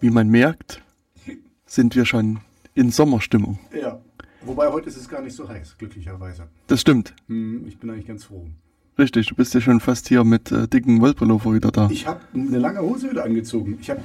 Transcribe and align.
Wie 0.00 0.10
man 0.10 0.28
merkt, 0.28 0.82
sind 1.66 1.96
wir 1.96 2.04
schon 2.04 2.40
in 2.74 2.90
Sommerstimmung. 2.90 3.58
Ja. 3.80 4.00
Wobei 4.42 4.68
heute 4.68 4.88
ist 4.88 4.96
es 4.96 5.08
gar 5.08 5.20
nicht 5.20 5.34
so 5.34 5.48
heiß, 5.48 5.76
glücklicherweise. 5.78 6.44
Das 6.68 6.80
stimmt. 6.80 7.14
Hm, 7.26 7.66
ich 7.66 7.78
bin 7.78 7.90
eigentlich 7.90 8.06
ganz 8.06 8.24
froh. 8.24 8.46
Richtig, 8.98 9.28
du 9.28 9.34
bist 9.34 9.54
ja 9.54 9.60
schon 9.60 9.78
fast 9.80 10.08
hier 10.08 10.24
mit 10.24 10.50
äh, 10.50 10.66
dicken 10.66 11.00
Wollpullover 11.00 11.54
wieder 11.54 11.70
da. 11.70 11.88
Ich 11.90 12.06
habe 12.06 12.20
eine 12.34 12.58
lange 12.58 12.80
Hose 12.80 13.10
wieder 13.10 13.24
angezogen. 13.24 13.78
Ich 13.80 13.90
habe 13.90 14.00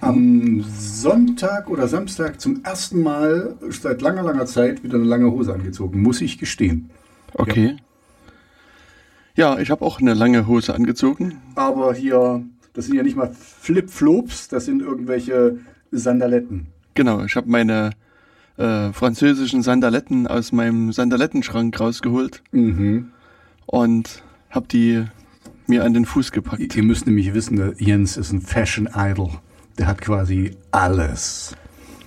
am 0.00 0.62
Sonntag 0.62 1.68
oder 1.68 1.88
Samstag 1.88 2.40
zum 2.40 2.62
ersten 2.64 3.02
Mal 3.02 3.56
seit 3.70 4.02
langer, 4.02 4.22
langer 4.22 4.46
Zeit 4.46 4.84
wieder 4.84 4.96
eine 4.96 5.04
lange 5.04 5.30
Hose 5.30 5.52
angezogen, 5.52 6.00
muss 6.00 6.20
ich 6.20 6.38
gestehen. 6.38 6.90
Okay. 7.34 7.76
Ja, 9.34 9.58
ich 9.58 9.70
habe 9.70 9.84
auch 9.84 10.00
eine 10.00 10.14
lange 10.14 10.46
Hose 10.46 10.74
angezogen. 10.74 11.38
Aber 11.56 11.92
hier, 11.92 12.44
das 12.76 12.86
sind 12.86 12.94
ja 12.94 13.02
nicht 13.02 13.16
mal 13.16 13.30
Flip-Flops, 13.60 14.48
das 14.48 14.66
sind 14.66 14.82
irgendwelche 14.82 15.58
Sandaletten. 15.90 16.66
Genau, 16.94 17.24
ich 17.24 17.34
habe 17.36 17.48
meine 17.50 17.90
äh, 18.58 18.92
französischen 18.92 19.62
Sandaletten 19.62 20.26
aus 20.26 20.52
meinem 20.52 20.92
Sandalettenschrank 20.92 21.78
rausgeholt 21.80 22.42
Mhm. 22.52 23.08
und 23.66 24.22
habe 24.50 24.66
die 24.68 25.04
mir 25.66 25.84
an 25.84 25.94
den 25.94 26.04
Fuß 26.04 26.30
gepackt. 26.32 26.76
Ihr 26.76 26.82
müsst 26.84 27.06
nämlich 27.06 27.34
wissen, 27.34 27.74
Jens 27.78 28.16
ist 28.16 28.32
ein 28.32 28.40
Fashion-Idol. 28.40 29.30
Der 29.78 29.86
hat 29.88 30.00
quasi 30.00 30.52
alles. 30.70 31.56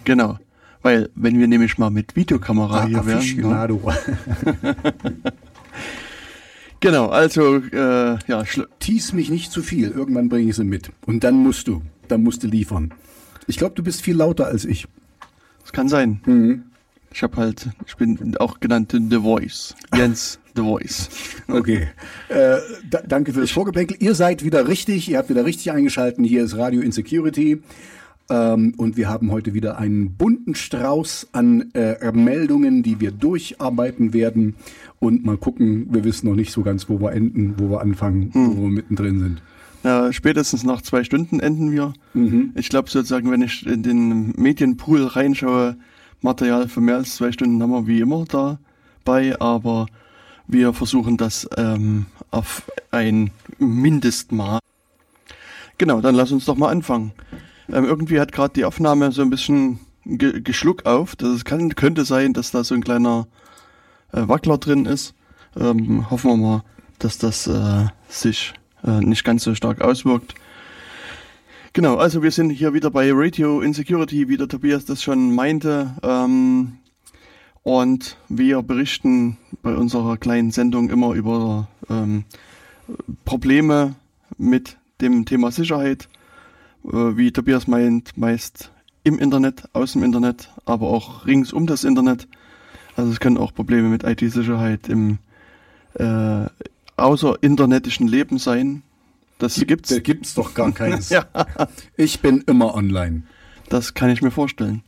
Genau. 0.06 0.38
Weil, 0.82 1.10
wenn 1.14 1.38
wir 1.40 1.48
nämlich 1.48 1.78
mal 1.78 1.90
mit 1.90 2.16
Videokamera 2.16 2.86
hier 2.86 3.06
wären. 3.06 3.36
Ne? 3.36 3.68
Genau, 6.80 7.08
also, 7.08 7.58
äh, 7.58 8.18
ja, 8.28 8.44
Tease 8.80 9.16
mich 9.16 9.30
nicht 9.30 9.52
zu 9.52 9.62
viel. 9.62 9.90
Irgendwann 9.90 10.30
bringe 10.30 10.50
ich 10.50 10.56
sie 10.56 10.64
mit. 10.64 10.92
Und 11.06 11.24
dann 11.24 11.36
musst 11.36 11.68
du. 11.68 11.82
Dann 12.08 12.24
musst 12.24 12.44
du 12.44 12.48
liefern. 12.48 12.94
Ich 13.48 13.58
glaube, 13.58 13.76
du 13.76 13.84
bist 13.84 14.02
viel 14.02 14.16
lauter 14.16 14.46
als 14.46 14.66
ich. 14.66 14.88
das 15.62 15.74
kann 15.74 15.90
sein. 15.90 16.22
Mhm. 16.26 16.64
Ich 17.12 17.24
habe 17.24 17.38
halt, 17.38 17.68
ich 17.88 17.98
bin 17.98 18.38
auch 18.38 18.60
genannt 18.60 18.92
The 18.92 19.18
Voice. 19.18 19.76
Jens 19.96 20.40
The 20.56 20.62
Voice. 20.62 21.10
Okay. 21.48 21.88
Äh, 22.30 22.58
da, 22.88 23.02
danke 23.02 23.34
für 23.34 23.42
das 23.42 23.50
Vorgeplänkel. 23.50 23.98
Ihr 24.00 24.14
seid 24.14 24.44
wieder 24.44 24.68
richtig. 24.68 25.10
Ihr 25.10 25.18
habt 25.18 25.30
wieder 25.30 25.46
richtig 25.46 25.72
eingeschalten. 25.72 26.24
Hier 26.24 26.44
ist 26.44 26.56
Radio 26.56 26.82
Insecurity. 26.82 27.64
Ähm, 28.30 28.76
und 28.78 28.96
wir 28.96 29.10
haben 29.10 29.32
heute 29.32 29.56
wieder 29.56 29.80
einen 29.80 30.14
bunten 30.16 30.54
Strauß 30.54 31.30
an 31.32 31.72
äh, 31.74 32.12
Meldungen, 32.12 32.84
die 32.84 33.00
wir 33.00 33.12
durcharbeiten 33.12 34.14
werden. 34.14 34.56
Und 35.00 35.26
mal 35.26 35.38
gucken, 35.38 35.88
wir 35.94 36.04
wissen 36.04 36.28
noch 36.28 36.36
nicht 36.36 36.52
so 36.52 36.62
ganz, 36.62 36.90
wo 36.90 37.00
wir 37.00 37.14
enden, 37.14 37.56
wo 37.58 37.70
wir 37.70 37.82
anfangen, 37.82 38.32
wo 38.34 38.64
wir 38.64 38.70
mittendrin 38.70 39.20
sind. 39.20 39.42
Ja, 39.84 40.12
spätestens 40.12 40.64
nach 40.64 40.82
zwei 40.82 41.06
Stunden 41.06 41.40
enden 41.40 41.72
wir. 41.72 41.94
Ich 42.56 42.68
glaube 42.68 42.90
sozusagen, 42.90 43.32
wenn 43.32 43.42
ich 43.42 43.66
in 43.66 43.82
den 43.82 44.34
Medienpool 44.36 45.06
reinschaue, 45.06 45.78
Material 46.22 46.68
für 46.68 46.82
mehr 46.82 46.98
als 46.98 47.16
zwei 47.16 47.32
Stunden 47.32 47.62
haben 47.64 47.72
wir 47.72 47.88
wie 47.88 48.02
immer 48.02 48.26
dabei, 48.26 49.40
aber 49.40 49.86
wir 50.48 50.74
versuchen 50.74 51.16
das 51.16 51.48
ähm, 51.56 52.08
auf 52.32 52.70
ein 52.92 53.32
Mindestmaß. 53.58 54.60
Genau, 55.78 56.02
dann 56.02 56.16
lass 56.16 56.34
uns 56.34 56.44
doch 56.46 56.58
mal 56.58 56.70
anfangen. 56.70 57.14
Ähm, 57.72 57.86
irgendwie 57.86 58.20
hat 58.20 58.34
gerade 58.34 58.54
die 58.54 58.66
Aufnahme 58.66 59.12
so 59.14 59.22
ein 59.22 59.30
bisschen 59.30 59.80
ge 60.04 60.42
geschluck 60.42 60.86
auf. 60.86 61.16
Das 61.16 61.46
kann, 61.46 61.74
könnte 61.76 62.04
sein, 62.04 62.34
dass 62.34 62.52
da 62.52 62.64
so 62.64 62.76
ein 62.76 62.84
kleiner 62.84 63.28
äh, 64.12 64.28
Wackler 64.28 64.58
drin 64.58 64.86
ist. 64.86 65.14
Ähm, 65.60 66.10
hoffen 66.10 66.32
wir 66.32 66.38
mal, 66.38 66.64
dass 67.00 67.18
das 67.18 67.48
äh, 67.48 67.88
sich 68.08 68.54
äh, 68.84 69.00
nicht 69.02 69.24
ganz 69.24 69.44
so 69.44 69.56
stark 69.56 69.82
auswirkt. 69.82 70.36
Genau, 71.74 71.98
also 71.98 72.24
wir 72.24 72.32
sind 72.32 72.50
hier 72.50 72.74
wieder 72.74 72.90
bei 72.90 73.10
Radio 73.14 73.62
Insecurity, 73.62 74.28
wie 74.28 74.38
der 74.38 74.48
Tobias 74.48 74.86
das 74.86 75.04
schon 75.04 75.36
meinte. 75.36 75.96
Ähm, 76.02 76.80
und 77.64 78.18
wir 78.28 78.62
berichten 78.64 79.38
bei 79.62 79.76
unserer 79.76 80.18
kleinen 80.18 80.52
Sendung 80.52 80.90
immer 80.90 81.14
über 81.14 81.68
ähm, 81.90 82.24
Probleme 83.26 83.96
mit 84.38 84.78
dem 85.02 85.26
Thema 85.26 85.52
Sicherheit. 85.52 86.10
Äh, 86.86 87.18
wie 87.18 87.32
Tobias 87.32 87.68
meint, 87.68 88.18
meist 88.18 88.72
im 89.04 89.20
Internet, 89.20 89.70
aus 89.74 89.94
dem 89.94 90.04
Internet, 90.04 90.50
aber 90.66 90.88
auch 90.88 91.26
rings 91.26 91.54
um 91.54 91.68
das 91.68 91.84
Internet. 91.84 92.28
Also 93.00 93.12
es 93.12 93.20
können 93.20 93.38
auch 93.38 93.54
Probleme 93.54 93.88
mit 93.90 94.04
IT-Sicherheit 94.04 94.88
im 94.90 95.18
äh, 95.96 96.46
außerinternetischen 96.98 98.08
Leben 98.08 98.38
sein. 98.38 98.84
Das 99.38 99.56
gibt's. 99.56 99.90
Da 99.90 100.00
gibt's 100.00 100.34
doch 100.34 100.54
gar 100.54 100.72
keins. 100.72 101.10
Ja, 101.10 101.26
Ich 101.96 102.20
bin 102.20 102.44
immer 102.48 102.76
online. 102.76 103.24
das 103.70 103.94
kann 103.94 104.10
ich 104.10 104.22
mir 104.22 104.32
vorstellen. 104.32 104.84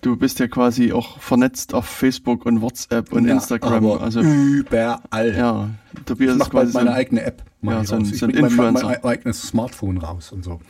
Du 0.00 0.16
bist 0.16 0.38
ja 0.38 0.46
quasi 0.46 0.92
auch 0.92 1.18
vernetzt 1.18 1.74
auf 1.74 1.84
Facebook 1.84 2.46
und 2.46 2.62
WhatsApp 2.62 3.12
und 3.12 3.26
Ja, 3.26 3.34
Instagram. 3.34 3.84
Also 4.00 4.20
überall. 4.20 5.34
ja, 5.36 5.70
Tobias 6.06 6.28
Ich 6.30 6.32
ist 6.34 6.38
mach 6.38 6.48
bald 6.50 6.52
quasi 6.66 6.72
so 6.72 6.78
meine 6.78 6.90
ein, 6.90 6.96
eigene 6.96 7.22
App. 7.22 7.42
Ja, 7.62 7.84
so 7.84 7.96
ein- 7.96 8.04
so 8.04 8.24
ein 8.26 8.30
bring 8.32 8.42
mein, 8.42 8.54
mein, 8.56 8.66
Influencer. 8.74 8.86
mein 8.86 9.04
eigenes 9.04 9.42
Smartphone 9.42 9.98
raus 9.98 10.30
und 10.30 10.44
so. 10.44 10.60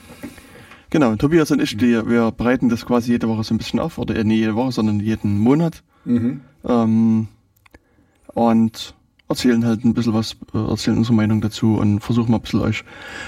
genau. 0.88 1.14
Tobias 1.16 1.50
und 1.50 1.60
ich, 1.60 1.76
die, 1.76 1.92
wir 2.08 2.30
breiten 2.32 2.70
das 2.70 2.86
quasi 2.86 3.12
jede 3.12 3.28
Woche 3.28 3.44
so 3.44 3.54
ein 3.54 3.58
bisschen 3.58 3.80
auf 3.80 3.98
oder 3.98 4.16
äh, 4.16 4.24
nicht 4.24 4.38
jede 4.38 4.54
Woche, 4.54 4.72
sondern 4.72 4.98
jeden 5.00 5.38
Monat 5.38 5.82
Mhm. 6.08 6.40
ähm, 6.64 7.28
und 8.34 8.94
erzählen 9.28 9.64
halt 9.64 9.84
ein 9.84 9.94
bisschen 9.94 10.14
was, 10.14 10.36
äh, 10.54 10.58
erzählen 10.58 10.96
unsere 10.98 11.14
Meinung 11.14 11.40
dazu 11.40 11.76
und 11.76 12.00
versuchen 12.00 12.30
mal 12.30 12.38
ein 12.38 12.42
bisschen 12.42 12.60
euch 12.60 12.84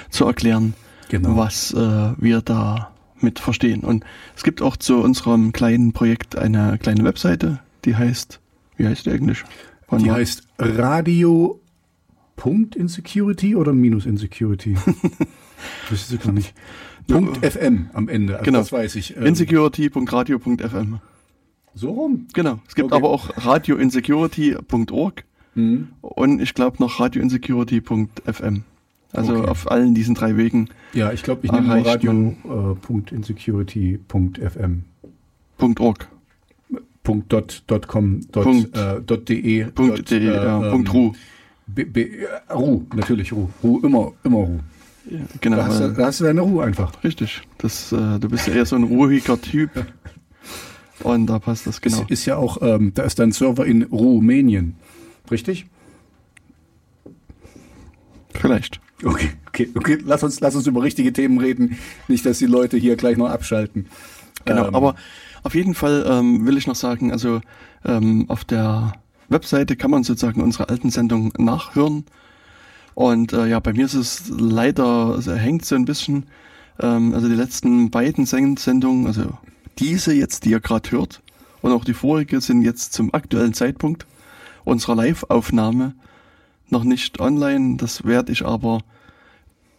zu 0.08 0.24
erklären, 0.26 0.74
Genau. 1.08 1.36
was 1.36 1.72
äh, 1.74 2.12
wir 2.16 2.41
da 2.41 2.91
mit 3.20 3.38
verstehen. 3.38 3.80
Und 3.80 4.04
es 4.36 4.42
gibt 4.44 4.62
auch 4.62 4.76
zu 4.76 4.98
unserem 5.02 5.52
kleinen 5.52 5.92
Projekt 5.92 6.36
eine 6.36 6.78
kleine 6.78 7.04
Webseite, 7.04 7.60
die 7.84 7.96
heißt, 7.96 8.41
wie 8.76 8.86
heißt 8.86 9.06
die 9.06 9.10
eigentlich? 9.10 9.42
Wann 9.88 10.02
Die 10.02 10.08
war- 10.08 10.16
heißt 10.16 10.44
Radio 10.58 11.60
Punkt 12.36 12.76
Insecurity 12.76 13.54
oder 13.56 13.72
Minus 13.74 14.06
Insecurity? 14.06 14.76
das 15.91 16.10
ist 16.10 16.22
gar 16.22 16.32
nicht. 16.32 16.54
Punkt 17.08 17.44
FM 17.44 17.91
am 17.92 18.08
Ende. 18.08 18.34
Also 18.34 18.44
Genau. 18.44 18.58
Das 18.60 18.72
weiß 18.72 18.94
ich. 18.94 19.16
Ähm, 19.16 19.26
insecurity.radio.fm. 19.26 21.00
so 21.75 21.91
rum. 21.91 22.26
Genau. 22.34 22.58
Es 22.69 22.75
gibt 22.75 22.86
Okay. 22.92 22.97
aber 22.97 23.10
auch 23.10 23.31
radioinsecurity.org 23.36 25.25
Mhm. 25.54 25.88
und 26.00 26.41
ich 26.41 26.54
glaube 26.54 26.76
noch 26.81 27.00
radioinsecurity.fm. 27.00 28.62
Also 29.12 29.34
Okay. 29.36 29.48
auf 29.48 29.70
allen 29.70 29.94
diesen 29.94 30.14
drei 30.14 30.36
Wegen. 30.36 30.69
Ja, 30.92 31.12
ich 31.12 31.22
glaube, 31.25 31.41
ich 31.44 31.50
nehme 31.53 31.66
mal 31.66 31.78
Erreicht 31.78 32.06
Radio 32.06 32.34
äh. 32.38 32.76
.org. 35.80 36.09
Punkt 37.03 37.32
dot, 37.32 37.62
dot 37.66 37.88
com 37.88 38.20
dot, 38.30 38.44
Punkt. 38.44 38.76
äh, 38.76 39.00
dot 39.00 39.28
de 39.28 39.64
Punkt 39.64 39.98
dot, 39.98 40.10
de, 40.10 40.25
ja, 40.26 40.62
ähm, 40.64 40.70
Punkt 40.70 40.92
ru. 40.92 41.12
B, 41.66 41.84
B, 41.84 42.03
äh, 42.03 42.53
Ru, 42.53 42.82
natürlich 42.94 43.32
Ru. 43.32 43.48
Ru, 43.62 43.80
immer, 43.80 44.12
immer 44.22 44.36
Ru. 44.38 44.59
Ja, 45.10 45.19
genau. 45.41 45.56
Da 45.56 45.66
hast, 45.66 45.80
du, 45.80 45.84
äh, 45.84 45.94
da 45.94 46.06
hast 46.06 46.20
du 46.20 46.25
deine 46.25 46.42
Ruhe 46.42 46.62
einfach. 46.64 47.03
richtig. 47.03 47.41
Das, 47.59 47.91
äh, 47.92 48.19
du 48.20 48.28
bist 48.28 48.47
ja 48.47 48.54
eher 48.54 48.66
so 48.66 48.76
ein 48.76 48.84
ruhiger 48.84 49.41
Typ. 49.41 49.70
Und 51.02 51.26
da 51.26 51.38
passt 51.38 51.66
das 51.66 51.80
genau. 51.80 52.02
Ist, 52.02 52.10
ist 52.10 52.26
ja 52.26 52.36
auch, 52.36 52.58
ähm, 52.62 52.92
da 52.94 53.02
ist 53.02 53.18
dein 53.18 53.32
Server 53.32 53.64
in 53.66 53.84
Rumänien. 53.84 54.76
Richtig? 55.30 55.66
Vielleicht. 58.34 58.80
Okay, 59.02 59.30
okay, 59.48 59.70
okay. 59.74 59.98
Lass 60.04 60.22
uns, 60.22 60.41
lass 60.41 60.54
uns 60.54 60.66
über 60.66 60.82
richtige 60.82 61.12
Themen 61.12 61.38
reden. 61.38 61.78
Nicht, 62.08 62.26
dass 62.26 62.38
die 62.38 62.47
Leute 62.47 62.76
hier 62.76 62.97
gleich 62.97 63.16
noch 63.16 63.30
abschalten. 63.30 63.86
Genau, 64.44 64.68
Ähm, 64.68 64.74
aber 64.74 64.94
auf 65.42 65.54
jeden 65.54 65.74
Fall 65.74 66.04
ähm, 66.08 66.47
will 66.47 66.58
ich 66.58 66.66
noch 66.66 66.74
sagen, 66.74 67.12
also 67.12 67.41
ähm, 67.84 68.26
auf 68.28 68.44
der 68.44 68.92
Webseite 69.28 69.76
kann 69.76 69.91
man 69.91 70.04
sozusagen 70.04 70.42
unsere 70.42 70.68
alten 70.68 70.91
Sendungen 70.91 71.32
nachhören. 71.38 72.04
Und 72.94 73.32
äh, 73.32 73.46
ja, 73.46 73.60
bei 73.60 73.72
mir 73.72 73.86
ist 73.86 73.94
es 73.94 74.24
leider, 74.28 75.14
also 75.14 75.32
hängt 75.32 75.64
so 75.64 75.76
ein 75.76 75.84
bisschen, 75.86 76.26
ähm, 76.80 77.14
also 77.14 77.28
die 77.28 77.34
letzten 77.34 77.91
beiden 77.91 78.26
Sen- 78.26 78.56
Sendungen, 78.58 79.06
also 79.06 79.38
diese 79.80 80.12
jetzt, 80.12 80.44
die 80.44 80.50
ihr 80.50 80.60
gerade 80.60 80.91
hört, 80.91 81.22
und 81.62 81.72
auch 81.72 81.84
die 81.84 81.94
vorige 81.94 82.41
sind 82.41 82.62
jetzt 82.62 82.92
zum 82.92 83.12
aktuellen 83.12 83.54
Zeitpunkt 83.54 84.06
unserer 84.65 84.94
Live-Aufnahme 84.94 85.94
noch 86.68 86.84
nicht 86.84 87.21
online. 87.21 87.77
Das 87.77 88.04
werde 88.04 88.32
ich 88.32 88.47
aber 88.47 88.80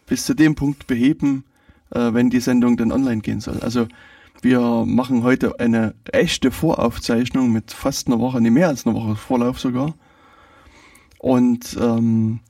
bis 0.06 0.24
zu 0.24 0.34
dem 0.34 0.54
Punkt 0.54 0.86
beheben, 0.86 1.44
äh, 1.90 2.12
wenn 2.12 2.30
die 2.30 2.40
Sendung 2.40 2.76
dann 2.76 2.92
online 2.92 3.20
gehen 3.20 3.40
soll. 3.40 3.60
Also 3.60 3.86
wir 4.42 4.60
machen 4.86 5.22
heute 5.22 5.58
eine 5.60 5.94
echte 6.10 6.50
Voraufzeichnung 6.50 7.52
mit 7.52 7.72
fast 7.72 8.08
einer 8.08 8.18
Woche, 8.18 8.40
nee, 8.40 8.50
mehr 8.50 8.68
als 8.68 8.86
einer 8.86 8.94
Woche 8.94 9.16
Vorlauf 9.16 9.58
sogar. 9.58 9.94
Und 11.18 11.76
ähm, 11.80 12.40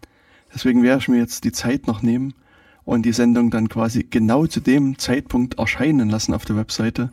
deswegen 0.54 0.82
werde 0.82 1.02
ich 1.02 1.08
mir 1.08 1.18
jetzt 1.18 1.44
die 1.44 1.52
Zeit 1.52 1.86
noch 1.86 2.02
nehmen 2.02 2.34
und 2.84 3.04
die 3.06 3.12
Sendung 3.12 3.50
dann 3.50 3.68
quasi 3.68 4.06
genau 4.08 4.46
zu 4.46 4.60
dem 4.60 4.98
Zeitpunkt 4.98 5.58
erscheinen 5.58 6.10
lassen 6.10 6.34
auf 6.34 6.44
der 6.44 6.56
Webseite, 6.56 7.10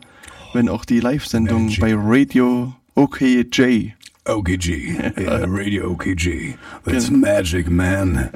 wenn 0.52 0.68
auch 0.68 0.84
die 0.84 1.00
Live-Sendung 1.00 1.72
bei 1.80 1.94
Radio 1.96 2.74
OKJ 2.94 3.92
OKG. 4.24 4.94
Ja, 5.20 5.40
Radio 5.46 5.90
OKG. 5.92 6.54
That's 6.84 7.08
Genau. 7.08 7.26
magic, 7.26 7.70
man. 7.70 8.28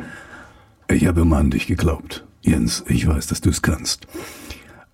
Ich 0.88 1.06
habe 1.06 1.22
immer 1.22 1.36
an 1.38 1.50
dich 1.50 1.66
geglaubt. 1.66 2.24
Jens, 2.42 2.84
ich 2.88 3.06
weiß, 3.06 3.26
dass 3.26 3.40
du 3.40 3.50
es 3.50 3.62
kannst. 3.62 4.06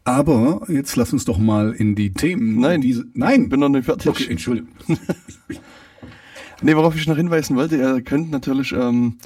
Aber 0.05 0.63
jetzt 0.69 0.97
lass 0.97 1.13
uns 1.13 1.25
doch 1.25 1.39
mal 1.39 1.73
in 1.73 1.95
die 1.95 2.13
Themen. 2.13 2.59
Nein, 2.61 2.81
diese, 2.81 3.05
nein, 3.15 3.49
bin 3.49 3.61
noch 3.61 3.69
nicht 3.69 3.85
fertig. 3.85 4.09
Okay, 4.09 4.27
Entschuldigung. 4.31 4.71
nee, 6.63 6.75
worauf 6.75 6.97
ich 6.97 7.07
noch 7.07 7.17
hinweisen 7.17 7.57
wollte, 7.57 7.77
ihr 7.77 8.01
könnt 8.03 8.31
natürlich 8.31 8.73
ähm, 8.73 9.17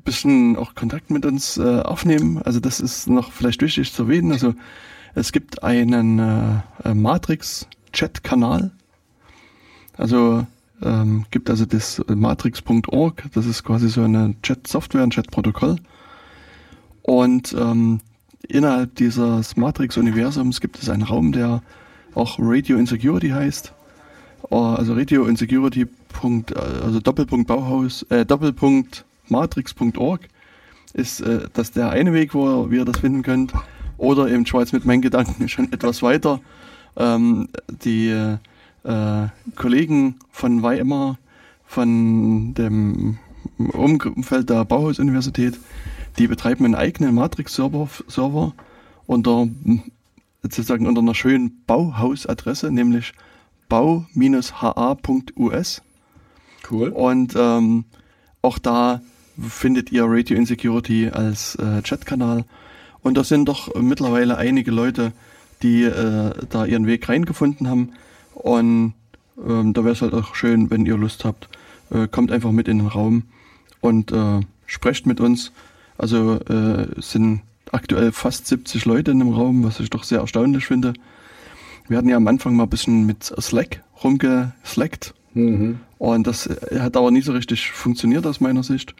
bisschen 0.00 0.56
auch 0.56 0.74
Kontakt 0.74 1.10
mit 1.10 1.24
uns 1.24 1.56
äh, 1.56 1.80
aufnehmen. 1.80 2.40
Also 2.42 2.60
das 2.60 2.80
ist 2.80 3.08
noch 3.08 3.32
vielleicht 3.32 3.62
wichtig 3.62 3.92
zu 3.92 4.04
erwähnen. 4.04 4.32
Also 4.32 4.54
es 5.14 5.32
gibt 5.32 5.62
einen 5.62 6.18
äh, 6.18 6.94
Matrix-Chat-Kanal. 6.94 8.72
Also 9.96 10.46
ähm, 10.82 11.24
gibt 11.30 11.50
also 11.50 11.64
das 11.64 12.02
matrix.org, 12.08 13.24
das 13.32 13.46
ist 13.46 13.62
quasi 13.62 13.88
so 13.88 14.02
eine 14.02 14.34
Chat-Software, 14.42 15.02
ein 15.02 15.10
Chat-Protokoll. 15.10 15.76
Und 17.02 17.54
ähm, 17.58 18.00
innerhalb 18.48 18.96
dieses 18.96 19.56
Matrix-Universums 19.56 20.60
gibt 20.60 20.82
es 20.82 20.88
einen 20.88 21.02
Raum, 21.02 21.32
der 21.32 21.62
auch 22.14 22.38
Radio 22.40 22.76
Insecurity 22.76 23.30
heißt. 23.30 23.72
Äh, 24.50 24.54
also 24.54 24.94
Radio 24.94 25.26
Insecurity. 25.26 25.86
Also 26.54 27.00
Doppelpunkt 27.00 27.48
Bauhaus, 27.48 28.04
äh, 28.04 28.24
Doppelpunkt 28.24 29.04
Matrix.org 29.28 30.28
ist 30.92 31.20
äh, 31.20 31.48
das 31.52 31.72
der 31.72 31.90
eine 31.90 32.12
Weg, 32.12 32.34
wo 32.34 32.66
ihr 32.66 32.84
das 32.84 32.98
finden 32.98 33.22
könnt. 33.22 33.52
Oder 33.96 34.28
eben 34.28 34.44
Schweiz 34.46 34.72
mit 34.72 34.84
meinen 34.84 35.02
Gedanken 35.02 35.48
schon 35.50 35.72
etwas 35.72 36.02
weiter. 36.02 36.40
Ähm, 36.96 37.48
die 37.68 38.08
äh, 38.08 39.26
Kollegen 39.56 40.16
von 40.30 40.62
Weimar, 40.62 41.18
von 41.64 42.54
dem 42.54 43.18
Umfeld 43.58 44.50
der 44.50 44.64
Bauhaus-Universität, 44.64 45.58
die 46.18 46.28
betreiben 46.28 46.64
einen 46.64 46.74
eigenen 46.74 47.14
Matrix-Server 47.14 47.88
Server 48.08 48.52
unter 49.06 49.48
sozusagen 50.42 50.86
unter 50.86 51.00
einer 51.00 51.14
schönen 51.14 51.62
Bauhausadresse, 51.66 52.70
nämlich 52.70 53.14
bau-ha.us. 53.68 54.12
Cool. 56.70 56.88
Und 56.90 57.34
ähm, 57.36 57.84
auch 58.42 58.58
da 58.58 59.00
findet 59.40 59.92
ihr 59.92 60.04
Radio 60.06 60.36
Insecurity 60.36 61.08
als 61.08 61.56
äh, 61.56 61.82
Chatkanal. 61.82 62.44
Und 63.02 63.16
da 63.16 63.24
sind 63.24 63.46
doch 63.46 63.74
mittlerweile 63.74 64.36
einige 64.36 64.70
Leute, 64.70 65.12
die 65.62 65.82
äh, 65.82 66.32
da 66.48 66.64
ihren 66.64 66.86
Weg 66.86 67.08
reingefunden 67.08 67.68
haben. 67.68 67.92
Und 68.34 68.94
ähm, 69.46 69.72
da 69.72 69.84
wäre 69.84 69.92
es 69.92 70.02
halt 70.02 70.14
auch 70.14 70.34
schön, 70.34 70.70
wenn 70.70 70.86
ihr 70.86 70.96
Lust 70.96 71.24
habt, 71.24 71.48
äh, 71.90 72.08
kommt 72.08 72.30
einfach 72.32 72.52
mit 72.52 72.68
in 72.68 72.78
den 72.78 72.86
Raum 72.86 73.24
und 73.80 74.12
äh, 74.12 74.40
sprecht 74.66 75.06
mit 75.06 75.20
uns. 75.20 75.52
Also 75.98 76.40
äh, 76.48 76.98
es 76.98 77.12
sind 77.12 77.42
aktuell 77.72 78.12
fast 78.12 78.46
70 78.46 78.84
Leute 78.84 79.10
in 79.10 79.18
dem 79.18 79.32
Raum, 79.32 79.64
was 79.64 79.80
ich 79.80 79.90
doch 79.90 80.04
sehr 80.04 80.20
erstaunlich 80.20 80.66
finde. 80.66 80.94
Wir 81.88 81.98
hatten 81.98 82.08
ja 82.08 82.16
am 82.16 82.28
Anfang 82.28 82.56
mal 82.56 82.64
ein 82.64 82.70
bisschen 82.70 83.04
mit 83.04 83.24
Slack 83.24 83.82
rumgeslackt. 84.02 85.14
Mhm. 85.34 85.80
Und 85.98 86.26
das 86.26 86.46
äh, 86.46 86.80
hat 86.80 86.96
aber 86.96 87.10
nie 87.10 87.22
so 87.22 87.32
richtig 87.32 87.70
funktioniert 87.70 88.26
aus 88.26 88.40
meiner 88.40 88.62
Sicht. 88.62 88.94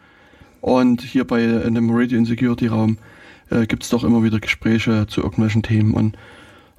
Und 0.65 1.03
hier 1.03 1.27
bei 1.27 1.43
in 1.45 1.75
dem 1.75 1.91
Radio 1.91 2.17
Insecurity 2.17 2.69
Raum 2.69 2.97
äh, 3.51 3.67
gibt 3.67 3.83
es 3.83 3.91
doch 3.91 4.03
immer 4.03 4.23
wieder 4.23 4.41
Gespräche 4.41 5.07
zu 5.07 5.21
irgendwelchen 5.21 5.63
Themen. 5.63 5.93
Und 5.93 6.17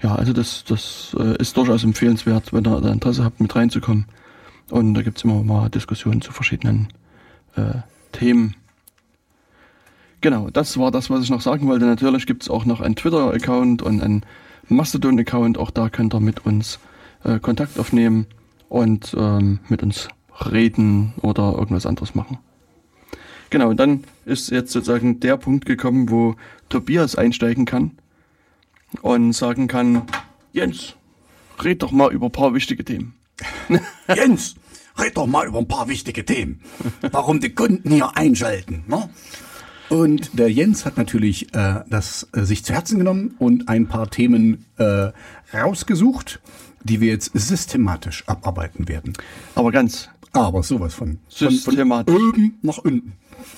ja, 0.02 0.16
also 0.16 0.34
das, 0.34 0.64
das 0.64 1.16
äh, 1.20 1.38
ist 1.38 1.56
durchaus 1.56 1.84
empfehlenswert, 1.84 2.52
wenn 2.52 2.66
ihr 2.66 2.82
da 2.82 2.92
Interesse 2.92 3.24
habt, 3.24 3.40
mit 3.40 3.56
reinzukommen. 3.56 4.06
Und 4.72 4.96
da 4.96 5.04
gibt 5.04 5.20
es 5.20 5.24
immer 5.24 5.44
mal 5.44 5.70
Diskussionen 5.70 6.22
zu 6.22 6.32
verschiedenen 6.32 6.88
äh, 7.56 7.76
Themen. 8.12 8.56
Genau, 10.20 10.50
das 10.50 10.80
war 10.80 10.90
das, 10.90 11.12
was 11.12 11.24
ich 11.24 11.30
noch 11.30 11.42
sagen 11.42 11.68
wollte. 11.68 11.86
Natürlich 11.86 12.26
gibt 12.26 12.42
es 12.42 12.50
auch 12.50 12.66
noch 12.66 12.82
einen 12.82 12.96
Twitter-Account 12.96 13.84
und 13.84 14.02
einen 14.02 14.24
Mastodon-Account. 14.68 15.60
Auch 15.60 15.70
da 15.70 15.90
könnt 15.90 16.16
ihr 16.16 16.22
mit 16.22 16.44
uns 16.44 16.80
äh, 17.24 17.38
Kontakt 17.38 17.80
aufnehmen 17.80 18.26
und 18.68 19.16
ähm, 19.16 19.60
mit 19.70 19.84
uns 19.84 20.08
reden 20.44 21.14
oder 21.22 21.54
irgendwas 21.54 21.86
anderes 21.86 22.16
machen. 22.16 22.40
Genau, 23.56 23.70
und 23.70 23.78
dann 23.78 24.04
ist 24.26 24.52
jetzt 24.52 24.74
sozusagen 24.74 25.22
der 25.22 25.38
Punkt 25.38 25.66
gekommen, 25.66 26.10
wo 26.10 26.36
Tobias 26.68 27.16
einsteigen 27.16 27.64
kann 27.64 27.92
und 29.02 29.32
sagen 29.32 29.70
kann, 29.70 30.02
Jens, 30.52 30.98
red 31.64 31.82
doch 31.82 31.94
mal 31.94 32.12
über 32.12 32.26
ein 32.26 32.34
paar 32.34 32.54
wichtige 32.54 32.84
Themen. 32.84 33.14
Jens, 34.14 34.56
red 35.00 35.16
doch 35.16 35.26
mal 35.26 35.48
über 35.48 35.60
ein 35.60 35.70
paar 35.70 35.88
wichtige 35.88 36.26
Themen. 36.26 36.60
Warum 37.12 37.40
die 37.40 37.52
Kunden 37.52 37.92
hier 37.92 38.18
einschalten. 38.18 38.84
Ne? 38.88 39.10
Und 39.88 40.38
der 40.38 40.52
Jens 40.52 40.86
hat 40.86 40.98
natürlich 40.98 41.56
äh, 41.56 41.86
das 41.90 42.28
äh, 42.34 42.42
sich 42.42 42.66
zu 42.66 42.74
Herzen 42.74 42.98
genommen 42.98 43.36
und 43.40 43.70
ein 43.70 43.88
paar 43.88 44.10
Themen 44.10 44.66
äh, 44.76 45.14
rausgesucht, 45.54 46.42
die 46.84 47.00
wir 47.00 47.08
jetzt 47.08 47.32
systematisch 47.34 48.26
abarbeiten 48.28 48.90
werden. 48.90 49.14
Aber 49.56 49.72
ganz. 49.72 50.10
Aber 50.34 50.62
sowas 50.62 50.94
von. 50.94 51.20
Systematisch. 51.30 52.14
Von, 52.14 52.22
von 52.22 52.30
oben 52.34 52.60
nach 52.62 52.80
unten. 52.80 53.14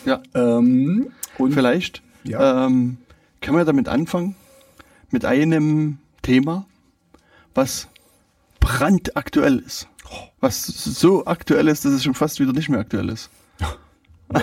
Ja. 0.05 0.21
Ähm, 0.33 1.11
und 1.37 1.53
vielleicht 1.53 2.01
ja. 2.23 2.65
ähm, 2.65 2.97
können 3.41 3.57
wir 3.57 3.65
damit 3.65 3.87
anfangen, 3.87 4.35
mit 5.11 5.25
einem 5.25 5.99
Thema, 6.21 6.65
was 7.53 7.87
brandaktuell 8.59 9.59
ist. 9.59 9.87
Was 10.39 10.65
so 10.65 11.25
aktuell 11.25 11.67
ist, 11.67 11.85
dass 11.85 11.93
es 11.93 12.03
schon 12.03 12.13
fast 12.13 12.39
wieder 12.39 12.53
nicht 12.53 12.69
mehr 12.69 12.79
aktuell 12.79 13.09
ist. 13.09 13.29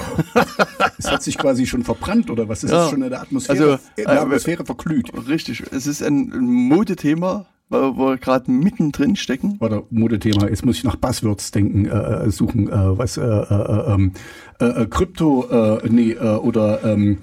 es 0.99 1.11
hat 1.11 1.23
sich 1.23 1.37
quasi 1.37 1.67
schon 1.67 1.85
verbrannt 1.85 2.31
oder 2.31 2.49
was 2.49 2.65
ist 2.65 2.71
ja. 2.71 2.79
das 2.79 2.91
schon 2.91 3.03
in 3.03 3.11
der 3.11 3.21
Atmosphäre, 3.21 3.73
also, 3.73 3.85
in 3.97 4.05
der 4.05 4.15
äh, 4.15 4.19
Atmosphäre 4.19 4.63
äh, 4.63 4.67
verglüht? 4.67 5.11
Richtig, 5.29 5.63
es 5.73 5.87
ist 5.87 6.03
ein 6.03 6.31
Modethema, 6.39 7.47
wo, 7.75 7.97
wo 7.97 8.07
wir 8.11 8.19
gerade 8.19 8.51
mittendrin 8.51 9.17
stecken. 9.17 9.57
Oder 9.61 9.83
Modethema, 9.91 10.49
jetzt 10.49 10.65
muss 10.65 10.77
ich 10.77 10.85
nach 10.85 10.97
Buzzwords 10.97 11.51
denken, 11.51 11.87
äh, 11.87 12.25
äh 12.27 12.31
suchen, 12.31 12.69
äh, 12.69 12.99
was, 12.99 13.17
äh, 13.17 13.23
äh, 13.23 13.95
ähm, 13.95 14.13
äh, 14.59 14.87
Krypto, 14.87 15.81
nee, 15.89 16.17
oder 16.17 16.85
ähm, 16.85 17.19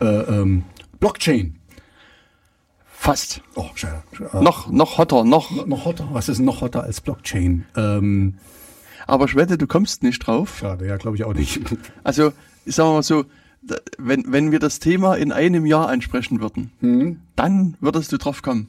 äh, 0.00 0.04
ähm, 0.04 0.64
Blockchain. 1.00 1.56
Fast. 2.86 3.42
Oh, 3.54 3.66
schade. 3.74 4.02
Noch, 4.32 4.70
noch 4.70 4.98
hotter, 4.98 5.24
noch. 5.24 5.50
No, 5.50 5.66
noch 5.66 5.84
hotter. 5.84 6.08
Was 6.12 6.28
ist 6.28 6.40
noch 6.40 6.60
hotter 6.60 6.82
als 6.82 7.00
Blockchain? 7.00 7.66
Ähm, 7.76 8.34
aber 9.06 9.26
ich 9.26 9.36
wette, 9.36 9.58
du 9.58 9.66
kommst 9.66 10.02
nicht 10.02 10.26
drauf. 10.26 10.58
Schade, 10.58 10.86
ja, 10.86 10.96
glaube 10.96 11.16
ich 11.16 11.24
auch 11.24 11.34
nicht. 11.34 11.60
Also, 12.04 12.32
ich 12.64 12.74
sag 12.74 12.86
mal 12.86 13.02
so, 13.02 13.24
wenn, 13.98 14.32
wenn 14.32 14.50
wir 14.50 14.58
das 14.58 14.78
Thema 14.78 15.14
in 15.14 15.32
einem 15.32 15.66
Jahr 15.66 15.88
ansprechen 15.88 16.40
würden, 16.40 16.72
hm. 16.80 17.20
dann 17.36 17.76
würdest 17.80 18.12
du 18.12 18.18
drauf 18.18 18.42
kommen. 18.42 18.68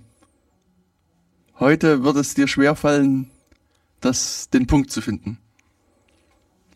Heute 1.59 2.03
wird 2.03 2.17
es 2.17 2.35
dir 2.35 2.47
schwerfallen, 2.47 3.31
das, 3.99 4.49
den 4.49 4.67
Punkt 4.67 4.91
zu 4.91 5.01
finden. 5.01 5.39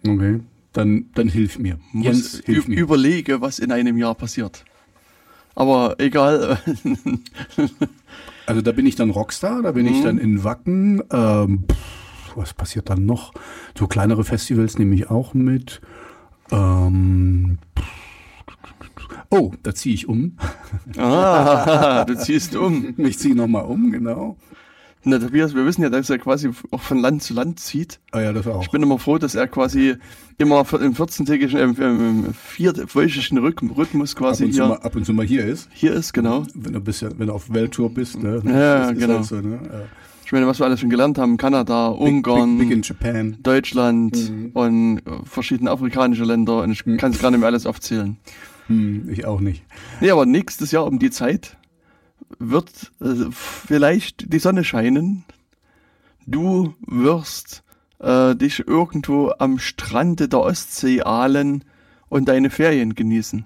Okay, 0.06 0.40
dann, 0.74 1.12
dann 1.14 1.28
hilf 1.28 1.60
mir. 1.60 1.80
Jens, 1.94 2.42
hilf 2.46 2.68
mir. 2.68 2.80
Überlege, 2.80 3.42
was 3.42 3.60
in 3.60 3.72
einem 3.72 3.98
Jahr 3.98 4.16
passiert. 4.16 4.66
Aber 5.54 6.00
egal. 6.00 6.60
also 8.48 8.62
da 8.62 8.72
bin 8.72 8.88
ich 8.88 8.96
dann 8.96 9.12
Rockstar, 9.12 9.62
da 9.62 9.72
bin 9.72 9.86
mhm. 9.86 9.94
ich 9.94 10.04
dann 10.04 10.18
in 10.18 10.44
Wacken. 10.44 11.04
Ähm, 11.12 11.66
was 12.36 12.56
passiert 12.56 12.90
dann 12.90 13.06
noch? 13.06 13.34
So 13.78 13.88
kleinere 13.88 14.24
Festivals 14.24 14.80
nehme 14.80 14.96
ich 14.96 15.12
auch 15.12 15.36
mit. 15.36 15.82
Ähm, 16.52 17.60
oh, 19.30 19.54
da 19.62 19.76
ziehe 19.76 19.94
ich 19.94 20.08
um. 20.08 20.38
Ah, 20.98 22.06
du 22.06 22.18
ziehst 22.18 22.56
um. 22.56 22.96
Ich 22.98 23.20
ziehe 23.20 23.36
nochmal 23.36 23.66
um, 23.66 23.92
genau. 23.92 24.38
Na, 25.04 25.18
Tobias, 25.18 25.56
wir 25.56 25.66
wissen 25.66 25.82
ja, 25.82 25.90
dass 25.90 26.10
er 26.12 26.20
quasi 26.20 26.52
auch 26.70 26.82
von 26.82 27.00
Land 27.00 27.24
zu 27.24 27.34
Land 27.34 27.60
zieht. 27.60 28.00
Ah 28.12 28.22
ja, 28.22 28.34
das 28.34 28.46
auch. 28.46 28.62
Ich 28.62 28.70
bin 28.70 28.84
immer 28.84 29.00
froh, 29.00 29.18
dass 29.18 29.34
er 29.34 29.48
quasi 29.48 29.96
immer 30.38 30.60
im 30.60 30.94
14-tägigen, 30.94 31.58
äh, 31.58 31.90
im 31.90 32.34
vierwöchigen 32.34 33.40
Rhythmus 33.40 34.16
quasi 34.16 34.44
ab 34.44 34.48
und 34.48 34.54
hier. 34.54 34.68
Mal, 34.68 34.78
ab 34.78 34.96
und 34.96 35.06
zu 35.06 35.14
mal 35.14 35.26
hier 35.26 35.46
ist. 35.46 35.70
Hier 35.74 35.94
ist, 35.94 36.14
genau. 36.14 36.46
Wenn 36.54 36.74
du 36.74 36.82
bist 36.82 37.02
ja, 37.02 37.10
wenn 37.18 37.28
du 37.28 37.34
auf 37.34 37.52
Welttour 37.52 37.92
bist, 37.92 38.22
ne? 38.22 38.44
Ja, 38.46 38.86
halt 38.86 39.00
genau. 39.00 39.16
Halt 39.16 39.26
so, 39.26 39.36
ne? 39.38 39.60
ja. 39.72 39.82
Ich 40.24 40.32
meine, 40.32 40.48
was 40.48 40.60
wir 40.60 40.66
alles 40.66 40.80
schon 40.80 40.90
gelernt 40.90 41.18
haben, 41.18 41.36
Kanada, 41.36 41.88
Ungarn, 41.88 42.58
big, 42.58 42.70
big, 42.70 43.00
big 43.00 43.44
Deutschland 43.44 44.16
mhm. 44.16 44.52
und 44.54 45.02
verschiedene 45.26 45.72
afrikanische 45.72 46.24
Länder 46.24 46.62
und 46.62 46.72
ich 46.72 46.86
mhm. 46.86 46.98
kann 46.98 47.12
es 47.12 47.20
gar 47.20 47.32
nicht 47.32 47.42
mehr 47.42 47.50
alles 47.50 47.66
aufzählen. 47.66 48.18
Hm, 48.68 49.10
ich 49.10 49.26
auch 49.26 49.42
nicht. 49.42 49.64
Nee, 50.00 50.12
aber 50.12 50.26
nächstes 50.26 50.72
Jahr 50.72 50.86
um 50.86 51.00
die 51.00 51.10
Zeit 51.10 51.58
wird 52.40 52.92
äh, 53.02 53.30
vielleicht 53.32 54.34
die 54.34 54.40
Sonne 54.40 54.64
scheinen. 54.64 55.24
Du 56.26 56.74
wirst 56.86 57.64
äh, 58.00 58.36
dich 58.36 58.68
irgendwo 58.68 59.32
am 59.40 59.60
Strande 59.60 60.28
der 60.28 60.40
Ostsee 60.40 61.02
ahlen 61.02 61.64
und 62.10 62.28
deine 62.28 62.50
Ferien 62.50 62.96
genießen. 62.96 63.46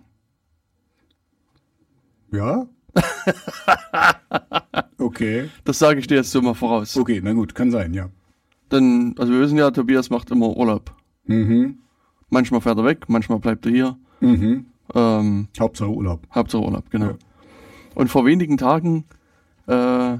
Ja? 2.31 2.67
okay. 4.97 5.49
Das 5.63 5.79
sage 5.79 5.99
ich 5.99 6.07
dir 6.07 6.15
jetzt 6.15 6.31
so 6.31 6.41
mal 6.41 6.53
voraus. 6.53 6.97
Okay, 6.97 7.21
na 7.23 7.33
gut, 7.33 7.55
kann 7.55 7.71
sein, 7.71 7.93
ja. 7.93 8.09
Denn, 8.71 9.15
also 9.17 9.31
wir 9.31 9.41
wissen 9.41 9.57
ja, 9.57 9.71
Tobias 9.71 10.09
macht 10.09 10.31
immer 10.31 10.55
Urlaub. 10.55 10.93
Mhm. 11.25 11.79
Manchmal 12.29 12.61
fährt 12.61 12.77
er 12.77 12.85
weg, 12.85 13.05
manchmal 13.07 13.39
bleibt 13.39 13.65
er 13.65 13.71
hier. 13.71 13.97
Mhm. 14.19 14.65
Ähm, 14.93 15.47
Hauptsache 15.59 15.89
Urlaub. 15.89 16.27
Hauptsache 16.33 16.63
Urlaub, 16.63 16.89
genau. 16.89 17.11
Ja. 17.11 17.17
Und 17.95 18.09
vor 18.09 18.25
wenigen 18.25 18.57
Tagen 18.57 19.05
äh, 19.67 20.17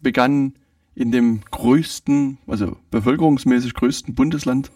begann 0.00 0.54
in 0.94 1.10
dem 1.10 1.40
größten, 1.50 2.38
also 2.46 2.76
bevölkerungsmäßig 2.90 3.74
größten 3.74 4.14
Bundesland 4.14 4.70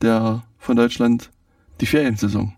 der 0.00 0.44
von 0.58 0.76
Deutschland 0.76 1.30
die 1.80 1.86
Feriensaison. 1.86 2.52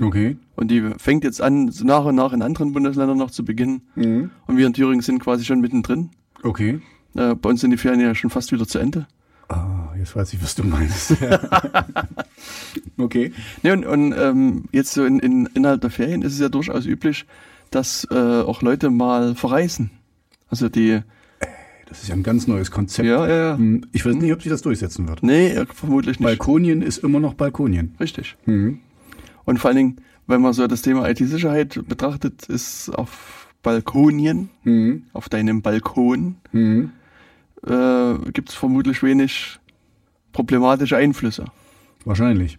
Okay. 0.00 0.36
Und 0.56 0.70
die 0.70 0.90
fängt 0.98 1.24
jetzt 1.24 1.40
an, 1.40 1.70
so 1.70 1.84
nach 1.84 2.04
und 2.04 2.16
nach 2.16 2.32
in 2.32 2.42
anderen 2.42 2.72
Bundesländern 2.72 3.18
noch 3.18 3.30
zu 3.30 3.44
beginnen. 3.44 3.82
Mhm. 3.94 4.30
Und 4.46 4.56
wir 4.56 4.66
in 4.66 4.72
Thüringen 4.72 5.02
sind 5.02 5.20
quasi 5.20 5.44
schon 5.44 5.60
mittendrin. 5.60 6.10
Okay. 6.42 6.80
Äh, 7.14 7.34
bei 7.34 7.50
uns 7.50 7.60
sind 7.60 7.70
die 7.70 7.76
Ferien 7.76 8.00
ja 8.00 8.14
schon 8.14 8.30
fast 8.30 8.50
wieder 8.52 8.66
zu 8.66 8.78
Ende. 8.78 9.06
Ah, 9.48 9.92
jetzt 9.96 10.16
weiß 10.16 10.32
ich, 10.32 10.42
was 10.42 10.54
du 10.54 10.64
meinst. 10.64 11.16
okay. 12.98 13.32
Ne, 13.62 13.72
und, 13.72 13.84
und 13.84 14.14
ähm, 14.16 14.64
jetzt 14.72 14.92
so 14.92 15.04
in, 15.04 15.20
in, 15.20 15.46
innerhalb 15.54 15.80
der 15.80 15.90
Ferien 15.90 16.22
ist 16.22 16.32
es 16.32 16.40
ja 16.40 16.48
durchaus 16.48 16.86
üblich, 16.86 17.26
dass 17.74 18.06
äh, 18.10 18.14
auch 18.14 18.62
Leute 18.62 18.90
mal 18.90 19.34
verreisen. 19.34 19.90
Also 20.48 20.68
die, 20.68 21.00
Das 21.86 22.02
ist 22.02 22.08
ja 22.08 22.14
ein 22.14 22.22
ganz 22.22 22.46
neues 22.46 22.70
Konzept. 22.70 23.06
ja, 23.08 23.26
ja, 23.28 23.36
ja. 23.50 23.56
Hm, 23.56 23.86
Ich 23.92 24.04
weiß 24.06 24.14
nicht, 24.16 24.32
ob 24.32 24.42
sich 24.42 24.50
das 24.50 24.62
durchsetzen 24.62 25.08
wird. 25.08 25.22
Nee, 25.22 25.48
äh, 25.48 25.66
vermutlich 25.66 26.18
nicht. 26.20 26.26
Balkonien 26.26 26.82
ist 26.82 26.98
immer 26.98 27.20
noch 27.20 27.34
Balkonien. 27.34 27.94
Richtig. 28.00 28.36
Mhm. 28.46 28.80
Und 29.44 29.58
vor 29.58 29.68
allen 29.68 29.76
Dingen, 29.76 29.96
wenn 30.26 30.40
man 30.40 30.52
so 30.54 30.66
das 30.66 30.82
Thema 30.82 31.08
IT-Sicherheit 31.08 31.80
betrachtet, 31.88 32.44
ist 32.46 32.88
auf 32.90 33.48
Balkonien, 33.62 34.48
Mhm. 34.64 35.04
auf 35.12 35.28
deinem 35.28 35.60
Balkon, 35.62 36.36
Mhm. 36.52 36.92
äh, 37.66 38.14
gibt 38.32 38.50
es 38.50 38.54
vermutlich 38.54 39.02
wenig 39.02 39.58
problematische 40.32 40.96
Einflüsse, 40.96 41.44
Wahrscheinlich. 42.04 42.58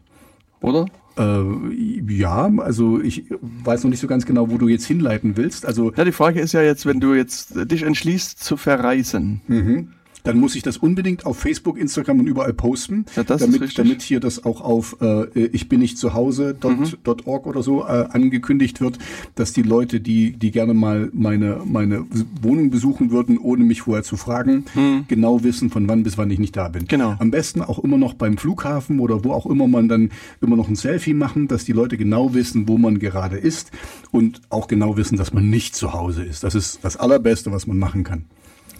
oder? 0.62 0.86
Äh, 1.18 2.12
ja, 2.12 2.52
also 2.58 3.00
ich 3.02 3.24
weiß 3.64 3.84
noch 3.84 3.90
nicht 3.90 4.00
so 4.00 4.08
ganz 4.08 4.26
genau, 4.26 4.50
wo 4.50 4.58
du 4.58 4.68
jetzt 4.68 4.86
hinleiten 4.86 5.38
willst. 5.38 5.66
Also 5.66 5.94
Ja, 5.96 6.04
die 6.04 6.12
Frage 6.12 6.40
ist 6.42 6.54
ja 6.54 6.62
jetzt, 6.62 6.86
wenn 6.86 7.00
du 7.00 7.14
jetzt 7.14 7.54
dich 7.72 7.84
entschließt 7.84 8.44
zu 8.44 8.58
verreisen, 8.58 9.42
Mhm. 9.48 9.90
Dann 10.26 10.40
muss 10.40 10.56
ich 10.56 10.64
das 10.64 10.78
unbedingt 10.78 11.26
auf 11.26 11.38
Facebook, 11.40 11.78
Instagram 11.78 12.20
und 12.20 12.28
überall 12.28 12.54
posten, 12.54 13.06
Ja, 13.16 13.24
damit, 13.24 13.78
damit 13.78 14.02
hier 14.02 14.20
das 14.20 14.44
auch 14.44 14.62
auf 14.62 14.98
äh, 15.02 15.46
ich 15.48 15.70
bin 15.70 15.80
nicht 15.80 15.98
zu 15.98 16.14
Hause 16.14 16.56
Mhm. 16.66 16.86
.org 17.26 17.46
oder 17.46 17.62
so 17.64 17.84
äh, 17.84 18.08
angekündigt 18.10 18.82
wird, 18.82 18.98
dass 19.36 19.54
die 19.54 19.62
Leute, 19.62 20.00
die 20.00 20.32
die 20.32 20.52
gerne 20.52 20.74
mal 20.74 21.10
meine 21.14 21.62
meine 21.66 22.06
Wohnung 22.42 22.70
besuchen 22.70 23.12
würden, 23.12 23.38
ohne 23.38 23.64
mich 23.64 23.82
vorher 23.82 24.04
zu 24.04 24.18
fragen, 24.18 24.66
genau 25.08 25.44
wissen, 25.44 25.70
von 25.70 25.88
wann 25.88 26.04
bis 26.04 26.18
wann 26.18 26.30
ich 26.32 26.40
nicht 26.40 26.56
da 26.58 26.70
bin. 26.70 26.84
Mhm. 26.84 26.88
Genau. 26.88 27.16
Am 27.20 27.32
besten 27.32 27.62
auch 27.62 27.80
immer 27.80 27.98
noch 27.98 28.14
beim 28.16 28.38
Flughafen 28.38 29.00
oder 29.00 29.24
wo 29.24 29.32
auch 29.32 29.46
immer 29.46 29.68
man 29.68 29.88
dann 29.88 30.10
immer 30.42 30.56
noch 30.56 30.68
ein 30.68 30.76
Selfie 30.76 31.14
machen, 31.14 31.48
dass 31.48 31.66
die 31.66 31.74
Leute 31.74 31.98
genau 31.98 32.34
wissen, 32.34 32.68
wo 32.68 32.78
man 32.78 33.00
gerade 33.00 33.38
ist 33.38 33.72
und 34.12 34.42
auch 34.50 34.68
genau 34.68 34.98
wissen, 34.98 35.18
dass 35.18 35.34
man 35.34 35.50
nicht 35.50 35.76
zu 35.76 35.94
Hause 35.94 36.24
ist. 36.24 36.44
Das 36.44 36.56
ist 36.56 36.80
das 36.84 36.98
Allerbeste, 36.98 37.52
was 37.52 37.68
man 37.68 37.78
machen 37.78 38.04
kann. 38.04 38.26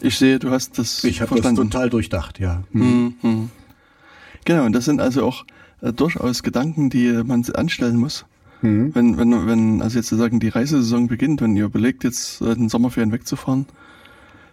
Ich 0.06 0.18
sehe, 0.18 0.40
du 0.40 0.52
hast 0.52 0.78
das 0.78 1.04
Ich 1.04 1.22
habe 1.22 1.40
das 1.42 1.54
total 1.56 1.90
durchdacht, 1.90 2.40
ja. 2.40 2.64
Hm. 2.72 3.16
Mhm. 3.22 3.50
Genau, 4.46 4.66
und 4.66 4.74
das 4.74 4.86
sind 4.86 5.02
also 5.02 5.26
auch 5.26 5.46
äh, 5.82 5.92
durchaus 5.92 6.44
Gedanken, 6.44 6.90
die 6.90 7.22
man 7.26 7.44
sich 7.44 7.58
anstellen 7.58 7.98
muss. 7.98 8.26
Mhm. 8.62 8.94
Wenn, 8.94 9.18
wenn, 9.18 9.48
wenn, 9.48 9.82
also 9.82 9.98
jetzt 9.98 10.10
sozusagen 10.10 10.40
die 10.40 10.50
Reisesaison 10.50 11.08
beginnt, 11.08 11.42
wenn 11.42 11.56
ihr 11.56 11.66
überlegt, 11.66 12.04
jetzt 12.04 12.42
äh, 12.42 12.56
den 12.56 12.70
Sommerferien 12.70 13.12
wegzufahren, 13.12 13.66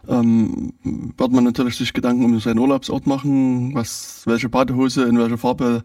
ähm, 0.09 0.73
wird 0.83 1.33
man 1.33 1.45
natürlich 1.45 1.77
sich 1.77 1.93
Gedanken 1.93 2.25
um 2.25 2.41
seinen 2.41 2.59
Urlaubsort 2.59 3.07
machen, 3.07 3.75
was, 3.75 4.23
welche 4.25 4.49
Badehose, 4.49 5.05
in 5.05 5.19
welcher 5.19 5.39
Farbe 5.39 5.85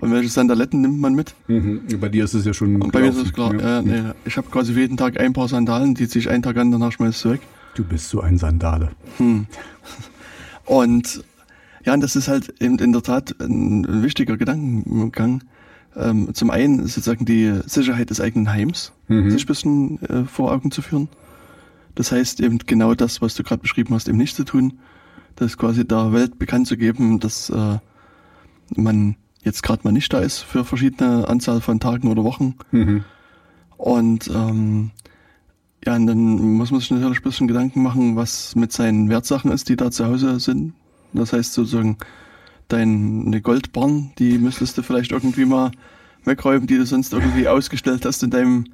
und 0.00 0.12
welche 0.12 0.28
Sandaletten 0.28 0.80
nimmt 0.80 1.00
man 1.00 1.14
mit. 1.14 1.34
Mhm. 1.48 1.82
Bei 2.00 2.08
dir 2.08 2.24
ist 2.24 2.34
es 2.34 2.44
ja 2.44 2.54
schon 2.54 2.80
Und 2.80 2.92
bei 2.92 3.00
mir 3.00 3.10
ist 3.10 3.18
es 3.18 3.32
klar, 3.32 3.54
ja. 3.54 3.80
äh, 3.80 3.82
nee, 3.82 4.02
ich 4.24 4.36
habe 4.36 4.48
quasi 4.48 4.72
jeden 4.72 4.96
Tag 4.96 5.20
ein 5.20 5.32
paar 5.32 5.48
Sandalen, 5.48 5.94
die 5.94 6.08
ziehe 6.08 6.20
ich 6.20 6.30
einen 6.30 6.42
Tag 6.42 6.56
an, 6.56 6.70
danach 6.70 6.92
schmeiß 6.92 7.16
ich 7.16 7.20
sie 7.20 7.30
weg. 7.32 7.40
Du 7.78 7.84
bist 7.84 8.08
so 8.08 8.20
ein 8.20 8.38
Sandale. 8.38 8.90
Und 10.64 11.24
ja, 11.84 11.94
und 11.94 12.00
das 12.00 12.16
ist 12.16 12.26
halt 12.26 12.60
eben 12.60 12.76
in 12.80 12.92
der 12.92 13.02
Tat 13.02 13.36
ein, 13.40 14.02
wichtiger 14.02 14.36
Gedankengang. 14.36 15.44
Ähm, 15.96 16.34
zum 16.34 16.50
einen 16.50 16.80
sozusagen 16.88 17.24
die 17.24 17.60
Sicherheit 17.66 18.10
des 18.10 18.20
eigenen 18.20 18.50
Heims, 18.50 18.92
Mhm. 19.06 19.30
sich 19.30 19.44
ein 19.44 19.46
bisschen 19.46 20.02
äh, 20.02 20.24
vor 20.24 20.50
Augen 20.52 20.72
zu 20.72 20.82
führen. 20.82 21.08
Das 21.94 22.10
heißt 22.10 22.40
eben 22.40 22.58
genau 22.58 22.94
das, 22.94 23.22
was 23.22 23.36
du 23.36 23.44
gerade 23.44 23.62
beschrieben 23.62 23.94
hast, 23.94 24.08
eben 24.08 24.18
nicht 24.18 24.34
zu 24.34 24.42
tun. 24.44 24.80
Das 25.36 25.56
quasi 25.56 25.86
der 25.86 26.12
Welt 26.12 26.36
bekannt 26.36 26.66
zu 26.66 26.76
geben, 26.76 27.20
dass 27.20 27.48
äh, 27.48 27.78
man 28.74 29.14
jetzt 29.44 29.62
gerade 29.62 29.82
mal 29.84 29.92
nicht 29.92 30.12
da 30.12 30.18
ist 30.18 30.40
für 30.40 30.64
verschiedene 30.64 31.28
Anzahl 31.28 31.60
von 31.60 31.78
Tagen 31.78 32.08
oder 32.08 32.24
Wochen. 32.24 32.56
Mhm. 32.72 33.04
Und 33.76 34.26
ähm, 34.34 34.90
ja, 35.86 35.94
und 35.96 36.06
dann 36.06 36.54
muss 36.54 36.70
man 36.70 36.80
sich 36.80 36.90
natürlich 36.90 37.18
ein 37.20 37.22
bisschen 37.22 37.48
Gedanken 37.48 37.82
machen, 37.82 38.16
was 38.16 38.54
mit 38.56 38.72
seinen 38.72 39.08
Wertsachen 39.08 39.50
ist, 39.52 39.68
die 39.68 39.76
da 39.76 39.90
zu 39.90 40.06
Hause 40.06 40.40
sind. 40.40 40.74
Das 41.12 41.32
heißt 41.32 41.52
sozusagen, 41.54 41.96
deine 42.68 43.40
Goldbarren, 43.40 44.10
die 44.18 44.38
müsstest 44.38 44.76
du 44.78 44.82
vielleicht 44.82 45.12
irgendwie 45.12 45.44
mal 45.44 45.70
wegräumen, 46.24 46.66
die 46.66 46.76
du 46.76 46.84
sonst 46.84 47.12
irgendwie 47.12 47.48
ausgestellt 47.48 48.04
hast 48.04 48.22
in 48.22 48.30
deinem 48.30 48.64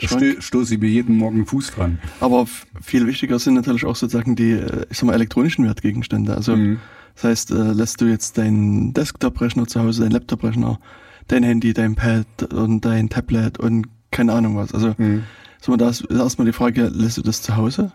Da 0.00 0.08
Schrank. 0.08 0.24
sto- 0.32 0.40
stoße 0.40 0.74
ich 0.74 0.80
mir 0.80 0.88
jeden 0.88 1.16
Morgen 1.16 1.46
Fuß 1.46 1.72
dran. 1.72 1.98
Aber 2.20 2.46
viel 2.80 3.06
wichtiger 3.06 3.38
sind 3.38 3.54
natürlich 3.54 3.84
auch 3.84 3.94
sozusagen 3.94 4.34
die, 4.34 4.52
äh, 4.52 4.86
ich 4.90 4.98
sag 4.98 5.06
mal, 5.06 5.12
elektronischen 5.14 5.64
Wertgegenstände. 5.64 6.34
Also 6.36 6.56
Mhm. 6.56 6.78
das 7.14 7.24
heißt, 7.24 7.50
äh, 7.52 7.72
lässt 7.72 8.00
du 8.00 8.06
jetzt 8.06 8.38
deinen 8.38 8.92
Desktop-Rechner 8.94 9.66
zu 9.68 9.80
Hause, 9.80 10.02
deinen 10.02 10.12
Laptop-Rechner, 10.12 10.80
dein 11.28 11.42
Handy, 11.44 11.72
dein 11.74 11.94
Pad 11.94 12.52
und 12.52 12.84
dein 12.84 13.08
Tablet 13.08 13.58
und 13.60 13.86
keine 14.10 14.32
Ahnung 14.32 14.56
was. 14.56 14.74
Also 14.74 14.94
Mhm. 14.98 15.22
So, 15.66 15.76
da 15.76 15.88
ist 15.90 16.02
erstmal 16.10 16.46
die 16.46 16.52
Frage, 16.52 16.84
lässt 16.94 17.18
du 17.18 17.22
das 17.22 17.42
zu 17.42 17.56
Hause? 17.56 17.92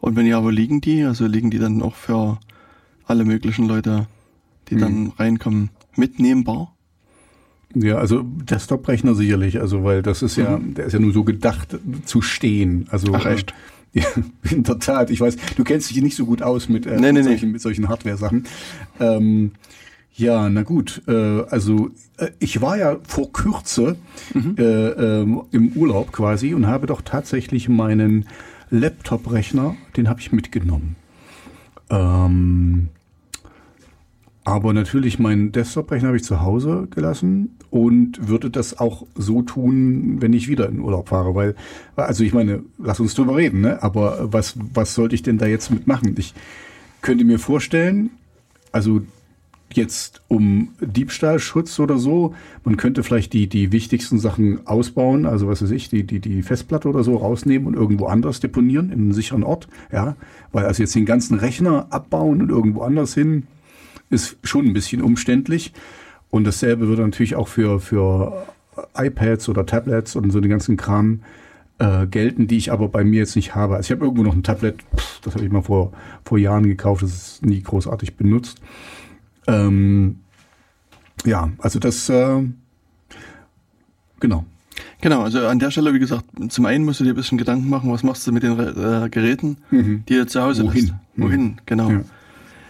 Und 0.00 0.14
wenn 0.16 0.26
ja, 0.26 0.42
wo 0.42 0.48
liegen 0.50 0.80
die? 0.80 1.02
Also 1.02 1.26
liegen 1.26 1.50
die 1.50 1.58
dann 1.58 1.82
auch 1.82 1.94
für 1.96 2.38
alle 3.06 3.24
möglichen 3.24 3.66
Leute, 3.66 4.06
die 4.68 4.76
dann 4.76 5.04
Mhm. 5.04 5.12
reinkommen, 5.18 5.70
mitnehmbar? 5.96 6.74
Ja, 7.74 7.96
also 7.96 8.22
Desktop-Rechner 8.22 9.14
sicherlich, 9.14 9.60
also 9.60 9.82
weil 9.82 10.02
das 10.02 10.22
ist 10.22 10.36
ja, 10.36 10.58
der 10.58 10.84
ist 10.86 10.92
ja 10.92 10.98
nur 11.00 11.12
so 11.12 11.24
gedacht 11.24 11.76
zu 12.04 12.22
stehen. 12.22 12.86
Also 12.90 13.08
Mhm. 13.08 13.18
Ach, 13.18 13.26
echt? 13.26 13.50
Äh, 13.94 14.00
ja, 14.00 14.06
in 14.50 14.62
der 14.62 14.78
Tat. 14.78 15.10
Ich 15.10 15.20
weiß, 15.20 15.36
du 15.56 15.64
kennst 15.64 15.90
dich 15.90 16.00
nicht 16.00 16.16
so 16.16 16.24
gut 16.24 16.40
aus 16.42 16.68
mit, 16.68 16.86
äh, 16.86 16.92
Nee, 16.96 17.00
nee, 17.00 17.12
mit, 17.12 17.24
nee. 17.24 17.30
solchen, 17.30 17.50
mit 17.52 17.60
solchen 17.60 17.88
Hardware-Sachen. 17.88 18.44
Ähm, 19.00 19.52
ja, 20.14 20.48
na 20.50 20.62
gut. 20.62 21.02
Äh, 21.08 21.42
also 21.48 21.90
äh, 22.18 22.30
ich 22.38 22.60
war 22.60 22.76
ja 22.76 22.96
vor 23.06 23.32
Kürze 23.32 23.96
Mhm. 24.34 24.54
äh, 24.58 24.62
ähm, 24.62 25.42
im 25.50 25.68
Urlaub 25.72 26.12
quasi 26.12 26.54
und 26.54 26.66
habe 26.66 26.86
doch 26.86 27.02
tatsächlich 27.02 27.68
meinen 27.68 28.26
Laptop-Rechner, 28.70 29.74
den 29.96 30.08
habe 30.08 30.20
ich 30.20 30.32
mitgenommen. 30.32 30.96
Ähm, 31.90 32.88
aber 34.44 34.72
natürlich, 34.72 35.18
meinen 35.18 35.52
Desktop-Rechner 35.52 36.08
habe 36.08 36.16
ich 36.16 36.24
zu 36.24 36.40
Hause 36.40 36.88
gelassen 36.90 37.50
und 37.70 38.28
würde 38.28 38.50
das 38.50 38.78
auch 38.78 39.06
so 39.14 39.42
tun, 39.42 40.20
wenn 40.20 40.32
ich 40.32 40.48
wieder 40.48 40.68
in 40.68 40.80
Urlaub 40.80 41.10
fahre. 41.10 41.34
Weil, 41.34 41.54
also 41.94 42.24
ich 42.24 42.34
meine, 42.34 42.62
lass 42.78 42.98
uns 42.98 43.14
drüber 43.14 43.36
reden, 43.36 43.60
ne? 43.60 43.82
aber 43.82 44.32
was, 44.32 44.54
was 44.74 44.94
sollte 44.94 45.14
ich 45.14 45.22
denn 45.22 45.38
da 45.38 45.46
jetzt 45.46 45.70
mitmachen? 45.70 46.14
Ich 46.18 46.34
könnte 47.02 47.24
mir 47.24 47.38
vorstellen, 47.38 48.10
also 48.72 49.02
jetzt 49.76 50.22
um 50.28 50.70
Diebstahlschutz 50.80 51.78
oder 51.80 51.98
so, 51.98 52.34
man 52.64 52.76
könnte 52.76 53.02
vielleicht 53.02 53.32
die, 53.32 53.46
die 53.46 53.72
wichtigsten 53.72 54.18
Sachen 54.18 54.66
ausbauen, 54.66 55.26
also 55.26 55.48
was 55.48 55.62
weiß 55.62 55.70
ich, 55.70 55.88
die, 55.88 56.04
die, 56.04 56.20
die 56.20 56.42
Festplatte 56.42 56.88
oder 56.88 57.04
so 57.04 57.16
rausnehmen 57.16 57.66
und 57.66 57.74
irgendwo 57.74 58.06
anders 58.06 58.40
deponieren, 58.40 58.86
in 58.86 59.00
einem 59.00 59.12
sicheren 59.12 59.44
Ort, 59.44 59.68
ja, 59.92 60.16
weil 60.52 60.66
also 60.66 60.82
jetzt 60.82 60.94
den 60.94 61.06
ganzen 61.06 61.38
Rechner 61.38 61.86
abbauen 61.90 62.42
und 62.42 62.50
irgendwo 62.50 62.82
anders 62.82 63.14
hin, 63.14 63.46
ist 64.10 64.36
schon 64.42 64.66
ein 64.66 64.72
bisschen 64.72 65.02
umständlich. 65.02 65.72
Und 66.30 66.44
dasselbe 66.44 66.88
würde 66.88 67.02
natürlich 67.02 67.34
auch 67.34 67.48
für, 67.48 67.80
für 67.80 68.46
iPads 68.96 69.48
oder 69.48 69.66
Tablets 69.66 70.16
und 70.16 70.30
so 70.30 70.40
den 70.40 70.50
ganzen 70.50 70.76
Kram 70.76 71.20
äh, 71.78 72.06
gelten, 72.06 72.46
die 72.46 72.56
ich 72.56 72.72
aber 72.72 72.88
bei 72.88 73.04
mir 73.04 73.20
jetzt 73.20 73.36
nicht 73.36 73.54
habe. 73.54 73.76
Also 73.76 73.88
ich 73.88 73.90
habe 73.92 74.04
irgendwo 74.04 74.22
noch 74.22 74.34
ein 74.34 74.42
Tablet, 74.42 74.76
das 75.22 75.34
habe 75.34 75.44
ich 75.44 75.50
mal 75.50 75.62
vor, 75.62 75.92
vor 76.24 76.38
Jahren 76.38 76.64
gekauft, 76.64 77.02
das 77.02 77.12
ist 77.12 77.46
nie 77.46 77.60
großartig 77.60 78.16
benutzt. 78.16 78.60
Ähm, 79.46 80.20
ja, 81.24 81.50
also 81.58 81.78
das, 81.78 82.08
äh, 82.08 82.42
genau. 84.20 84.44
Genau, 85.00 85.22
also 85.22 85.46
an 85.46 85.58
der 85.58 85.70
Stelle, 85.70 85.92
wie 85.94 85.98
gesagt, 85.98 86.24
zum 86.48 86.64
einen 86.66 86.84
musst 86.84 87.00
du 87.00 87.04
dir 87.04 87.10
ein 87.12 87.16
bisschen 87.16 87.38
Gedanken 87.38 87.68
machen, 87.68 87.90
was 87.92 88.02
machst 88.02 88.26
du 88.26 88.32
mit 88.32 88.42
den 88.42 88.58
äh, 88.58 89.08
Geräten, 89.10 89.56
Mhm. 89.70 90.04
die 90.08 90.14
du 90.14 90.26
zu 90.26 90.40
Hause 90.40 90.64
Wohin? 90.64 90.80
lässt. 90.86 90.94
Wohin, 91.16 91.60
genau. 91.66 91.90
Ja. 91.90 92.00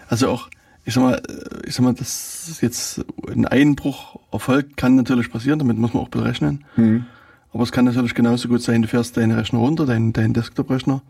Also 0.09 0.29
auch, 0.29 0.49
ich 0.85 0.95
sag 0.95 1.03
mal, 1.03 1.15
äh, 1.29 1.67
ich 1.69 1.75
sag 1.75 1.85
mal, 1.85 1.95
dass 1.95 2.59
jetzt 2.61 3.05
ein 3.29 3.47
Einbruch 3.47 4.19
erfolgt, 4.33 4.77
kann 4.77 4.97
natürlich 4.97 5.31
passieren, 5.31 5.59
damit 5.59 5.79
muss 5.79 5.93
man 5.95 6.03
auch 6.03 6.09
berechnen. 6.09 6.65
Mhm. 6.77 7.05
Aber 7.53 7.63
es 7.65 7.73
kann 7.73 7.85
natürlich 7.85 8.15
genauso 8.15 8.49
gut 8.49 8.63
sein, 8.63 8.81
du 8.83 8.89
fährst 8.89 9.17
deinen 9.19 9.33
Rechner 9.33 9.59
runter, 9.59 9.85
deinen, 9.85 10.13
deinen 10.15 10.33
Desktop-Rechner. 10.33 11.03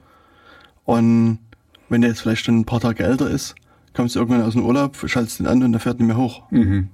Und 0.84 1.38
wenn 1.88 2.00
der 2.00 2.10
jetzt 2.10 2.20
vielleicht 2.20 2.44
schon 2.44 2.58
ein 2.58 2.64
paar 2.64 2.80
Tage 2.80 3.04
älter 3.04 3.30
ist, 3.30 3.54
kommst 3.94 4.14
du 4.14 4.20
irgendwann 4.20 4.42
aus 4.42 4.52
dem 4.54 4.64
Urlaub, 4.64 4.96
schaltest 5.06 5.38
den 5.40 5.46
an 5.46 5.62
und 5.62 5.72
der 5.72 5.80
fährt 5.80 5.98
nicht 5.98 6.08
mehr 6.08 6.16
hoch. 6.16 6.42
Mhm. 6.50 6.88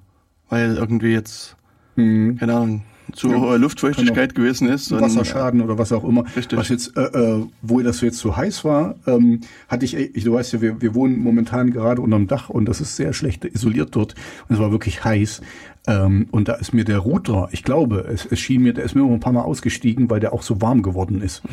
Weil 0.48 0.76
irgendwie 0.76 1.12
jetzt, 1.12 1.56
Mhm. 1.96 2.36
keine 2.38 2.54
Ahnung, 2.54 2.82
zu 3.12 3.34
hohe 3.34 3.56
Luftfeuchtigkeit 3.56 4.34
gewesen 4.34 4.68
ist. 4.68 4.90
Wasserschaden 4.90 5.62
oder 5.62 5.78
was 5.78 5.92
auch 5.92 6.04
immer. 6.04 6.24
Richtig. 6.36 6.58
Was 6.58 6.68
jetzt, 6.68 6.94
äh, 6.96 7.04
äh, 7.04 7.46
wo 7.62 7.80
das 7.80 8.00
jetzt 8.02 8.18
so 8.18 8.36
heiß 8.36 8.64
war, 8.64 8.96
ähm, 9.06 9.40
hatte 9.68 9.86
ich, 9.86 9.94
ich, 9.96 10.24
du 10.24 10.34
weißt 10.34 10.52
ja, 10.52 10.60
wir, 10.60 10.82
wir 10.82 10.94
wohnen 10.94 11.18
momentan 11.18 11.70
gerade 11.72 12.02
unterm 12.02 12.26
Dach 12.26 12.50
und 12.50 12.66
das 12.66 12.80
ist 12.82 12.96
sehr 12.96 13.12
schlecht 13.14 13.44
isoliert 13.46 13.96
dort. 13.96 14.14
Und 14.48 14.56
es 14.56 14.60
war 14.60 14.70
wirklich 14.72 15.04
heiß. 15.04 15.40
Ähm, 15.88 16.26
und 16.32 16.48
da 16.48 16.54
ist 16.54 16.74
mir 16.74 16.84
der 16.84 16.98
Router, 16.98 17.48
ich 17.50 17.64
glaube, 17.64 18.06
es, 18.12 18.26
es 18.26 18.38
schien 18.38 18.62
mir, 18.62 18.74
der 18.74 18.84
ist 18.84 18.94
mir 18.94 19.02
ein 19.04 19.20
paar 19.20 19.32
Mal 19.32 19.40
ausgestiegen, 19.40 20.10
weil 20.10 20.20
der 20.20 20.34
auch 20.34 20.42
so 20.42 20.60
warm 20.60 20.82
geworden 20.82 21.22
ist. 21.22 21.42
Mhm. 21.44 21.50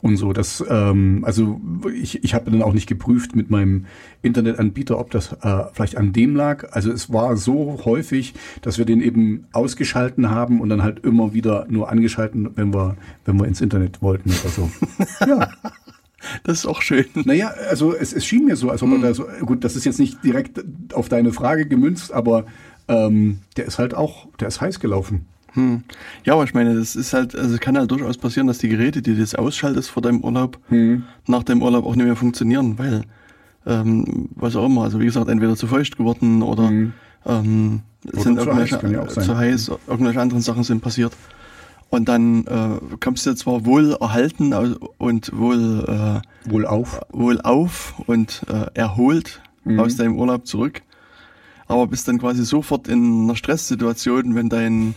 Und 0.00 0.16
so, 0.16 0.32
das, 0.32 0.64
ähm, 0.70 1.22
also 1.26 1.60
ich, 1.94 2.24
ich 2.24 2.32
habe 2.32 2.50
dann 2.50 2.62
auch 2.62 2.72
nicht 2.72 2.86
geprüft 2.86 3.36
mit 3.36 3.50
meinem 3.50 3.84
Internetanbieter, 4.22 4.98
ob 4.98 5.10
das 5.10 5.34
äh, 5.42 5.64
vielleicht 5.74 5.98
an 5.98 6.14
dem 6.14 6.34
lag. 6.34 6.72
Also 6.72 6.90
es 6.90 7.12
war 7.12 7.36
so 7.36 7.80
häufig, 7.84 8.32
dass 8.62 8.78
wir 8.78 8.86
den 8.86 9.02
eben 9.02 9.44
ausgeschalten 9.52 10.30
haben 10.30 10.62
und 10.62 10.70
dann 10.70 10.82
halt 10.82 11.00
immer 11.04 11.34
wieder 11.34 11.66
nur 11.68 11.90
angeschalten, 11.90 12.48
wenn 12.54 12.72
wir, 12.72 12.96
wenn 13.26 13.38
wir 13.38 13.46
ins 13.46 13.60
Internet 13.60 14.00
wollten 14.00 14.30
oder 14.30 14.48
so. 14.48 14.70
ja. 15.26 15.50
Das 16.42 16.60
ist 16.60 16.66
auch 16.66 16.80
schön. 16.80 17.04
Naja, 17.26 17.52
also 17.68 17.94
es, 17.94 18.14
es 18.14 18.24
schien 18.24 18.46
mir 18.46 18.56
so, 18.56 18.70
als 18.70 18.82
ob 18.82 18.88
man 18.88 18.98
hm. 18.98 19.02
da 19.02 19.12
so, 19.12 19.26
gut, 19.44 19.62
das 19.62 19.76
ist 19.76 19.84
jetzt 19.84 19.98
nicht 19.98 20.24
direkt 20.24 20.64
auf 20.94 21.10
deine 21.10 21.34
Frage 21.34 21.66
gemünzt, 21.66 22.14
aber 22.14 22.46
ähm, 22.88 23.40
der 23.56 23.66
ist 23.66 23.78
halt 23.78 23.94
auch, 23.94 24.28
der 24.40 24.48
ist 24.48 24.60
heiß 24.60 24.80
gelaufen. 24.80 25.26
Hm. 25.54 25.84
Ja, 26.24 26.34
aber 26.34 26.44
ich 26.44 26.52
meine, 26.52 26.74
das 26.74 26.96
ist 26.96 27.12
halt, 27.12 27.36
also 27.36 27.54
es 27.54 27.60
kann 27.60 27.78
halt 27.78 27.90
durchaus 27.90 28.18
passieren, 28.18 28.46
dass 28.48 28.58
die 28.58 28.68
Geräte, 28.68 29.02
die 29.02 29.14
du 29.14 29.20
jetzt 29.20 29.38
ausschaltest 29.38 29.88
vor 29.90 30.02
deinem 30.02 30.20
Urlaub, 30.20 30.58
hm. 30.68 31.04
nach 31.26 31.44
dem 31.44 31.62
Urlaub 31.62 31.86
auch 31.86 31.94
nicht 31.94 32.06
mehr 32.06 32.16
funktionieren, 32.16 32.78
weil, 32.78 33.02
ähm, 33.66 34.28
was 34.34 34.56
auch 34.56 34.66
immer, 34.66 34.82
also 34.82 35.00
wie 35.00 35.04
gesagt, 35.04 35.28
entweder 35.28 35.56
zu 35.56 35.66
feucht 35.66 35.96
geworden 35.96 36.42
oder, 36.42 36.68
hm. 36.68 36.92
ähm, 37.24 37.82
oder 38.06 38.20
sind 38.20 38.40
zu 38.40 38.46
irgendwelche, 38.46 38.82
heiß, 38.82 38.92
ja 38.92 39.08
zu 39.08 39.36
heiß, 39.36 39.72
irgendwelche 39.86 40.20
anderen 40.20 40.42
Sachen 40.42 40.64
sind 40.64 40.82
passiert. 40.82 41.12
Und 41.88 42.08
dann 42.08 42.44
äh, 42.46 42.96
kommst 42.98 43.24
du 43.24 43.34
zwar 43.34 43.64
wohl 43.64 43.96
erhalten 44.00 44.52
und 44.98 45.30
wohl, 45.32 45.84
äh, 45.86 46.50
wohl 46.50 46.66
auf, 46.66 47.00
wohl 47.12 47.40
auf 47.40 47.94
und 48.06 48.42
äh, 48.48 48.66
erholt 48.74 49.40
mhm. 49.62 49.78
aus 49.78 49.94
deinem 49.94 50.18
Urlaub 50.18 50.46
zurück 50.46 50.82
aber 51.66 51.86
bist 51.86 52.08
dann 52.08 52.18
quasi 52.18 52.44
sofort 52.44 52.88
in 52.88 53.24
einer 53.24 53.36
Stresssituation, 53.36 54.34
wenn 54.34 54.48
dein, 54.48 54.94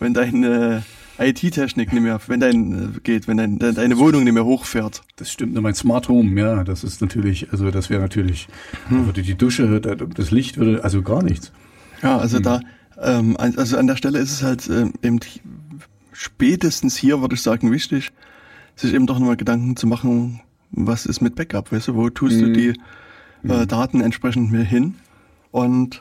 wenn 0.00 0.14
deine 0.14 0.82
IT-Technik 1.18 1.92
nicht 1.92 2.02
mehr, 2.02 2.20
wenn 2.28 2.40
dein 2.40 2.94
äh, 2.96 3.00
geht, 3.02 3.26
wenn 3.26 3.36
dein, 3.36 3.58
deine 3.58 3.98
Wohnung 3.98 4.24
nicht 4.24 4.32
mehr 4.32 4.44
hochfährt. 4.44 5.02
Das 5.16 5.30
stimmt, 5.30 5.60
mein 5.60 5.74
Smart 5.74 6.08
Home, 6.08 6.40
ja, 6.40 6.64
das 6.64 6.84
ist 6.84 7.00
natürlich, 7.00 7.50
also 7.50 7.70
das 7.70 7.90
wäre 7.90 8.00
natürlich, 8.00 8.48
hm. 8.88 9.06
würde 9.06 9.22
die 9.22 9.34
Dusche, 9.34 9.80
das 9.80 10.30
Licht 10.30 10.56
würde, 10.58 10.84
also 10.84 11.02
gar 11.02 11.22
nichts. 11.22 11.52
Ja, 12.02 12.18
also 12.18 12.36
hm. 12.36 12.42
da, 12.44 12.60
ähm, 13.00 13.36
also 13.36 13.76
an 13.76 13.86
der 13.86 13.96
Stelle 13.96 14.18
ist 14.18 14.32
es 14.32 14.42
halt 14.42 14.68
ähm, 14.68 14.92
eben 15.02 15.18
spätestens 16.12 16.96
hier, 16.96 17.20
würde 17.20 17.34
ich 17.34 17.42
sagen, 17.42 17.72
wichtig, 17.72 18.12
sich 18.76 18.94
eben 18.94 19.06
doch 19.06 19.18
nochmal 19.18 19.36
Gedanken 19.36 19.76
zu 19.76 19.88
machen, 19.88 20.40
was 20.70 21.06
ist 21.06 21.20
mit 21.20 21.34
Backup, 21.34 21.72
weißt 21.72 21.88
du, 21.88 21.94
wo 21.96 22.10
tust 22.10 22.40
hm. 22.40 22.46
du 22.46 22.52
die 22.52 22.68
äh, 22.68 23.60
hm. 23.60 23.68
Daten 23.68 24.00
entsprechend 24.00 24.52
mehr 24.52 24.64
hin 24.64 24.94
und 25.50 26.00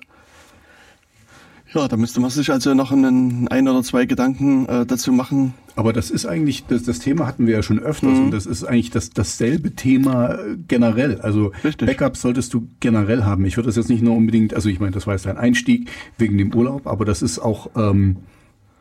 ja, 1.74 1.88
da 1.88 1.98
müsste 1.98 2.20
man 2.20 2.30
sich 2.30 2.52
also 2.52 2.74
noch 2.74 2.92
einen, 2.92 3.48
ein 3.50 3.68
oder 3.68 3.84
zwei 3.84 4.06
Gedanken 4.06 4.66
äh, 4.68 4.86
dazu 4.86 5.12
machen. 5.12 5.54
Aber 5.76 5.94
das 5.94 6.10
ist 6.10 6.26
eigentlich, 6.26 6.66
das, 6.66 6.84
das 6.84 7.00
Thema 7.00 7.28
hatten 7.28 7.46
wir 7.46 7.56
ja 7.56 7.64
schon 7.64 7.80
öfters 7.80 8.18
mhm. 8.18 8.26
und 8.26 8.32
das 8.32 8.46
ist 8.46 8.64
eigentlich 8.64 8.90
das, 8.90 9.10
dasselbe 9.10 9.76
Thema 9.76 10.36
äh, 10.36 10.58
generell. 10.68 11.22
Also 11.22 11.52
Richtig. 11.64 11.88
Backup 11.88 12.18
solltest 12.18 12.54
du 12.54 12.68
generell 12.80 13.24
haben. 13.24 13.46
Ich 13.46 13.58
würde 13.58 13.68
das 13.68 13.76
jetzt 13.76 13.90
nicht 13.90 14.02
nur 14.02 14.16
unbedingt, 14.16 14.54
also 14.54 14.70
ich 14.70 14.80
meine, 14.80 14.94
das 14.94 15.08
war 15.08 15.14
jetzt 15.14 15.28
ein 15.28 15.38
Einstieg 15.38 15.90
wegen 16.18 16.38
dem 16.38 16.54
Urlaub, 16.54 16.88
aber 16.88 17.06
das 17.06 17.22
ist 17.22 17.40
auch 17.40 17.70
ähm, 17.76 18.18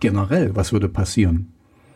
generell, 0.00 0.54
was 0.54 0.72
würde 0.72 0.88
passieren? 0.88 1.52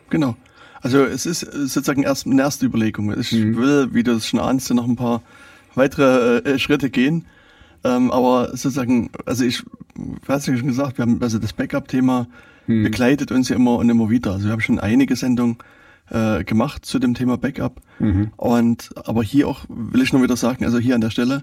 Genau. 0.09 0.35
Also 0.81 1.03
es 1.03 1.25
ist 1.25 1.41
sozusagen 1.41 2.03
erst 2.03 2.25
eine 2.25 2.41
erste 2.41 2.65
Überlegung. 2.65 3.17
Ich 3.17 3.31
mhm. 3.31 3.55
will, 3.57 3.89
wie 3.93 4.03
du 4.03 4.11
es 4.11 4.27
schon 4.27 4.39
ahnst, 4.39 4.73
noch 4.73 4.87
ein 4.87 4.95
paar 4.95 5.21
weitere 5.75 6.39
äh, 6.39 6.59
Schritte 6.59 6.89
gehen. 6.89 7.25
Ähm, 7.83 8.11
aber 8.11 8.49
sozusagen, 8.49 9.09
also 9.25 9.43
ich, 9.43 9.63
hast 10.27 10.47
ja 10.47 10.55
schon 10.55 10.67
gesagt, 10.67 10.97
wir 10.97 11.03
haben 11.03 11.21
also 11.21 11.39
das 11.39 11.53
Backup-Thema 11.53 12.27
hm. 12.65 12.83
begleitet 12.83 13.31
uns 13.31 13.49
ja 13.49 13.55
immer 13.55 13.77
und 13.77 13.89
immer 13.89 14.09
wieder. 14.09 14.33
Also 14.33 14.45
wir 14.45 14.51
haben 14.51 14.61
schon 14.61 14.79
einige 14.79 15.15
Sendungen 15.15 15.57
äh, 16.09 16.43
gemacht 16.43 16.85
zu 16.85 16.99
dem 16.99 17.13
Thema 17.13 17.37
Backup. 17.37 17.81
Mhm. 17.99 18.31
Und 18.37 18.89
aber 19.05 19.23
hier 19.23 19.47
auch 19.47 19.65
will 19.69 20.01
ich 20.01 20.13
nur 20.13 20.21
wieder 20.21 20.35
sagen, 20.35 20.65
also 20.65 20.77
hier 20.77 20.95
an 20.95 21.01
der 21.01 21.09
Stelle 21.09 21.41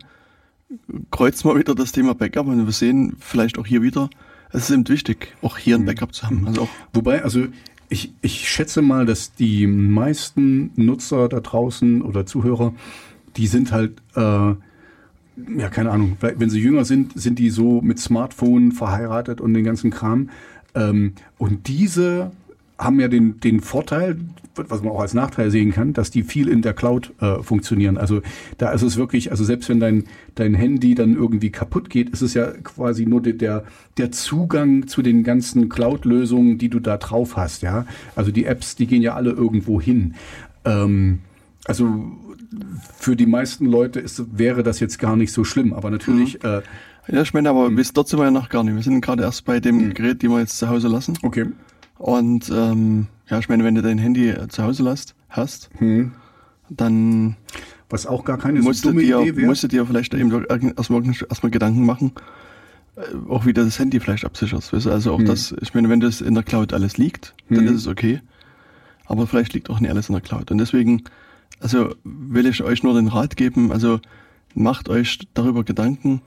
kreuzt 1.10 1.44
mal 1.44 1.56
wieder 1.58 1.74
das 1.74 1.92
Thema 1.92 2.14
Backup 2.14 2.46
und 2.46 2.64
wir 2.64 2.72
sehen 2.72 3.16
vielleicht 3.18 3.58
auch 3.58 3.66
hier 3.66 3.82
wieder, 3.82 4.10
es 4.50 4.64
ist 4.64 4.70
eben 4.70 4.88
wichtig, 4.88 5.34
auch 5.42 5.58
hier 5.58 5.76
ein 5.76 5.80
hm. 5.80 5.86
Backup 5.86 6.14
zu 6.14 6.26
haben. 6.26 6.46
Also 6.46 6.62
auch 6.62 6.68
Wobei, 6.92 7.22
also 7.24 7.46
ich, 7.88 8.12
ich 8.20 8.48
schätze 8.48 8.82
mal, 8.82 9.06
dass 9.06 9.32
die 9.32 9.66
meisten 9.66 10.70
Nutzer 10.76 11.28
da 11.28 11.40
draußen 11.40 12.02
oder 12.02 12.26
Zuhörer, 12.26 12.74
die 13.36 13.46
sind 13.46 13.72
halt 13.72 14.02
äh, 14.14 14.54
ja, 15.56 15.68
keine 15.68 15.90
Ahnung, 15.90 16.16
wenn 16.20 16.50
sie 16.50 16.60
jünger 16.60 16.84
sind, 16.84 17.20
sind 17.20 17.38
die 17.38 17.50
so 17.50 17.80
mit 17.80 17.98
Smartphone 17.98 18.72
verheiratet 18.72 19.40
und 19.40 19.54
den 19.54 19.64
ganzen 19.64 19.90
Kram. 19.90 20.30
Ähm, 20.74 21.14
und 21.38 21.68
diese 21.68 22.32
haben 22.78 23.00
ja 23.00 23.08
den, 23.08 23.40
den 23.40 23.60
Vorteil, 23.60 24.18
was 24.54 24.82
man 24.82 24.92
auch 24.92 25.00
als 25.00 25.14
Nachteil 25.14 25.50
sehen 25.50 25.72
kann, 25.72 25.92
dass 25.92 26.10
die 26.10 26.22
viel 26.22 26.48
in 26.48 26.62
der 26.62 26.74
Cloud 26.74 27.12
äh, 27.20 27.42
funktionieren. 27.42 27.96
Also 27.96 28.22
da 28.56 28.70
ist 28.70 28.82
es 28.82 28.96
wirklich, 28.96 29.30
also 29.30 29.44
selbst 29.44 29.68
wenn 29.68 29.80
dein, 29.80 30.04
dein 30.34 30.54
Handy 30.54 30.94
dann 30.94 31.14
irgendwie 31.14 31.50
kaputt 31.50 31.90
geht, 31.90 32.10
ist 32.10 32.22
es 32.22 32.34
ja 32.34 32.52
quasi 32.62 33.06
nur 33.06 33.20
der, 33.20 33.64
der 33.96 34.12
Zugang 34.12 34.86
zu 34.86 35.02
den 35.02 35.24
ganzen 35.24 35.68
Cloud-Lösungen, 35.68 36.58
die 36.58 36.68
du 36.68 36.80
da 36.80 36.96
drauf 36.96 37.36
hast. 37.36 37.62
Ja, 37.62 37.86
Also 38.14 38.30
die 38.30 38.44
Apps, 38.44 38.76
die 38.76 38.86
gehen 38.86 39.02
ja 39.02 39.14
alle 39.14 39.30
irgendwo 39.30 39.80
hin. 39.80 40.14
Ähm, 40.64 41.20
also 41.64 42.12
für 42.96 43.16
die 43.16 43.26
meisten 43.26 43.66
Leute 43.66 44.00
ist, 44.00 44.38
wäre 44.38 44.62
das 44.62 44.80
jetzt 44.80 44.98
gar 44.98 45.16
nicht 45.16 45.32
so 45.32 45.44
schlimm, 45.44 45.72
aber 45.72 45.90
natürlich. 45.90 46.42
Mhm. 46.42 46.48
Äh, 46.48 46.62
ja, 47.10 47.22
ich 47.22 47.32
meine, 47.32 47.50
aber 47.50 47.70
bis 47.70 47.92
dort 47.92 48.08
sind 48.08 48.18
wir 48.18 48.24
ja 48.24 48.30
noch 48.30 48.48
gar 48.48 48.64
nicht. 48.64 48.74
Wir 48.74 48.82
sind 48.82 49.00
gerade 49.00 49.22
erst 49.22 49.44
bei 49.44 49.60
dem 49.60 49.76
mhm. 49.76 49.94
Gerät, 49.94 50.22
die 50.22 50.28
wir 50.28 50.40
jetzt 50.40 50.58
zu 50.58 50.68
Hause 50.68 50.88
lassen. 50.88 51.18
Okay. 51.22 51.46
Und 51.98 52.50
ähm, 52.50 53.06
ja, 53.28 53.38
ich 53.38 53.48
meine, 53.48 53.64
wenn 53.64 53.74
du 53.74 53.82
dein 53.82 53.98
Handy 53.98 54.34
zu 54.48 54.62
Hause 54.62 54.82
lässt, 54.82 55.14
hast, 55.28 55.70
mhm. 55.80 56.12
dann 56.68 57.36
was 57.90 58.06
auch 58.06 58.24
gar 58.24 58.38
keine 58.38 58.62
so 58.62 58.88
dumme 58.88 59.02
dir, 59.02 59.20
Idee 59.20 59.36
wäre. 59.36 59.46
Musst 59.46 59.62
du 59.62 59.68
dir 59.68 59.86
vielleicht 59.86 60.12
eben 60.14 60.30
erstmal, 60.76 61.02
erstmal 61.06 61.50
Gedanken 61.50 61.86
machen, 61.86 62.12
äh, 62.96 63.00
auch 63.30 63.46
wie 63.46 63.52
du 63.52 63.64
das 63.64 63.78
Handy 63.78 64.00
vielleicht 64.00 64.24
absicherst. 64.24 64.72
Weißt? 64.72 64.86
Also 64.86 65.12
auch 65.12 65.18
mhm. 65.18 65.26
das, 65.26 65.54
ich 65.60 65.74
meine, 65.74 65.88
wenn 65.88 66.00
das 66.00 66.20
in 66.20 66.34
der 66.34 66.42
Cloud 66.42 66.72
alles 66.72 66.98
liegt, 66.98 67.34
dann 67.48 67.64
mhm. 67.64 67.68
ist 67.68 67.76
es 67.76 67.86
okay. 67.86 68.20
Aber 69.06 69.26
vielleicht 69.26 69.54
liegt 69.54 69.70
auch 69.70 69.80
nicht 69.80 69.90
alles 69.90 70.10
in 70.10 70.14
der 70.14 70.22
Cloud. 70.22 70.50
Und 70.50 70.58
deswegen 70.58 71.04
also 71.60 71.94
will 72.04 72.46
ich 72.46 72.62
euch 72.62 72.82
nur 72.82 72.94
den 72.94 73.08
Rat 73.08 73.36
geben, 73.36 73.72
also 73.72 74.00
macht 74.54 74.88
euch 74.88 75.18
darüber 75.34 75.64
Gedanken 75.64 76.22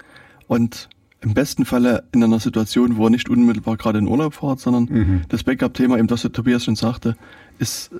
und 0.47 0.89
im 1.21 1.35
besten 1.35 1.65
Falle 1.65 2.03
in 2.11 2.23
einer 2.23 2.39
Situation, 2.39 2.97
wo 2.97 3.05
ihr 3.05 3.11
nicht 3.11 3.29
unmittelbar 3.29 3.77
gerade 3.77 3.99
in 3.99 4.07
Urlaub 4.07 4.33
fahrt, 4.33 4.59
sondern 4.59 4.83
mhm. 4.85 5.21
das 5.29 5.43
Backup-Thema, 5.43 5.97
eben 5.97 6.07
das 6.07 6.23
der 6.23 6.31
Tobias 6.31 6.63
schon 6.65 6.75
sagte, 6.75 7.15
ist 7.59 7.91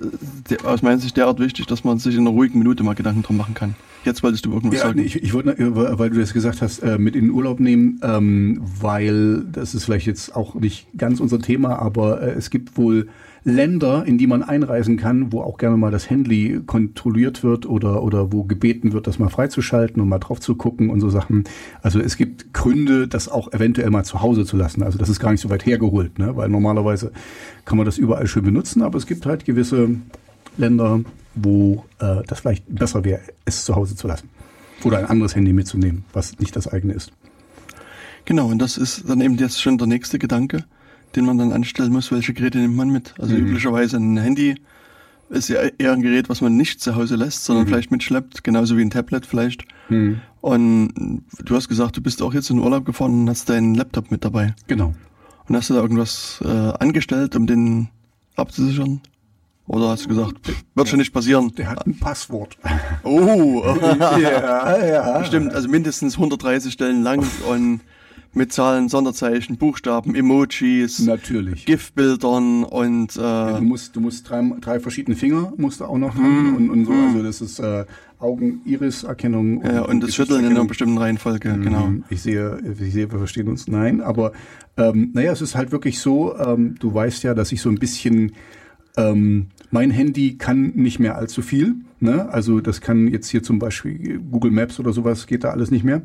äh, 0.50 0.56
aus 0.66 0.82
meiner 0.82 0.98
Sicht 0.98 1.16
derart 1.16 1.38
wichtig, 1.38 1.66
dass 1.66 1.84
man 1.84 1.98
sich 1.98 2.16
in 2.16 2.22
einer 2.22 2.30
ruhigen 2.30 2.58
Minute 2.58 2.82
mal 2.82 2.94
Gedanken 2.94 3.22
drum 3.22 3.36
machen 3.36 3.54
kann. 3.54 3.76
Jetzt 4.04 4.24
wolltest 4.24 4.44
du 4.44 4.52
irgendwas 4.52 4.80
ja, 4.80 4.86
sagen. 4.86 4.98
Nee, 4.98 5.06
ich, 5.06 5.22
ich 5.22 5.32
wollte, 5.32 5.54
weil 5.58 6.10
du 6.10 6.18
das 6.18 6.32
gesagt 6.32 6.62
hast, 6.62 6.80
äh, 6.80 6.98
mit 6.98 7.14
in 7.14 7.26
den 7.26 7.30
Urlaub 7.30 7.60
nehmen, 7.60 8.00
ähm, 8.02 8.60
weil 8.80 9.44
das 9.44 9.76
ist 9.76 9.84
vielleicht 9.84 10.06
jetzt 10.06 10.34
auch 10.34 10.56
nicht 10.56 10.88
ganz 10.98 11.20
unser 11.20 11.38
Thema, 11.38 11.78
aber 11.78 12.22
äh, 12.22 12.30
es 12.32 12.50
gibt 12.50 12.76
wohl 12.76 13.08
Länder, 13.44 14.04
in 14.06 14.18
die 14.18 14.28
man 14.28 14.42
einreisen 14.42 14.96
kann, 14.96 15.32
wo 15.32 15.40
auch 15.40 15.58
gerne 15.58 15.76
mal 15.76 15.90
das 15.90 16.08
Handy 16.08 16.60
kontrolliert 16.64 17.42
wird 17.42 17.66
oder, 17.66 18.02
oder 18.02 18.32
wo 18.32 18.44
gebeten 18.44 18.92
wird, 18.92 19.08
das 19.08 19.18
mal 19.18 19.30
freizuschalten 19.30 20.00
und 20.00 20.08
mal 20.08 20.20
drauf 20.20 20.38
zu 20.38 20.54
gucken 20.54 20.90
und 20.90 21.00
so 21.00 21.10
Sachen. 21.10 21.44
Also 21.82 21.98
es 21.98 22.16
gibt 22.16 22.54
Gründe, 22.54 23.08
das 23.08 23.28
auch 23.28 23.52
eventuell 23.52 23.90
mal 23.90 24.04
zu 24.04 24.22
Hause 24.22 24.44
zu 24.44 24.56
lassen. 24.56 24.82
Also 24.82 24.96
das 24.96 25.08
ist 25.08 25.18
gar 25.18 25.32
nicht 25.32 25.40
so 25.40 25.50
weit 25.50 25.66
hergeholt, 25.66 26.18
ne? 26.18 26.36
weil 26.36 26.48
normalerweise 26.48 27.10
kann 27.64 27.76
man 27.76 27.84
das 27.84 27.98
überall 27.98 28.28
schön 28.28 28.44
benutzen, 28.44 28.82
aber 28.82 28.96
es 28.96 29.06
gibt 29.06 29.26
halt 29.26 29.44
gewisse 29.44 29.90
Länder, 30.56 31.00
wo 31.34 31.84
äh, 31.98 32.22
das 32.26 32.40
vielleicht 32.40 32.72
besser 32.72 33.04
wäre, 33.04 33.22
es 33.44 33.64
zu 33.64 33.74
Hause 33.74 33.96
zu 33.96 34.06
lassen. 34.06 34.28
Oder 34.84 34.98
ein 34.98 35.06
anderes 35.06 35.34
Handy 35.34 35.52
mitzunehmen, 35.52 36.04
was 36.12 36.38
nicht 36.38 36.54
das 36.54 36.68
eigene 36.68 36.92
ist. 36.92 37.12
Genau, 38.24 38.48
und 38.48 38.60
das 38.60 38.78
ist 38.78 39.08
dann 39.08 39.20
eben 39.20 39.36
jetzt 39.36 39.60
schon 39.60 39.78
der 39.78 39.88
nächste 39.88 40.18
Gedanke 40.18 40.64
den 41.16 41.24
man 41.24 41.38
dann 41.38 41.52
anstellen 41.52 41.92
muss, 41.92 42.10
welche 42.12 42.34
Geräte 42.34 42.58
nimmt 42.58 42.76
man 42.76 42.90
mit. 42.90 43.14
Also 43.18 43.34
mhm. 43.34 43.46
üblicherweise 43.46 43.96
ein 43.96 44.16
Handy 44.16 44.56
ist 45.28 45.48
ja 45.48 45.60
eher 45.78 45.92
ein 45.92 46.02
Gerät, 46.02 46.28
was 46.28 46.40
man 46.40 46.56
nicht 46.56 46.80
zu 46.80 46.94
Hause 46.94 47.16
lässt, 47.16 47.44
sondern 47.44 47.64
mhm. 47.64 47.70
vielleicht 47.70 47.90
mitschleppt, 47.90 48.44
genauso 48.44 48.76
wie 48.76 48.82
ein 48.82 48.90
Tablet 48.90 49.26
vielleicht. 49.26 49.64
Mhm. 49.88 50.20
Und 50.40 51.22
du 51.44 51.54
hast 51.54 51.68
gesagt, 51.68 51.96
du 51.96 52.02
bist 52.02 52.20
auch 52.22 52.34
jetzt 52.34 52.50
in 52.50 52.58
Urlaub 52.58 52.84
gefahren 52.84 53.22
und 53.22 53.30
hast 53.30 53.48
deinen 53.48 53.74
Laptop 53.74 54.10
mit 54.10 54.24
dabei. 54.24 54.54
Genau. 54.66 54.94
Und 55.48 55.56
hast 55.56 55.70
du 55.70 55.74
da 55.74 55.80
irgendwas 55.80 56.40
äh, 56.44 56.48
angestellt, 56.48 57.34
um 57.36 57.46
den 57.46 57.88
abzusichern? 58.36 59.00
Oder 59.66 59.90
hast 59.90 60.04
du 60.04 60.08
gesagt, 60.08 60.52
wird 60.74 60.88
schon 60.88 60.98
nicht 60.98 61.12
passieren? 61.12 61.54
Der 61.54 61.70
hat 61.70 61.86
ein 61.86 61.98
Passwort. 61.98 62.58
Oh, 63.04 63.62
ja, 63.98 64.84
ja. 64.84 65.24
Stimmt, 65.24 65.54
also 65.54 65.68
mindestens 65.68 66.16
130 66.16 66.72
Stellen 66.72 67.02
lang 67.02 67.24
und 67.48 67.80
mit 68.34 68.52
Zahlen, 68.52 68.88
Sonderzeichen, 68.88 69.56
Buchstaben, 69.58 70.14
Emojis, 70.14 71.00
Natürlich. 71.00 71.66
GIF-Bildern 71.66 72.64
und 72.64 73.16
äh, 73.16 73.20
Ja, 73.20 73.58
du 73.58 73.64
musst, 73.64 73.94
du 73.94 74.00
musst 74.00 74.28
drei, 74.28 74.42
drei 74.60 74.80
verschiedene 74.80 75.16
Finger 75.16 75.52
musst 75.56 75.80
du 75.80 75.84
auch 75.84 75.98
noch 75.98 76.14
haben 76.14 76.56
und, 76.56 76.70
und 76.70 76.84
so. 76.86 76.92
Also 76.92 77.22
das 77.22 77.40
ist 77.40 77.58
äh, 77.58 77.84
Augen-Iris-Erkennung. 78.18 79.62
ja, 79.64 79.82
und 79.82 80.00
das 80.02 80.14
Schütteln 80.14 80.44
in 80.44 80.52
einer 80.52 80.64
bestimmten 80.64 80.96
Reihenfolge, 80.96 81.58
genau. 81.58 81.88
Mhm. 81.88 82.04
Ich 82.08 82.22
sehe, 82.22 82.58
ich 82.80 82.92
sehe, 82.92 83.10
wir 83.10 83.18
verstehen 83.18 83.48
uns. 83.48 83.68
Nein, 83.68 84.00
aber 84.00 84.32
ähm, 84.76 85.10
naja, 85.12 85.32
es 85.32 85.42
ist 85.42 85.54
halt 85.54 85.72
wirklich 85.72 85.98
so, 85.98 86.36
ähm, 86.38 86.76
du 86.78 86.94
weißt 86.94 87.22
ja, 87.24 87.34
dass 87.34 87.52
ich 87.52 87.60
so 87.60 87.68
ein 87.68 87.76
bisschen, 87.76 88.32
ähm, 88.96 89.48
mein 89.70 89.90
Handy 89.90 90.38
kann 90.38 90.72
nicht 90.74 90.98
mehr 90.98 91.16
allzu 91.16 91.42
viel. 91.42 91.74
Ne? 92.00 92.28
Also 92.30 92.60
das 92.60 92.80
kann 92.80 93.08
jetzt 93.08 93.28
hier 93.28 93.42
zum 93.42 93.58
Beispiel 93.58 94.20
Google 94.30 94.50
Maps 94.52 94.80
oder 94.80 94.92
sowas, 94.92 95.26
geht 95.26 95.44
da 95.44 95.50
alles 95.50 95.70
nicht 95.70 95.84
mehr. 95.84 96.02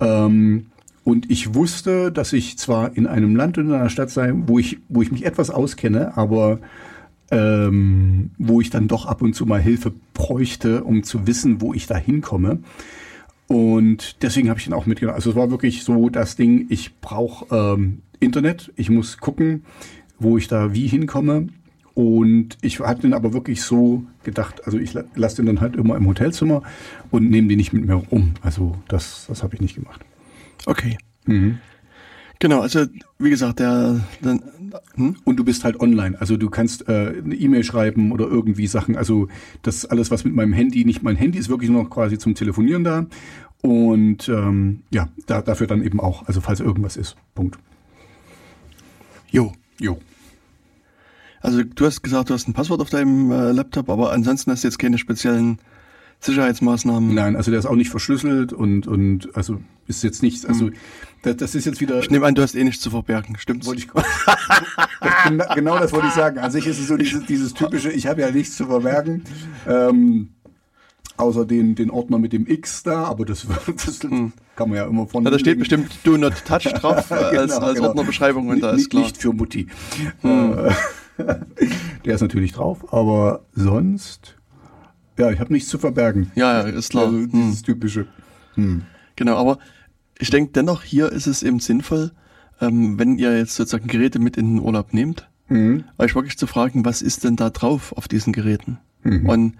Ähm, 0.00 0.66
und 1.08 1.30
ich 1.30 1.54
wusste, 1.54 2.12
dass 2.12 2.34
ich 2.34 2.58
zwar 2.58 2.94
in 2.94 3.06
einem 3.06 3.34
Land 3.34 3.56
und 3.56 3.68
in 3.68 3.72
einer 3.72 3.88
Stadt 3.88 4.10
sei, 4.10 4.30
wo 4.34 4.58
ich, 4.58 4.76
wo 4.90 5.00
ich 5.00 5.10
mich 5.10 5.24
etwas 5.24 5.48
auskenne, 5.48 6.18
aber 6.18 6.58
ähm, 7.30 8.32
wo 8.36 8.60
ich 8.60 8.68
dann 8.68 8.88
doch 8.88 9.06
ab 9.06 9.22
und 9.22 9.32
zu 9.32 9.46
mal 9.46 9.58
Hilfe 9.58 9.94
bräuchte, 10.12 10.84
um 10.84 11.02
zu 11.04 11.26
wissen, 11.26 11.62
wo 11.62 11.72
ich 11.72 11.86
da 11.86 11.96
hinkomme. 11.96 12.58
Und 13.46 14.20
deswegen 14.20 14.50
habe 14.50 14.60
ich 14.60 14.66
ihn 14.66 14.74
auch 14.74 14.84
mitgenommen. 14.84 15.14
Also 15.14 15.30
es 15.30 15.36
war 15.36 15.50
wirklich 15.50 15.82
so 15.82 16.10
das 16.10 16.36
Ding, 16.36 16.66
ich 16.68 17.00
brauche 17.00 17.46
ähm, 17.56 18.02
Internet, 18.20 18.70
ich 18.76 18.90
muss 18.90 19.16
gucken, 19.16 19.64
wo 20.18 20.36
ich 20.36 20.46
da 20.46 20.74
wie 20.74 20.88
hinkomme. 20.88 21.46
Und 21.94 22.58
ich 22.60 22.80
hatte 22.80 23.00
den 23.00 23.14
aber 23.14 23.32
wirklich 23.32 23.62
so 23.62 24.04
gedacht, 24.24 24.66
also 24.66 24.76
ich 24.76 24.92
la- 24.92 25.04
lasse 25.14 25.36
den 25.36 25.46
dann 25.46 25.62
halt 25.62 25.74
immer 25.74 25.96
im 25.96 26.06
Hotelzimmer 26.06 26.64
und 27.10 27.30
nehme 27.30 27.48
den 27.48 27.56
nicht 27.56 27.72
mit 27.72 27.86
mir 27.86 28.02
um. 28.12 28.34
Also 28.42 28.76
das, 28.88 29.24
das 29.26 29.42
habe 29.42 29.54
ich 29.54 29.62
nicht 29.62 29.76
gemacht. 29.76 30.04
Okay. 30.68 30.98
Mhm. 31.24 31.58
Genau, 32.40 32.60
also 32.60 32.84
wie 33.18 33.30
gesagt, 33.30 33.58
der, 33.58 34.04
der 34.22 34.38
hm? 34.96 35.16
Und 35.24 35.36
du 35.36 35.44
bist 35.44 35.64
halt 35.64 35.80
online. 35.80 36.20
Also 36.20 36.36
du 36.36 36.50
kannst 36.50 36.88
äh, 36.88 37.14
eine 37.24 37.34
E-Mail 37.34 37.64
schreiben 37.64 38.12
oder 38.12 38.26
irgendwie 38.26 38.66
Sachen. 38.66 38.94
Also 38.94 39.28
das 39.62 39.86
alles, 39.86 40.10
was 40.10 40.24
mit 40.24 40.34
meinem 40.34 40.52
Handy, 40.52 40.84
nicht 40.84 41.02
mein 41.02 41.16
Handy 41.16 41.38
ist 41.38 41.48
wirklich 41.48 41.70
nur 41.70 41.84
noch 41.84 41.90
quasi 41.90 42.18
zum 42.18 42.34
Telefonieren 42.34 42.84
da. 42.84 43.06
Und 43.62 44.28
ähm, 44.28 44.82
ja, 44.90 45.08
da, 45.26 45.40
dafür 45.40 45.66
dann 45.66 45.82
eben 45.82 46.00
auch, 46.00 46.26
also 46.28 46.42
falls 46.42 46.60
irgendwas 46.60 46.98
ist. 46.98 47.16
Punkt. 47.34 47.58
Jo. 49.30 49.52
Jo. 49.80 49.98
Also 51.40 51.62
du 51.62 51.86
hast 51.86 52.02
gesagt, 52.02 52.28
du 52.28 52.34
hast 52.34 52.46
ein 52.46 52.52
Passwort 52.52 52.82
auf 52.82 52.90
deinem 52.90 53.30
äh, 53.32 53.52
Laptop, 53.52 53.88
aber 53.88 54.12
ansonsten 54.12 54.50
hast 54.50 54.64
du 54.64 54.68
jetzt 54.68 54.78
keine 54.78 54.98
speziellen 54.98 55.60
Sicherheitsmaßnahmen. 56.20 57.14
Nein, 57.14 57.36
also 57.36 57.50
der 57.50 57.60
ist 57.60 57.66
auch 57.66 57.76
nicht 57.76 57.90
verschlüsselt 57.90 58.52
und, 58.52 58.86
und 58.86 59.28
also 59.36 59.60
ist 59.86 60.02
jetzt 60.02 60.22
nichts, 60.22 60.44
also 60.44 60.70
das, 61.22 61.36
das 61.36 61.54
ist 61.54 61.64
jetzt 61.64 61.80
wieder. 61.80 62.00
Ich 62.00 62.10
nehme 62.10 62.26
an, 62.26 62.34
du 62.34 62.42
hast 62.42 62.54
eh 62.54 62.64
nichts 62.64 62.82
zu 62.82 62.90
verbergen, 62.90 63.36
stimmt's? 63.38 63.66
Wollte 63.66 63.82
ich, 63.82 63.88
genau, 65.28 65.44
genau 65.54 65.78
das 65.78 65.92
wollte 65.92 66.08
ich 66.08 66.12
sagen. 66.12 66.38
An 66.38 66.50
sich 66.50 66.66
ist 66.66 66.78
es 66.78 66.88
so 66.88 66.96
dieses, 66.96 67.24
dieses 67.26 67.54
typische, 67.54 67.90
ich 67.90 68.06
habe 68.06 68.20
ja 68.20 68.30
nichts 68.30 68.56
zu 68.56 68.66
verbergen. 68.66 69.24
Ähm, 69.66 70.30
außer 71.16 71.44
den, 71.44 71.74
den 71.74 71.90
Ordner 71.90 72.18
mit 72.18 72.32
dem 72.32 72.46
X 72.46 72.82
da, 72.82 73.04
aber 73.04 73.24
das, 73.24 73.46
das 73.66 74.00
kann 74.00 74.32
man 74.68 74.74
ja 74.74 74.86
immer 74.86 75.06
von. 75.06 75.24
Ja, 75.24 75.30
da 75.30 75.38
steht 75.38 75.58
bestimmt 75.58 75.90
Do 76.04 76.16
Not 76.16 76.44
Touch 76.44 76.64
drauf 76.74 77.10
äh, 77.10 77.14
als, 77.14 77.54
Genau, 77.54 77.66
als 77.66 77.74
genau. 77.76 77.88
Ordnerbeschreibung 77.88 78.48
und 78.48 78.60
da 78.60 78.70
ist 78.70 78.90
klar. 78.90 79.02
Hm. 79.02 79.06
Nicht 79.08 79.22
für 79.22 79.32
Mutti. 79.32 79.68
Äh, 80.22 80.72
Der 82.04 82.14
ist 82.14 82.20
natürlich 82.20 82.52
drauf, 82.52 82.92
aber 82.92 83.44
sonst, 83.52 84.36
ja, 85.18 85.30
ich 85.30 85.40
habe 85.40 85.52
nichts 85.52 85.68
zu 85.68 85.78
verbergen. 85.78 86.30
Ja, 86.34 86.60
ja, 86.62 86.68
ist 86.68 86.90
klar. 86.90 87.06
Also 87.06 87.18
Hm. 87.18 87.30
dieses 87.32 87.62
typische. 87.62 88.06
Genau, 89.16 89.36
aber 89.36 89.58
ich 90.18 90.30
denke 90.30 90.52
dennoch, 90.52 90.82
hier 90.82 91.12
ist 91.12 91.26
es 91.26 91.42
eben 91.42 91.60
sinnvoll, 91.60 92.10
ähm, 92.60 92.98
wenn 92.98 93.18
ihr 93.18 93.36
jetzt 93.38 93.54
sozusagen 93.54 93.86
Geräte 93.86 94.18
mit 94.18 94.36
in 94.36 94.56
den 94.56 94.64
Urlaub 94.64 94.92
nehmt, 94.92 95.28
Mhm. 95.48 95.84
euch 95.96 96.14
wirklich 96.14 96.36
zu 96.36 96.46
fragen, 96.46 96.84
was 96.84 97.00
ist 97.02 97.24
denn 97.24 97.36
da 97.36 97.50
drauf 97.50 97.92
auf 97.96 98.08
diesen 98.08 98.32
Geräten? 98.32 98.78
Mhm. 99.04 99.28
Und 99.28 99.54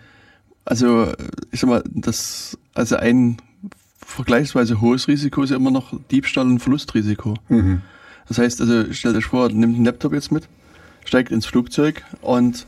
also, 0.64 1.12
ich 1.50 1.60
sag 1.60 1.70
mal, 1.70 1.84
das, 1.86 2.58
also 2.74 2.96
ein 2.96 3.38
vergleichsweise 4.04 4.80
hohes 4.80 5.08
Risiko 5.08 5.42
ist 5.42 5.50
ja 5.50 5.56
immer 5.56 5.70
noch 5.70 5.98
Diebstahl 6.10 6.46
und 6.46 6.58
Verlustrisiko. 6.60 7.34
Mhm. 7.48 7.82
Das 8.26 8.38
heißt, 8.38 8.60
also 8.60 8.92
stellt 8.92 9.16
euch 9.16 9.24
vor, 9.26 9.48
nimmt 9.48 9.76
einen 9.76 9.84
Laptop 9.84 10.12
jetzt 10.12 10.30
mit, 10.32 10.48
steigt 11.04 11.30
ins 11.30 11.46
Flugzeug 11.46 12.04
und 12.20 12.66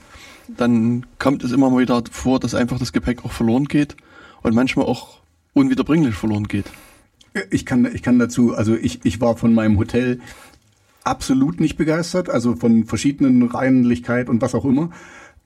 dann 0.56 1.06
kommt 1.18 1.44
es 1.44 1.52
immer 1.52 1.70
mal 1.70 1.80
wieder 1.80 2.02
vor, 2.10 2.40
dass 2.40 2.54
einfach 2.54 2.78
das 2.78 2.92
Gepäck 2.92 3.24
auch 3.24 3.32
verloren 3.32 3.66
geht 3.66 3.96
und 4.42 4.54
manchmal 4.54 4.86
auch 4.86 5.20
unwiederbringlich 5.52 6.14
verloren 6.14 6.48
geht. 6.48 6.66
Ich 7.50 7.64
kann, 7.64 7.88
ich 7.94 8.02
kann 8.02 8.18
dazu, 8.18 8.54
also 8.54 8.74
ich, 8.74 9.04
ich 9.04 9.20
war 9.20 9.36
von 9.36 9.54
meinem 9.54 9.78
Hotel 9.78 10.20
absolut 11.04 11.60
nicht 11.60 11.76
begeistert, 11.76 12.28
also 12.28 12.56
von 12.56 12.84
verschiedenen 12.84 13.42
Reinlichkeit 13.42 14.28
und 14.28 14.42
was 14.42 14.54
auch 14.54 14.64
immer. 14.64 14.90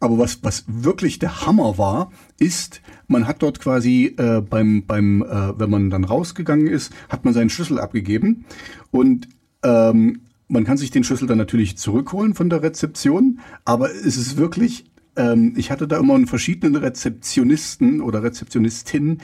Aber 0.00 0.18
was, 0.18 0.42
was 0.42 0.64
wirklich 0.66 1.18
der 1.18 1.46
Hammer 1.46 1.78
war, 1.78 2.10
ist, 2.38 2.80
man 3.06 3.26
hat 3.26 3.42
dort 3.42 3.60
quasi 3.60 4.14
äh, 4.18 4.40
beim, 4.40 4.84
beim 4.86 5.22
äh, 5.22 5.58
wenn 5.58 5.70
man 5.70 5.90
dann 5.90 6.04
rausgegangen 6.04 6.66
ist, 6.66 6.92
hat 7.08 7.24
man 7.24 7.32
seinen 7.32 7.50
Schlüssel 7.50 7.78
abgegeben 7.78 8.44
und 8.90 9.28
ähm, 9.62 10.20
man 10.48 10.64
kann 10.64 10.76
sich 10.76 10.90
den 10.90 11.04
Schlüssel 11.04 11.26
dann 11.26 11.38
natürlich 11.38 11.78
zurückholen 11.78 12.34
von 12.34 12.50
der 12.50 12.62
Rezeption, 12.62 13.40
aber 13.64 13.90
es 13.90 14.16
ist 14.16 14.36
wirklich, 14.36 14.84
ähm, 15.16 15.55
ich 15.57 15.70
hatte 15.70 15.88
da 15.88 15.98
immer 15.98 16.14
einen 16.14 16.27
verschiedenen 16.27 16.77
Rezeptionisten 16.77 18.00
oder 18.00 18.22
Rezeptionistin. 18.22 19.18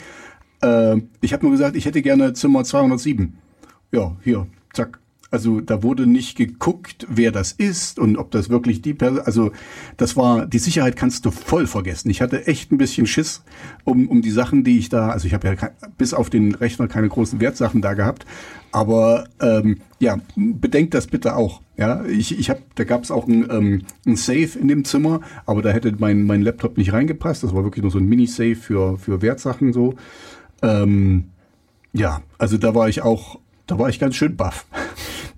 Äh, 0.62 0.96
ich 1.20 1.32
habe 1.32 1.44
nur 1.44 1.52
gesagt, 1.52 1.76
ich 1.76 1.84
hätte 1.86 2.02
gerne 2.02 2.32
Zimmer 2.32 2.64
207. 2.64 3.38
Ja, 3.92 4.16
hier, 4.22 4.46
zack. 4.72 5.00
Also 5.30 5.60
da 5.60 5.82
wurde 5.82 6.06
nicht 6.06 6.36
geguckt, 6.36 7.06
wer 7.08 7.30
das 7.30 7.52
ist 7.52 7.98
und 7.98 8.16
ob 8.16 8.30
das 8.30 8.50
wirklich 8.50 8.82
die 8.82 8.94
Person. 8.94 9.20
Also 9.20 9.52
das 9.96 10.16
war 10.16 10.46
die 10.46 10.58
Sicherheit 10.58 10.96
kannst 10.96 11.24
du 11.24 11.30
voll 11.30 11.66
vergessen. 11.66 12.10
Ich 12.10 12.20
hatte 12.20 12.46
echt 12.46 12.72
ein 12.72 12.78
bisschen 12.78 13.06
Schiss 13.06 13.42
um 13.84 14.08
um 14.08 14.22
die 14.22 14.30
Sachen, 14.30 14.64
die 14.64 14.78
ich 14.78 14.88
da. 14.88 15.10
Also 15.10 15.26
ich 15.26 15.34
habe 15.34 15.48
ja 15.48 15.70
bis 15.98 16.14
auf 16.14 16.30
den 16.30 16.54
Rechner 16.54 16.88
keine 16.88 17.08
großen 17.08 17.40
Wertsachen 17.40 17.80
da 17.80 17.94
gehabt. 17.94 18.26
Aber 18.72 19.28
ähm, 19.40 19.78
ja, 19.98 20.18
bedenkt 20.36 20.94
das 20.94 21.06
bitte 21.06 21.36
auch. 21.36 21.60
Ja, 21.76 22.04
ich 22.04 22.38
ich 22.38 22.50
habe, 22.50 22.62
da 22.74 22.84
gab 22.84 23.02
es 23.02 23.10
auch 23.10 23.26
ein, 23.26 23.48
ähm, 23.50 23.82
ein 24.06 24.16
Safe 24.16 24.58
in 24.58 24.68
dem 24.68 24.84
Zimmer, 24.84 25.20
aber 25.46 25.62
da 25.62 25.70
hätte 25.70 25.94
mein 25.98 26.24
mein 26.24 26.42
Laptop 26.42 26.76
nicht 26.76 26.92
reingepasst. 26.92 27.42
Das 27.42 27.54
war 27.54 27.64
wirklich 27.64 27.82
nur 27.82 27.90
so 27.90 27.98
ein 27.98 28.06
Mini-Safe 28.06 28.56
für 28.56 28.98
für 28.98 29.22
Wertsachen 29.22 29.72
so. 29.72 29.94
Ähm, 30.62 31.30
ja, 31.92 32.22
also 32.38 32.56
da 32.58 32.74
war 32.74 32.88
ich 32.88 33.02
auch, 33.02 33.38
da 33.66 33.78
war 33.78 33.88
ich 33.88 33.98
ganz 33.98 34.14
schön 34.14 34.36
baff, 34.36 34.66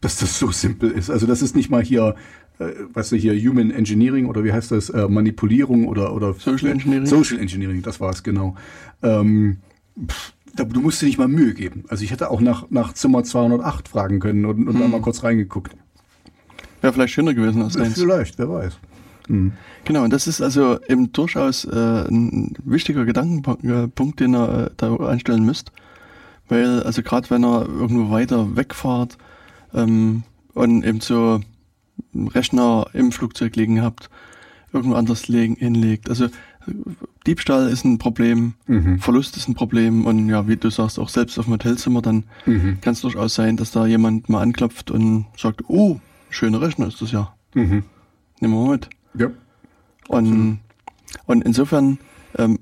dass 0.03 0.19
das 0.19 0.39
so 0.39 0.51
simpel 0.51 0.91
ist. 0.91 1.09
Also 1.09 1.27
das 1.27 1.41
ist 1.41 1.57
nicht 1.57 1.71
mal 1.71 1.83
hier, 1.83 2.15
äh, 2.59 2.73
weißt 2.93 3.13
du, 3.13 3.17
hier 3.17 3.35
Human 3.35 3.71
Engineering 3.71 4.27
oder 4.27 4.45
wie 4.45 4.53
heißt 4.53 4.71
das, 4.71 4.91
äh, 4.91 5.09
Manipulierung 5.09 5.89
oder 5.89 6.13
oder 6.13 6.35
Social 6.35 6.69
Engineering? 6.69 7.07
Social 7.07 7.39
Engineering, 7.39 7.81
das 7.81 8.01
war 8.01 8.11
es 8.11 8.23
genau. 8.23 8.57
Ähm, 9.03 9.59
pff, 10.07 10.35
da, 10.55 10.65
du 10.65 10.81
musst 10.83 11.01
dir 11.01 11.07
nicht 11.07 11.19
mal 11.19 11.29
Mühe 11.29 11.55
geben. 11.55 11.85
Also 11.89 12.05
ich 12.05 12.11
hätte 12.11 12.31
auch 12.31 12.41
nach 12.43 12.67
nach 12.69 12.93
Zimmer 12.93 13.25
208 13.25 13.89
fragen 13.89 14.21
können 14.21 14.45
und, 14.45 14.69
und 14.69 14.79
da 14.79 14.87
mal 14.89 15.01
kurz 15.01 15.23
reingeguckt. 15.23 15.75
Wäre 16.83 16.93
vielleicht 16.93 17.15
schöner 17.15 17.33
gewesen 17.33 17.63
als 17.63 17.75
deins. 17.75 17.95
Vielleicht, 17.95 18.39
wer 18.39 18.51
weiß. 18.51 18.79
Genau, 19.85 20.03
und 20.03 20.13
das 20.13 20.27
ist 20.27 20.43
also 20.43 20.81
eben 20.89 21.13
durchaus 21.13 21.65
äh, 21.65 22.09
ein 22.09 22.55
wichtiger 22.65 23.05
Gedankenpunkt, 23.05 24.19
den 24.19 24.35
ihr 24.35 24.67
äh, 24.67 24.71
da 24.77 24.97
einstellen 24.97 25.45
müsst. 25.45 25.71
Weil, 26.49 26.83
also 26.83 27.03
gerade 27.03 27.31
wenn 27.31 27.45
ihr 27.45 27.69
irgendwo 27.69 28.11
weiter 28.11 28.57
wegfahrt 28.57 29.17
ähm, 29.75 30.23
und 30.55 30.85
eben 30.85 31.01
so 31.01 31.41
einen 32.15 32.29
Rechner 32.29 32.87
im 32.93 33.13
Flugzeug 33.13 33.57
liegen 33.57 33.83
habt, 33.83 34.11
irgendwo 34.73 34.97
anders 34.97 35.29
legen, 35.29 35.57
hinlegt. 35.57 36.09
Also 36.09 36.29
Diebstahl 37.27 37.69
ist 37.69 37.85
ein 37.85 37.99
Problem, 37.99 38.55
Verlust 38.99 39.37
ist 39.37 39.49
ein 39.49 39.55
Problem 39.55 40.07
und 40.07 40.29
ja, 40.29 40.47
wie 40.49 40.57
du 40.57 40.71
sagst, 40.71 40.99
auch 40.99 41.09
selbst 41.09 41.39
auf 41.39 41.47
dem 41.47 41.55
Hotelzimmer, 41.55 42.03
dann 42.03 42.25
kann 42.81 42.93
es 42.93 43.01
durchaus 43.01 43.35
sein, 43.35 43.57
dass 43.57 43.73
da 43.73 43.87
jemand 43.87 44.29
mal 44.29 44.43
anklopft 44.43 44.91
und 44.91 45.27
sagt, 45.37 45.65
oh, 45.69 46.01
schöner 46.31 46.61
Rechner 46.61 46.87
ist 46.89 47.01
das 47.01 47.13
ja. 47.13 47.35
Mhm. 47.55 47.85
Nehmen 48.41 48.55
wir 48.55 48.65
mal 48.65 48.71
mit. 48.73 48.91
Ja. 49.15 49.31
Und, 50.09 50.61
und 51.27 51.45
insofern 51.45 51.99
ähm, 52.39 52.59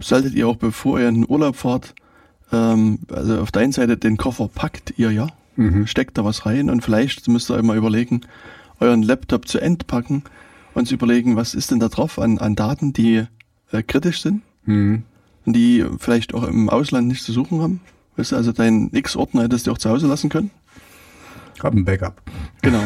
solltet 0.00 0.34
ihr 0.34 0.48
auch, 0.48 0.56
bevor 0.56 1.00
ihr 1.00 1.08
in 1.08 1.22
den 1.22 1.26
Urlaub 1.28 1.56
fahrt, 1.56 1.94
ähm, 2.52 3.00
also 3.10 3.40
auf 3.40 3.52
der 3.52 3.62
einen 3.62 3.72
Seite 3.72 3.96
den 3.96 4.16
Koffer 4.16 4.48
packt 4.48 4.94
ihr 4.98 5.10
ja, 5.10 5.28
steckt 5.86 6.16
da 6.18 6.24
was 6.24 6.46
rein 6.46 6.70
und 6.70 6.82
vielleicht 6.82 7.28
müsst 7.28 7.50
ihr 7.50 7.54
euch 7.54 7.62
mal 7.62 7.76
überlegen, 7.76 8.22
euren 8.78 9.02
Laptop 9.02 9.46
zu 9.46 9.58
entpacken 9.60 10.22
und 10.74 10.86
zu 10.88 10.94
überlegen, 10.94 11.36
was 11.36 11.54
ist 11.54 11.70
denn 11.70 11.80
da 11.80 11.88
drauf 11.88 12.18
an, 12.18 12.38
an 12.38 12.56
Daten, 12.56 12.92
die 12.92 13.24
äh, 13.72 13.82
kritisch 13.82 14.22
sind 14.22 14.42
Mhm. 14.66 15.04
und 15.46 15.56
die 15.56 15.84
vielleicht 15.98 16.34
auch 16.34 16.44
im 16.44 16.68
Ausland 16.68 17.08
nicht 17.08 17.22
zu 17.24 17.32
suchen 17.32 17.60
haben. 17.62 17.80
Weißt 18.16 18.32
du, 18.32 18.36
also 18.36 18.52
deinen 18.52 18.94
X-Ordner 18.94 19.42
hättest 19.44 19.66
du 19.66 19.72
auch 19.72 19.78
zu 19.78 19.88
Hause 19.90 20.06
lassen 20.06 20.28
können. 20.28 20.50
Hab 21.62 21.74
ein 21.74 21.84
Backup. 21.84 22.20
Genau. 22.62 22.82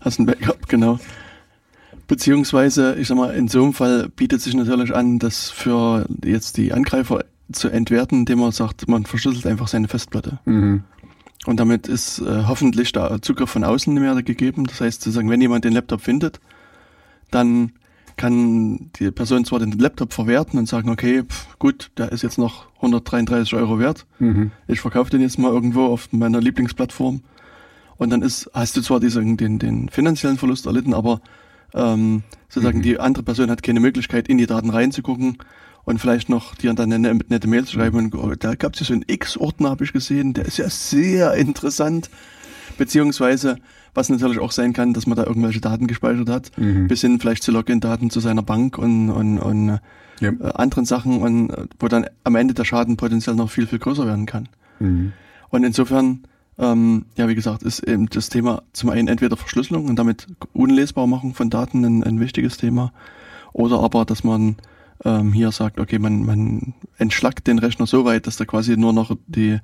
Hast 0.00 0.18
ein 0.18 0.26
Backup, 0.26 0.68
genau. 0.68 0.98
Beziehungsweise, 2.06 2.96
ich 2.96 3.08
sag 3.08 3.16
mal, 3.16 3.30
in 3.34 3.48
so 3.48 3.62
einem 3.62 3.72
Fall 3.72 4.08
bietet 4.14 4.40
sich 4.42 4.54
natürlich 4.54 4.94
an, 4.94 5.18
das 5.18 5.50
für 5.50 6.06
jetzt 6.24 6.56
die 6.58 6.72
Angreifer 6.72 7.24
zu 7.50 7.68
entwerten, 7.68 8.20
indem 8.20 8.40
man 8.40 8.52
sagt, 8.52 8.88
man 8.88 9.06
verschlüsselt 9.06 9.46
einfach 9.46 9.68
seine 9.68 9.88
Festplatte. 9.88 10.38
Mhm. 10.44 10.84
Und 11.46 11.60
damit 11.60 11.88
ist 11.88 12.20
äh, 12.20 12.44
hoffentlich 12.46 12.92
der 12.92 13.20
Zugriff 13.20 13.50
von 13.50 13.64
außen 13.64 13.92
nicht 13.92 14.02
mehr 14.02 14.14
gegeben. 14.22 14.64
Das 14.64 14.80
heißt, 14.80 15.02
sozusagen, 15.02 15.30
wenn 15.30 15.40
jemand 15.40 15.64
den 15.64 15.72
Laptop 15.72 16.00
findet, 16.00 16.40
dann 17.30 17.72
kann 18.16 18.90
die 18.98 19.10
Person 19.10 19.44
zwar 19.44 19.58
den 19.58 19.72
Laptop 19.72 20.12
verwerten 20.12 20.58
und 20.58 20.66
sagen, 20.66 20.88
okay, 20.88 21.24
pf, 21.24 21.58
gut, 21.58 21.90
der 21.98 22.12
ist 22.12 22.22
jetzt 22.22 22.38
noch 22.38 22.66
133 22.76 23.54
Euro 23.54 23.78
wert. 23.78 24.06
Mhm. 24.20 24.52
Ich 24.68 24.80
verkaufe 24.80 25.10
den 25.10 25.20
jetzt 25.20 25.38
mal 25.38 25.52
irgendwo 25.52 25.86
auf 25.86 26.12
meiner 26.12 26.40
Lieblingsplattform. 26.40 27.22
Und 27.96 28.10
dann 28.10 28.22
ist, 28.22 28.50
hast 28.54 28.76
du 28.76 28.82
zwar 28.82 29.00
diesen, 29.00 29.36
den, 29.36 29.58
den 29.58 29.88
finanziellen 29.88 30.38
Verlust 30.38 30.66
erlitten, 30.66 30.94
aber 30.94 31.20
ähm, 31.74 32.22
sozusagen 32.48 32.78
mhm. 32.78 32.82
die 32.82 33.00
andere 33.00 33.24
Person 33.24 33.50
hat 33.50 33.62
keine 33.62 33.80
Möglichkeit, 33.80 34.28
in 34.28 34.38
die 34.38 34.46
Daten 34.46 34.70
reinzugucken 34.70 35.38
und 35.84 35.98
vielleicht 35.98 36.28
noch 36.28 36.54
dir 36.54 36.72
dann 36.74 36.92
eine 36.92 37.14
nette 37.28 37.48
Mail 37.48 37.64
zu 37.64 37.72
schreiben. 37.72 37.98
Und 37.98 38.14
oh, 38.14 38.34
da 38.38 38.54
gab 38.54 38.74
es 38.74 38.80
ja 38.80 38.86
so 38.86 38.92
einen 38.94 39.04
X-Ordner, 39.06 39.70
habe 39.70 39.84
ich 39.84 39.92
gesehen, 39.92 40.34
der 40.34 40.46
ist 40.46 40.58
ja 40.58 40.68
sehr 40.68 41.34
interessant. 41.34 42.10
Beziehungsweise 42.78 43.56
was 43.94 44.08
natürlich 44.08 44.40
auch 44.40 44.52
sein 44.52 44.72
kann, 44.72 44.92
dass 44.92 45.06
man 45.06 45.16
da 45.16 45.24
irgendwelche 45.24 45.60
Daten 45.60 45.86
gespeichert 45.86 46.28
hat, 46.28 46.50
mhm. 46.58 46.88
bis 46.88 47.00
hin 47.00 47.20
vielleicht 47.20 47.42
zu 47.42 47.52
Login-Daten 47.52 48.10
zu 48.10 48.20
seiner 48.20 48.42
Bank 48.42 48.76
und, 48.76 49.10
und, 49.10 49.38
und 49.38 49.78
ja. 50.20 50.30
äh, 50.30 50.52
anderen 50.54 50.84
Sachen, 50.84 51.22
und 51.22 51.50
äh, 51.50 51.66
wo 51.78 51.88
dann 51.88 52.06
am 52.24 52.34
Ende 52.34 52.54
der 52.54 52.64
Schaden 52.64 52.96
potenziell 52.96 53.36
noch 53.36 53.50
viel, 53.50 53.66
viel 53.66 53.78
größer 53.78 54.06
werden 54.06 54.26
kann. 54.26 54.48
Mhm. 54.80 55.12
Und 55.50 55.62
insofern, 55.62 56.24
ähm, 56.58 57.04
ja, 57.16 57.28
wie 57.28 57.36
gesagt, 57.36 57.62
ist 57.62 57.80
eben 57.80 58.06
das 58.06 58.28
Thema 58.28 58.62
zum 58.72 58.90
einen 58.90 59.06
entweder 59.06 59.36
Verschlüsselung 59.36 59.86
und 59.86 59.96
damit 59.96 60.26
unlesbar 60.52 61.06
machen 61.06 61.34
von 61.34 61.48
Daten 61.50 61.84
ein, 61.84 62.02
ein 62.02 62.18
wichtiges 62.18 62.56
Thema, 62.56 62.92
oder 63.52 63.78
aber, 63.78 64.04
dass 64.04 64.24
man 64.24 64.56
ähm, 65.04 65.32
hier 65.32 65.50
sagt, 65.52 65.80
okay, 65.80 65.98
man, 65.98 66.24
man 66.24 66.74
entschlackt 66.98 67.46
den 67.46 67.58
Rechner 67.58 67.86
so 67.86 68.04
weit, 68.04 68.26
dass 68.26 68.36
da 68.36 68.44
quasi 68.44 68.76
nur 68.76 68.92
noch 68.92 69.16
die 69.26 69.58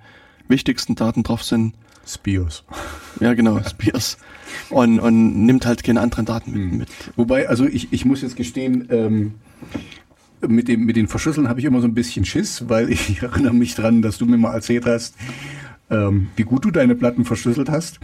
wichtigsten 0.48 0.94
Daten 0.96 1.22
drauf 1.22 1.42
sind, 1.42 1.74
Spios. 2.06 2.64
Ja, 3.20 3.34
genau, 3.34 3.60
Spios. 3.68 4.18
Und, 4.70 4.98
und 5.00 5.46
nimmt 5.46 5.66
halt 5.66 5.84
keine 5.84 6.00
anderen 6.00 6.24
Daten 6.24 6.52
mit. 6.52 6.72
mit. 6.72 6.88
Wobei, 7.16 7.48
also 7.48 7.66
ich, 7.66 7.92
ich 7.92 8.04
muss 8.04 8.22
jetzt 8.22 8.36
gestehen, 8.36 8.88
ähm, 8.90 9.34
mit, 10.46 10.68
dem, 10.68 10.84
mit 10.84 10.96
den 10.96 11.08
Verschlüsseln 11.08 11.48
habe 11.48 11.60
ich 11.60 11.66
immer 11.66 11.80
so 11.80 11.86
ein 11.86 11.94
bisschen 11.94 12.24
Schiss, 12.24 12.68
weil 12.68 12.90
ich 12.90 13.22
erinnere 13.22 13.54
mich 13.54 13.74
dran, 13.74 14.02
dass 14.02 14.18
du 14.18 14.26
mir 14.26 14.38
mal 14.38 14.54
erzählt 14.54 14.86
hast, 14.86 15.14
ähm, 15.90 16.28
wie 16.36 16.44
gut 16.44 16.64
du 16.64 16.70
deine 16.70 16.94
Platten 16.94 17.24
verschlüsselt 17.24 17.68
hast. 17.68 18.00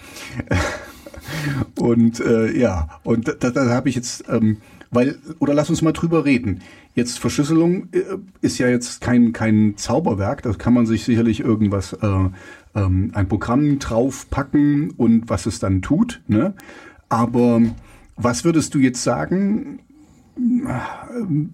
und 1.79 2.21
äh, 2.21 2.57
ja, 2.57 3.01
und 3.03 3.35
da, 3.41 3.51
da 3.51 3.69
habe 3.71 3.89
ich 3.89 3.95
jetzt, 3.95 4.25
ähm, 4.29 4.59
weil, 4.97 5.17
oder 5.41 5.53
lass 5.53 5.69
uns 5.69 5.83
mal 5.83 5.93
drüber 5.93 6.25
reden. 6.25 6.63
Jetzt 6.95 7.19
Verschlüsselung 7.19 7.89
äh, 7.93 8.03
ist 8.41 8.57
ja 8.57 8.67
jetzt 8.69 9.03
kein, 9.03 9.35
kein 9.35 9.77
Zauberwerk, 9.77 10.43
da 10.43 10.53
kann 10.55 10.73
man 10.73 10.87
sich 10.87 11.05
sicherlich 11.05 11.41
irgendwas 11.41 11.93
äh, 11.93 12.31
ähm, 12.75 13.11
ein 13.13 13.29
Programm 13.29 13.79
draufpacken 13.79 14.93
und 14.97 15.29
was 15.29 15.45
es 15.45 15.59
dann 15.59 15.83
tut. 15.83 16.23
Ne? 16.29 16.55
Aber 17.11 17.61
was 18.17 18.45
würdest 18.45 18.75
du 18.75 18.79
jetzt 18.79 19.03
sagen? 19.03 19.81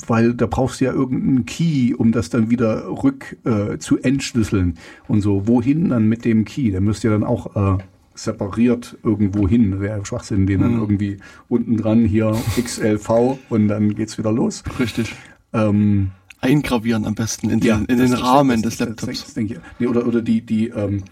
Weil 0.06 0.34
da 0.34 0.46
brauchst 0.46 0.80
du 0.80 0.84
ja 0.84 0.92
irgendeinen 0.92 1.44
Key, 1.44 1.94
um 1.94 2.12
das 2.12 2.30
dann 2.30 2.50
wieder 2.50 2.86
rück 2.86 3.36
äh, 3.44 3.78
zu 3.78 3.98
entschlüsseln 3.98 4.74
und 5.08 5.20
so. 5.20 5.48
Wohin 5.48 5.88
dann 5.88 6.08
mit 6.08 6.24
dem 6.24 6.44
Key? 6.44 6.70
Der 6.70 6.80
müsste 6.80 7.08
ja 7.08 7.12
dann 7.12 7.24
auch 7.24 7.78
äh, 7.78 7.82
separiert 8.24 8.96
irgendwo 9.02 9.48
hin. 9.48 9.80
Wäre 9.80 10.04
Schwachsinn, 10.04 10.46
den 10.46 10.60
dann 10.60 10.74
mhm. 10.74 10.80
irgendwie 10.80 11.18
unten 11.48 11.76
dran 11.76 12.04
hier 12.04 12.36
XLV 12.60 13.38
und 13.48 13.68
dann 13.68 13.94
geht's 13.94 14.18
wieder 14.18 14.32
los. 14.32 14.62
Richtig. 14.78 15.14
Ähm, 15.52 16.10
eingravieren 16.40 17.04
am 17.06 17.14
besten 17.14 17.50
in 17.50 17.60
den, 17.60 17.68
ja, 17.68 17.76
in 17.76 17.98
den 17.98 18.12
Rahmen 18.12 18.62
des 18.62 18.78
Laptops. 18.78 19.34
Denke 19.34 19.54
ich. 19.54 19.60
Nee, 19.78 19.86
oder, 19.86 20.06
oder 20.06 20.22
die, 20.22 20.40
die, 20.40 20.68
ähm, 20.68 21.04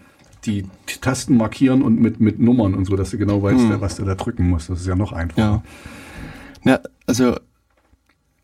die 0.45 0.65
Tasten 1.01 1.37
markieren 1.37 1.81
und 1.81 1.99
mit, 1.99 2.19
mit 2.19 2.39
Nummern 2.39 2.73
und 2.73 2.85
so, 2.85 2.95
dass 2.95 3.11
du 3.11 3.17
genau 3.17 3.41
weißt, 3.41 3.59
hm. 3.59 3.81
was 3.81 3.95
du 3.95 4.05
da 4.05 4.15
drücken 4.15 4.49
musst. 4.49 4.69
Das 4.69 4.81
ist 4.81 4.87
ja 4.87 4.95
noch 4.95 5.13
einfacher. 5.13 5.63
Ja, 6.63 6.71
ja 6.71 6.79
also 7.05 7.35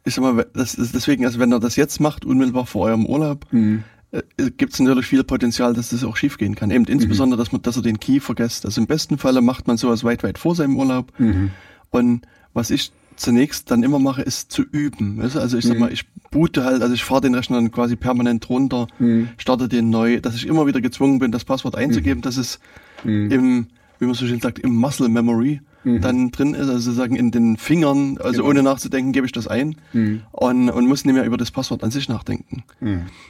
ich 0.08 0.15
sag 0.15 0.21
mal, 0.21 0.45
das 0.53 0.73
ist 0.73 0.95
deswegen, 0.95 1.25
also 1.25 1.39
wenn 1.39 1.51
er 1.51 1.60
das 1.60 1.75
jetzt 1.75 1.99
macht, 1.99 2.23
unmittelbar 2.25 2.65
vor 2.65 2.86
eurem 2.86 3.06
Urlaub, 3.06 3.45
mhm. 3.51 3.84
Äh, 4.12 4.22
gibt 4.52 4.74
es 4.74 4.80
natürlich 4.80 5.08
viel 5.08 5.24
Potenzial, 5.24 5.74
dass 5.74 5.89
das 5.89 6.04
auch 6.04 6.15
schiefgehen 6.15 6.56
kann. 6.56 6.72
Eben 6.72 6.86
insbesondere, 6.86 7.38
mhm. 7.38 7.43
dass 7.43 7.52
man, 7.52 7.62
dass 7.62 7.76
er 7.76 7.82
den 7.82 8.00
Key 8.00 8.20
vergisst. 8.20 8.65
Also 8.65 8.80
im 8.80 8.88
besten 8.88 9.17
Falle 9.17 9.41
macht 9.41 9.67
man 9.67 9.78
sowas 9.78 10.04
weit, 10.04 10.24
weit 10.24 10.38
vor 10.38 10.56
seinem 10.56 10.78
Urlaub. 10.78 11.12
Mhm. 11.20 11.52
Und 11.89 12.22
was 12.54 12.70
ich 12.70 12.91
zunächst 13.17 13.70
dann 13.72 13.84
immer 13.84 14.00
mache, 14.00 14.22
ist 14.22 14.52
zu 14.52 14.63
üben. 14.63 15.17
Weißt 15.17 15.36
du? 15.36 15.39
Also 15.39 15.58
ich 15.58 15.65
sag 15.65 15.74
mhm. 15.74 15.80
mal, 15.82 15.91
ich 15.91 16.06
boote 16.32 16.63
halt, 16.63 16.82
also 16.82 16.93
ich 16.93 17.04
fahre 17.04 17.22
den 17.22 17.36
Rechner 17.36 17.58
dann 17.58 17.72
quasi 17.72 17.96
permanent 17.96 18.48
runter, 18.50 18.88
mhm. 19.00 19.30
starte 19.38 19.67
den 19.67 19.89
neu, 19.89 20.22
dass 20.22 20.36
ich 20.36 20.48
immer 20.48 20.67
wieder 20.67 20.82
gezwungen 20.82 21.20
bin, 21.20 21.32
das 21.32 21.43
Passwort 21.43 21.76
einzugeben, 21.76 22.20
mhm. 22.20 22.24
dass 22.24 22.38
es 22.38 22.60
mhm. 23.04 23.32
im, 23.32 23.67
wie 24.00 24.06
man 24.06 24.13
so 24.13 24.26
schön 24.26 24.39
sagt, 24.39 24.60
im 24.60 24.76
Muscle 24.76 25.10
Memory 25.10 25.62
mhm. 25.95 26.02
dann 26.02 26.32
drin 26.32 26.54
ist, 26.54 26.69
also 26.69 26.80
sozusagen 26.80 27.15
in 27.15 27.32
den 27.32 27.58
Fingern, 27.58 28.17
also 28.17 28.39
genau. 28.39 28.50
ohne 28.50 28.63
nachzudenken, 28.63 29.12
gebe 29.12 29.26
ich 29.26 29.32
das 29.32 29.47
ein 29.47 29.76
mhm. 29.93 30.21
und, 30.32 30.69
und 30.69 30.88
muss 30.88 31.06
nicht 31.06 31.13
mehr 31.13 31.26
über 31.26 31.38
das 31.38 31.52
Passwort 31.52 31.84
an 31.84 31.91
sich 31.91 32.10
nachdenken. 32.10 32.63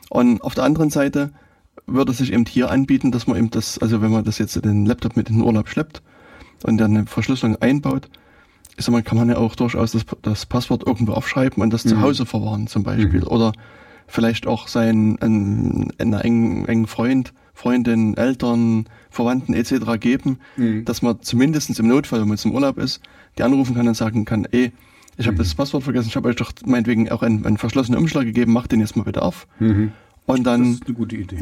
Und 0.09 0.41
auf 0.41 0.55
der 0.55 0.63
anderen 0.63 0.89
Seite 0.89 1.31
würde 1.85 2.11
es 2.11 2.17
sich 2.17 2.33
eben 2.33 2.45
hier 2.45 2.69
anbieten, 2.69 3.11
dass 3.11 3.27
man 3.27 3.37
eben 3.37 3.49
das, 3.49 3.77
also 3.79 4.01
wenn 4.01 4.11
man 4.11 4.23
das 4.23 4.37
jetzt 4.37 4.55
in 4.55 4.63
den 4.63 4.85
Laptop 4.85 5.15
mit 5.15 5.29
in 5.29 5.37
den 5.37 5.43
Urlaub 5.43 5.69
schleppt 5.69 6.01
und 6.63 6.77
dann 6.77 6.95
eine 6.95 7.05
Verschlüsselung 7.05 7.55
einbaut, 7.61 8.09
ich 8.77 8.85
sag 8.85 8.91
mal, 8.91 9.03
kann 9.03 9.17
man 9.17 9.29
ja 9.29 9.37
auch 9.37 9.55
durchaus 9.55 9.93
das, 9.93 10.05
das 10.21 10.45
Passwort 10.45 10.85
irgendwo 10.85 11.13
aufschreiben 11.13 11.63
und 11.63 11.71
das 11.73 11.85
mhm. 11.85 11.89
zu 11.89 12.01
Hause 12.01 12.25
verwahren 12.25 12.67
zum 12.67 12.83
Beispiel. 12.83 13.21
Mhm. 13.21 13.27
Oder 13.27 13.53
vielleicht 14.07 14.47
auch 14.47 14.67
seinen 14.67 15.19
einen, 15.19 15.91
einen 15.97 16.13
engen, 16.13 16.67
engen 16.67 16.87
Freund, 16.87 17.33
Freundin, 17.57 18.15
Eltern, 18.15 18.85
Verwandten 19.09 19.55
etc. 19.55 19.99
geben, 19.99 20.37
mhm. 20.57 20.85
dass 20.85 21.01
man 21.01 21.23
zumindestens 21.23 21.79
im 21.79 21.87
Notfall, 21.87 22.21
wenn 22.21 22.27
man 22.27 22.37
zum 22.37 22.51
Urlaub 22.53 22.77
ist, 22.77 23.01
die 23.35 23.41
anrufen 23.41 23.73
kann 23.73 23.87
und 23.87 23.95
sagen 23.95 24.25
kann, 24.25 24.45
ey, 24.51 24.71
ich 25.17 25.25
habe 25.25 25.33
mhm. 25.33 25.39
das 25.39 25.55
Passwort 25.55 25.83
vergessen, 25.83 26.09
ich 26.09 26.15
habe 26.15 26.29
euch 26.29 26.35
doch 26.35 26.51
meinetwegen 26.67 27.09
auch 27.09 27.23
einen, 27.23 27.43
einen 27.47 27.57
verschlossenen 27.57 27.99
Umschlag 27.99 28.25
gegeben, 28.25 28.53
macht 28.53 28.71
den 28.71 28.79
jetzt 28.79 28.95
mal 28.95 29.01
bitte 29.01 29.23
auf. 29.23 29.47
Mhm. 29.57 29.91
Und 30.27 30.43
dann 30.43 30.77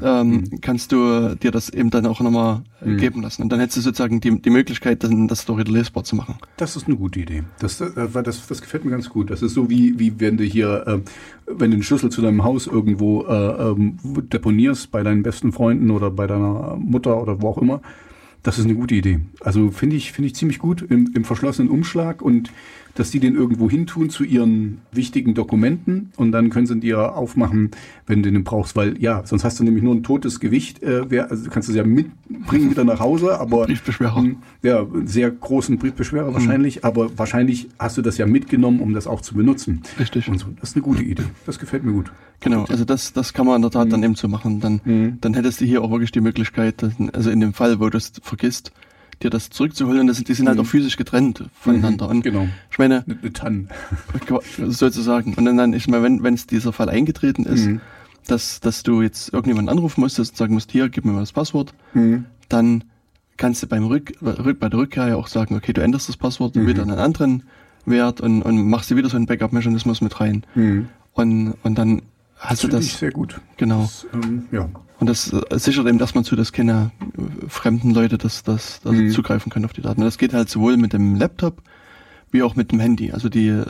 ähm, 0.04 0.30
mhm. 0.30 0.62
kannst 0.62 0.92
du 0.92 1.36
dir 1.36 1.50
das 1.50 1.70
eben 1.70 1.90
dann 1.90 2.06
auch 2.06 2.22
nochmal 2.22 2.62
mhm. 2.86 2.98
geben 2.98 3.24
lassen. 3.24 3.42
Und 3.42 3.50
dann 3.50 3.60
hättest 3.60 3.78
du 3.78 3.82
sozusagen 3.82 4.22
die, 4.22 4.40
die 4.40 4.52
Möglichkeit, 4.52 5.04
dann 5.04 5.28
das 5.28 5.46
doch 5.46 5.58
wieder 5.58 5.72
lesbar 5.72 6.04
zu 6.04 6.16
machen. 6.16 6.36
Das 6.58 6.76
ist 6.76 6.86
eine 6.86 6.96
gute 6.96 7.20
Idee. 7.20 7.42
Das, 7.58 7.82
äh, 7.82 7.90
das, 8.24 8.46
das 8.46 8.62
gefällt 8.62 8.86
mir 8.86 8.92
ganz 8.92 9.10
gut. 9.10 9.32
Das 9.32 9.42
ist 9.42 9.56
so 9.56 9.72
wie, 9.72 9.98
wie 9.98 10.20
wenn 10.20 10.38
du 10.38 10.44
hier, 10.44 10.84
äh, 10.86 11.00
wenn 11.48 11.72
du 11.72 11.78
den 11.78 11.84
Schlüssel 11.84 12.12
zu 12.12 12.22
deinem 12.22 12.44
Haus 12.44 12.68
irgendwo 12.68 13.24
äh, 13.24 13.72
ähm, 13.72 13.98
deponierst, 14.04 14.92
bei 14.92 15.02
deinen 15.02 15.24
besten 15.24 15.52
Freunden 15.52 15.90
oder 15.90 16.12
bei 16.12 16.28
deiner 16.28 16.76
Mutter 16.76 17.20
oder 17.20 17.42
wo 17.42 17.50
auch 17.50 17.58
immer. 17.58 17.82
Das 18.44 18.60
ist 18.60 18.66
eine 18.66 18.76
gute 18.76 18.94
Idee. 18.94 19.22
Also 19.40 19.72
finde 19.72 19.96
ich, 19.96 20.12
finde 20.12 20.28
ich 20.28 20.36
ziemlich 20.36 20.60
gut 20.60 20.84
im, 20.88 21.12
im 21.16 21.26
verschlossenen 21.26 21.72
Umschlag 21.72 22.22
und 22.22 22.52
dass 22.96 23.12
die 23.12 23.20
den 23.20 23.36
irgendwo 23.36 23.70
hintun 23.70 24.10
zu 24.10 24.24
ihren 24.24 24.80
wichtigen 24.92 25.34
Dokumenten 25.34 26.12
und 26.18 26.32
dann 26.32 26.50
können 26.50 26.66
sie 26.66 26.80
dir 26.80 27.16
aufmachen, 27.16 27.72
wenn 28.08 28.24
du 28.24 28.32
den 28.32 28.44
brauchst, 28.44 28.76
weil 28.76 29.00
ja, 29.02 29.22
sonst 29.26 29.44
hast 29.44 29.60
du 29.60 29.64
nämlich 29.64 29.84
nur 29.84 29.94
ein 29.94 30.04
totes 30.04 30.40
Gewicht, 30.40 30.82
äh, 30.82 31.10
wer, 31.10 31.30
also 31.30 31.50
kannst 31.50 31.68
du 31.70 31.74
es 31.74 31.78
ja 31.78 31.84
mitbringen 31.84 32.72
wieder 32.72 32.86
nach 32.86 33.00
Hause, 33.00 33.40
aber 33.40 33.66
Briefbeschwerer. 33.66 34.16
Hm, 34.16 34.38
ja, 34.64 34.80
einen 34.80 35.08
sehr 35.08 35.30
großen 35.30 35.78
Briefbeschwerer 35.78 36.30
mhm. 36.30 36.34
wahrscheinlich, 36.34 36.86
aber 36.86 37.18
wahrscheinlich 37.18 37.68
hast 37.78 37.98
du 37.98 38.02
das 38.02 38.18
ja 38.18 38.26
mitgenommen, 38.26 38.80
um 38.80 38.94
das 38.94 39.08
auch 39.08 39.22
zu 39.22 39.36
benutzen. 39.36 39.82
Richtig. 40.00 40.30
Und 40.30 40.40
so. 40.40 40.48
Das 40.60 40.70
ist 40.70 40.76
eine 40.76 40.84
gute 40.84 41.04
Idee. 41.04 41.24
Das 41.46 41.60
gefällt 41.60 41.84
mir 41.84 41.92
gut. 41.92 42.12
Genau, 42.40 42.64
also 42.66 42.86
das, 42.86 43.14
das 43.14 43.34
kann 43.34 43.46
man 43.46 43.58
in 43.58 43.62
der 43.62 43.72
Tat 43.72 43.88
mhm. 43.88 43.92
dann 43.92 44.04
eben 44.04 44.16
so 44.16 44.28
machen. 44.28 44.62
Dann, 44.62 44.82
mhm. 44.86 45.18
dann 45.20 45.34
hättest 45.34 45.60
du 45.60 45.66
hier 45.66 45.82
auch 45.82 45.92
wirklich 45.92 46.12
die 46.12 46.22
Möglichkeit, 46.22 46.84
also 47.14 47.30
in 47.30 47.42
dem 47.42 47.54
Fall, 47.54 47.80
wo 47.80 47.90
du 47.90 47.98
es 47.98 48.14
vergisst, 48.22 48.72
dir 49.22 49.30
das 49.30 49.50
zurückzuholen. 49.50 50.08
Das, 50.08 50.24
die 50.24 50.34
sind 50.34 50.48
halt 50.48 50.58
mhm. 50.58 50.64
auch 50.64 50.68
physisch 50.68 50.98
getrennt 50.98 51.44
voneinander. 51.60 52.08
Und 52.10 52.24
genau. 52.24 52.48
Ich 52.72 52.78
meine, 52.78 53.04
eine 53.08 53.34
Tanne. 53.34 53.68
sozusagen. 54.68 55.34
Und 55.36 55.46
dann, 55.46 55.74
ich 55.74 55.88
meine, 55.88 56.04
wenn 56.04 56.24
wenn 56.24 56.34
es 56.34 56.48
dieser 56.48 56.74
Fall 56.74 56.90
eingetreten 56.90 57.46
ist, 57.46 57.68
mhm. 57.68 57.82
dass 58.28 58.60
dass 58.60 58.84
du 58.84 59.02
jetzt 59.02 59.34
irgendjemanden 59.34 59.70
anrufen 59.70 60.02
musstest 60.02 60.34
und 60.34 60.38
sagen 60.38 60.54
musst, 60.54 60.72
hier, 60.72 60.90
gib 60.90 61.06
mir 61.06 61.12
mal 61.12 61.22
das 61.22 61.34
Passwort, 61.34 61.74
mhm. 61.94 62.26
dann 62.50 62.84
kannst 63.38 63.64
du 63.64 63.68
beim 63.68 63.86
Rück, 63.86 64.14
Rück 64.22 64.60
bei 64.60 64.70
der 64.70 64.80
Rückkehr 64.80 65.08
ja 65.08 65.16
auch 65.16 65.28
sagen, 65.28 65.56
okay, 65.56 65.74
du 65.74 65.82
änderst 65.82 66.10
das 66.10 66.18
Passwort 66.18 66.56
mhm. 66.56 66.68
wieder 66.68 66.84
an 66.84 66.92
einen 66.92 67.00
anderen 67.00 67.44
Wert 67.86 68.22
und, 68.22 68.42
und 68.42 68.68
machst 68.70 68.90
dir 68.90 68.96
wieder 68.96 69.10
so 69.10 69.18
einen 69.18 69.26
Backup-Mechanismus 69.26 70.02
mit 70.02 70.20
rein. 70.20 70.44
Mhm. 70.56 70.90
Und, 71.14 71.56
und 71.64 71.78
dann 71.78 72.02
hast 72.38 72.64
das 72.64 72.70
du 72.70 72.78
das. 72.78 73.00
sehr 73.00 73.12
gut. 73.12 73.40
Genau. 73.58 73.82
Das, 73.82 74.08
ähm, 74.14 74.46
ja. 74.52 74.70
Und 75.00 75.08
das 75.08 75.32
äh, 75.32 75.60
sichert 75.60 75.88
eben, 75.88 75.98
dass 75.98 76.16
man 76.16 76.24
zu, 76.24 76.36
dass 76.36 76.54
keine 76.54 76.92
äh, 77.18 77.50
fremden 77.50 77.92
Leute 77.92 78.18
das, 78.18 78.44
das, 78.44 78.80
das 78.82 78.94
mhm. 78.94 79.10
zugreifen 79.12 79.52
können 79.52 79.66
auf 79.66 79.74
die 79.74 79.82
Daten. 79.82 80.02
Und 80.02 80.06
das 80.06 80.18
geht 80.18 80.34
halt 80.34 80.50
sowohl 80.50 80.78
mit 80.78 80.94
dem 80.94 81.16
Laptop 81.16 81.62
wie 82.32 82.44
auch 82.44 82.56
mit 82.56 82.72
dem 82.72 82.80
Handy. 82.80 83.12
Also 83.12 83.30
die, 83.30 83.48
äh, 83.48 83.66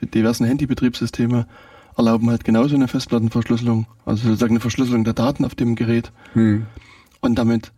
die 0.00 0.06
diversen 0.06 0.44
Handybetriebssysteme 0.46 1.46
erlauben 1.96 2.30
halt 2.30 2.44
genauso 2.44 2.76
eine 2.76 2.88
Festplattenverschlüsselung, 2.88 3.86
also 4.04 4.28
sozusagen 4.28 4.52
eine 4.52 4.60
Verschlüsselung 4.60 5.04
der 5.04 5.14
Daten 5.14 5.44
auf 5.44 5.54
dem 5.54 5.74
Gerät. 5.74 6.12
Mhm. 6.34 6.66
Und 7.20 7.36
damit, 7.36 7.72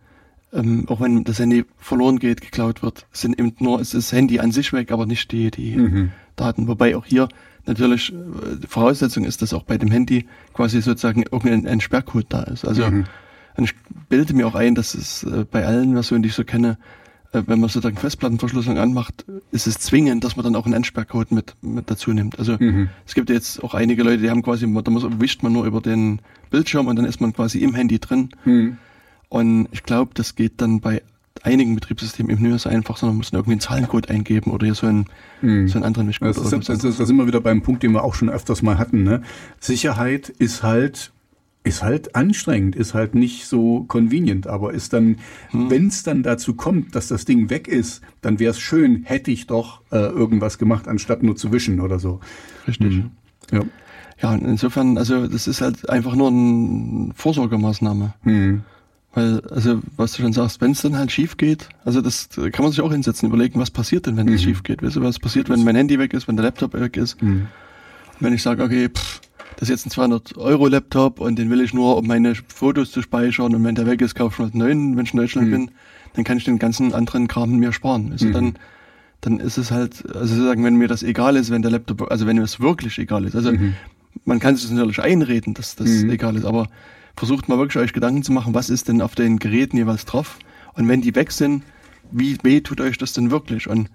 ähm, 0.53 0.85
auch 0.87 1.01
wenn 1.01 1.23
das 1.23 1.39
Handy 1.39 1.65
verloren 1.77 2.19
geht, 2.19 2.41
geklaut 2.41 2.83
wird, 2.83 3.07
sind 3.11 3.39
eben 3.39 3.55
nur, 3.59 3.81
ist 3.81 3.95
das 3.95 4.11
Handy 4.11 4.39
an 4.39 4.51
sich 4.51 4.73
weg, 4.73 4.91
aber 4.91 5.07
nicht 5.07 5.31
die, 5.31 5.49
die 5.49 5.75
mhm. 5.75 6.11
Daten. 6.35 6.67
Wobei 6.67 6.95
auch 6.95 7.05
hier 7.05 7.29
natürlich 7.65 8.11
äh, 8.11 8.67
Voraussetzung 8.67 9.25
ist, 9.25 9.41
dass 9.41 9.53
auch 9.53 9.63
bei 9.63 9.77
dem 9.77 9.91
Handy 9.91 10.27
quasi 10.53 10.81
sozusagen 10.81 11.23
irgendein 11.23 11.67
ein 11.67 11.81
Sperrcode 11.81 12.27
da 12.29 12.43
ist. 12.43 12.65
Also 12.65 12.89
mhm. 12.89 13.05
Und 13.55 13.65
ich 13.65 13.75
bilde 14.09 14.33
mir 14.33 14.47
auch 14.47 14.55
ein, 14.55 14.75
dass 14.75 14.93
es 14.93 15.23
äh, 15.23 15.45
bei 15.49 15.65
allen 15.65 15.93
Versionen, 15.93 16.23
die 16.23 16.29
ich 16.29 16.35
so 16.35 16.43
kenne, 16.43 16.77
äh, 17.33 17.43
wenn 17.45 17.59
man 17.59 17.69
sozusagen 17.69 17.97
Festplattenverschlüsselung 17.97 18.77
anmacht, 18.77 19.25
ist 19.51 19.67
es 19.67 19.79
zwingend, 19.79 20.23
dass 20.23 20.35
man 20.35 20.43
dann 20.43 20.55
auch 20.55 20.65
einen 20.65 20.75
Entsperrcode 20.75 21.31
mit, 21.31 21.55
mit 21.61 21.89
dazu 21.89 22.13
nimmt. 22.13 22.39
Also 22.39 22.57
mhm. 22.59 22.89
es 23.05 23.13
gibt 23.13 23.29
jetzt 23.29 23.63
auch 23.63 23.73
einige 23.73 24.03
Leute, 24.03 24.19
die 24.19 24.29
haben 24.29 24.41
quasi, 24.41 24.71
da 24.83 24.91
muss, 24.91 25.05
wischt 25.19 25.43
man 25.43 25.53
nur 25.53 25.65
über 25.65 25.81
den 25.81 26.21
Bildschirm 26.49 26.87
und 26.87 26.95
dann 26.95 27.05
ist 27.05 27.21
man 27.21 27.33
quasi 27.33 27.59
im 27.59 27.75
Handy 27.75 27.99
drin. 27.99 28.29
Mhm. 28.45 28.77
Und 29.29 29.69
ich 29.71 29.83
glaube, 29.83 30.11
das 30.13 30.35
geht 30.35 30.61
dann 30.61 30.81
bei 30.81 31.01
einigen 31.43 31.75
Betriebssystemen 31.75 32.31
eben 32.31 32.41
nicht 32.41 32.49
mehr 32.49 32.59
so 32.59 32.69
einfach, 32.69 32.97
sondern 32.97 33.15
man 33.15 33.19
muss 33.19 33.33
irgendwie 33.33 33.51
einen 33.51 33.61
Zahlencode 33.61 34.09
eingeben 34.09 34.51
oder 34.51 34.65
hier 34.65 34.75
so 34.75 34.87
einen, 34.87 35.05
mhm. 35.41 35.67
so 35.67 35.77
einen 35.77 35.85
anderen 35.85 36.07
Mischcode. 36.07 36.29
Das, 36.29 36.37
ist, 36.37 36.51
das, 36.51 36.79
das, 36.79 36.97
das 36.97 37.07
sind 37.07 37.17
wir 37.17 37.27
wieder 37.27 37.41
beim 37.41 37.61
Punkt, 37.61 37.83
den 37.83 37.91
wir 37.91 38.03
auch 38.03 38.15
schon 38.15 38.29
öfters 38.29 38.61
mal 38.61 38.77
hatten. 38.77 39.03
Ne? 39.03 39.21
Sicherheit 39.59 40.29
ist 40.29 40.63
halt 40.63 41.11
ist 41.63 41.83
halt 41.83 42.15
anstrengend, 42.15 42.75
ist 42.75 42.93
halt 42.93 43.13
nicht 43.13 43.45
so 43.45 43.83
convenient, 43.83 44.47
aber 44.47 44.73
ist 44.73 44.93
dann, 44.93 45.17
hm. 45.51 45.69
wenn 45.69 45.87
es 45.87 46.01
dann 46.01 46.23
dazu 46.23 46.55
kommt, 46.55 46.95
dass 46.95 47.07
das 47.07 47.25
Ding 47.25 47.51
weg 47.51 47.67
ist, 47.67 48.01
dann 48.21 48.39
wäre 48.39 48.51
es 48.51 48.59
schön, 48.59 49.03
hätte 49.03 49.29
ich 49.29 49.45
doch 49.45 49.81
äh, 49.91 49.97
irgendwas 49.97 50.57
gemacht, 50.57 50.87
anstatt 50.87 51.21
nur 51.21 51.35
zu 51.35 51.51
wischen 51.51 51.79
oder 51.79 51.99
so. 51.99 52.19
Richtig. 52.67 52.95
Hm. 52.95 53.11
Ja. 53.51 53.61
Ja, 54.21 54.35
insofern, 54.35 54.99
also 54.99 55.27
das 55.27 55.47
ist 55.47 55.61
halt 55.61 55.89
einfach 55.89 56.15
nur 56.15 56.27
eine 56.27 57.11
Vorsorgemaßnahme. 57.15 58.13
Hm. 58.21 58.63
Weil, 59.13 59.41
also, 59.49 59.81
was 59.97 60.13
du 60.13 60.21
schon 60.21 60.31
sagst, 60.31 60.61
wenn 60.61 60.71
es 60.71 60.81
dann 60.81 60.97
halt 60.97 61.11
schief 61.11 61.35
geht, 61.35 61.67
also 61.83 61.99
das 62.01 62.29
kann 62.29 62.63
man 62.63 62.71
sich 62.71 62.79
auch 62.79 62.91
hinsetzen, 62.91 63.27
überlegen, 63.27 63.59
was 63.59 63.69
passiert 63.69 64.05
denn, 64.05 64.15
wenn 64.15 64.27
es 64.29 64.41
mhm. 64.41 64.45
schief 64.45 64.63
geht. 64.63 64.81
Weißt 64.81 64.95
du, 64.95 65.01
was 65.01 65.19
passiert, 65.19 65.49
wenn 65.49 65.63
mein 65.65 65.75
Handy 65.75 65.99
weg 65.99 66.13
ist, 66.13 66.29
wenn 66.29 66.37
der 66.37 66.45
Laptop 66.45 66.73
weg 66.73 66.95
ist? 66.95 67.21
Mhm. 67.21 67.47
Wenn 68.21 68.33
ich 68.33 68.41
sage, 68.41 68.63
okay, 68.63 68.87
pff, 68.87 69.19
das 69.57 69.69
ist 69.69 69.69
jetzt 69.69 69.85
ein 69.85 69.91
200 69.91 70.37
Euro 70.37 70.67
Laptop 70.67 71.19
und 71.19 71.37
den 71.37 71.49
will 71.49 71.59
ich 71.61 71.73
nur, 71.73 71.97
um 71.97 72.07
meine 72.07 72.35
Fotos 72.35 72.91
zu 72.91 73.01
speichern 73.01 73.53
und 73.53 73.63
wenn 73.63 73.75
der 73.75 73.85
weg 73.85 74.01
ist, 74.01 74.15
kaufe 74.15 74.33
ich 74.33 74.39
mal 74.39 74.45
einen 74.45 74.57
neuen, 74.57 74.97
wenn 74.97 75.05
ich 75.05 75.13
in 75.13 75.19
Deutschland 75.19 75.47
mhm. 75.47 75.51
bin, 75.51 75.71
dann 76.13 76.23
kann 76.23 76.37
ich 76.37 76.45
den 76.45 76.57
ganzen 76.57 76.93
anderen 76.93 77.27
Kram 77.27 77.57
mir 77.57 77.73
sparen. 77.73 78.11
Also 78.13 78.27
mhm. 78.27 78.33
dann, 78.33 78.53
dann 79.21 79.39
ist 79.39 79.57
es 79.57 79.71
halt, 79.71 80.03
also 80.15 80.35
sozusagen, 80.35 80.63
wenn 80.63 80.75
mir 80.75 80.87
das 80.87 81.03
egal 81.03 81.35
ist, 81.35 81.51
wenn 81.51 81.61
der 81.61 81.71
Laptop, 81.71 82.09
also 82.09 82.25
wenn 82.27 82.37
mir 82.37 82.43
das 82.43 82.59
wirklich 82.59 82.97
egal 82.97 83.25
ist. 83.25 83.35
Also 83.35 83.51
mhm. 83.51 83.75
man 84.23 84.39
kann 84.39 84.55
sich 84.55 84.65
das 84.65 84.71
natürlich 84.73 85.01
einreden, 85.01 85.53
dass 85.53 85.75
das 85.75 85.89
mhm. 85.89 86.11
egal 86.11 86.37
ist, 86.37 86.45
aber 86.45 86.69
versucht 87.15 87.49
mal 87.49 87.57
wirklich 87.57 87.83
euch 87.83 87.93
Gedanken 87.93 88.23
zu 88.23 88.31
machen, 88.31 88.53
was 88.53 88.69
ist 88.69 88.87
denn 88.87 89.01
auf 89.01 89.15
den 89.15 89.39
Geräten 89.39 89.77
jeweils 89.77 90.05
drauf? 90.05 90.39
Und 90.73 90.87
wenn 90.87 91.01
die 91.01 91.15
weg 91.15 91.31
sind, 91.31 91.63
wie 92.11 92.37
weh 92.43 92.61
tut 92.61 92.81
euch 92.81 92.97
das 92.97 93.13
denn 93.13 93.31
wirklich? 93.31 93.67
Und 93.67 93.89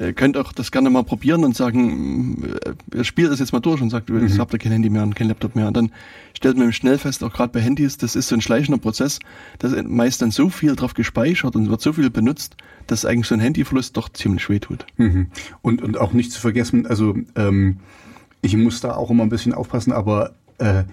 Ihr 0.00 0.12
könnt 0.12 0.36
auch 0.36 0.52
das 0.52 0.70
gerne 0.70 0.90
mal 0.90 1.04
probieren 1.04 1.44
und 1.44 1.56
sagen, 1.56 2.42
äh, 2.64 2.96
ihr 2.96 3.04
spielt 3.04 3.30
das 3.30 3.38
jetzt 3.40 3.52
mal 3.52 3.60
durch 3.60 3.80
und 3.80 3.90
sagt, 3.90 4.08
mhm. 4.08 4.26
ich 4.26 4.38
habt 4.38 4.52
ihr 4.52 4.58
kein 4.58 4.72
Handy 4.72 4.90
mehr 4.90 5.02
und 5.02 5.14
kein 5.14 5.28
Laptop 5.28 5.54
mehr. 5.54 5.68
Und 5.68 5.76
dann 5.76 5.92
stellt 6.34 6.56
man 6.56 6.72
schnell 6.72 6.98
fest, 6.98 7.22
auch 7.22 7.32
gerade 7.32 7.52
bei 7.52 7.60
Handys, 7.60 7.98
das 7.98 8.16
ist 8.16 8.28
so 8.28 8.34
ein 8.34 8.40
schleichender 8.40 8.80
Prozess, 8.80 9.18
da 9.58 9.68
ist 9.68 9.88
meist 9.88 10.22
dann 10.22 10.30
so 10.30 10.48
viel 10.48 10.74
drauf 10.74 10.94
gespeichert 10.94 11.54
und 11.54 11.68
wird 11.68 11.80
so 11.80 11.92
viel 11.92 12.10
benutzt, 12.10 12.56
dass 12.86 13.04
eigentlich 13.04 13.26
so 13.26 13.34
ein 13.34 13.40
Handyverlust 13.40 13.96
doch 13.96 14.08
ziemlich 14.08 14.48
weh 14.48 14.58
tut. 14.58 14.86
Mhm. 14.96 15.28
Und, 15.62 15.82
und 15.82 15.98
auch 15.98 16.12
nicht 16.12 16.32
zu 16.32 16.40
vergessen, 16.40 16.86
also 16.86 17.14
ähm, 17.36 17.78
ich 18.40 18.56
muss 18.56 18.80
da 18.80 18.94
auch 18.94 19.10
immer 19.10 19.22
ein 19.22 19.30
bisschen 19.30 19.54
aufpassen, 19.54 19.92
aber 19.92 20.32
äh, 20.58 20.84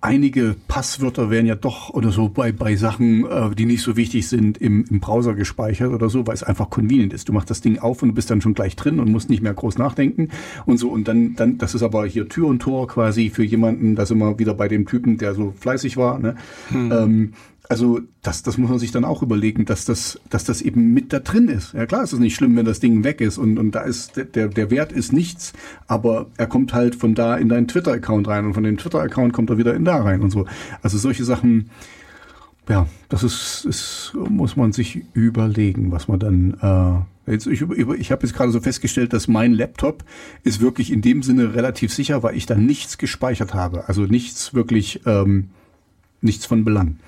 einige 0.00 0.54
Passwörter 0.68 1.30
werden 1.30 1.46
ja 1.46 1.54
doch 1.54 1.90
oder 1.90 2.10
so 2.10 2.28
bei, 2.28 2.52
bei 2.52 2.76
Sachen, 2.76 3.26
äh, 3.26 3.54
die 3.54 3.66
nicht 3.66 3.82
so 3.82 3.96
wichtig 3.96 4.28
sind, 4.28 4.58
im, 4.58 4.84
im 4.90 5.00
Browser 5.00 5.34
gespeichert 5.34 5.92
oder 5.92 6.08
so, 6.08 6.26
weil 6.26 6.34
es 6.34 6.42
einfach 6.42 6.70
convenient 6.70 7.12
ist. 7.12 7.28
Du 7.28 7.32
machst 7.32 7.50
das 7.50 7.60
Ding 7.60 7.78
auf 7.78 8.02
und 8.02 8.10
du 8.10 8.14
bist 8.14 8.30
dann 8.30 8.40
schon 8.40 8.54
gleich 8.54 8.76
drin 8.76 9.00
und 9.00 9.10
musst 9.10 9.30
nicht 9.30 9.42
mehr 9.42 9.54
groß 9.54 9.78
nachdenken 9.78 10.28
und 10.66 10.78
so. 10.78 10.90
Und 10.90 11.08
dann, 11.08 11.36
dann, 11.36 11.58
das 11.58 11.74
ist 11.74 11.82
aber 11.82 12.06
hier 12.06 12.28
Tür 12.28 12.48
und 12.48 12.60
Tor 12.60 12.86
quasi 12.86 13.30
für 13.30 13.44
jemanden, 13.44 13.96
das 13.96 14.10
immer 14.10 14.38
wieder 14.38 14.54
bei 14.54 14.68
dem 14.68 14.86
Typen, 14.86 15.18
der 15.18 15.34
so 15.34 15.54
fleißig 15.58 15.96
war, 15.96 16.18
ne? 16.18 16.36
Hm. 16.68 16.92
Ähm, 16.92 17.32
also 17.68 18.00
das, 18.22 18.42
das 18.42 18.58
muss 18.58 18.70
man 18.70 18.78
sich 18.78 18.92
dann 18.92 19.04
auch 19.04 19.22
überlegen, 19.22 19.64
dass 19.64 19.84
das, 19.84 20.20
dass 20.30 20.44
das 20.44 20.62
eben 20.62 20.92
mit 20.94 21.12
da 21.12 21.18
drin 21.18 21.48
ist. 21.48 21.72
Ja 21.72 21.86
klar, 21.86 22.04
ist 22.04 22.12
es 22.12 22.18
nicht 22.18 22.34
schlimm, 22.34 22.56
wenn 22.56 22.64
das 22.64 22.80
Ding 22.80 23.04
weg 23.04 23.20
ist 23.20 23.38
und, 23.38 23.58
und 23.58 23.72
da 23.72 23.80
ist 23.80 24.16
der, 24.16 24.48
der 24.48 24.70
Wert 24.70 24.92
ist 24.92 25.12
nichts, 25.12 25.52
aber 25.86 26.26
er 26.36 26.46
kommt 26.46 26.72
halt 26.74 26.94
von 26.94 27.14
da 27.14 27.36
in 27.36 27.48
deinen 27.48 27.68
Twitter-Account 27.68 28.28
rein 28.28 28.46
und 28.46 28.54
von 28.54 28.64
dem 28.64 28.76
Twitter-Account 28.76 29.32
kommt 29.32 29.50
er 29.50 29.58
wieder 29.58 29.74
in 29.74 29.84
da 29.84 29.96
rein 29.96 30.22
und 30.22 30.30
so. 30.30 30.46
Also 30.82 30.98
solche 30.98 31.24
Sachen, 31.24 31.70
ja, 32.68 32.86
das 33.08 33.22
ist, 33.22 33.64
ist 33.64 34.12
muss 34.14 34.56
man 34.56 34.72
sich 34.72 35.04
überlegen, 35.14 35.90
was 35.92 36.08
man 36.08 36.18
dann 36.18 36.54
äh, 36.60 37.04
Jetzt, 37.28 37.48
ich 37.48 37.60
ich 37.60 38.12
habe 38.12 38.24
jetzt 38.24 38.34
gerade 38.34 38.52
so 38.52 38.60
festgestellt, 38.60 39.12
dass 39.12 39.26
mein 39.26 39.52
Laptop 39.52 40.04
ist 40.44 40.60
wirklich 40.60 40.92
in 40.92 41.02
dem 41.02 41.24
Sinne 41.24 41.56
relativ 41.56 41.92
sicher, 41.92 42.22
weil 42.22 42.36
ich 42.36 42.46
da 42.46 42.54
nichts 42.54 42.98
gespeichert 42.98 43.52
habe. 43.52 43.88
Also 43.88 44.02
nichts 44.02 44.54
wirklich, 44.54 45.00
ähm, 45.06 45.50
nichts 46.20 46.46
von 46.46 46.64
Belang. 46.64 46.98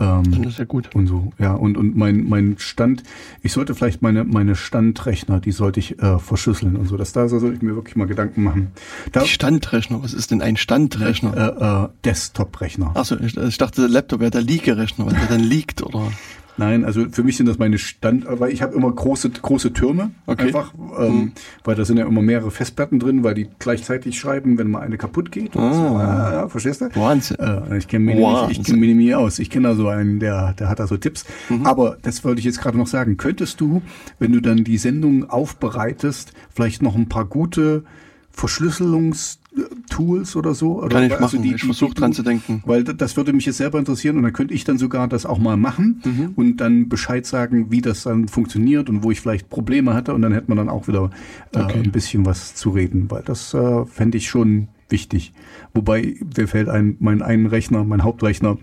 Ähm, 0.00 0.30
Dann 0.30 0.44
ist 0.44 0.58
ja 0.58 0.64
gut. 0.64 0.94
Und 0.94 1.06
so, 1.06 1.32
ja. 1.38 1.54
Und, 1.54 1.76
und 1.76 1.96
mein, 1.96 2.28
mein 2.28 2.56
Stand, 2.58 3.02
ich 3.42 3.52
sollte 3.52 3.74
vielleicht 3.74 4.02
meine, 4.02 4.24
meine 4.24 4.56
Standrechner, 4.56 5.40
die 5.40 5.52
sollte 5.52 5.80
ich 5.80 6.02
äh, 6.02 6.18
verschlüsseln 6.18 6.76
und 6.76 6.86
so. 6.86 6.96
Das, 6.96 7.12
da 7.12 7.28
sollte 7.28 7.54
ich 7.54 7.62
mir 7.62 7.74
wirklich 7.74 7.96
mal 7.96 8.06
Gedanken 8.06 8.42
machen. 8.42 8.72
Da, 9.12 9.24
Standrechner, 9.24 10.02
was 10.02 10.12
ist 10.12 10.30
denn 10.30 10.42
ein 10.42 10.56
Standrechner? 10.56 11.36
Äh, 11.36 11.84
äh, 11.84 11.88
Desktop-Rechner. 12.04 12.92
Achso, 12.94 13.16
ich, 13.16 13.36
ich 13.36 13.58
dachte, 13.58 13.82
der 13.82 13.90
Laptop 13.90 14.20
wäre 14.20 14.30
der 14.30 14.42
Liegerechner, 14.42 15.06
weil 15.06 15.14
der 15.14 15.26
dann 15.26 15.40
liegt, 15.40 15.82
oder? 15.82 16.10
Nein, 16.56 16.84
also 16.84 17.06
für 17.10 17.22
mich 17.22 17.36
sind 17.36 17.46
das 17.46 17.58
meine 17.58 17.78
Stand, 17.78 18.26
weil 18.28 18.52
ich 18.52 18.62
habe 18.62 18.74
immer 18.74 18.92
große 18.92 19.30
große 19.30 19.72
Türme 19.72 20.10
okay. 20.26 20.46
einfach, 20.46 20.74
ähm, 20.98 21.14
mhm. 21.14 21.32
weil 21.64 21.76
da 21.76 21.84
sind 21.84 21.96
ja 21.96 22.06
immer 22.06 22.20
mehrere 22.20 22.50
Festplatten 22.50 22.98
drin, 22.98 23.24
weil 23.24 23.34
die 23.34 23.48
gleichzeitig 23.58 24.18
schreiben, 24.18 24.58
wenn 24.58 24.70
mal 24.70 24.80
eine 24.80 24.98
kaputt 24.98 25.32
geht. 25.32 25.56
Ah. 25.56 25.72
So. 25.72 25.82
Ah, 25.96 26.48
verstehst 26.48 26.82
du? 26.82 26.94
Wahnsinn. 26.94 27.38
Äh, 27.38 27.78
ich 27.78 27.88
kenne 27.88 28.04
mich, 28.04 28.22
Wahnsinn. 28.22 28.50
ich 28.50 28.64
kenn 28.64 28.80
mich 28.80 28.94
nicht 28.94 29.14
aus. 29.14 29.38
Ich 29.38 29.48
kenne 29.48 29.68
da 29.68 29.74
so 29.74 29.88
einen, 29.88 30.20
der 30.20 30.52
der 30.52 30.68
hat 30.68 30.78
da 30.78 30.86
so 30.86 30.96
Tipps. 30.96 31.24
Mhm. 31.48 31.66
Aber 31.66 31.96
das 32.02 32.24
wollte 32.24 32.40
ich 32.40 32.44
jetzt 32.44 32.60
gerade 32.60 32.76
noch 32.76 32.86
sagen. 32.86 33.16
Könntest 33.16 33.60
du, 33.60 33.82
wenn 34.18 34.32
du 34.32 34.40
dann 34.40 34.64
die 34.64 34.78
Sendung 34.78 35.30
aufbereitest, 35.30 36.32
vielleicht 36.54 36.82
noch 36.82 36.94
ein 36.94 37.08
paar 37.08 37.24
gute 37.24 37.84
Verschlüsselungs 38.30 39.41
Tools 39.90 40.36
oder 40.36 40.54
so? 40.54 40.82
Oder 40.82 40.88
Kann 40.88 41.04
ich 41.04 41.12
also 41.12 41.24
machen, 41.24 41.42
die, 41.42 41.54
ich 41.54 41.64
versuche 41.64 41.94
dran 41.94 42.12
zu 42.12 42.22
denken. 42.22 42.62
Weil 42.64 42.84
das 42.84 43.16
würde 43.16 43.32
mich 43.32 43.46
jetzt 43.46 43.58
selber 43.58 43.78
interessieren 43.78 44.16
und 44.16 44.22
dann 44.22 44.32
könnte 44.32 44.54
ich 44.54 44.64
dann 44.64 44.78
sogar 44.78 45.08
das 45.08 45.26
auch 45.26 45.38
mal 45.38 45.56
machen 45.56 46.00
mhm. 46.04 46.32
und 46.36 46.56
dann 46.56 46.88
Bescheid 46.88 47.26
sagen, 47.26 47.70
wie 47.70 47.82
das 47.82 48.04
dann 48.04 48.28
funktioniert 48.28 48.88
und 48.88 49.02
wo 49.02 49.10
ich 49.10 49.20
vielleicht 49.20 49.50
Probleme 49.50 49.94
hatte 49.94 50.14
und 50.14 50.22
dann 50.22 50.32
hätte 50.32 50.48
man 50.48 50.58
dann 50.58 50.68
auch 50.68 50.88
wieder 50.88 51.10
äh, 51.54 51.60
okay. 51.60 51.80
ein 51.84 51.92
bisschen 51.92 52.24
was 52.24 52.54
zu 52.54 52.70
reden, 52.70 53.10
weil 53.10 53.22
das 53.22 53.52
äh, 53.54 53.84
fände 53.86 54.18
ich 54.18 54.28
schon 54.28 54.68
wichtig. 54.88 55.32
Wobei, 55.74 56.16
mir 56.36 56.48
fällt 56.48 56.68
ein, 56.68 56.96
mein 57.00 57.22
einen 57.22 57.46
Rechner, 57.46 57.84
mein 57.84 58.02
Hauptrechner, 58.02 58.58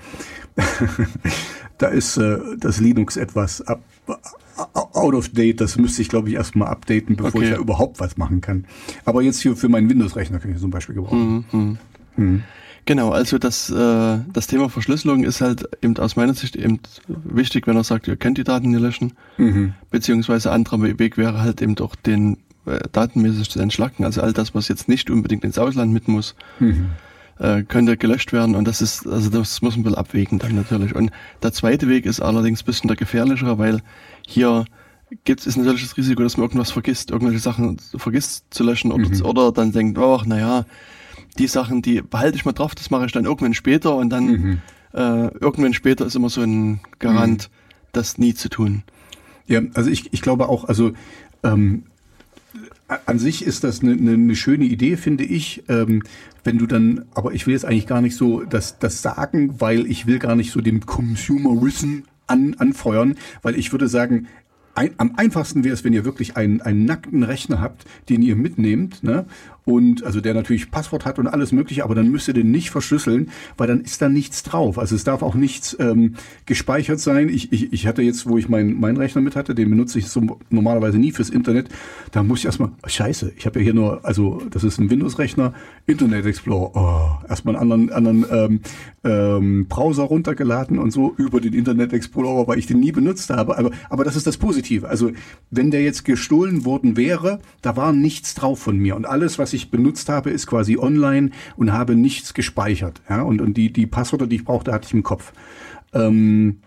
da 1.78 1.88
ist 1.88 2.18
äh, 2.18 2.38
das 2.60 2.80
Linux 2.80 3.18
etwas 3.18 3.62
ab, 3.62 3.82
out 4.74 5.14
of 5.14 5.30
date. 5.30 5.62
Das 5.62 5.78
müsste 5.78 6.02
ich, 6.02 6.10
glaube 6.10 6.30
ich, 6.30 6.36
erstmal 6.36 6.70
updaten, 6.70 7.16
bevor 7.16 7.36
okay. 7.36 7.46
ich 7.46 7.56
da 7.56 7.58
überhaupt 7.60 8.00
was 8.00 8.18
machen 8.18 8.42
kann. 8.42 8.66
Aber 9.06 9.22
jetzt 9.22 9.42
hier 9.42 9.56
für 9.56 9.70
meinen 9.70 9.90
Windows-Rechner 9.90 10.40
kann 10.40 10.52
ich 10.52 10.60
zum 10.60 10.72
Beispiel 10.72 10.96
gebrauchen. 10.96 11.46
Mhm. 11.52 11.78
Mhm. 12.16 12.44
Genau, 12.86 13.12
also 13.12 13.38
das, 13.38 13.70
äh, 13.70 14.18
das 14.34 14.48
Thema 14.48 14.70
Verschlüsselung 14.70 15.24
ist 15.24 15.42
halt 15.42 15.70
eben 15.84 15.96
aus 15.98 16.16
meiner 16.16 16.34
Sicht 16.34 16.56
eben 16.56 16.80
wichtig, 17.08 17.68
wenn 17.68 17.76
er 17.76 17.84
sagt, 17.84 18.08
ihr 18.08 18.16
könnt 18.16 18.38
die 18.38 18.44
Daten 18.44 18.72
nicht 18.72 18.82
löschen. 18.82 19.14
Mhm. 19.38 19.74
Beziehungsweise 19.92 20.52
anderer 20.52 20.82
Weg 20.82 21.18
wäre 21.18 21.42
halt 21.42 21.62
eben 21.62 21.76
doch 21.76 21.96
den 21.96 22.38
äh, 22.66 22.80
datenmäßig 22.92 23.50
zu 23.50 23.60
entschlacken. 23.60 24.06
Also 24.06 24.22
all 24.22 24.34
das, 24.34 24.56
was 24.56 24.70
jetzt 24.70 24.88
nicht 24.90 25.10
unbedingt 25.10 25.44
ins 25.44 25.60
Ausland 25.60 25.94
mit 25.94 26.08
muss. 26.08 26.36
Mhm 26.60 26.90
äh, 27.40 27.64
könnte 27.64 27.98
gelöscht 27.98 28.34
werden 28.34 28.56
und 28.56 28.68
das 28.68 28.82
ist, 28.82 29.08
also 29.08 29.30
das 29.30 29.62
muss 29.62 29.76
man 29.76 29.80
ein 29.80 29.84
bisschen 29.84 29.98
abwägen 29.98 30.40
dann 30.40 30.56
natürlich. 30.56 30.96
Und 30.96 31.12
der 31.42 31.54
zweite 31.54 31.88
Weg 31.88 32.06
ist 32.06 32.20
allerdings 32.20 32.62
ein 32.62 32.66
bisschen 32.66 32.88
der 32.88 32.98
gefährlichere, 32.98 33.58
weil 33.58 33.82
hier 34.30 34.66
gibt 35.24 35.46
es 35.46 35.58
natürlich 35.58 35.84
das 35.84 35.98
Risiko, 35.98 36.22
dass 36.22 36.38
man 36.38 36.46
irgendwas 36.46 36.72
vergisst, 36.72 37.12
irgendwelche 37.12 37.40
Sachen 37.40 37.78
vergisst 37.98 38.46
zu 38.52 38.64
löschen 38.64 38.92
oder, 38.92 39.10
mhm. 39.10 39.26
oder 39.26 39.52
dann 39.52 39.72
denkt, 39.72 39.98
ach 39.98 40.26
naja, 40.26 40.66
die 41.38 41.48
Sachen, 41.48 41.82
die 41.82 42.02
behalte 42.02 42.38
ich 42.38 42.46
mal 42.46 42.54
drauf, 42.54 42.76
das 42.76 42.92
mache 42.92 43.06
ich 43.06 43.12
dann 43.12 43.26
irgendwann 43.26 43.54
später 43.54 43.96
und 43.96 44.10
dann 44.10 44.26
mhm. 44.26 44.62
äh, 44.94 45.28
irgendwann 45.40 45.74
später 45.74 46.06
ist 46.06 46.16
immer 46.16 46.30
so 46.30 46.42
ein 46.42 46.80
Garant, 47.00 47.50
mhm. 47.50 47.90
das 47.92 48.18
nie 48.18 48.34
zu 48.34 48.50
tun. 48.50 48.84
Ja, 49.48 49.62
also 49.74 49.90
ich, 49.90 50.14
ich 50.14 50.22
glaube 50.22 50.48
auch, 50.48 50.66
also 50.66 50.92
ähm, 51.44 51.84
an 53.06 53.20
sich 53.20 53.44
ist 53.44 53.64
das 53.64 53.82
eine, 53.82 53.94
eine, 53.94 54.14
eine 54.14 54.36
schöne 54.36 54.66
Idee, 54.66 54.98
finde 54.98 55.24
ich. 55.24 55.64
Ähm, 55.70 56.04
wenn 56.44 56.58
du 56.58 56.66
dann, 56.66 57.06
aber 57.14 57.34
ich 57.34 57.48
will 57.48 57.54
jetzt 57.54 57.66
eigentlich 57.66 57.88
gar 57.88 58.02
nicht 58.02 58.16
so 58.16 58.44
das, 58.44 58.80
das 58.80 59.02
sagen, 59.02 59.60
weil 59.60 59.86
ich 59.86 60.08
will 60.08 60.20
gar 60.20 60.36
nicht 60.36 60.52
so 60.52 60.62
dem 60.62 60.86
Consumerism 60.86 62.02
an, 62.30 62.56
anfeuern, 62.60 63.16
weil 63.42 63.58
ich 63.58 63.72
würde 63.72 63.88
sagen, 63.88 64.28
ein, 64.76 64.92
am 64.98 65.16
einfachsten 65.18 65.64
wäre 65.64 65.74
es, 65.74 65.84
wenn 65.84 65.94
ihr 65.94 66.06
wirklich 66.06 66.38
einen, 66.38 66.62
einen 66.62 66.86
nackten 66.86 67.24
Rechner 67.24 67.60
habt, 67.60 67.86
den 68.08 68.22
ihr 68.22 68.36
mitnehmt, 68.36 69.04
ne? 69.04 69.26
Und 69.70 70.04
also 70.04 70.20
der 70.20 70.34
natürlich 70.34 70.72
Passwort 70.72 71.06
hat 71.06 71.20
und 71.20 71.28
alles 71.28 71.52
mögliche, 71.52 71.84
aber 71.84 71.94
dann 71.94 72.10
müsst 72.10 72.28
ihr 72.28 72.34
den 72.34 72.50
nicht 72.50 72.72
verschlüsseln, 72.72 73.30
weil 73.56 73.68
dann 73.68 73.82
ist 73.82 74.02
da 74.02 74.10
nichts 74.10 74.42
drauf. 74.42 74.80
Also 74.80 74.96
es 74.96 75.04
darf 75.04 75.22
auch 75.22 75.36
nichts 75.36 75.78
ähm, 75.80 76.16
gespeichert 76.48 77.00
sein. 77.00 77.30
Ich, 77.30 77.54
ich, 77.54 77.72
ich 77.72 77.86
hatte 77.86 78.02
jetzt, 78.02 78.28
wo 78.28 78.38
ich 78.40 78.50
meinen 78.50 78.80
mein 78.80 78.98
Rechner 78.98 79.22
mit 79.22 79.36
hatte, 79.36 79.54
den 79.54 79.70
benutze 79.70 80.00
ich 80.00 80.08
so 80.08 80.40
normalerweise 80.50 80.98
nie 80.98 81.12
fürs 81.12 81.30
Internet. 81.30 81.70
Da 82.12 82.24
muss 82.24 82.40
ich 82.40 82.46
erstmal, 82.46 82.72
scheiße, 82.86 83.34
ich 83.38 83.46
habe 83.46 83.60
ja 83.60 83.64
hier 83.64 83.74
nur, 83.76 84.04
also 84.04 84.42
das 84.50 84.64
ist 84.64 84.80
ein 84.80 84.90
Windows-Rechner, 84.90 85.54
Internet 85.86 86.26
Explorer, 86.26 86.72
oh, 86.76 87.28
erstmal 87.30 87.56
einen 87.56 87.72
anderen, 87.72 87.92
anderen 87.92 88.26
ähm, 88.32 88.62
ähm, 89.04 89.68
Browser 89.68 90.04
runtergeladen 90.04 90.80
und 90.80 90.92
so 90.92 91.14
über 91.18 91.40
den 91.40 91.54
Internet 91.54 91.94
Explorer, 91.94 92.48
weil 92.48 92.58
ich 92.58 92.66
den 92.66 92.80
nie 92.80 92.92
benutzt 92.92 93.30
habe. 93.30 93.58
Aber, 93.58 93.72
aber 93.90 94.04
das 94.04 94.16
ist 94.16 94.26
das 94.26 94.38
Positive. 94.38 94.90
Also 94.90 95.12
wenn 95.52 95.70
der 95.70 95.84
jetzt 95.84 96.06
gestohlen 96.06 96.66
worden 96.66 96.98
wäre, 96.98 97.40
da 97.62 97.76
war 97.76 97.94
nichts 97.94 98.34
drauf 98.34 98.60
von 98.60 98.78
mir. 98.78 98.96
Und 98.96 99.06
alles, 99.06 99.38
was 99.38 99.54
ich 99.54 99.59
benutzt 99.68 100.10
habe, 100.10 100.30
ist 100.30 100.48
quasi 100.48 100.78
online 100.78 101.32
und 101.58 101.74
habe 101.74 101.96
nichts 101.96 102.34
gespeichert. 102.34 103.02
Ja? 103.10 103.22
Und, 103.22 103.42
und 103.42 103.56
die, 103.58 103.72
die 103.72 103.88
Passwörter, 103.88 104.28
die 104.28 104.38
ich 104.38 104.46
brauchte, 104.46 104.72
hatte 104.72 104.88
ich 104.88 104.94
im 104.94 105.04
Kopf. 105.04 105.34
Ähm, 105.94 106.60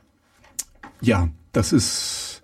ja, 1.01 1.28
das 1.53 1.72
ist 1.72 2.43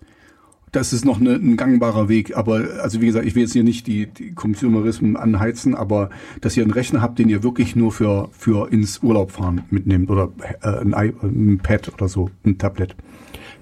das 0.71 0.93
ist 0.93 1.05
noch 1.05 1.19
eine, 1.19 1.33
ein 1.33 1.57
gangbarer 1.57 2.09
Weg. 2.09 2.37
Aber 2.37 2.63
also 2.81 3.01
wie 3.01 3.07
gesagt, 3.07 3.25
ich 3.25 3.35
will 3.35 3.43
jetzt 3.43 3.53
hier 3.53 3.63
nicht 3.63 3.87
die, 3.87 4.07
die 4.07 4.33
Consumerismen 4.33 5.17
anheizen, 5.17 5.75
aber 5.75 6.09
dass 6.41 6.55
ihr 6.57 6.63
einen 6.63 6.71
Rechner 6.71 7.01
habt, 7.01 7.19
den 7.19 7.29
ihr 7.29 7.43
wirklich 7.43 7.75
nur 7.75 7.91
für, 7.91 8.29
für 8.31 8.71
ins 8.71 9.01
Urlaub 9.01 9.31
fahren 9.31 9.63
mitnehmt 9.69 10.09
oder 10.09 10.31
äh, 10.61 10.93
ein, 10.93 10.93
ein 10.93 11.59
Pad 11.61 11.91
oder 11.93 12.07
so, 12.07 12.29
ein 12.45 12.57
Tablet. 12.57 12.95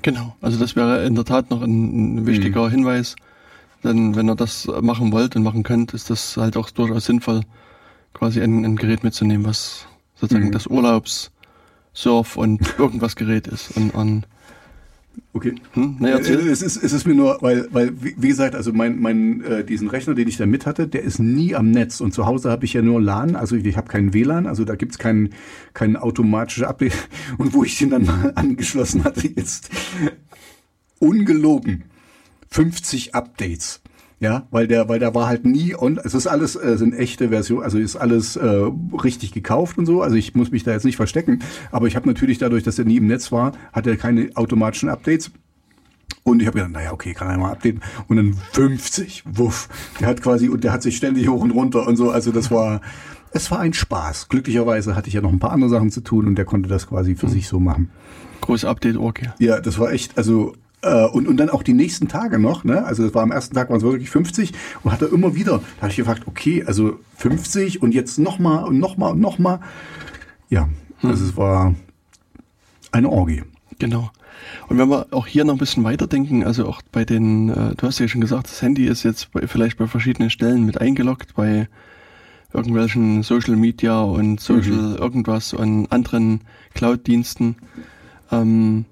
Genau, 0.02 0.36
also 0.42 0.60
das 0.60 0.76
wäre 0.76 1.06
in 1.06 1.16
der 1.16 1.26
Tat 1.26 1.50
noch 1.50 1.62
ein, 1.62 2.18
ein 2.18 2.26
wichtiger 2.28 2.68
mhm. 2.68 2.72
Hinweis. 2.72 3.16
Denn 3.88 4.16
wenn 4.16 4.30
ihr 4.30 4.36
das 4.36 4.68
machen 4.82 5.14
wollt 5.14 5.36
und 5.36 5.44
machen 5.44 5.64
könnt, 5.64 5.94
ist 5.94 6.10
das 6.10 6.36
halt 6.36 6.58
auch 6.58 6.70
durchaus 6.70 7.06
sinnvoll, 7.06 7.42
quasi 8.14 8.42
ein, 8.42 8.66
ein 8.66 8.76
Gerät 8.76 9.04
mitzunehmen, 9.04 9.46
was 9.46 9.86
sozusagen 10.16 10.48
mhm. 10.48 10.52
das 10.52 10.68
Urlaubs, 10.68 11.32
Surf 11.94 12.36
und 12.36 12.60
irgendwas 12.78 13.16
Gerät 13.16 13.48
ist. 13.48 13.78
Und, 13.78 13.94
und 13.94 14.28
Okay. 15.34 15.56
Hm? 15.74 15.96
Naja, 16.00 16.18
äh, 16.18 16.20
es, 16.20 16.62
ist, 16.62 16.78
es 16.78 16.94
ist 16.94 17.08
mir 17.08 17.16
nur, 17.16 17.40
weil, 17.42 17.68
weil 17.72 17.92
wie 18.00 18.28
gesagt, 18.28 18.54
also 18.54 18.72
mein, 18.72 19.00
mein 19.00 19.42
äh, 19.42 19.64
diesen 19.64 19.88
Rechner, 19.88 20.14
den 20.14 20.28
ich 20.28 20.38
da 20.38 20.46
mit 20.46 20.68
hatte, 20.68 20.88
der 20.88 21.02
ist 21.02 21.18
nie 21.18 21.56
am 21.56 21.72
Netz. 21.72 22.02
Und 22.02 22.14
zu 22.14 22.28
Hause 22.28 22.52
habe 22.52 22.66
ich 22.66 22.74
ja 22.74 22.84
nur 22.84 23.02
LAN, 23.02 23.36
also 23.36 23.56
ich 23.56 23.78
habe 23.78 23.88
keinen 23.88 24.14
WLAN, 24.14 24.46
also 24.46 24.64
da 24.64 24.76
gibt's 24.76 25.00
kein, 25.00 25.30
kein 25.74 25.96
automatisches 25.96 26.64
Update. 26.64 26.94
Und 27.40 27.54
wo 27.54 27.64
ich 27.64 27.80
den 27.80 27.90
dann 27.90 28.06
mal 28.06 28.32
angeschlossen 28.36 29.04
hatte, 29.04 29.28
jetzt 29.28 29.72
ungelogen 31.00 31.86
50 32.50 33.16
Updates. 33.16 33.82
Ja, 34.20 34.48
weil 34.50 34.68
der, 34.68 34.90
weil 34.90 34.98
der 34.98 35.14
war 35.14 35.28
halt 35.28 35.46
nie 35.46 35.76
und 35.76 36.00
es 36.00 36.16
ist 36.16 36.26
alles, 36.26 36.56
äh, 36.56 36.76
sind 36.78 36.96
echte 36.96 37.30
Version, 37.30 37.62
also 37.62 37.78
ist 37.78 37.96
alles 37.96 38.36
äh, 38.36 38.64
richtig 39.04 39.32
gekauft 39.32 39.78
und 39.78 39.86
so. 39.86 40.02
Also 40.02 40.16
ich 40.16 40.34
muss 40.34 40.50
mich 40.50 40.64
da 40.64 40.72
jetzt 40.72 40.86
nicht 40.86 40.96
verstecken. 40.96 41.44
Aber 41.72 41.86
ich 41.86 41.96
habe 41.96 42.08
natürlich 42.08 42.40
dadurch, 42.40 42.64
dass 42.64 42.80
er 42.80 42.86
nie 42.86 42.98
im 42.98 43.06
Netz 43.06 43.32
war, 43.32 43.52
hat 43.74 43.86
er 43.86 43.96
keine 43.96 44.32
automatischen 44.34 44.90
Updates. 44.90 45.30
Und 46.24 46.42
ich 46.42 46.48
habe 46.48 46.58
gedacht, 46.58 46.74
naja, 46.74 46.92
okay, 46.92 47.14
kann 47.14 47.30
er 47.30 47.38
mal 47.38 47.52
updaten. 47.52 47.82
Und 48.08 48.18
dann 48.18 48.34
50, 48.54 49.24
wuff. 49.26 49.70
Der 50.00 50.08
hat 50.08 50.22
quasi, 50.22 50.50
und 50.50 50.64
der 50.64 50.74
hat 50.74 50.82
sich 50.82 50.98
ständig 50.98 51.30
hoch 51.30 51.42
und 51.42 51.52
runter 51.52 51.88
und 51.88 51.96
so. 51.96 52.10
Also 52.10 52.32
das 52.32 52.50
war, 52.52 52.82
es 53.32 53.50
war 53.52 53.60
ein 53.60 53.74
Spaß. 53.74 54.30
Glücklicherweise 54.30 54.96
hatte 54.96 55.08
ich 55.08 55.14
ja 55.14 55.22
noch 55.22 55.32
ein 55.32 55.40
paar 55.40 55.52
andere 55.52 55.70
Sachen 55.70 55.92
zu 55.92 56.02
tun 56.02 56.28
und 56.28 56.36
der 56.36 56.46
konnte 56.46 56.68
das 56.68 56.88
quasi 56.88 57.16
für 57.16 57.28
mhm. 57.28 57.32
sich 57.32 57.48
so 57.48 57.60
machen. 57.60 57.92
Große 58.42 58.68
Update-Org, 58.68 59.22
Ja, 59.40 59.62
das 59.62 59.80
war 59.80 59.92
echt, 59.92 60.18
also 60.18 60.54
und, 60.82 61.28
und 61.28 61.38
dann 61.38 61.50
auch 61.50 61.64
die 61.64 61.74
nächsten 61.74 62.08
Tage 62.08 62.40
noch, 62.40 62.64
ne? 62.64 62.86
Also 62.86 63.06
es 63.06 63.14
war 63.14 63.24
am 63.24 63.32
ersten 63.32 63.56
Tag 63.56 63.70
waren 63.70 63.78
es 63.78 63.84
wirklich 63.84 64.10
50 64.10 64.54
und 64.84 64.92
hat 64.92 65.02
er 65.02 65.12
immer 65.12 65.36
wieder, 65.36 65.62
da 65.78 65.82
habe 65.82 65.92
ich 65.92 65.98
gefragt, 65.98 66.24
okay, 66.28 66.64
also 66.66 67.00
50 67.18 67.82
und 67.82 67.94
jetzt 67.94 68.20
nochmal 68.20 68.64
und 68.64 68.80
nochmal 68.80 69.14
und 69.14 69.20
nochmal. 69.20 69.60
Ja, 70.50 70.70
hm. 71.00 71.10
also 71.10 71.26
es 71.26 71.36
war 71.36 71.76
eine 72.92 73.10
Orgie. 73.10 73.44
Genau. 73.80 74.12
Und 74.70 74.78
wenn 74.78 74.90
wir 74.90 75.08
auch 75.12 75.28
hier 75.28 75.46
noch 75.46 75.54
ein 75.54 75.60
bisschen 75.60 75.84
weiterdenken, 75.84 76.44
also 76.44 76.68
auch 76.68 76.82
bei 76.92 77.06
den, 77.06 77.50
äh, 77.50 77.76
du 77.76 77.88
hast 77.88 78.00
ja 78.00 78.08
schon 78.08 78.22
gesagt, 78.22 78.48
das 78.48 78.62
Handy 78.62 78.86
ist 78.86 79.04
jetzt 79.04 79.32
bei, 79.32 79.48
vielleicht 79.48 79.78
bei 79.78 79.88
verschiedenen 79.88 80.30
Stellen 80.30 80.66
mit 80.66 80.80
eingeloggt, 80.80 81.36
bei 81.36 81.68
irgendwelchen 82.54 83.24
Social 83.24 83.56
Media 83.56 84.02
und 84.02 84.40
Social 84.40 84.72
mhm. 84.72 84.96
irgendwas 84.96 85.54
und 85.54 85.92
anderen 85.92 86.42
Cloud-Diensten. 86.74 87.56
Ähm, 88.32 88.86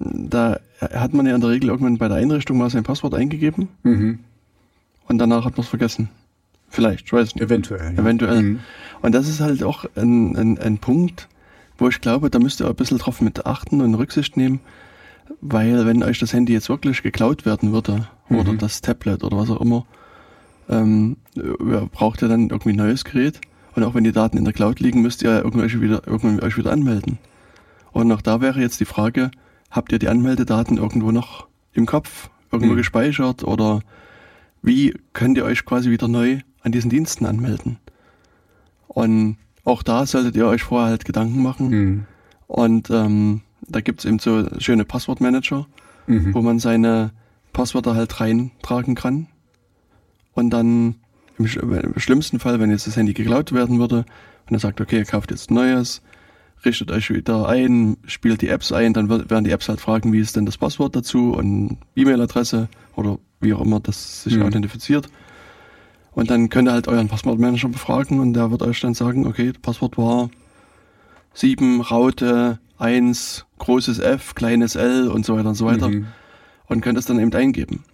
da 0.00 0.58
hat 0.80 1.12
man 1.12 1.26
ja 1.26 1.34
in 1.34 1.40
der 1.40 1.50
Regel 1.50 1.68
irgendwann 1.68 1.98
bei 1.98 2.08
der 2.08 2.16
Einrichtung 2.16 2.56
mal 2.58 2.70
sein 2.70 2.84
Passwort 2.84 3.14
eingegeben 3.14 3.68
mhm. 3.82 4.18
und 5.06 5.18
danach 5.18 5.44
hat 5.44 5.56
man 5.56 5.62
es 5.62 5.68
vergessen. 5.68 6.08
Vielleicht, 6.68 7.06
ich 7.06 7.12
weiß 7.12 7.34
nicht. 7.34 7.44
Eventuell. 7.44 7.94
Ja. 7.94 8.00
Eventuell. 8.00 8.42
Mhm. 8.42 8.60
Und 9.02 9.14
das 9.14 9.28
ist 9.28 9.40
halt 9.40 9.62
auch 9.62 9.84
ein, 9.96 10.36
ein, 10.36 10.58
ein 10.58 10.78
Punkt, 10.78 11.28
wo 11.78 11.88
ich 11.88 12.00
glaube, 12.00 12.30
da 12.30 12.38
müsst 12.38 12.60
ihr 12.60 12.68
ein 12.68 12.74
bisschen 12.74 12.98
drauf 12.98 13.20
mit 13.20 13.44
achten 13.44 13.80
und 13.80 13.94
Rücksicht 13.94 14.36
nehmen, 14.36 14.60
weil 15.40 15.84
wenn 15.84 16.02
euch 16.02 16.18
das 16.18 16.32
Handy 16.32 16.52
jetzt 16.52 16.68
wirklich 16.68 17.02
geklaut 17.02 17.44
werden 17.44 17.72
würde, 17.72 18.08
mhm. 18.28 18.38
oder 18.38 18.54
das 18.54 18.80
Tablet 18.80 19.22
oder 19.24 19.36
was 19.36 19.50
auch 19.50 19.60
immer, 19.60 19.84
ähm, 20.68 21.16
braucht 21.92 22.22
ihr 22.22 22.28
dann 22.28 22.48
irgendwie 22.48 22.70
ein 22.70 22.76
neues 22.76 23.04
Gerät. 23.04 23.40
Und 23.74 23.84
auch 23.84 23.94
wenn 23.94 24.04
die 24.04 24.12
Daten 24.12 24.36
in 24.36 24.44
der 24.44 24.52
Cloud 24.52 24.80
liegen, 24.80 25.02
müsst 25.02 25.22
ihr 25.22 25.42
irgendwie 25.44 25.80
wieder, 25.80 26.02
irgendwie 26.06 26.42
euch 26.42 26.56
wieder 26.56 26.72
anmelden. 26.72 27.18
Und 27.92 28.10
auch 28.12 28.22
da 28.22 28.40
wäre 28.40 28.60
jetzt 28.60 28.80
die 28.80 28.84
Frage, 28.84 29.30
habt 29.70 29.92
ihr 29.92 29.98
die 29.98 30.08
Anmeldedaten 30.08 30.76
irgendwo 30.76 31.12
noch 31.12 31.48
im 31.72 31.86
Kopf, 31.86 32.30
irgendwo 32.50 32.72
mhm. 32.72 32.78
gespeichert 32.78 33.44
oder 33.44 33.80
wie 34.62 34.94
könnt 35.12 35.36
ihr 35.38 35.44
euch 35.44 35.64
quasi 35.64 35.90
wieder 35.90 36.08
neu 36.08 36.40
an 36.62 36.72
diesen 36.72 36.90
Diensten 36.90 37.26
anmelden? 37.26 37.78
Und 38.88 39.36
auch 39.64 39.82
da 39.82 40.04
solltet 40.06 40.36
ihr 40.36 40.46
euch 40.46 40.62
vorher 40.62 40.88
halt 40.88 41.04
Gedanken 41.04 41.42
machen. 41.42 41.68
Mhm. 41.68 42.06
Und 42.46 42.90
ähm, 42.90 43.42
da 43.68 43.80
gibt's 43.80 44.04
eben 44.04 44.18
so 44.18 44.46
schöne 44.58 44.84
Passwortmanager, 44.84 45.66
mhm. 46.06 46.34
wo 46.34 46.42
man 46.42 46.58
seine 46.58 47.12
Passwörter 47.52 47.94
halt 47.94 48.20
reintragen 48.20 48.94
kann. 48.94 49.28
Und 50.32 50.50
dann 50.50 50.96
im, 51.38 51.46
im, 51.46 51.98
schlimmsten 51.98 52.40
Fall, 52.40 52.60
wenn 52.60 52.70
jetzt 52.70 52.86
das 52.86 52.96
Handy 52.96 53.14
geklaut 53.14 53.52
werden 53.52 53.78
würde, 53.78 54.04
und 54.48 54.56
er 54.56 54.58
sagt, 54.58 54.80
okay, 54.80 54.98
ihr 54.98 55.04
kauft 55.04 55.30
jetzt 55.30 55.50
ein 55.50 55.54
neues, 55.54 56.02
richtet 56.64 56.90
euch 56.90 57.10
wieder 57.10 57.48
ein, 57.48 57.96
spielt 58.06 58.42
die 58.42 58.48
Apps 58.48 58.72
ein, 58.72 58.92
dann 58.92 59.08
werden 59.08 59.44
die 59.44 59.50
Apps 59.50 59.68
halt 59.68 59.80
fragen, 59.80 60.12
wie 60.12 60.20
ist 60.20 60.36
denn 60.36 60.46
das 60.46 60.58
Passwort 60.58 60.94
dazu 60.94 61.32
und 61.32 61.78
E-Mail-Adresse 61.96 62.68
oder 62.96 63.18
wie 63.40 63.54
auch 63.54 63.60
immer 63.60 63.80
das 63.80 64.22
sich 64.24 64.36
mhm. 64.36 64.42
authentifiziert. 64.42 65.08
Und 66.12 66.30
dann 66.30 66.48
könnt 66.48 66.68
ihr 66.68 66.72
halt 66.72 66.88
euren 66.88 67.08
Passwortmanager 67.08 67.68
befragen 67.68 68.20
und 68.20 68.34
der 68.34 68.50
wird 68.50 68.62
euch 68.62 68.80
dann 68.80 68.94
sagen, 68.94 69.26
okay, 69.26 69.52
das 69.52 69.62
Passwort 69.62 69.96
war 69.96 70.30
7, 71.34 71.80
Raute, 71.80 72.58
1, 72.78 73.46
großes 73.58 74.00
F, 74.00 74.34
kleines 74.34 74.74
L 74.74 75.08
und 75.08 75.24
so 75.24 75.36
weiter 75.36 75.50
und 75.50 75.54
so 75.54 75.66
weiter. 75.66 75.88
Mhm. 75.88 76.06
Und 76.66 76.80
könnt 76.82 76.98
es 76.98 77.06
dann 77.06 77.18
eben 77.18 77.32
eingeben. 77.32 77.84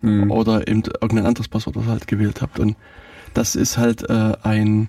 Mhm. 0.00 0.30
Oder 0.30 0.66
eben 0.68 0.82
irgendein 1.00 1.26
anderes 1.26 1.48
Passwort, 1.48 1.76
was 1.76 1.84
ihr 1.84 1.90
halt 1.90 2.06
gewählt 2.06 2.42
habt. 2.42 2.58
Und 2.58 2.76
das 3.34 3.54
ist 3.54 3.78
halt 3.78 4.08
äh, 4.08 4.34
ein 4.42 4.88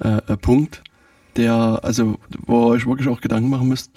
äh, 0.00 0.36
Punkt, 0.36 0.82
der, 1.38 1.80
also, 1.82 2.18
wo 2.46 2.66
ihr 2.66 2.74
euch 2.74 2.86
wirklich 2.86 3.08
auch 3.08 3.20
Gedanken 3.20 3.48
machen 3.48 3.68
müsst, 3.68 3.90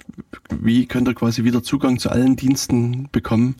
wie 0.50 0.86
könnt 0.86 1.08
ihr 1.08 1.14
quasi 1.14 1.44
wieder 1.44 1.62
Zugang 1.62 1.98
zu 1.98 2.10
allen 2.10 2.36
Diensten 2.36 3.08
bekommen, 3.12 3.56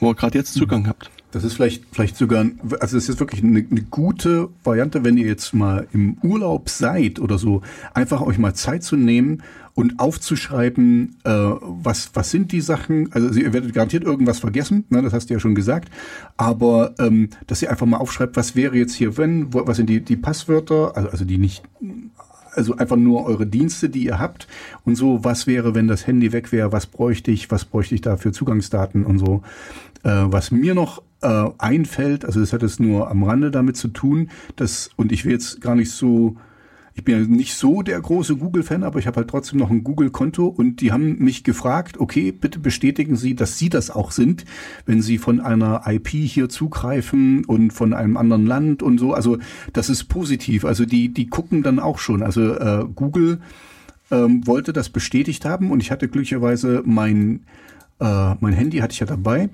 wo 0.00 0.10
ihr 0.10 0.14
gerade 0.14 0.38
jetzt 0.38 0.54
Zugang 0.54 0.84
mhm. 0.84 0.88
habt. 0.88 1.10
Das 1.32 1.44
ist 1.44 1.54
vielleicht, 1.54 1.84
vielleicht 1.92 2.16
sogar, 2.16 2.46
also 2.80 2.96
das 2.96 3.08
ist 3.08 3.20
wirklich 3.20 3.42
eine, 3.42 3.66
eine, 3.70 3.82
gute 3.82 4.48
Variante, 4.64 5.04
wenn 5.04 5.18
ihr 5.18 5.26
jetzt 5.26 5.52
mal 5.52 5.86
im 5.92 6.16
Urlaub 6.22 6.70
seid 6.70 7.18
oder 7.18 7.36
so, 7.36 7.60
einfach 7.92 8.22
euch 8.22 8.38
mal 8.38 8.54
Zeit 8.54 8.84
zu 8.84 8.96
nehmen 8.96 9.42
und 9.74 9.98
aufzuschreiben, 9.98 11.16
äh, 11.24 11.30
was, 11.30 12.12
was 12.14 12.30
sind 12.30 12.52
die 12.52 12.62
Sachen, 12.62 13.12
also 13.12 13.28
ihr 13.38 13.52
werdet 13.52 13.74
garantiert 13.74 14.04
irgendwas 14.04 14.38
vergessen, 14.38 14.84
ne, 14.88 15.02
das 15.02 15.12
hast 15.12 15.28
du 15.28 15.34
ja 15.34 15.40
schon 15.40 15.54
gesagt, 15.54 15.90
aber 16.38 16.94
ähm, 16.98 17.28
dass 17.48 17.60
ihr 17.60 17.70
einfach 17.70 17.86
mal 17.86 17.98
aufschreibt, 17.98 18.36
was 18.36 18.56
wäre 18.56 18.76
jetzt 18.76 18.94
hier, 18.94 19.18
wenn, 19.18 19.52
wo, 19.52 19.66
was 19.66 19.76
sind 19.76 19.90
die, 19.90 20.00
die 20.00 20.16
Passwörter, 20.16 20.96
also, 20.96 21.10
also 21.10 21.24
die 21.26 21.36
nicht 21.36 21.62
also 22.56 22.76
einfach 22.76 22.96
nur 22.96 23.26
eure 23.26 23.46
Dienste, 23.46 23.88
die 23.88 24.04
ihr 24.04 24.18
habt. 24.18 24.46
Und 24.84 24.96
so, 24.96 25.24
was 25.24 25.46
wäre, 25.46 25.74
wenn 25.74 25.88
das 25.88 26.06
Handy 26.06 26.32
weg 26.32 26.52
wäre, 26.52 26.72
was 26.72 26.86
bräuchte 26.86 27.30
ich, 27.30 27.50
was 27.50 27.64
bräuchte 27.64 27.94
ich 27.94 28.00
da 28.00 28.16
für 28.16 28.32
Zugangsdaten 28.32 29.04
und 29.04 29.18
so. 29.18 29.42
Äh, 30.02 30.24
was 30.26 30.50
mir 30.50 30.74
noch 30.74 31.02
äh, 31.22 31.44
einfällt, 31.58 32.24
also 32.24 32.40
das 32.40 32.52
hat 32.52 32.62
es 32.62 32.78
nur 32.78 33.10
am 33.10 33.22
Rande 33.22 33.50
damit 33.50 33.76
zu 33.76 33.88
tun, 33.88 34.30
dass, 34.56 34.90
und 34.96 35.12
ich 35.12 35.24
will 35.24 35.32
jetzt 35.32 35.60
gar 35.60 35.74
nicht 35.74 35.90
so 35.90 36.36
ich 36.96 37.04
bin 37.04 37.20
ja 37.20 37.26
nicht 37.26 37.54
so 37.54 37.82
der 37.82 38.00
große 38.00 38.36
Google-Fan, 38.36 38.82
aber 38.82 38.98
ich 38.98 39.06
habe 39.06 39.18
halt 39.18 39.28
trotzdem 39.28 39.58
noch 39.58 39.70
ein 39.70 39.84
Google-Konto 39.84 40.46
und 40.46 40.80
die 40.80 40.92
haben 40.92 41.18
mich 41.18 41.44
gefragt, 41.44 42.00
okay, 42.00 42.32
bitte 42.32 42.58
bestätigen 42.58 43.16
Sie, 43.16 43.34
dass 43.36 43.58
Sie 43.58 43.68
das 43.68 43.90
auch 43.90 44.10
sind, 44.10 44.46
wenn 44.86 45.02
Sie 45.02 45.18
von 45.18 45.40
einer 45.40 45.82
IP 45.86 46.08
hier 46.08 46.48
zugreifen 46.48 47.44
und 47.44 47.72
von 47.72 47.92
einem 47.92 48.16
anderen 48.16 48.46
Land 48.46 48.82
und 48.82 48.98
so. 48.98 49.12
Also 49.12 49.36
das 49.74 49.90
ist 49.90 50.04
positiv. 50.04 50.64
Also 50.64 50.86
die, 50.86 51.12
die 51.12 51.26
gucken 51.26 51.62
dann 51.62 51.80
auch 51.80 51.98
schon. 51.98 52.22
Also 52.22 52.54
äh, 52.54 52.86
Google 52.94 53.40
ähm, 54.10 54.46
wollte 54.46 54.72
das 54.72 54.88
bestätigt 54.88 55.44
haben 55.44 55.70
und 55.70 55.82
ich 55.82 55.90
hatte 55.90 56.08
glücklicherweise 56.08 56.82
mein 56.86 57.42
äh, 57.98 58.34
mein 58.40 58.52
Handy 58.52 58.78
hatte 58.78 58.92
ich 58.92 59.00
ja 59.00 59.06
dabei 59.06 59.48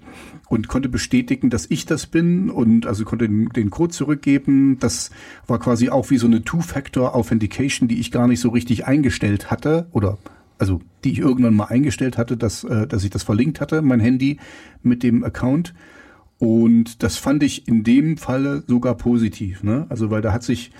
und 0.52 0.68
konnte 0.68 0.90
bestätigen, 0.90 1.48
dass 1.48 1.64
ich 1.70 1.86
das 1.86 2.06
bin 2.06 2.50
und 2.50 2.84
also 2.84 3.06
konnte 3.06 3.26
den, 3.26 3.48
den 3.48 3.70
Code 3.70 3.90
zurückgeben. 3.90 4.78
Das 4.78 5.10
war 5.46 5.58
quasi 5.58 5.88
auch 5.88 6.10
wie 6.10 6.18
so 6.18 6.26
eine 6.26 6.44
Two-Factor-Authentication, 6.44 7.88
die 7.88 7.98
ich 7.98 8.10
gar 8.10 8.28
nicht 8.28 8.40
so 8.40 8.50
richtig 8.50 8.86
eingestellt 8.86 9.50
hatte 9.50 9.86
oder 9.92 10.18
also 10.58 10.82
die 11.04 11.12
ich 11.12 11.20
irgendwann 11.20 11.54
mal 11.54 11.68
eingestellt 11.68 12.18
hatte, 12.18 12.36
dass, 12.36 12.64
äh, 12.64 12.86
dass 12.86 13.02
ich 13.02 13.08
das 13.08 13.22
verlinkt 13.22 13.62
hatte, 13.62 13.80
mein 13.80 13.98
Handy 13.98 14.40
mit 14.82 15.02
dem 15.02 15.24
Account. 15.24 15.72
Und 16.38 17.02
das 17.02 17.16
fand 17.16 17.42
ich 17.42 17.66
in 17.66 17.82
dem 17.82 18.18
Falle 18.18 18.62
sogar 18.66 18.94
positiv. 18.98 19.62
Ne? 19.62 19.86
Also 19.88 20.10
weil 20.10 20.20
da 20.20 20.34
hat 20.34 20.42
sich 20.42 20.70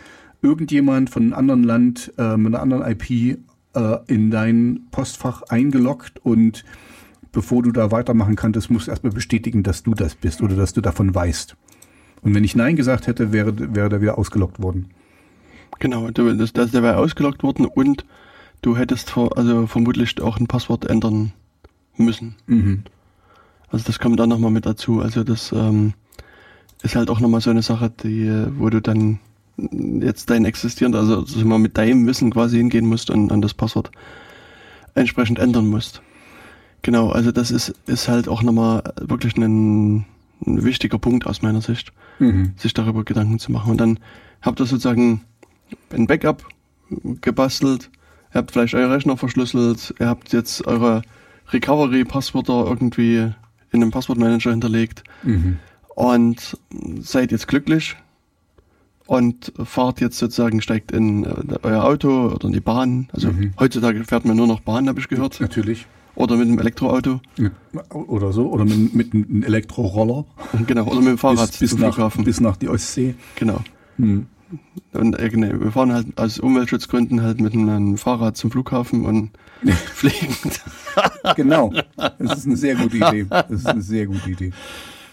irgendjemand 0.42 1.08
von 1.08 1.22
einem 1.22 1.32
anderen 1.32 1.64
Land 1.64 2.12
äh, 2.18 2.36
mit 2.36 2.54
einer 2.54 2.62
anderen 2.62 2.92
IP 2.92 3.38
äh, 3.74 3.96
in 4.06 4.30
dein 4.30 4.80
Postfach 4.90 5.44
eingeloggt 5.44 6.18
und 6.22 6.62
bevor 7.32 7.62
du 7.62 7.72
da 7.72 7.90
weitermachen 7.90 8.36
kanntest, 8.36 8.70
musst 8.70 8.86
du 8.86 8.90
erstmal 8.90 9.12
bestätigen, 9.12 9.62
dass 9.62 9.82
du 9.82 9.94
das 9.94 10.14
bist 10.14 10.42
oder 10.42 10.54
dass 10.54 10.72
du 10.72 10.80
davon 10.80 11.14
weißt. 11.14 11.56
Und 12.20 12.34
wenn 12.34 12.44
ich 12.44 12.54
Nein 12.54 12.76
gesagt 12.76 13.06
hätte, 13.06 13.32
wäre, 13.32 13.74
wäre 13.74 13.88
der 13.88 14.00
wieder 14.00 14.18
ausgelockt 14.18 14.62
worden. 14.62 14.90
Genau, 15.80 16.10
das, 16.10 16.52
das, 16.52 16.70
der 16.70 16.82
wäre 16.82 16.98
ausgelockt 16.98 17.42
worden 17.42 17.66
und 17.66 18.04
du 18.60 18.76
hättest 18.76 19.10
vor, 19.10 19.36
also 19.36 19.66
vermutlich 19.66 20.20
auch 20.20 20.38
ein 20.38 20.46
Passwort 20.46 20.84
ändern 20.84 21.32
müssen. 21.96 22.36
Mhm. 22.46 22.84
Also 23.68 23.84
das 23.86 23.98
kommt 23.98 24.20
dann 24.20 24.28
nochmal 24.28 24.50
mit 24.50 24.66
dazu. 24.66 25.00
Also 25.00 25.24
das 25.24 25.50
ähm, 25.50 25.94
ist 26.82 26.94
halt 26.94 27.10
auch 27.10 27.20
nochmal 27.20 27.40
so 27.40 27.50
eine 27.50 27.62
Sache, 27.62 27.90
die, 27.90 28.30
wo 28.58 28.70
du 28.70 28.80
dann 28.80 29.18
jetzt 29.56 30.30
dein 30.30 30.44
existierend, 30.44 30.94
also, 30.94 31.20
also 31.20 31.44
mal 31.44 31.58
mit 31.58 31.76
deinem 31.76 32.06
Wissen 32.06 32.30
quasi 32.30 32.58
hingehen 32.58 32.86
musst 32.86 33.10
und, 33.10 33.32
und 33.32 33.42
das 33.42 33.54
Passwort 33.54 33.90
entsprechend 34.94 35.38
ändern 35.38 35.66
musst. 35.66 36.02
Genau, 36.82 37.10
also 37.10 37.30
das 37.30 37.50
ist, 37.50 37.74
ist 37.86 38.08
halt 38.08 38.28
auch 38.28 38.42
nochmal 38.42 38.82
wirklich 39.00 39.36
ein, 39.36 40.04
ein 40.44 40.64
wichtiger 40.64 40.98
Punkt 40.98 41.26
aus 41.26 41.42
meiner 41.42 41.60
Sicht, 41.60 41.92
mhm. 42.18 42.54
sich 42.56 42.74
darüber 42.74 43.04
Gedanken 43.04 43.38
zu 43.38 43.52
machen. 43.52 43.70
Und 43.70 43.80
dann 43.80 43.98
habt 44.42 44.60
ihr 44.60 44.66
sozusagen 44.66 45.22
ein 45.90 46.06
Backup 46.06 46.44
gebastelt, 47.20 47.90
ihr 48.34 48.38
habt 48.38 48.50
vielleicht 48.50 48.74
euer 48.74 48.90
Rechner 48.90 49.16
verschlüsselt, 49.16 49.94
ihr 50.00 50.08
habt 50.08 50.32
jetzt 50.32 50.66
eure 50.66 51.02
Recovery-Passwörter 51.50 52.66
irgendwie 52.66 53.32
in 53.70 53.82
einem 53.82 53.90
Passwortmanager 53.90 54.50
hinterlegt 54.50 55.04
mhm. 55.22 55.58
und 55.94 56.58
seid 57.00 57.30
jetzt 57.30 57.46
glücklich 57.48 57.96
und 59.06 59.52
fahrt 59.64 60.00
jetzt 60.00 60.18
sozusagen, 60.18 60.60
steigt 60.62 60.92
in 60.92 61.24
äh, 61.24 61.58
euer 61.62 61.84
Auto 61.84 62.32
oder 62.34 62.46
in 62.46 62.52
die 62.52 62.60
Bahn. 62.60 63.08
Also 63.12 63.28
mhm. 63.28 63.52
heutzutage 63.58 64.02
fährt 64.04 64.24
man 64.24 64.36
nur 64.36 64.46
noch 64.46 64.60
Bahn, 64.60 64.88
habe 64.88 65.00
ich 65.00 65.08
gehört. 65.08 65.40
Natürlich. 65.40 65.86
Oder 66.14 66.36
mit 66.36 66.48
einem 66.48 66.58
Elektroauto. 66.58 67.20
Oder 67.90 68.32
so. 68.32 68.50
Oder 68.50 68.64
mit, 68.64 68.94
mit 68.94 69.14
einem 69.14 69.42
Elektroroller. 69.42 70.26
Genau. 70.66 70.84
Oder 70.84 71.00
mit 71.00 71.08
dem 71.08 71.18
Fahrrad 71.18 71.50
bis, 71.50 71.58
bis 71.58 71.70
zum 71.70 71.80
nach, 71.80 71.94
Flughafen. 71.94 72.24
Bis 72.24 72.40
nach 72.40 72.56
die 72.56 72.68
Ostsee. 72.68 73.14
Genau. 73.36 73.60
Hm. 73.96 74.26
Und 74.92 75.18
äh, 75.18 75.30
nee, 75.32 75.52
wir 75.58 75.72
fahren 75.72 75.92
halt 75.92 76.18
aus 76.18 76.38
Umweltschutzgründen 76.38 77.22
halt 77.22 77.40
mit 77.40 77.54
einem 77.54 77.96
Fahrrad 77.96 78.36
zum 78.36 78.50
Flughafen 78.50 79.06
und 79.06 79.30
fliegen. 79.94 80.36
genau. 81.36 81.72
Das 81.96 82.38
ist 82.38 82.46
eine 82.46 82.56
sehr 82.56 82.74
gute 82.74 82.98
Idee. 82.98 83.26
Das 83.28 83.50
ist 83.50 83.66
eine 83.66 83.82
sehr 83.82 84.06
gute 84.06 84.30
Idee. 84.30 84.52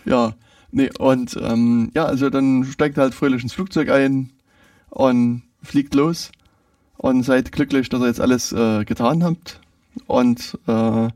Ja. 0.06 0.34
Nee, 0.72 0.90
und 1.00 1.36
ähm, 1.42 1.90
ja, 1.96 2.06
also 2.06 2.30
dann 2.30 2.64
steigt 2.66 2.98
halt 2.98 3.16
fröhlich 3.16 3.42
ins 3.42 3.54
Flugzeug 3.54 3.90
ein 3.90 4.30
und 4.90 5.42
fliegt 5.64 5.96
los 5.96 6.32
und 6.98 7.24
seid 7.24 7.52
glücklich, 7.52 7.90
dass 7.90 8.02
ihr 8.02 8.08
jetzt 8.08 8.22
alles 8.22 8.52
äh, 8.52 8.86
getan 8.86 9.24
habt 9.24 9.62
und 10.08 10.58
äh, 10.68 11.10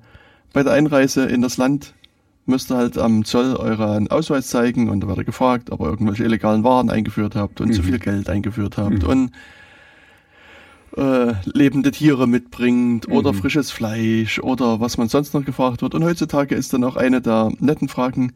bei 0.54 0.64
der 0.64 0.74
Einreise 0.74 1.26
in 1.26 1.42
das 1.42 1.58
Land 1.58 1.94
müsst 2.46 2.72
ihr 2.72 2.78
halt 2.78 2.98
am 2.98 3.24
Zoll 3.26 3.56
euren 3.56 4.10
Ausweis 4.10 4.48
zeigen 4.48 4.90
und 4.90 5.02
da 5.02 5.08
wird 5.08 5.20
er 5.20 5.24
gefragt, 5.24 5.72
ob 5.72 5.82
ihr 5.82 5.88
irgendwelche 5.88 6.24
illegalen 6.24 6.64
Waren 6.64 6.90
eingeführt 6.90 7.36
habt 7.36 7.62
und 7.62 7.70
mhm. 7.70 7.74
zu 7.74 7.84
viel 7.84 8.00
Geld 8.00 8.30
eingeführt 8.30 8.78
habt 8.78 9.04
mhm. 9.04 9.10
und 9.10 9.32
äh, 10.98 11.34
lebende 11.46 11.92
Tiere 11.92 12.28
mitbringt 12.28 13.08
mhm. 13.08 13.16
oder 13.16 13.34
frisches 13.34 13.72
Fleisch 13.72 14.40
oder 14.40 14.80
was 14.80 14.98
man 14.98 15.08
sonst 15.08 15.34
noch 15.34 15.46
gefragt 15.46 15.82
wird. 15.82 15.96
Und 15.96 16.04
heutzutage 16.04 16.56
ist 16.56 16.74
dann 16.74 16.84
auch 16.84 16.96
eine 16.96 17.22
der 17.22 17.52
netten 17.60 17.88
Fragen, 17.88 18.34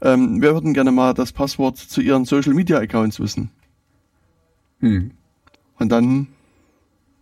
ähm, 0.00 0.40
wir 0.40 0.54
würden 0.54 0.74
gerne 0.74 0.92
mal 0.92 1.12
das 1.12 1.32
Passwort 1.32 1.76
zu 1.76 2.00
Ihren 2.00 2.24
Social 2.24 2.54
Media 2.54 2.78
Accounts 2.78 3.18
wissen. 3.18 3.50
Mhm. 4.80 5.10
Und 5.78 5.90
dann 5.90 6.28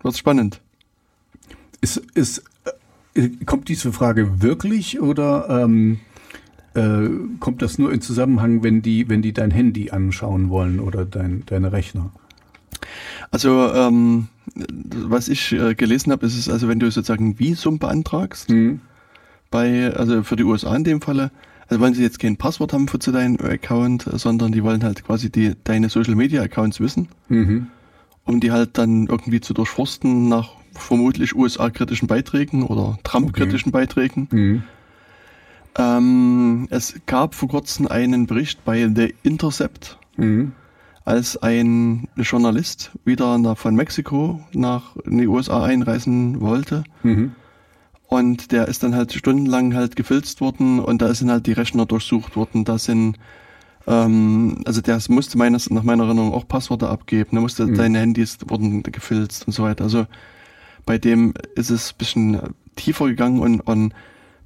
wird's 0.02 0.18
spannend. 0.18 0.60
Ist, 1.80 1.96
ist 2.14 2.44
kommt 3.46 3.68
diese 3.68 3.92
Frage 3.92 4.42
wirklich 4.42 5.00
oder 5.00 5.48
ähm, 5.48 5.98
äh, 6.74 7.08
kommt 7.40 7.62
das 7.62 7.78
nur 7.78 7.92
in 7.92 8.00
Zusammenhang, 8.00 8.62
wenn 8.62 8.82
die, 8.82 9.08
wenn 9.08 9.22
die 9.22 9.32
dein 9.32 9.50
Handy 9.50 9.90
anschauen 9.90 10.50
wollen 10.50 10.78
oder 10.80 11.04
dein, 11.04 11.42
deine 11.46 11.72
Rechner? 11.72 12.10
Also 13.30 13.72
ähm, 13.72 14.28
was 14.54 15.28
ich 15.28 15.52
äh, 15.52 15.74
gelesen 15.74 16.12
habe, 16.12 16.26
ist 16.26 16.36
es 16.36 16.48
also, 16.48 16.68
wenn 16.68 16.78
du 16.78 16.90
sozusagen 16.90 17.38
Visum 17.38 17.78
beantragst, 17.78 18.50
mhm. 18.50 18.80
bei 19.50 19.92
also 19.94 20.22
für 20.22 20.36
die 20.36 20.44
USA 20.44 20.74
in 20.76 20.84
dem 20.84 21.00
Falle, 21.00 21.30
also 21.68 21.80
wollen 21.80 21.94
sie 21.94 22.02
jetzt 22.02 22.20
kein 22.20 22.36
Passwort 22.36 22.72
haben 22.72 22.88
für 22.88 22.98
zu 22.98 23.10
deinem 23.10 23.38
Account, 23.40 24.08
sondern 24.12 24.52
die 24.52 24.62
wollen 24.62 24.84
halt 24.84 25.04
quasi 25.04 25.30
die 25.30 25.54
deine 25.64 25.88
Social 25.88 26.14
Media 26.14 26.42
Accounts 26.42 26.80
wissen, 26.80 27.08
mhm. 27.28 27.66
um 28.24 28.40
die 28.40 28.52
halt 28.52 28.78
dann 28.78 29.06
irgendwie 29.06 29.40
zu 29.40 29.52
durchforsten 29.52 30.28
nach 30.28 30.50
vermutlich 30.78 31.34
USA-kritischen 31.34 32.08
Beiträgen 32.08 32.62
oder 32.62 32.98
Trump-kritischen 33.04 33.70
okay. 33.70 33.80
Beiträgen. 33.80 34.28
Mhm. 34.30 34.62
Ähm, 35.78 36.68
es 36.70 36.94
gab 37.06 37.34
vor 37.34 37.48
kurzem 37.48 37.86
einen 37.86 38.26
Bericht 38.26 38.64
bei 38.64 38.90
The 38.92 39.14
Intercept, 39.22 39.98
mhm. 40.16 40.52
als 41.04 41.36
ein 41.36 42.08
Journalist 42.16 42.92
wieder 43.04 43.36
nach, 43.38 43.58
von 43.58 43.74
Mexiko 43.74 44.40
nach 44.52 44.96
in 45.04 45.18
die 45.18 45.26
USA 45.26 45.64
einreisen 45.64 46.40
wollte. 46.40 46.84
Mhm. 47.02 47.32
Und 48.08 48.52
der 48.52 48.68
ist 48.68 48.82
dann 48.82 48.94
halt 48.94 49.12
stundenlang 49.12 49.74
halt 49.74 49.96
gefilzt 49.96 50.40
worden 50.40 50.78
und 50.78 51.02
da 51.02 51.12
sind 51.12 51.30
halt 51.30 51.46
die 51.46 51.52
Rechner 51.52 51.86
durchsucht 51.86 52.36
worden. 52.36 52.64
Da 52.64 52.78
sind 52.78 53.18
ähm, 53.86 54.62
also 54.64 54.80
der 54.80 55.00
musste 55.08 55.38
meines, 55.38 55.70
nach 55.70 55.82
meiner 55.82 56.04
Erinnerung 56.04 56.32
auch 56.32 56.48
Passwörter 56.48 56.90
abgeben. 56.90 57.30
Da 57.32 57.40
musste, 57.40 57.66
mhm. 57.66 57.74
deine 57.74 57.98
Handys 58.00 58.38
wurden 58.46 58.82
gefilzt 58.82 59.46
und 59.46 59.52
so 59.52 59.62
weiter. 59.62 59.84
Also 59.84 60.06
bei 60.86 60.96
dem 60.96 61.34
ist 61.54 61.70
es 61.70 61.92
ein 61.92 61.98
bisschen 61.98 62.40
tiefer 62.76 63.06
gegangen 63.06 63.40
und, 63.40 63.60
und 63.60 63.92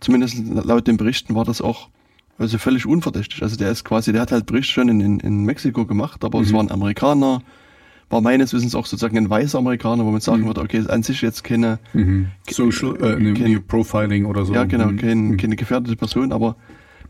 zumindest 0.00 0.38
laut 0.46 0.88
den 0.88 0.96
Berichten 0.96 1.34
war 1.34 1.44
das 1.44 1.60
auch 1.60 1.88
also 2.38 2.56
völlig 2.56 2.86
unverdächtig. 2.86 3.42
Also 3.42 3.56
der 3.56 3.70
ist 3.70 3.84
quasi, 3.84 4.12
der 4.12 4.22
hat 4.22 4.32
halt 4.32 4.46
Bericht 4.46 4.70
schon 4.70 4.88
in, 4.88 5.00
in, 5.00 5.20
in 5.20 5.44
Mexiko 5.44 5.84
gemacht, 5.84 6.24
aber 6.24 6.38
mhm. 6.38 6.44
es 6.44 6.52
war 6.54 6.62
ein 6.62 6.70
Amerikaner, 6.70 7.42
war 8.08 8.22
meines 8.22 8.54
Wissens 8.54 8.74
auch 8.74 8.86
sozusagen 8.86 9.18
ein 9.18 9.28
weißer 9.28 9.58
Amerikaner, 9.58 10.06
wo 10.06 10.10
man 10.10 10.22
sagen 10.22 10.42
mhm. 10.42 10.46
würde, 10.46 10.62
okay, 10.62 10.82
an 10.88 11.02
sich 11.02 11.20
jetzt 11.20 11.44
keine 11.44 11.78
mhm. 11.92 12.28
Social 12.50 12.96
äh, 12.96 13.20
ne, 13.20 13.34
keine, 13.34 13.60
Profiling 13.60 14.24
oder 14.24 14.46
so. 14.46 14.54
Ja, 14.54 14.64
genau, 14.64 14.86
mhm. 14.86 14.96
kein, 14.96 15.28
mhm. 15.28 15.36
keine 15.36 15.56
gefährdete 15.56 15.96
Person, 15.96 16.32
aber 16.32 16.56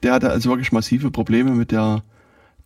der 0.02 0.12
hatte 0.14 0.30
also 0.30 0.50
wirklich 0.50 0.72
massive 0.72 1.12
Probleme 1.12 1.52
mit 1.52 1.70
der 1.70 2.02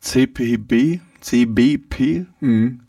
CPB, 0.00 1.00
CBP, 1.20 2.26
mhm. 2.40 2.80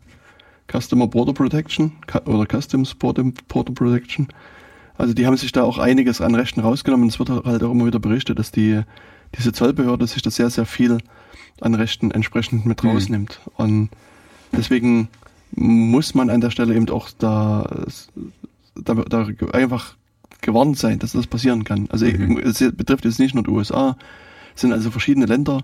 Customer 0.79 1.07
Border 1.07 1.33
Protection 1.33 1.93
oder 2.25 2.45
Customs 2.45 2.95
Border, 2.95 3.23
Border 3.47 3.73
Protection. 3.73 4.27
Also 4.97 5.13
die 5.13 5.25
haben 5.25 5.37
sich 5.37 5.51
da 5.51 5.63
auch 5.63 5.77
einiges 5.77 6.21
an 6.21 6.35
Rechten 6.35 6.61
rausgenommen. 6.61 7.09
Es 7.09 7.19
wird 7.19 7.29
halt 7.29 7.63
auch 7.63 7.71
immer 7.71 7.85
wieder 7.85 7.99
berichtet, 7.99 8.39
dass 8.39 8.51
die 8.51 8.81
diese 9.37 9.51
Zollbehörde 9.51 10.07
sich 10.07 10.21
da 10.21 10.31
sehr, 10.31 10.49
sehr 10.49 10.65
viel 10.65 10.99
an 11.61 11.75
Rechten 11.75 12.11
entsprechend 12.11 12.65
mit 12.65 12.83
mhm. 12.83 12.89
rausnimmt. 12.89 13.39
Mhm. 13.45 13.51
Und 13.55 13.89
deswegen 14.51 15.07
muss 15.51 16.13
man 16.13 16.29
an 16.29 16.41
der 16.41 16.51
Stelle 16.51 16.75
eben 16.75 16.89
auch 16.89 17.09
da, 17.17 17.85
da, 18.75 18.93
da 18.93 19.27
einfach 19.53 19.95
gewarnt 20.41 20.77
sein, 20.77 20.99
dass 20.99 21.13
das 21.13 21.27
passieren 21.27 21.63
kann. 21.63 21.87
Also 21.89 22.05
mhm. 22.05 22.37
es 22.39 22.59
betrifft 22.59 23.05
jetzt 23.05 23.19
nicht 23.19 23.35
nur 23.35 23.43
die 23.43 23.49
USA, 23.49 23.97
es 24.53 24.61
sind 24.61 24.71
also 24.71 24.91
verschiedene 24.91 25.25
Länder 25.25 25.63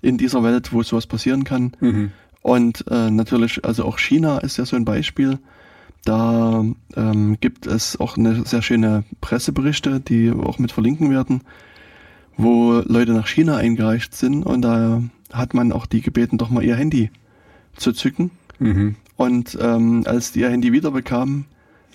in 0.00 0.18
dieser 0.18 0.44
Welt, 0.44 0.72
wo 0.72 0.82
sowas 0.82 1.06
passieren 1.06 1.44
kann. 1.44 1.72
Mhm. 1.80 2.12
Und 2.48 2.86
äh, 2.90 3.10
natürlich, 3.10 3.62
also 3.66 3.84
auch 3.84 3.98
China 3.98 4.38
ist 4.38 4.56
ja 4.56 4.64
so 4.64 4.74
ein 4.74 4.86
Beispiel. 4.86 5.38
Da 6.06 6.64
ähm, 6.96 7.36
gibt 7.40 7.66
es 7.66 8.00
auch 8.00 8.16
eine 8.16 8.46
sehr 8.46 8.62
schöne 8.62 9.04
Presseberichte, 9.20 10.00
die 10.00 10.30
auch 10.30 10.58
mit 10.58 10.72
verlinken 10.72 11.10
werden, 11.10 11.42
wo 12.38 12.82
Leute 12.86 13.12
nach 13.12 13.26
China 13.26 13.58
eingereicht 13.58 14.14
sind 14.14 14.44
und 14.44 14.62
da 14.62 15.02
hat 15.30 15.52
man 15.52 15.72
auch 15.72 15.84
die 15.84 16.00
gebeten, 16.00 16.38
doch 16.38 16.48
mal 16.48 16.64
ihr 16.64 16.76
Handy 16.76 17.10
zu 17.76 17.92
zücken. 17.92 18.30
Mhm. 18.58 18.96
Und 19.16 19.58
ähm, 19.60 20.04
als 20.06 20.32
die 20.32 20.40
ihr 20.40 20.48
Handy 20.48 20.72
wiederbekamen, 20.72 21.44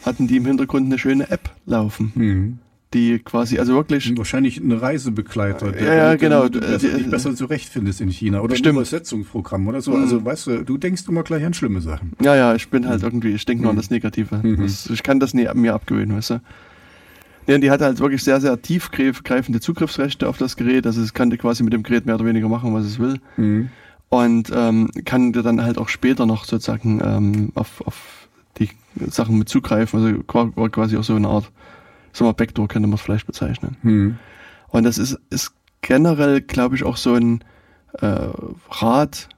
hatten 0.06 0.28
die 0.28 0.38
im 0.38 0.45
Hintergrund 0.45 0.86
eine 0.86 0.99
schöne 0.99 1.32
App 1.32 1.49
laufen. 1.66 2.12
Mhm 2.14 2.60
die 2.94 3.20
quasi, 3.20 3.60
also 3.60 3.74
wirklich. 3.74 4.16
Wahrscheinlich 4.18 4.58
ein 4.58 4.72
Reisebegleiter, 4.72 5.72
der, 5.72 5.84
ja, 5.84 5.94
ja, 5.94 6.16
genau. 6.16 6.48
du 6.48 6.60
besser, 6.60 6.89
dich 6.89 7.10
besser 7.10 7.36
zurechtfindest 7.36 8.02
in 8.02 8.10
China 8.10 8.39
oder 8.39 8.50
Bestimmt. 8.50 8.70
ein 8.70 8.76
Übersetzungsprogramm 8.76 9.68
oder 9.68 9.82
so. 9.82 9.91
Mhm. 9.91 10.02
Also 10.02 10.26
weißt 10.26 10.48
du, 10.48 10.64
du 10.64 10.78
denkst 10.78 11.04
immer 11.08 11.24
gleich 11.24 11.44
an 11.46 11.54
schlimme 11.54 11.82
Sachen. 11.82 12.14
Ja, 12.22 12.36
ja, 12.36 12.56
ich 12.56 12.70
bin 12.70 12.88
halt 12.88 13.02
mhm. 13.02 13.08
irgendwie, 13.08 13.32
ich 13.32 13.46
denke 13.46 13.64
nur 13.64 13.72
an 13.72 13.78
das 13.78 13.89
Negative. 13.89 14.39
Mhm. 14.44 14.62
Das, 14.62 14.89
ich 14.89 15.04
kann 15.04 15.20
das 15.20 15.34
nie 15.34 15.48
mir 15.54 15.74
abgewöhnen, 15.74 16.16
weißt 16.18 16.32
du. 16.32 16.41
Ja, 17.48 17.58
die 17.58 17.72
hatte 17.72 17.86
halt 17.86 18.00
wirklich 18.00 18.24
sehr, 18.24 18.39
sehr 18.39 18.62
tiefgreifende 18.62 19.60
Zugriffsrechte 19.60 20.30
auf 20.30 20.38
das 20.38 20.56
Gerät. 20.56 20.86
Also 20.86 21.02
es 21.02 21.14
kann 21.14 21.36
quasi 21.38 21.64
mit 21.64 21.74
dem 21.74 21.84
Gerät 21.84 22.06
mehr 22.06 22.16
oder 22.16 22.26
weniger 22.26 22.48
machen, 22.48 22.74
was 22.74 22.86
es 22.86 23.00
will. 23.00 23.20
Mhm. 23.38 23.70
Und 24.10 24.52
ähm, 24.56 24.91
kann 25.06 25.34
dir 25.34 25.41
dann 25.41 25.64
halt 25.64 25.78
auch 25.78 25.89
später 25.89 26.26
noch 26.26 26.46
sozusagen 26.46 27.02
ähm, 27.04 27.52
auf, 27.56 27.82
auf 27.86 28.28
die 28.60 28.70
Sachen 29.10 29.39
mit 29.39 29.50
zugreifen. 29.50 30.00
Also 30.00 30.52
war 30.56 30.70
quasi 30.70 30.98
auch 30.98 31.04
so 31.04 31.16
eine 31.16 31.28
Art, 31.28 31.50
sagen 32.14 32.30
wir, 32.30 32.34
Backdoor 32.34 32.68
könnte 32.68 32.88
man 32.88 32.95
es 32.95 33.01
vielleicht 33.01 33.28
bezeichnen. 33.28 33.78
Mhm. 33.82 34.18
Und 34.70 34.84
das 34.84 34.97
ist, 34.97 35.20
ist 35.30 35.51
generell, 35.82 36.41
glaube 36.41 36.76
ich, 36.76 36.84
auch 36.84 36.97
so 36.97 37.14
ein 37.14 37.43
äh, 37.99 38.28
Rat, 38.70 39.30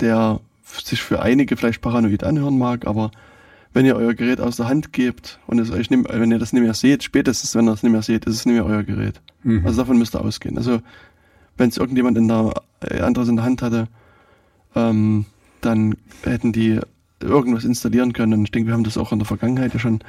der 0.00 0.40
sich 0.62 1.02
für 1.02 1.20
einige 1.22 1.56
vielleicht 1.56 1.80
paranoid 1.80 2.24
anhören 2.24 2.58
mag, 2.58 2.86
aber 2.86 3.10
wenn 3.72 3.84
ihr 3.84 3.96
euer 3.96 4.14
Gerät 4.14 4.40
aus 4.40 4.56
der 4.56 4.68
Hand 4.68 4.92
gebt 4.92 5.38
und 5.46 5.58
es 5.58 5.70
euch 5.70 5.90
nicht, 5.90 6.04
wenn 6.08 6.30
ihr 6.30 6.38
das 6.38 6.52
nicht 6.52 6.62
mehr 6.62 6.74
seht, 6.74 7.02
spätestens 7.02 7.54
wenn 7.54 7.66
ihr 7.68 7.72
das 7.72 7.82
nicht 7.82 7.92
mehr 7.92 8.02
seht, 8.02 8.24
ist 8.24 8.34
es 8.36 8.46
nicht 8.46 8.54
mehr 8.54 8.64
euer 8.64 8.82
Gerät. 8.82 9.20
Mhm. 9.42 9.64
Also 9.66 9.82
davon 9.82 9.98
müsst 9.98 10.14
ihr 10.14 10.20
ausgehen. 10.20 10.56
Also 10.56 10.80
wenn 11.56 11.68
es 11.68 11.76
irgendjemand 11.76 12.16
in 12.16 12.28
der 12.28 12.54
äh, 12.80 13.00
anderes 13.00 13.28
in 13.28 13.36
der 13.36 13.44
Hand 13.44 13.62
hatte, 13.62 13.88
ähm, 14.74 15.26
dann 15.60 15.96
hätten 16.22 16.52
die 16.52 16.80
irgendwas 17.20 17.64
installieren 17.64 18.12
können. 18.12 18.34
Und 18.34 18.44
ich 18.44 18.50
denke, 18.50 18.68
wir 18.68 18.74
haben 18.74 18.84
das 18.84 18.96
auch 18.96 19.12
in 19.12 19.18
der 19.18 19.26
Vergangenheit 19.26 19.74
ja 19.74 19.80
schon 19.80 20.00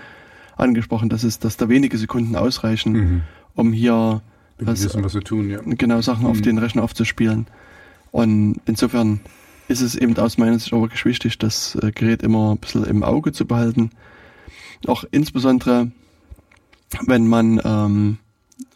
angesprochen, 0.60 1.10
dass 1.10 1.24
es, 1.24 1.40
dass 1.40 1.58
da 1.58 1.70
wenige 1.70 1.98
Sekunden 1.98 2.36
ausreichen, 2.36 2.94
mhm. 2.94 3.22
um 3.56 3.72
hier 3.72 4.22
was, 4.60 4.84
wissen, 4.84 5.04
was 5.04 5.14
tun, 5.14 5.50
ja. 5.50 5.60
genau 5.64 6.02
Sachen 6.02 6.24
mhm. 6.24 6.30
auf 6.30 6.42
den 6.42 6.58
Rechner 6.58 6.84
aufzuspielen. 6.84 7.48
Und 8.12 8.60
insofern 8.66 9.20
ist 9.68 9.82
es 9.82 9.96
eben 9.96 10.18
aus 10.18 10.38
meiner 10.38 10.58
Sicht 10.58 10.74
auch 10.74 10.82
wirklich 10.82 11.06
wichtig, 11.06 11.38
das 11.38 11.76
äh, 11.76 11.92
Gerät 11.92 12.24
immer 12.24 12.54
ein 12.54 12.58
bisschen 12.58 12.84
im 12.86 13.04
Auge 13.04 13.32
zu 13.32 13.46
behalten. 13.46 13.92
Auch 14.88 15.04
insbesondere, 15.12 15.92
wenn 17.06 17.28
man, 17.28 17.62
ähm, 17.64 18.18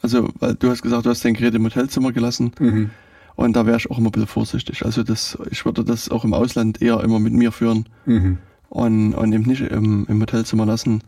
also 0.02 0.30
weil 0.40 0.56
du 0.56 0.70
hast 0.70 0.84
gesagt, 0.84 1.06
du 1.06 1.10
hast 1.10 1.26
dein 1.26 1.34
Gerät 1.34 1.56
im 1.56 1.66
Hotelzimmer 1.66 2.12
gelassen. 2.12 2.52
Mhm. 2.60 2.92
Und 3.36 3.56
da 3.56 3.66
wäre 3.66 3.78
ich 3.78 3.90
auch 3.90 3.98
immer 3.98 4.10
ein 4.10 4.12
bisschen 4.12 4.28
vorsichtig. 4.28 4.86
Also 4.86 5.02
das, 5.02 5.38
ich 5.50 5.66
würde 5.66 5.84
das 5.84 6.10
auch 6.10 6.24
im 6.24 6.36
Ausland 6.36 6.82
eher 6.82 7.00
immer 7.02 7.20
mit 7.20 7.34
mir 7.34 7.52
führen 7.52 7.88
mhm. 8.06 8.38
und, 8.70 9.16
und 9.16 9.34
eben 9.34 9.46
nicht 9.46 9.62
im, 9.62 10.06
im 10.08 10.22
Hotelzimmer 10.22 10.68
lassen. 10.68 11.02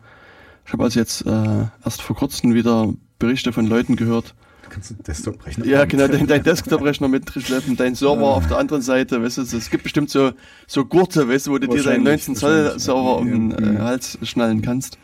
Ich 0.66 0.72
habe 0.72 0.82
also 0.84 0.98
jetzt 0.98 1.24
äh, 1.24 1.66
erst 1.84 2.02
vor 2.02 2.16
kurzem 2.16 2.54
wieder 2.54 2.92
Berichte 3.18 3.52
von 3.52 3.66
Leuten 3.66 3.96
gehört, 3.96 4.34
Du 4.64 4.70
kannst 4.70 4.90
einen 4.90 5.02
Desktop-Rechner 5.04 5.64
Ja, 5.64 5.84
genau, 5.84 6.08
dein, 6.08 6.26
dein 6.26 6.42
Desktop-Rechner 6.42 7.06
mitschleppen, 7.06 7.76
dein 7.76 7.94
Server 7.94 8.26
auf 8.26 8.48
der 8.48 8.58
anderen 8.58 8.82
Seite, 8.82 9.22
weißt 9.22 9.38
du, 9.38 9.42
es 9.42 9.70
gibt 9.70 9.84
bestimmt 9.84 10.10
so, 10.10 10.32
so 10.66 10.84
Gurte, 10.84 11.28
weißt 11.28 11.46
du, 11.46 11.52
wo 11.52 11.58
du 11.58 11.68
dir 11.68 11.84
deinen 11.84 12.02
19 12.02 12.34
Zoll 12.34 12.78
Server 12.78 13.18
um 13.18 13.30
den 13.30 13.76
äh, 13.76 13.78
Hals 13.78 14.18
schnallen 14.22 14.62
kannst. 14.62 14.98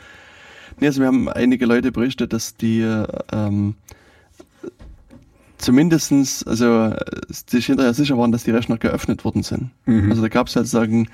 Nee, 0.80 0.88
also 0.88 1.00
wir 1.00 1.06
haben 1.06 1.28
einige 1.28 1.66
Leute 1.66 1.92
berichtet, 1.92 2.32
dass 2.32 2.56
die 2.56 2.80
ähm, 3.30 3.76
zumindestens, 5.58 6.44
also 6.44 6.92
sich 7.30 7.66
hinterher 7.66 7.94
sicher 7.94 8.18
waren, 8.18 8.32
dass 8.32 8.42
die 8.42 8.50
Rechner 8.50 8.78
geöffnet 8.78 9.24
worden 9.24 9.44
sind. 9.44 9.70
Mhm. 9.86 10.10
Also 10.10 10.22
da 10.22 10.28
gab 10.28 10.48
es 10.48 10.56
halt 10.56 10.66
sagen, 10.66 11.08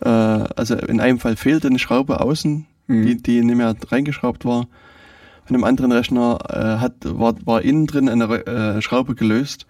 äh, 0.00 0.08
also 0.08 0.74
in 0.74 1.00
einem 1.00 1.18
Fall 1.18 1.36
fehlte 1.36 1.68
eine 1.68 1.78
Schraube 1.78 2.20
außen, 2.20 2.66
mhm. 2.86 3.06
die, 3.06 3.16
die 3.22 3.42
nicht 3.42 3.56
mehr 3.56 3.74
reingeschraubt 3.90 4.44
war 4.44 4.68
von 5.46 5.54
einem 5.54 5.64
anderen 5.64 5.92
Rechner 5.92 6.38
äh, 6.48 6.80
hat, 6.80 6.94
war, 7.02 7.34
war 7.44 7.62
innen 7.62 7.86
drin 7.86 8.08
eine 8.08 8.24
äh, 8.46 8.82
Schraube 8.82 9.14
gelöst, 9.14 9.66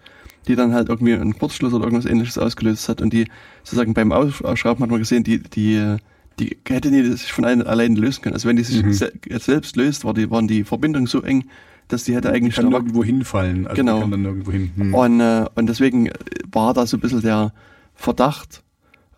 die 0.47 0.55
dann 0.55 0.73
halt 0.73 0.89
irgendwie 0.89 1.13
einen 1.13 1.37
Kurzschluss 1.37 1.73
oder 1.73 1.85
irgendwas 1.85 2.09
ähnliches 2.09 2.37
ausgelöst 2.37 2.89
hat 2.89 3.01
und 3.01 3.13
die 3.13 3.27
sozusagen 3.63 3.93
beim 3.93 4.11
Ausschrauben 4.11 4.81
hat 4.81 4.89
man 4.89 4.99
gesehen, 4.99 5.23
die, 5.23 5.39
die, 5.39 5.97
die 6.39 6.57
hätte 6.67 6.89
die 6.89 7.03
sich 7.11 7.31
von 7.31 7.45
allein 7.45 7.95
lösen 7.95 8.23
können. 8.23 8.33
Also 8.33 8.47
wenn 8.49 8.55
die 8.55 8.63
sich 8.63 8.83
mhm. 8.83 8.93
se 8.93 9.11
selbst 9.39 9.75
löst, 9.75 10.03
war 10.03 10.13
die, 10.13 10.31
waren 10.31 10.47
die 10.47 10.63
Verbindungen 10.63 11.07
so 11.07 11.21
eng, 11.21 11.45
dass 11.89 12.03
die 12.03 12.15
hätte 12.15 12.31
eigentlich 12.31 12.55
kann 12.55 12.71
irgendwo 12.71 13.03
hinfallen. 13.03 13.67
Also 13.67 13.79
genau. 13.79 14.01
Kann 14.01 14.11
dann 14.11 14.25
irgendwo 14.25 14.51
hin. 14.51 14.71
Hm. 14.75 14.93
Und, 14.93 15.19
äh, 15.21 15.45
und 15.55 15.67
deswegen 15.69 16.09
war 16.51 16.73
da 16.73 16.85
so 16.85 16.97
ein 16.97 16.99
bisschen 16.99 17.21
der 17.21 17.53
Verdacht, 17.95 18.61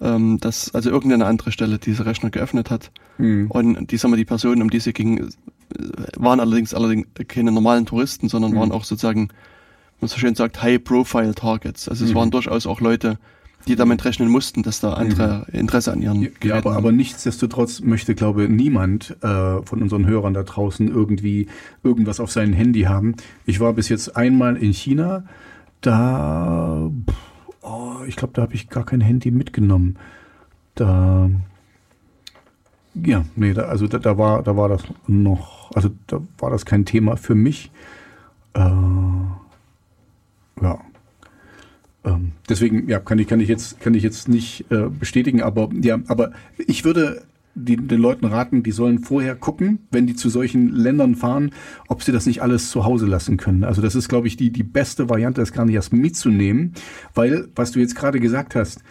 ähm, 0.01 0.39
dass 0.39 0.73
also 0.73 0.89
irgendeine 0.89 1.25
andere 1.25 1.51
Stelle 1.51 1.77
diese 1.77 2.05
Rechner 2.05 2.29
geöffnet 2.29 2.69
hat. 2.69 2.91
Mhm. 3.17 3.51
Und 3.51 3.91
die, 3.91 3.97
sagen 3.97 4.13
wir, 4.13 4.17
die 4.17 4.25
Personen, 4.25 4.61
um 4.61 4.69
die 4.69 4.79
sie 4.79 4.93
ging, 4.93 5.29
waren 6.15 6.39
allerdings 6.39 6.73
allerdings 6.73 7.07
keine 7.27 7.51
normalen 7.51 7.85
Touristen, 7.85 8.29
sondern 8.29 8.51
mhm. 8.51 8.57
waren 8.57 8.71
auch 8.71 8.83
sozusagen, 8.83 9.29
man 9.99 10.07
so 10.07 10.17
schön 10.17 10.35
sagt, 10.35 10.61
High-Profile-Targets. 10.61 11.89
Also 11.89 12.05
es 12.05 12.11
mhm. 12.11 12.15
waren 12.15 12.31
durchaus 12.31 12.65
auch 12.65 12.81
Leute, 12.81 13.17
die 13.67 13.75
damit 13.75 14.05
rechnen 14.05 14.29
mussten, 14.29 14.63
dass 14.63 14.79
da 14.79 14.93
andere 14.93 15.45
mhm. 15.51 15.59
Interesse 15.59 15.91
an 15.91 16.01
ihren 16.01 16.21
ja, 16.21 16.29
Geräten 16.39 16.67
aber, 16.67 16.77
aber 16.77 16.91
nichtsdestotrotz 16.91 17.81
möchte, 17.81 18.15
glaube 18.15 18.47
niemand 18.47 19.17
äh, 19.21 19.61
von 19.63 19.81
unseren 19.81 20.07
Hörern 20.07 20.33
da 20.33 20.43
draußen 20.43 20.87
irgendwie 20.87 21.47
irgendwas 21.83 22.19
auf 22.19 22.31
seinem 22.31 22.53
Handy 22.53 22.83
haben. 22.83 23.15
Ich 23.45 23.59
war 23.59 23.73
bis 23.73 23.89
jetzt 23.89 24.15
einmal 24.15 24.55
in 24.55 24.73
China, 24.73 25.23
da, 25.81 26.89
oh, 27.69 28.03
ich 28.07 28.15
glaube, 28.15 28.33
da 28.33 28.41
habe 28.41 28.53
ich 28.53 28.69
gar 28.69 28.85
kein 28.85 29.01
Handy 29.01 29.31
mitgenommen. 29.31 29.97
Da 30.75 31.29
ja, 33.05 33.25
nee, 33.35 33.53
da, 33.53 33.63
also 33.63 33.87
da, 33.87 33.99
da, 33.99 34.17
war, 34.17 34.43
da 34.43 34.57
war 34.57 34.69
das 34.69 34.83
noch, 35.07 35.71
also 35.75 35.89
da 36.07 36.21
war 36.37 36.49
das 36.49 36.65
kein 36.65 36.85
Thema 36.85 37.17
für 37.17 37.35
mich. 37.35 37.71
Äh, 38.53 38.59
ja. 40.61 40.79
Ähm, 42.03 42.31
deswegen, 42.47 42.87
ja, 42.89 42.99
kann 42.99 43.19
ich, 43.19 43.27
kann 43.27 43.39
ich 43.39 43.47
jetzt, 43.47 43.79
kann 43.79 43.93
ich 43.93 44.03
jetzt 44.03 44.27
nicht 44.27 44.65
äh, 44.71 44.89
bestätigen, 44.89 45.41
aber 45.41 45.69
ja, 45.81 45.99
aber 46.07 46.31
ich 46.57 46.83
würde 46.83 47.23
die, 47.55 47.77
den 47.77 47.99
Leuten 47.99 48.25
raten, 48.25 48.63
die 48.63 48.71
sollen 48.71 48.99
vorher 48.99 49.35
gucken, 49.35 49.79
wenn 49.91 50.07
die 50.07 50.15
zu 50.15 50.29
solchen 50.29 50.71
Ländern 50.71 51.15
fahren, 51.15 51.51
ob 51.87 52.03
sie 52.03 52.11
das 52.11 52.25
nicht 52.25 52.41
alles 52.41 52.69
zu 52.69 52.85
Hause 52.85 53.05
lassen 53.05 53.37
können. 53.37 53.63
Also 53.63 53.81
das 53.81 53.95
ist, 53.95 54.09
glaube 54.09 54.27
ich, 54.27 54.37
die, 54.37 54.51
die 54.51 54.63
beste 54.63 55.09
Variante, 55.09 55.41
das 55.41 55.53
gar 55.53 55.65
nicht 55.65 55.75
erst 55.75 55.93
mitzunehmen, 55.93 56.73
weil, 57.13 57.49
was 57.55 57.71
du 57.71 57.79
jetzt 57.79 57.95
gerade 57.95 58.19
gesagt 58.19 58.55
hast, 58.55 58.83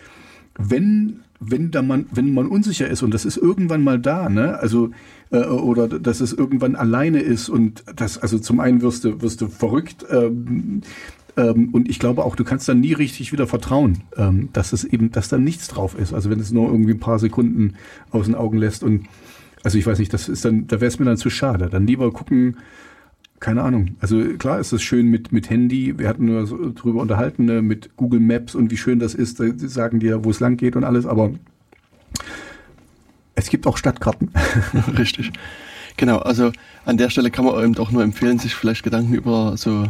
wenn 0.59 1.21
wenn 1.41 1.71
da 1.71 1.83
man, 1.83 2.07
wenn 2.11 2.35
man 2.35 2.49
unsicher 2.49 2.89
ist 2.89 3.03
und 3.03 3.15
das 3.15 3.25
ist 3.25 3.37
irgendwann 3.37 3.85
mal 3.85 3.99
da, 3.99 4.29
ne? 4.29 4.59
Also 4.59 4.91
äh, 5.31 5.45
oder 5.45 5.89
dass 5.89 6.21
es 6.21 6.33
irgendwann 6.33 6.75
alleine 6.75 7.21
ist 7.21 7.49
und 7.49 7.85
das, 7.95 8.19
also 8.19 8.39
zum 8.39 8.59
einen 8.61 8.83
wirst 8.83 9.05
du 9.05 9.23
wirst 9.23 9.41
du 9.41 9.47
verrückt 9.47 10.05
ähm, 10.11 10.81
ähm, 11.39 11.69
und 11.73 11.89
ich 11.89 12.01
glaube 12.01 12.25
auch, 12.25 12.35
du 12.35 12.45
kannst 12.45 12.69
dann 12.69 12.81
nie 12.81 12.93
richtig 12.93 13.33
wieder 13.33 13.47
vertrauen, 13.47 14.03
ähm, 14.17 14.49
dass 14.53 14.73
es 14.73 14.85
eben, 14.85 15.13
dass 15.13 15.29
da 15.29 15.39
nichts 15.39 15.69
drauf 15.69 15.97
ist. 15.97 16.13
Also 16.13 16.31
wenn 16.31 16.41
es 16.41 16.51
nur 16.51 16.69
irgendwie 16.69 16.93
ein 16.93 17.01
paar 17.01 17.21
Sekunden 17.21 17.75
aus 18.11 18.27
den 18.27 18.35
Augen 18.35 18.59
lässt 18.59 18.83
und 18.83 19.07
also 19.63 19.79
ich 19.79 19.87
weiß 19.87 19.99
nicht, 19.99 20.13
das 20.13 20.29
ist 20.29 20.45
dann, 20.45 20.67
da 20.67 20.81
wäre 20.81 20.89
es 20.89 20.99
mir 20.99 21.05
dann 21.05 21.17
zu 21.17 21.31
schade. 21.31 21.69
Dann 21.71 21.87
lieber 21.87 22.13
gucken, 22.13 22.57
keine 23.39 23.63
Ahnung. 23.63 23.97
Also 24.01 24.21
klar 24.37 24.59
ist 24.59 24.73
es 24.73 24.83
schön 24.83 25.07
mit, 25.07 25.31
mit 25.31 25.49
Handy. 25.49 25.99
Wir 25.99 26.09
hatten 26.09 26.27
nur 26.27 26.47
so 26.47 26.73
drüber 26.73 27.01
unterhalten, 27.01 27.45
ne, 27.45 27.63
mit 27.63 27.97
Google 27.97 28.21
Maps 28.21 28.57
und 28.57 28.71
wie 28.73 28.77
schön 28.77 28.99
das 28.99 29.15
ist. 29.15 29.39
Da 29.39 29.47
sagen 29.57 30.01
dir, 30.01 30.25
wo 30.25 30.31
es 30.31 30.41
lang 30.41 30.57
geht 30.57 30.75
und 30.75 30.83
alles, 30.83 31.07
aber 31.07 31.33
es 33.37 33.49
gibt 33.49 33.67
auch 33.69 33.77
Stadtkarten. 33.77 34.31
Richtig. 34.99 35.31
Genau, 35.97 36.19
also 36.19 36.53
an 36.85 36.97
der 36.97 37.11
Stelle 37.11 37.31
kann 37.31 37.45
man 37.45 37.63
eben 37.63 37.77
auch 37.79 37.93
nur 37.93 38.03
empfehlen, 38.03 38.39
sich 38.39 38.55
vielleicht 38.55 38.83
Gedanken 38.83 39.15
über 39.15 39.57
so, 39.57 39.89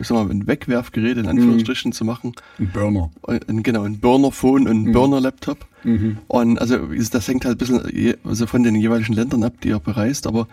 ich 0.00 0.08
sag 0.08 0.16
mal, 0.16 0.30
ein 0.30 0.46
Wegwerfgerät 0.46 1.18
in 1.18 1.26
Anführungsstrichen 1.26 1.90
mhm. 1.90 1.92
zu 1.92 2.04
machen. 2.04 2.32
Ein 2.58 2.70
Burner. 2.72 3.10
Ein, 3.26 3.62
genau, 3.62 3.82
ein 3.82 3.98
Burner-Phone 3.98 4.66
und 4.66 4.68
ein 4.68 4.82
mhm. 4.88 4.92
Burner-Laptop. 4.92 5.66
Mhm. 5.84 6.18
Und 6.26 6.58
also 6.58 6.78
das 6.78 7.28
hängt 7.28 7.44
halt 7.44 7.56
ein 7.56 7.58
bisschen 7.58 8.16
also 8.24 8.46
von 8.46 8.62
den 8.62 8.74
jeweiligen 8.74 9.12
Ländern 9.12 9.44
ab, 9.44 9.54
die 9.62 9.68
ihr 9.68 9.78
bereist, 9.78 10.26
aber 10.26 10.48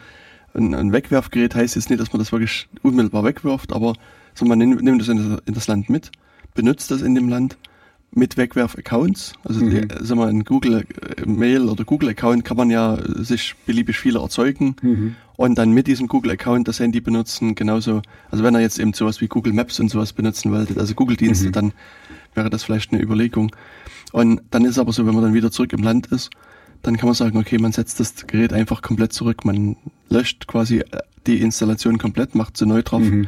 ein, 0.54 0.74
ein 0.74 0.92
Wegwerfgerät 0.92 1.56
heißt 1.56 1.76
jetzt 1.76 1.90
nicht, 1.90 2.02
dass 2.02 2.12
man 2.12 2.20
das 2.20 2.32
wirklich 2.32 2.68
unmittelbar 2.82 3.24
wegwirft, 3.24 3.74
aber 3.74 3.94
so 4.34 4.46
man 4.46 4.58
nimmt, 4.58 4.82
nimmt 4.82 5.02
das 5.02 5.08
in, 5.08 5.40
in, 5.46 5.54
das 5.54 5.68
Land 5.68 5.90
mit, 5.90 6.12
benutzt 6.54 6.92
das 6.92 7.02
in 7.02 7.16
dem 7.16 7.30
Land 7.30 7.58
mit 8.12 8.38
Wegwerf-Accounts. 8.38 9.34
Also 9.44 9.64
mhm. 9.64 9.88
die, 9.88 10.06
sagen 10.06 10.20
wir, 10.20 10.28
ein 10.28 10.44
Google 10.44 10.86
äh, 11.18 11.26
Mail 11.26 11.70
oder 11.70 11.84
Google 11.84 12.10
Account 12.10 12.46
kann 12.46 12.58
man 12.58 12.70
ja 12.70 12.98
sich 13.18 13.56
beliebig 13.66 13.98
viele 13.98 14.20
erzeugen 14.20 14.76
mhm. 14.82 15.16
Und 15.38 15.58
dann 15.58 15.72
mit 15.72 15.88
diesem 15.88 16.08
Google 16.08 16.32
Account 16.32 16.68
das 16.68 16.80
Handy 16.80 17.00
benutzen. 17.00 17.56
Genauso, 17.56 18.02
also 18.30 18.44
wenn 18.44 18.56
er 18.56 18.62
jetzt 18.62 18.80
eben 18.80 18.94
sowas 18.94 19.22
wie 19.22 19.28
Google 19.28 19.54
Maps 19.54 19.80
und 19.80 19.90
sowas 19.90 20.12
benutzen 20.12 20.52
wollte, 20.52 20.78
also 20.78 20.94
Google 20.96 21.16
Dienste, 21.16 21.48
mhm. 21.48 21.52
dann 21.54 21.74
wäre 22.34 22.50
das 22.50 22.64
vielleicht 22.64 22.92
eine 22.92 23.02
Überlegung. 23.02 23.56
Und 24.12 24.42
dann 24.52 24.66
ist 24.66 24.80
aber 24.80 24.92
so, 24.92 25.06
wenn 25.06 25.14
man 25.14 25.24
dann 25.24 25.34
wieder 25.34 25.52
zurück 25.52 25.74
im 25.74 25.84
Land 25.84 26.08
ist, 26.08 26.32
dann 26.82 26.98
kann 26.98 27.08
man 27.08 27.16
sagen, 27.16 27.38
okay, 27.38 27.58
man 27.60 27.72
setzt 27.72 28.00
das 28.00 28.28
Gerät 28.28 28.52
einfach 28.52 28.82
komplett 28.82 29.14
zurück, 29.14 29.46
man 29.46 29.78
löscht 30.10 30.48
quasi 30.48 30.80
äh, 30.80 31.00
die 31.26 31.42
Installation 31.42 31.98
komplett, 31.98 32.36
macht 32.36 32.58
sie 32.58 32.66
neu 32.66 32.82
drauf 32.82 33.02
mhm. 33.02 33.28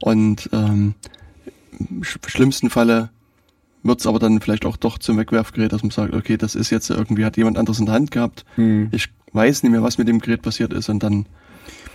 und 0.00 0.48
ähm, 0.52 0.94
im 1.78 2.02
schlimmsten 2.04 2.70
Falle 2.70 3.10
wird 3.82 4.00
es 4.00 4.06
aber 4.06 4.18
dann 4.18 4.40
vielleicht 4.40 4.64
auch 4.64 4.76
doch 4.76 4.98
zum 4.98 5.18
Wegwerfgerät, 5.18 5.72
dass 5.72 5.82
man 5.82 5.90
sagt, 5.90 6.14
okay, 6.14 6.36
das 6.36 6.54
ist 6.54 6.70
jetzt 6.70 6.90
irgendwie, 6.90 7.24
hat 7.24 7.36
jemand 7.36 7.58
anderes 7.58 7.78
in 7.78 7.86
der 7.86 7.94
Hand 7.94 8.10
gehabt, 8.10 8.44
mhm. 8.56 8.88
ich 8.92 9.08
weiß 9.36 9.62
nicht 9.62 9.72
mehr, 9.72 9.82
was 9.82 9.98
mit 9.98 10.08
dem 10.08 10.18
Gerät 10.18 10.42
passiert 10.42 10.72
ist 10.72 10.88
und 10.88 11.02
dann 11.02 11.26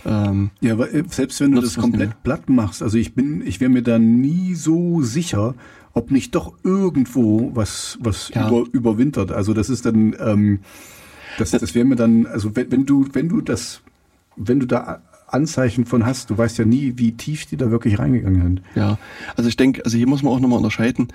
ähm, 0.04 0.50
ja, 0.60 0.72
aber 0.72 0.92
äh, 0.92 1.04
selbst 1.08 1.40
wenn 1.40 1.52
du 1.52 1.60
das 1.60 1.76
komplett 1.76 2.22
platt 2.22 2.48
machst, 2.48 2.82
also 2.82 2.98
ich 2.98 3.14
bin, 3.14 3.46
ich 3.46 3.60
wäre 3.60 3.70
mir 3.70 3.82
da 3.82 3.98
nie 3.98 4.54
so 4.54 5.02
sicher, 5.02 5.54
ob 5.92 6.10
nicht 6.10 6.34
doch 6.34 6.54
irgendwo 6.64 7.50
was, 7.54 7.98
was 8.00 8.30
ja. 8.34 8.48
über, 8.48 8.64
überwintert. 8.72 9.30
Also 9.30 9.54
das 9.54 9.70
ist 9.70 9.86
dann, 9.86 10.16
ähm, 10.18 10.60
das, 11.38 11.52
das 11.52 11.74
wäre 11.74 11.84
mir 11.84 11.96
dann, 11.96 12.26
also 12.26 12.56
wenn, 12.56 12.72
wenn 12.72 12.86
du, 12.86 13.06
wenn 13.12 13.28
du 13.28 13.40
das, 13.40 13.82
wenn 14.36 14.58
du 14.58 14.66
da 14.66 15.02
Anzeichen 15.32 15.86
von 15.86 16.04
hast. 16.04 16.30
Du 16.30 16.38
weißt 16.38 16.58
ja 16.58 16.64
nie, 16.64 16.94
wie 16.96 17.12
tief 17.12 17.46
die 17.46 17.56
da 17.56 17.70
wirklich 17.70 17.98
reingegangen 17.98 18.42
sind. 18.42 18.62
Ja, 18.74 18.98
also 19.36 19.48
ich 19.48 19.56
denke, 19.56 19.84
also 19.84 19.96
hier 19.96 20.06
muss 20.06 20.22
man 20.22 20.32
auch 20.32 20.40
nochmal 20.40 20.58
unterscheiden. 20.58 21.08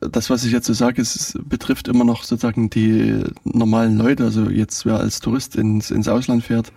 Das, 0.00 0.30
was 0.30 0.44
ich 0.44 0.52
jetzt 0.52 0.66
so 0.66 0.72
sage, 0.72 1.00
ist, 1.00 1.38
betrifft 1.48 1.88
immer 1.88 2.04
noch 2.04 2.24
sozusagen 2.24 2.70
die 2.70 3.22
normalen 3.44 3.96
Leute. 3.96 4.24
Also 4.24 4.50
jetzt, 4.50 4.84
wer 4.84 4.98
als 4.98 5.20
Tourist 5.20 5.56
ins, 5.56 5.90
ins 5.90 6.08
Ausland 6.08 6.44
fährt, 6.44 6.72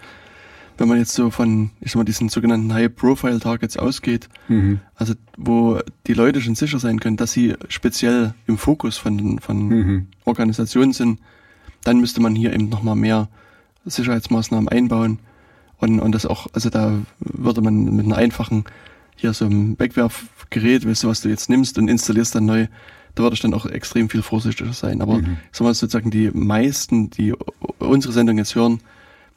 wenn 0.78 0.88
man 0.88 0.98
jetzt 0.98 1.14
so 1.14 1.30
von, 1.30 1.72
ich 1.82 1.92
sag 1.92 1.98
mal, 1.98 2.04
diesen 2.04 2.30
sogenannten 2.30 2.74
High-Profile-Targets 2.74 3.78
ausgeht, 3.78 4.30
mhm. 4.48 4.80
also 4.96 5.14
wo 5.38 5.80
die 6.08 6.14
Leute 6.14 6.42
schon 6.42 6.56
sicher 6.56 6.80
sein 6.80 7.00
können, 7.00 7.18
dass 7.18 7.32
sie 7.32 7.56
speziell 7.68 8.34
im 8.48 8.58
Fokus 8.58 8.98
von, 8.98 9.40
von 9.40 9.68
mhm. 9.68 10.08
Organisationen 10.26 10.94
sind, 10.94 11.20
dann 11.84 12.00
müsste 12.00 12.22
man 12.22 12.36
hier 12.36 12.54
eben 12.54 12.70
nochmal 12.70 12.96
mehr 12.96 13.30
Sicherheitsmaßnahmen 13.86 14.70
einbauen. 14.70 15.20
Und, 15.78 16.00
und 16.00 16.14
das 16.14 16.26
auch, 16.26 16.48
also 16.54 16.70
da 16.70 17.00
würde 17.20 17.62
man 17.62 17.96
mit 17.96 18.06
einer 18.06 18.16
einfachen, 18.16 18.64
hier 19.16 19.34
so 19.34 19.46
einem 19.46 19.78
Wegwerfgerät, 19.80 20.88
weißt 20.88 21.04
du, 21.04 21.08
was 21.08 21.22
du 21.22 21.30
jetzt 21.30 21.50
nimmst 21.50 21.78
und 21.78 21.88
installierst 21.88 22.36
dann 22.36 22.46
neu, 22.46 22.68
da 23.16 23.24
würde 23.24 23.36
ich 23.36 23.42
dann 23.42 23.54
auch 23.54 23.66
extrem 23.66 24.10
viel 24.10 24.22
vorsichtiger 24.22 24.74
sein. 24.74 25.02
Aber 25.02 25.20
mhm. 25.20 25.38
sagen 25.52 25.70
wir 25.70 25.74
sozusagen, 25.74 26.12
die 26.12 26.32
meisten, 26.32 27.10
die 27.10 27.34
unsere 27.80 28.14
Sendung 28.14 28.38
jetzt 28.38 28.56
hören, 28.56 28.80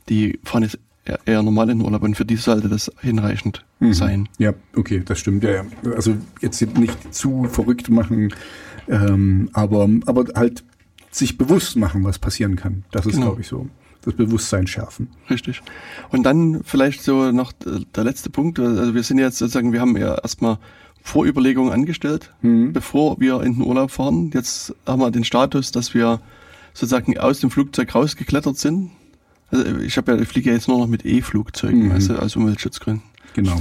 die 0.09 0.39
fahren 0.45 0.63
jetzt 0.63 0.79
eher 1.25 1.43
normal 1.43 1.71
in 1.71 1.81
Urlaub 1.81 2.03
und 2.03 2.17
für 2.17 2.25
die 2.25 2.37
sollte 2.37 2.69
das 2.69 2.91
hinreichend 3.01 3.65
mhm. 3.81 3.93
sein. 3.93 4.29
Ja, 4.39 4.55
okay, 4.75 5.03
das 5.05 5.19
stimmt. 5.19 5.45
Ja, 5.45 5.51
ja. 5.51 5.65
Also 5.95 6.17
jetzt 6.41 6.61
nicht 6.79 7.15
zu 7.15 7.45
verrückt 7.45 7.91
machen, 7.91 8.35
ähm, 8.89 9.51
aber, 9.53 9.89
aber 10.07 10.27
halt 10.35 10.65
sich 11.11 11.39
bewusst 11.39 11.77
machen, 11.77 12.05
was 12.05 12.19
passieren 12.19 12.57
kann. 12.57 12.85
Das 12.91 13.07
ist, 13.07 13.15
genau. 13.15 13.27
glaube 13.27 13.41
ich, 13.43 13.49
so. 13.49 13.69
Das 14.07 14.15
Bewusstsein 14.15 14.69
schärfen. 14.69 15.09
Richtig. 15.29 15.63
Und 16.11 16.23
dann 16.23 16.63
vielleicht 16.65 17.03
so 17.03 17.33
noch 17.33 17.53
der 17.53 18.05
letzte 18.05 18.31
Punkt. 18.31 18.61
Also 18.61 18.95
wir 18.95 19.03
sind 19.03 19.19
jetzt 19.19 19.39
sozusagen, 19.39 19.73
wir 19.73 19.81
haben 19.81 19.97
ja 19.97 20.15
erstmal 20.15 20.59
Vorüberlegungen 21.03 21.73
angestellt, 21.73 22.33
mhm. 22.41 22.73
bevor 22.73 23.19
wir 23.19 23.43
in 23.43 23.55
den 23.55 23.63
Urlaub 23.63 23.91
fahren. 23.91 24.31
Jetzt 24.33 24.75
haben 24.87 25.01
wir 25.01 25.11
den 25.11 25.25
Status, 25.25 25.73
dass 25.73 25.93
wir 25.93 26.21
sozusagen 26.73 27.19
aus 27.19 27.41
dem 27.41 27.51
Flugzeug 27.51 27.97
rausgeklettert 27.97 28.57
sind. 28.57 28.93
Also 29.51 29.65
ich 29.79 29.97
habe 29.97 30.13
ja, 30.13 30.21
ich 30.21 30.29
fliege 30.29 30.51
ja 30.51 30.55
jetzt 30.55 30.69
nur 30.69 30.79
noch 30.79 30.87
mit 30.87 31.05
E-Flugzeugen, 31.05 31.87
mhm. 31.87 31.93
also 31.93 32.15
aus 32.15 32.37
Umweltschutzgründen. 32.37 33.03
Genau. 33.35 33.61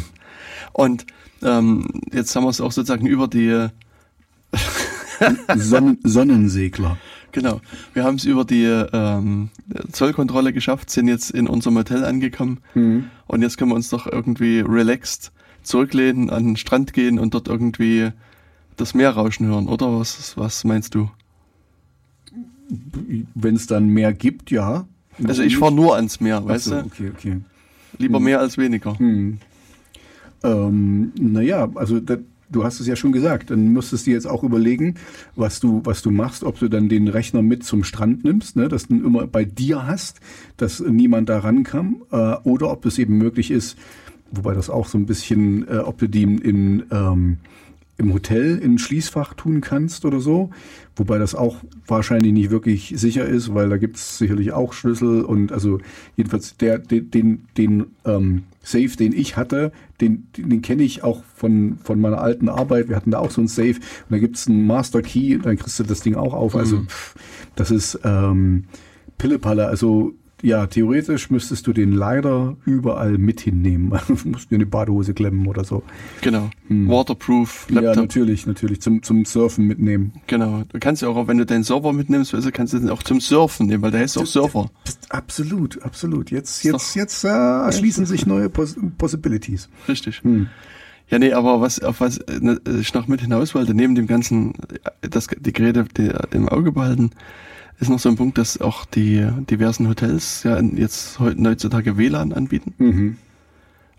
Und 0.74 1.08
ähm, 1.42 1.88
jetzt 2.14 2.36
haben 2.36 2.44
wir 2.44 2.50
es 2.50 2.62
auch 2.62 2.72
sozusagen 2.72 3.08
über 3.08 3.28
die 3.28 3.68
Sonnen 5.56 5.98
Sonnensegler. 6.04 6.98
Genau. 7.36 7.60
Wir 7.94 8.06
haben 8.06 8.16
es 8.16 8.24
über 8.24 8.46
die 8.46 8.64
ähm, 8.64 9.50
Zollkontrolle 9.92 10.54
geschafft, 10.54 10.90
sind 10.90 11.10
jetzt 11.10 11.32
in 11.32 11.48
unserem 11.48 11.78
Hotel 11.78 12.06
angekommen 12.06 12.62
mhm. 12.76 13.10
und 13.28 13.42
jetzt 13.42 13.58
können 13.58 13.72
wir 13.72 13.76
uns 13.76 13.90
doch 13.90 14.08
irgendwie 14.08 14.62
relaxed 14.62 15.34
zurücklehnen, 15.62 16.30
an 16.30 16.46
den 16.46 16.56
Strand 16.56 16.94
gehen 16.94 17.20
und 17.20 17.34
dort 17.34 17.50
irgendwie 17.50 18.12
das 18.78 18.94
Meer 18.94 19.12
rauschen 19.12 19.48
hören, 19.48 19.68
oder? 19.68 20.00
Was, 20.00 20.38
was 20.38 20.64
meinst 20.64 20.96
du? 20.96 21.12
Wenn 23.34 23.56
es 23.56 23.68
dann 23.68 23.88
mehr 23.90 24.14
gibt, 24.14 24.50
ja. 24.50 24.88
Also 25.22 25.44
ich 25.44 25.58
fahre 25.58 25.74
nur 25.74 25.98
ans 25.98 26.22
Meer, 26.22 26.46
weißt 26.46 26.66
so, 26.66 26.72
du? 26.72 26.86
Okay, 26.86 27.12
okay. 27.14 27.42
Lieber 27.98 28.20
hm. 28.20 28.24
mehr 28.24 28.40
als 28.40 28.58
weniger. 28.58 28.98
Hm. 28.98 29.40
Ähm, 30.42 31.12
naja, 31.20 31.68
also 31.76 32.00
das, 32.00 32.20
du 32.50 32.64
hast 32.64 32.80
es 32.80 32.88
ja 32.88 32.96
schon 32.96 33.12
gesagt, 33.12 33.52
dann 33.52 33.74
musstest 33.74 34.08
du 34.08 34.12
jetzt 34.12 34.28
auch 34.28 34.44
überlegen, 34.44 34.96
was 35.36 35.60
du, 35.60 35.82
was 35.84 36.02
du 36.02 36.12
machst, 36.12 36.44
ob 36.44 36.60
du 36.60 36.68
dann 36.68 36.90
den 36.90 37.08
Rechner 37.08 37.42
mit 37.42 37.64
zum 37.64 37.84
Strand 37.84 38.24
nimmst, 38.24 38.56
ne, 38.56 38.68
dass 38.68 38.88
du 38.88 38.96
immer 38.96 39.28
bei 39.28 39.46
dir 39.46 39.88
hast, 39.88 40.20
dass 40.58 40.80
niemand 40.80 41.30
da 41.30 41.40
rankam, 41.40 42.04
äh, 42.12 42.36
oder 42.44 42.72
ob 42.72 42.86
es 42.86 42.98
eben 43.00 43.18
möglich 43.18 43.52
ist, 43.52 43.78
wobei 44.32 44.54
das 44.54 44.70
auch 44.70 44.88
so 44.88 44.98
ein 44.98 45.06
bisschen, 45.06 45.68
äh, 45.68 45.78
ob 45.78 45.98
du 45.98 46.08
die 46.08 46.24
in, 46.24 46.38
in 46.40 46.84
ähm, 46.92 47.38
im 47.98 48.14
Hotel 48.14 48.58
in 48.58 48.74
ein 48.74 48.78
Schließfach 48.78 49.34
tun 49.36 49.62
kannst 49.62 50.06
oder 50.06 50.20
so. 50.20 50.50
Wobei 50.96 51.18
das 51.18 51.36
auch 51.36 51.58
wahrscheinlich 51.88 52.34
nicht 52.34 52.50
wirklich 52.50 52.94
sicher 52.98 53.26
ist, 53.26 53.54
weil 53.54 53.70
da 53.70 53.78
gibt 53.78 53.98
es 53.98 54.18
sicherlich 54.18 54.52
auch 54.52 54.74
Schlüssel 54.74 55.24
und 55.24 55.52
also 55.52 55.80
jedenfalls 56.16 56.58
der, 56.58 56.80
den, 56.80 57.12
den, 57.12 57.46
den 57.58 57.86
ähm, 58.06 58.44
Safe, 58.62 58.90
den 58.90 59.14
ich 59.14 59.38
hatte, 59.38 59.72
den, 60.02 60.28
den, 60.36 60.50
den 60.50 60.62
kenne 60.62 60.84
ich 60.84 61.04
auch 61.04 61.24
von, 61.36 61.78
von 61.84 62.00
meiner 62.02 62.20
alten 62.20 62.50
Arbeit. 62.50 62.90
Wir 62.90 62.96
hatten 62.96 63.12
da 63.12 63.20
auch 63.20 63.32
so 63.32 63.42
einen 63.42 63.48
Safe 63.48 63.76
und 63.76 64.12
da 64.12 64.18
gibt 64.18 64.38
es 64.38 64.48
einen 64.48 64.66
Master 64.66 65.02
Key, 65.02 65.38
dann 65.38 65.58
kriegst 65.58 65.80
du 65.80 65.84
das 65.84 66.02
Ding 66.02 66.16
auch 66.16 66.34
auf. 66.34 66.56
Also 66.56 66.78
mhm. 66.78 66.88
pff, 66.88 67.16
das 67.56 67.72
ist 67.72 68.00
ähm, 68.04 68.66
Pillepalle. 69.18 69.68
Also 69.68 70.14
ja, 70.46 70.68
theoretisch 70.68 71.32
müsstest 71.32 71.66
du 71.66 71.74
den 71.74 71.92
leider 71.92 72.56
überall 72.66 73.18
mit 73.18 73.42
hinnehmen. 73.42 74.00
du 74.08 74.30
musst 74.30 74.52
dir 74.52 74.56
eine 74.56 74.68
Badehose 74.68 75.16
klemmen 75.16 75.48
oder 75.48 75.64
so. 75.64 75.82
Genau. 76.22 76.52
Hm. 76.68 76.88
Waterproof 76.88 77.66
Laptop. 77.70 77.96
Ja, 77.96 78.02
natürlich, 78.02 78.46
natürlich. 78.46 78.80
Zum, 78.80 79.02
zum 79.02 79.26
Surfen 79.26 79.66
mitnehmen. 79.66 80.14
Genau. 80.28 80.64
Du 80.70 80.78
kannst 80.80 81.02
ja 81.02 81.08
auch, 81.08 81.28
wenn 81.28 81.40
du 81.40 81.48
deinen 81.48 81.64
Server 81.64 81.94
mitnimmst, 81.94 82.36
also 82.36 82.52
kannst 82.52 82.74
du 82.74 82.80
den 82.80 82.92
auch 82.92 83.02
zum 83.02 83.20
Surfen 83.22 83.66
nehmen, 83.66 83.82
weil 83.82 83.90
der 83.90 84.02
heißt 84.02 84.20
auch 84.20 84.28
Surfer. 84.28 84.70
Absolut, 85.10 85.82
absolut. 85.82 86.30
Jetzt, 86.30 86.64
jetzt, 86.64 86.96
jetzt 86.96 87.24
äh, 87.24 87.28
erschließen 87.30 88.06
sich 88.06 88.28
neue 88.28 88.48
Pos 88.50 88.76
Possibilities. 89.00 89.68
Richtig. 89.90 90.22
Hm. 90.22 90.48
Ja, 91.10 91.18
nee, 91.18 91.34
aber 91.34 91.60
was, 91.60 91.80
auf 91.82 92.02
was 92.02 92.20
ne, 92.40 92.60
ich 92.80 92.94
noch 92.94 93.08
mit 93.08 93.22
hinaus 93.22 93.56
wollte, 93.56 93.74
neben 93.74 93.96
dem 93.96 94.06
ganzen, 94.06 94.54
das, 95.02 95.28
die 95.28 95.54
Geräte 95.54 95.86
die, 95.98 96.12
im 96.32 96.50
Auge 96.50 96.72
behalten, 96.72 97.12
ist 97.80 97.90
noch 97.90 98.00
so 98.00 98.10
ein 98.10 98.16
Punkt, 98.16 98.38
dass 98.38 98.60
auch 98.62 98.86
die 98.86 99.28
diversen 99.50 99.88
Hotels 99.88 100.44
ja 100.44 100.60
jetzt 100.60 101.20
heutzutage 101.20 101.98
WLAN 101.98 102.34
anbieten. 102.34 102.74
Mhm. 102.78 103.18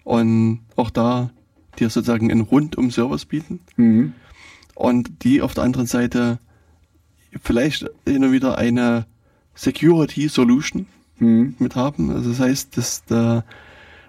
Und 0.05 0.61
auch 0.77 0.91
da 0.91 1.31
dir 1.79 1.91
sozusagen 1.91 2.31
einen 2.31 2.41
Rundum-Service 2.41 3.27
bieten. 3.27 3.61
Mhm. 3.77 4.13
Und 4.75 5.25
die 5.25 5.43
auf 5.43 5.55
der 5.55 5.65
anderen 5.65 5.87
Seite 5.87 6.39
vielleicht 7.43 7.87
hin 8.07 8.25
und 8.25 8.33
wieder 8.33 8.57
eine 8.59 9.07
Security 9.55 10.29
Solution 10.29 10.87
mhm. 11.19 11.55
mit 11.59 11.77
haben. 11.77 12.11
Also 12.11 12.31
das 12.31 12.41
heißt, 12.41 12.77
dass 12.77 13.05
da 13.05 13.45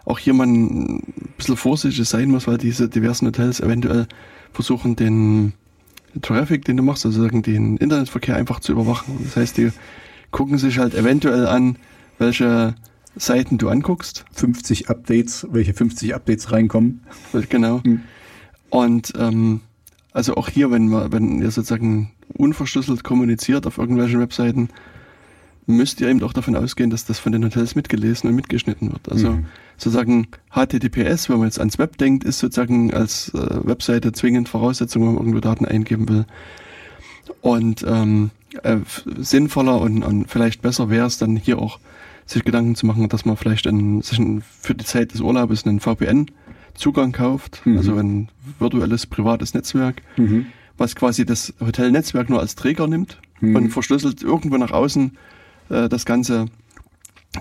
auch 0.05 0.19
hier 0.19 0.33
man 0.33 0.49
ein 0.49 1.33
bisschen 1.35 1.57
vorsichtig 1.57 2.07
sein 2.07 2.29
muss, 2.29 2.47
weil 2.47 2.57
diese 2.57 2.87
diversen 2.87 3.27
Hotels 3.27 3.59
eventuell 3.59 4.07
versuchen, 4.53 4.95
den 4.95 5.53
Traffic, 6.21 6.65
den 6.65 6.77
du 6.77 6.83
machst, 6.83 7.05
also 7.05 7.27
den 7.27 7.77
Internetverkehr 7.77 8.35
einfach 8.35 8.59
zu 8.59 8.71
überwachen. 8.71 9.19
Das 9.23 9.35
heißt, 9.35 9.57
die 9.57 9.71
gucken 10.31 10.57
sich 10.57 10.79
halt 10.79 10.93
eventuell 10.93 11.47
an, 11.47 11.77
welche 12.17 12.75
Seiten 13.15 13.57
du 13.57 13.69
anguckst. 13.69 14.25
50 14.33 14.89
Updates, 14.89 15.47
welche 15.51 15.73
50 15.73 16.13
Updates 16.13 16.51
reinkommen. 16.51 17.01
Genau. 17.49 17.81
Mhm. 17.83 18.01
Und 18.69 19.13
ähm, 19.17 19.61
also 20.11 20.35
auch 20.35 20.49
hier, 20.49 20.71
wenn 20.71 20.87
man, 20.89 21.11
wenn 21.11 21.41
ihr 21.41 21.51
sozusagen 21.51 22.11
unverschlüsselt 22.33 23.03
kommuniziert 23.03 23.67
auf 23.67 23.77
irgendwelchen 23.77 24.19
Webseiten, 24.19 24.69
müsst 25.65 26.01
ihr 26.01 26.07
eben 26.07 26.23
auch 26.23 26.33
davon 26.33 26.55
ausgehen, 26.55 26.89
dass 26.89 27.05
das 27.05 27.19
von 27.19 27.31
den 27.31 27.43
Hotels 27.43 27.75
mitgelesen 27.75 28.29
und 28.29 28.35
mitgeschnitten 28.35 28.91
wird. 28.91 29.09
Also 29.11 29.33
mhm. 29.33 29.45
Sozusagen 29.77 30.27
HTTPS, 30.51 31.29
wenn 31.29 31.37
man 31.37 31.47
jetzt 31.47 31.59
ans 31.59 31.77
Web 31.77 31.97
denkt, 31.97 32.23
ist 32.23 32.39
sozusagen 32.39 32.93
als 32.93 33.33
äh, 33.33 33.59
Webseite 33.63 34.11
zwingend 34.11 34.49
Voraussetzung, 34.49 35.03
wenn 35.03 35.13
man 35.13 35.17
irgendwo 35.17 35.39
Daten 35.39 35.65
eingeben 35.65 36.09
will. 36.09 36.25
Und 37.41 37.85
ähm, 37.87 38.31
äh, 38.63 38.77
sinnvoller 39.17 39.79
und, 39.79 40.03
und 40.03 40.29
vielleicht 40.29 40.61
besser 40.61 40.89
wäre 40.89 41.05
es 41.05 41.17
dann 41.17 41.35
hier 41.35 41.59
auch, 41.59 41.79
sich 42.25 42.43
Gedanken 42.43 42.75
zu 42.75 42.85
machen, 42.85 43.07
dass 43.07 43.23
man 43.23 43.37
vielleicht 43.37 43.65
in, 43.65 44.01
sich 44.01 44.19
in, 44.19 44.41
für 44.41 44.75
die 44.75 44.83
Zeit 44.83 45.13
des 45.13 45.21
Urlaubs 45.21 45.65
einen 45.65 45.79
VPN-Zugang 45.79 47.13
kauft, 47.13 47.65
mhm. 47.65 47.77
also 47.77 47.95
ein 47.95 48.27
virtuelles 48.59 49.05
privates 49.05 49.53
Netzwerk, 49.53 50.01
mhm. 50.17 50.47
was 50.77 50.95
quasi 50.95 51.25
das 51.25 51.53
Hotelnetzwerk 51.61 52.29
nur 52.29 52.41
als 52.41 52.55
Träger 52.55 52.87
nimmt 52.87 53.19
mhm. 53.39 53.55
und 53.55 53.69
verschlüsselt 53.69 54.23
irgendwo 54.23 54.57
nach 54.57 54.71
außen 54.71 55.17
äh, 55.69 55.87
das 55.87 56.05
Ganze 56.05 56.47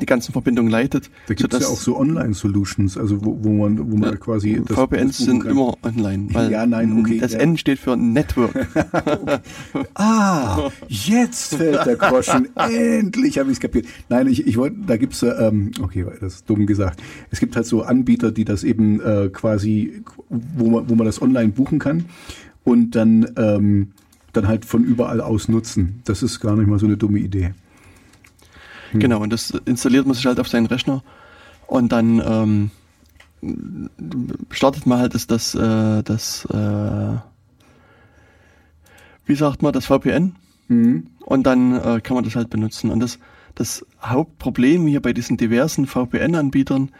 die 0.01 0.07
ganzen 0.07 0.33
Verbindungen 0.33 0.71
leitet. 0.71 1.11
Da 1.27 1.35
gibt 1.35 1.53
es 1.53 1.61
ja 1.61 1.69
auch 1.69 1.79
so 1.79 1.97
Online-Solutions, 1.97 2.97
also 2.97 3.25
wo, 3.25 3.39
wo 3.43 3.51
man, 3.51 3.91
wo 3.91 3.97
man 3.97 4.11
ja, 4.11 4.17
quasi 4.17 4.63
das, 4.67 4.77
VPNs 4.77 5.19
das 5.19 5.27
sind 5.27 5.41
kann. 5.41 5.51
immer 5.53 5.75
online. 5.83 6.29
Weil 6.33 6.51
ja, 6.51 6.67
nein, 6.67 6.99
okay. 6.99 7.19
Das 7.19 7.33
ja. 7.33 7.41
N 7.41 7.57
steht 7.57 7.79
für 7.79 7.97
Network. 7.97 8.69
ah, 9.95 10.71
jetzt 10.89 11.57
fällt 11.57 11.87
der 11.87 11.97
Groschen. 11.97 12.49
Endlich 12.57 13.39
habe 13.39 13.51
ich 13.51 13.57
es 13.57 13.61
kapiert. 13.61 13.87
Nein, 14.09 14.27
ich, 14.29 14.47
ich 14.47 14.57
wollte, 14.57 14.77
da 14.87 14.97
gibt's 14.97 15.23
ähm, 15.23 15.73
okay, 15.81 16.07
das 16.21 16.37
ist 16.37 16.51
dumm 16.51 16.67
gesagt. 16.67 17.03
Es 17.31 17.41
gibt 17.41 17.57
halt 17.57 17.67
so 17.67 17.83
Anbieter, 17.83 18.33
die 18.33 18.45
das 18.45 18.65
eben 18.65 19.01
äh, 19.01 19.29
quasi, 19.33 20.03
wo 20.29 20.71
man, 20.71 20.89
wo 20.89 20.95
man 20.95 21.07
das 21.07 21.21
online 21.21 21.49
buchen 21.49 21.79
kann 21.79 22.07
und 22.65 22.95
dann 22.95 23.31
ähm, 23.37 23.93
dann 24.33 24.49
halt 24.49 24.65
von 24.65 24.85
überall 24.85 25.21
aus 25.21 25.49
nutzen. 25.49 26.03
Das 26.05 26.23
ist 26.23 26.41
gar 26.41 26.57
nicht 26.57 26.69
mal 26.69 26.79
so 26.79 26.87
eine 26.87 26.97
dumme 26.97 27.19
Idee. 27.19 27.55
Hm. 28.93 29.01
Genau, 29.01 29.21
und 29.21 29.33
das 29.33 29.51
installiert 29.65 30.07
man 30.07 30.15
sich 30.15 30.27
halt 30.27 30.41
auf 30.41 30.49
seinen 30.49 30.67
Rechner 30.67 31.03
und 31.67 31.93
dann 31.93 32.23
ähm, 32.25 32.71
startet 34.51 34.87
man 34.87 34.99
halt 34.99 35.15
das, 35.15 35.27
das, 35.27 35.55
äh, 35.55 36.03
das 36.03 36.47
äh, 36.47 37.17
wie 39.27 39.35
sagt 39.35 39.63
man, 39.63 39.73
das 39.73 39.87
VPN 39.87 40.37
mhm. 40.69 41.09
und 41.21 41.45
dann 41.45 41.75
äh, 41.75 42.01
kann 42.01 42.15
man 42.15 42.25
das 42.25 42.37
halt 42.37 42.51
benutzen. 42.51 42.91
Und 42.91 43.01
das, 43.01 43.19
das 43.55 43.85
Hauptproblem 44.03 44.87
hier 44.87 45.03
bei 45.03 45.13
diesen 45.13 45.37
diversen 45.37 45.87
VPN-Anbietern 45.87 46.91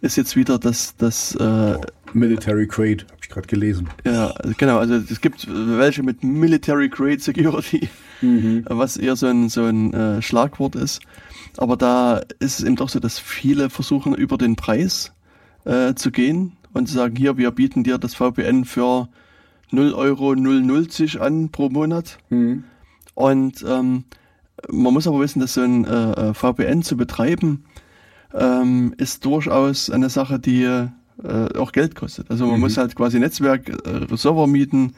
ist 0.00 0.16
jetzt 0.16 0.36
wieder 0.36 0.58
das, 0.58 0.96
das 0.96 1.34
äh, 1.36 1.78
Military 2.12 2.66
Grade, 2.66 3.04
habe 3.04 3.20
ich 3.22 3.28
gerade 3.28 3.46
gelesen. 3.46 3.88
Ja, 4.04 4.34
genau, 4.58 4.78
also 4.78 4.94
es 4.94 5.20
gibt 5.20 5.46
welche 5.48 6.02
mit 6.02 6.22
Military 6.22 6.88
Grade 6.88 7.20
Security, 7.20 7.88
mhm. 8.20 8.64
was 8.68 8.96
eher 8.96 9.16
so 9.16 9.26
ein, 9.26 9.48
so 9.48 9.64
ein 9.64 9.92
äh, 9.94 10.22
Schlagwort 10.22 10.76
ist. 10.76 11.00
Aber 11.58 11.76
da 11.76 12.20
ist 12.38 12.58
es 12.58 12.64
eben 12.64 12.76
doch 12.76 12.88
so, 12.88 13.00
dass 13.00 13.18
viele 13.18 13.70
versuchen, 13.70 14.14
über 14.14 14.38
den 14.38 14.56
Preis 14.56 15.12
äh, 15.64 15.94
zu 15.94 16.10
gehen 16.10 16.52
und 16.72 16.88
zu 16.88 16.94
sagen, 16.94 17.16
hier, 17.16 17.36
wir 17.36 17.50
bieten 17.50 17.84
dir 17.84 17.98
das 17.98 18.14
VPN 18.14 18.64
für 18.64 19.08
0 19.70 19.92
Euro 19.94 20.30
0,0 20.32 21.18
an 21.18 21.50
pro 21.50 21.68
Monat. 21.68 22.18
Mhm. 22.28 22.64
Und 23.14 23.64
ähm, 23.66 24.04
man 24.70 24.92
muss 24.92 25.06
aber 25.06 25.20
wissen, 25.20 25.40
dass 25.40 25.54
so 25.54 25.62
ein 25.62 25.84
äh, 25.84 26.30
äh 26.30 26.34
VPN 26.34 26.82
zu 26.82 26.96
betreiben, 26.96 27.64
ähm, 28.34 28.94
ist 28.98 29.24
durchaus 29.24 29.90
eine 29.90 30.10
Sache, 30.10 30.38
die 30.38 30.64
äh, 30.64 31.58
auch 31.58 31.72
Geld 31.72 31.94
kostet. 31.94 32.30
Also 32.30 32.46
man 32.46 32.56
mhm. 32.56 32.60
muss 32.60 32.76
halt 32.76 32.94
quasi 32.94 33.18
Netzwerk, 33.18 33.68
äh, 33.68 34.16
Server 34.16 34.46
mieten, 34.46 34.94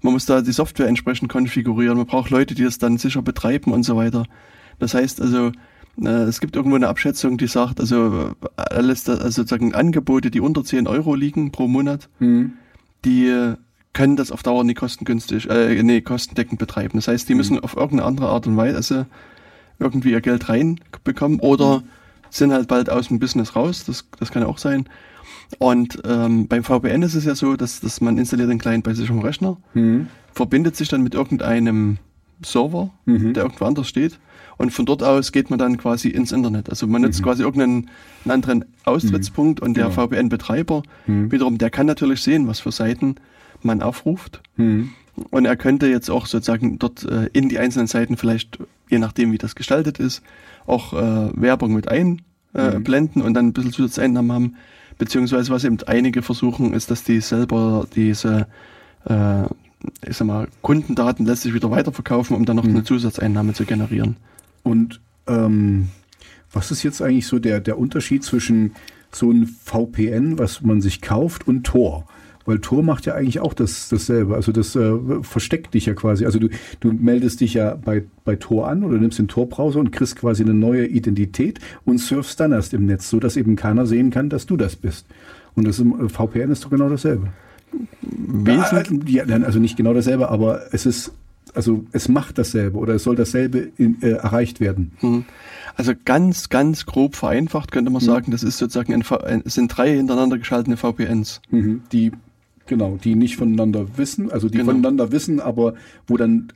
man 0.00 0.12
muss 0.12 0.26
da 0.26 0.42
die 0.42 0.52
Software 0.52 0.88
entsprechend 0.88 1.30
konfigurieren, 1.30 1.96
man 1.96 2.06
braucht 2.06 2.30
Leute, 2.30 2.54
die 2.54 2.64
das 2.64 2.78
dann 2.78 2.98
sicher 2.98 3.22
betreiben 3.22 3.72
und 3.72 3.84
so 3.84 3.96
weiter. 3.96 4.24
Das 4.78 4.94
heißt 4.94 5.20
also, 5.20 5.52
es 6.02 6.40
gibt 6.40 6.56
irgendwo 6.56 6.76
eine 6.76 6.88
Abschätzung, 6.88 7.38
die 7.38 7.46
sagt, 7.46 7.80
also 7.80 8.32
alles, 8.56 9.08
also 9.08 9.30
sozusagen 9.30 9.74
Angebote, 9.74 10.30
die 10.30 10.40
unter 10.40 10.64
10 10.64 10.86
Euro 10.86 11.14
liegen 11.14 11.52
pro 11.52 11.68
Monat, 11.68 12.08
mhm. 12.18 12.54
die 13.04 13.54
können 13.92 14.16
das 14.16 14.32
auf 14.32 14.42
Dauer 14.42 14.64
nicht 14.64 14.78
kostengünstig, 14.78 15.48
äh, 15.48 15.80
nee, 15.82 16.00
kostendeckend 16.00 16.58
betreiben. 16.58 16.98
Das 16.98 17.06
heißt, 17.06 17.28
die 17.28 17.34
mhm. 17.34 17.38
müssen 17.38 17.60
auf 17.60 17.76
irgendeine 17.76 18.08
andere 18.08 18.28
Art 18.28 18.46
und 18.46 18.56
Weise 18.56 19.06
irgendwie 19.78 20.10
ihr 20.10 20.20
Geld 20.20 20.48
reinbekommen 20.48 21.40
oder 21.40 21.78
mhm 21.78 21.88
sind 22.36 22.52
halt 22.52 22.68
bald 22.68 22.90
aus 22.90 23.08
dem 23.08 23.18
Business 23.18 23.56
raus, 23.56 23.84
das, 23.86 24.06
das 24.18 24.30
kann 24.30 24.42
auch 24.42 24.58
sein. 24.58 24.88
Und 25.58 26.02
ähm, 26.04 26.48
beim 26.48 26.64
VPN 26.64 27.02
ist 27.02 27.14
es 27.14 27.24
ja 27.24 27.34
so, 27.34 27.56
dass, 27.56 27.80
dass 27.80 28.00
man 28.00 28.18
installiert 28.18 28.50
den 28.50 28.58
Client 28.58 28.84
bei 28.84 28.94
sich 28.94 29.10
am 29.10 29.20
Rechner, 29.20 29.56
mhm. 29.74 30.08
verbindet 30.32 30.76
sich 30.76 30.88
dann 30.88 31.02
mit 31.02 31.14
irgendeinem 31.14 31.98
Server, 32.44 32.90
mhm. 33.04 33.34
der 33.34 33.44
irgendwo 33.44 33.64
anders 33.64 33.88
steht. 33.88 34.18
Und 34.56 34.72
von 34.72 34.86
dort 34.86 35.02
aus 35.02 35.32
geht 35.32 35.50
man 35.50 35.58
dann 35.58 35.78
quasi 35.78 36.08
ins 36.08 36.32
Internet. 36.32 36.70
Also 36.70 36.86
man 36.86 37.02
nutzt 37.02 37.20
mhm. 37.20 37.24
quasi 37.24 37.42
irgendeinen 37.42 37.90
anderen 38.24 38.64
Austrittspunkt 38.84 39.60
und 39.60 39.76
der 39.76 39.88
genau. 39.88 40.06
VPN-Betreiber 40.06 40.82
mhm. 41.06 41.32
wiederum, 41.32 41.58
der 41.58 41.70
kann 41.70 41.86
natürlich 41.86 42.22
sehen, 42.22 42.46
was 42.46 42.60
für 42.60 42.72
Seiten 42.72 43.16
man 43.62 43.82
aufruft. 43.82 44.42
Mhm. 44.56 44.90
Und 45.30 45.44
er 45.44 45.56
könnte 45.56 45.86
jetzt 45.86 46.10
auch 46.10 46.26
sozusagen 46.26 46.78
dort 46.78 47.04
äh, 47.04 47.28
in 47.32 47.48
die 47.48 47.58
einzelnen 47.58 47.86
Seiten 47.86 48.16
vielleicht, 48.16 48.58
je 48.88 48.98
nachdem 48.98 49.32
wie 49.32 49.38
das 49.38 49.54
gestaltet 49.54 49.98
ist, 49.98 50.22
auch 50.66 50.92
äh, 50.92 51.30
Werbung 51.34 51.72
mit 51.74 51.88
einblenden 51.88 52.22
äh, 52.54 53.18
mhm. 53.18 53.22
und 53.22 53.34
dann 53.34 53.48
ein 53.48 53.52
bisschen 53.52 53.72
Zusatzeinnahmen 53.72 54.32
haben. 54.32 54.56
Beziehungsweise 54.98 55.52
was 55.52 55.64
eben 55.64 55.78
einige 55.86 56.22
versuchen, 56.22 56.72
ist, 56.72 56.90
dass 56.90 57.02
die 57.02 57.20
selber 57.20 57.86
diese 57.94 58.46
äh, 59.04 59.44
ich 60.06 60.16
sag 60.16 60.26
mal, 60.26 60.48
Kundendaten 60.62 61.26
lässt 61.26 61.42
sich 61.42 61.54
wieder 61.54 61.70
weiterverkaufen, 61.70 62.36
um 62.36 62.44
dann 62.44 62.56
noch 62.56 62.64
mhm. 62.64 62.70
eine 62.70 62.84
Zusatzeinnahme 62.84 63.52
zu 63.52 63.64
generieren. 63.64 64.16
Und 64.64 65.00
ähm, 65.28 65.88
was 66.52 66.72
ist 66.72 66.82
jetzt 66.82 67.00
eigentlich 67.00 67.28
so 67.28 67.38
der, 67.38 67.60
der 67.60 67.78
Unterschied 67.78 68.24
zwischen 68.24 68.72
so 69.12 69.30
einem 69.30 69.46
VPN, 69.46 70.38
was 70.38 70.62
man 70.62 70.80
sich 70.80 71.00
kauft, 71.00 71.46
und 71.46 71.64
Tor? 71.64 72.08
Weil 72.46 72.58
Tor 72.58 72.82
macht 72.82 73.06
ja 73.06 73.14
eigentlich 73.14 73.40
auch 73.40 73.54
das, 73.54 73.88
dasselbe. 73.88 74.34
Also 74.34 74.52
das 74.52 74.76
äh, 74.76 74.92
versteckt 75.22 75.72
dich 75.74 75.86
ja 75.86 75.94
quasi. 75.94 76.26
Also 76.26 76.38
du, 76.38 76.48
du 76.80 76.92
meldest 76.92 77.40
dich 77.40 77.54
ja 77.54 77.74
bei, 77.74 78.04
bei 78.24 78.36
Tor 78.36 78.68
an 78.68 78.84
oder 78.84 78.98
nimmst 78.98 79.18
den 79.18 79.28
Tor-Browser 79.28 79.80
und 79.80 79.92
kriegst 79.92 80.16
quasi 80.16 80.42
eine 80.42 80.52
neue 80.52 80.86
Identität 80.86 81.58
und 81.84 81.98
surfst 81.98 82.38
dann 82.38 82.52
erst 82.52 82.74
im 82.74 82.84
Netz, 82.84 83.08
so 83.08 83.18
dass 83.18 83.36
eben 83.36 83.56
keiner 83.56 83.86
sehen 83.86 84.10
kann, 84.10 84.28
dass 84.28 84.44
du 84.44 84.56
das 84.56 84.76
bist. 84.76 85.06
Und 85.54 85.66
das 85.66 85.78
im 85.78 86.06
äh, 86.06 86.08
VPN 86.08 86.50
ist 86.50 86.64
doch 86.64 86.70
genau 86.70 86.88
dasselbe. 86.88 87.28
Wesentlich? 88.02 89.14
Ja, 89.14 89.24
also 89.24 89.58
nicht 89.58 89.76
genau 89.76 89.94
dasselbe, 89.94 90.28
aber 90.28 90.72
es 90.72 90.86
ist 90.86 91.12
also 91.54 91.84
es 91.92 92.08
macht 92.08 92.38
dasselbe 92.38 92.78
oder 92.78 92.94
es 92.94 93.04
soll 93.04 93.16
dasselbe 93.16 93.70
in, 93.76 94.02
äh, 94.02 94.10
erreicht 94.10 94.60
werden. 94.60 94.92
Mhm. 95.00 95.24
Also 95.76 95.92
ganz, 96.04 96.48
ganz 96.48 96.86
grob 96.86 97.16
vereinfacht 97.16 97.72
könnte 97.72 97.90
man 97.90 98.02
mhm. 98.02 98.06
sagen, 98.06 98.30
das 98.32 98.42
ist 98.42 98.58
sozusagen 98.58 98.92
ein, 98.92 99.42
es 99.44 99.54
sind 99.54 99.68
drei 99.68 99.94
hintereinander 99.94 100.38
geschaltete 100.38 100.76
VPNs. 100.76 101.40
Mhm. 101.50 101.82
Die 101.92 102.12
Genau, 102.66 102.96
die 102.96 103.14
nicht 103.14 103.36
voneinander 103.36 103.98
wissen, 103.98 104.32
also 104.32 104.48
die 104.48 104.58
genau. 104.58 104.70
voneinander 104.70 105.12
wissen, 105.12 105.40
aber 105.40 105.74
wo 106.06 106.16
dann 106.16 106.52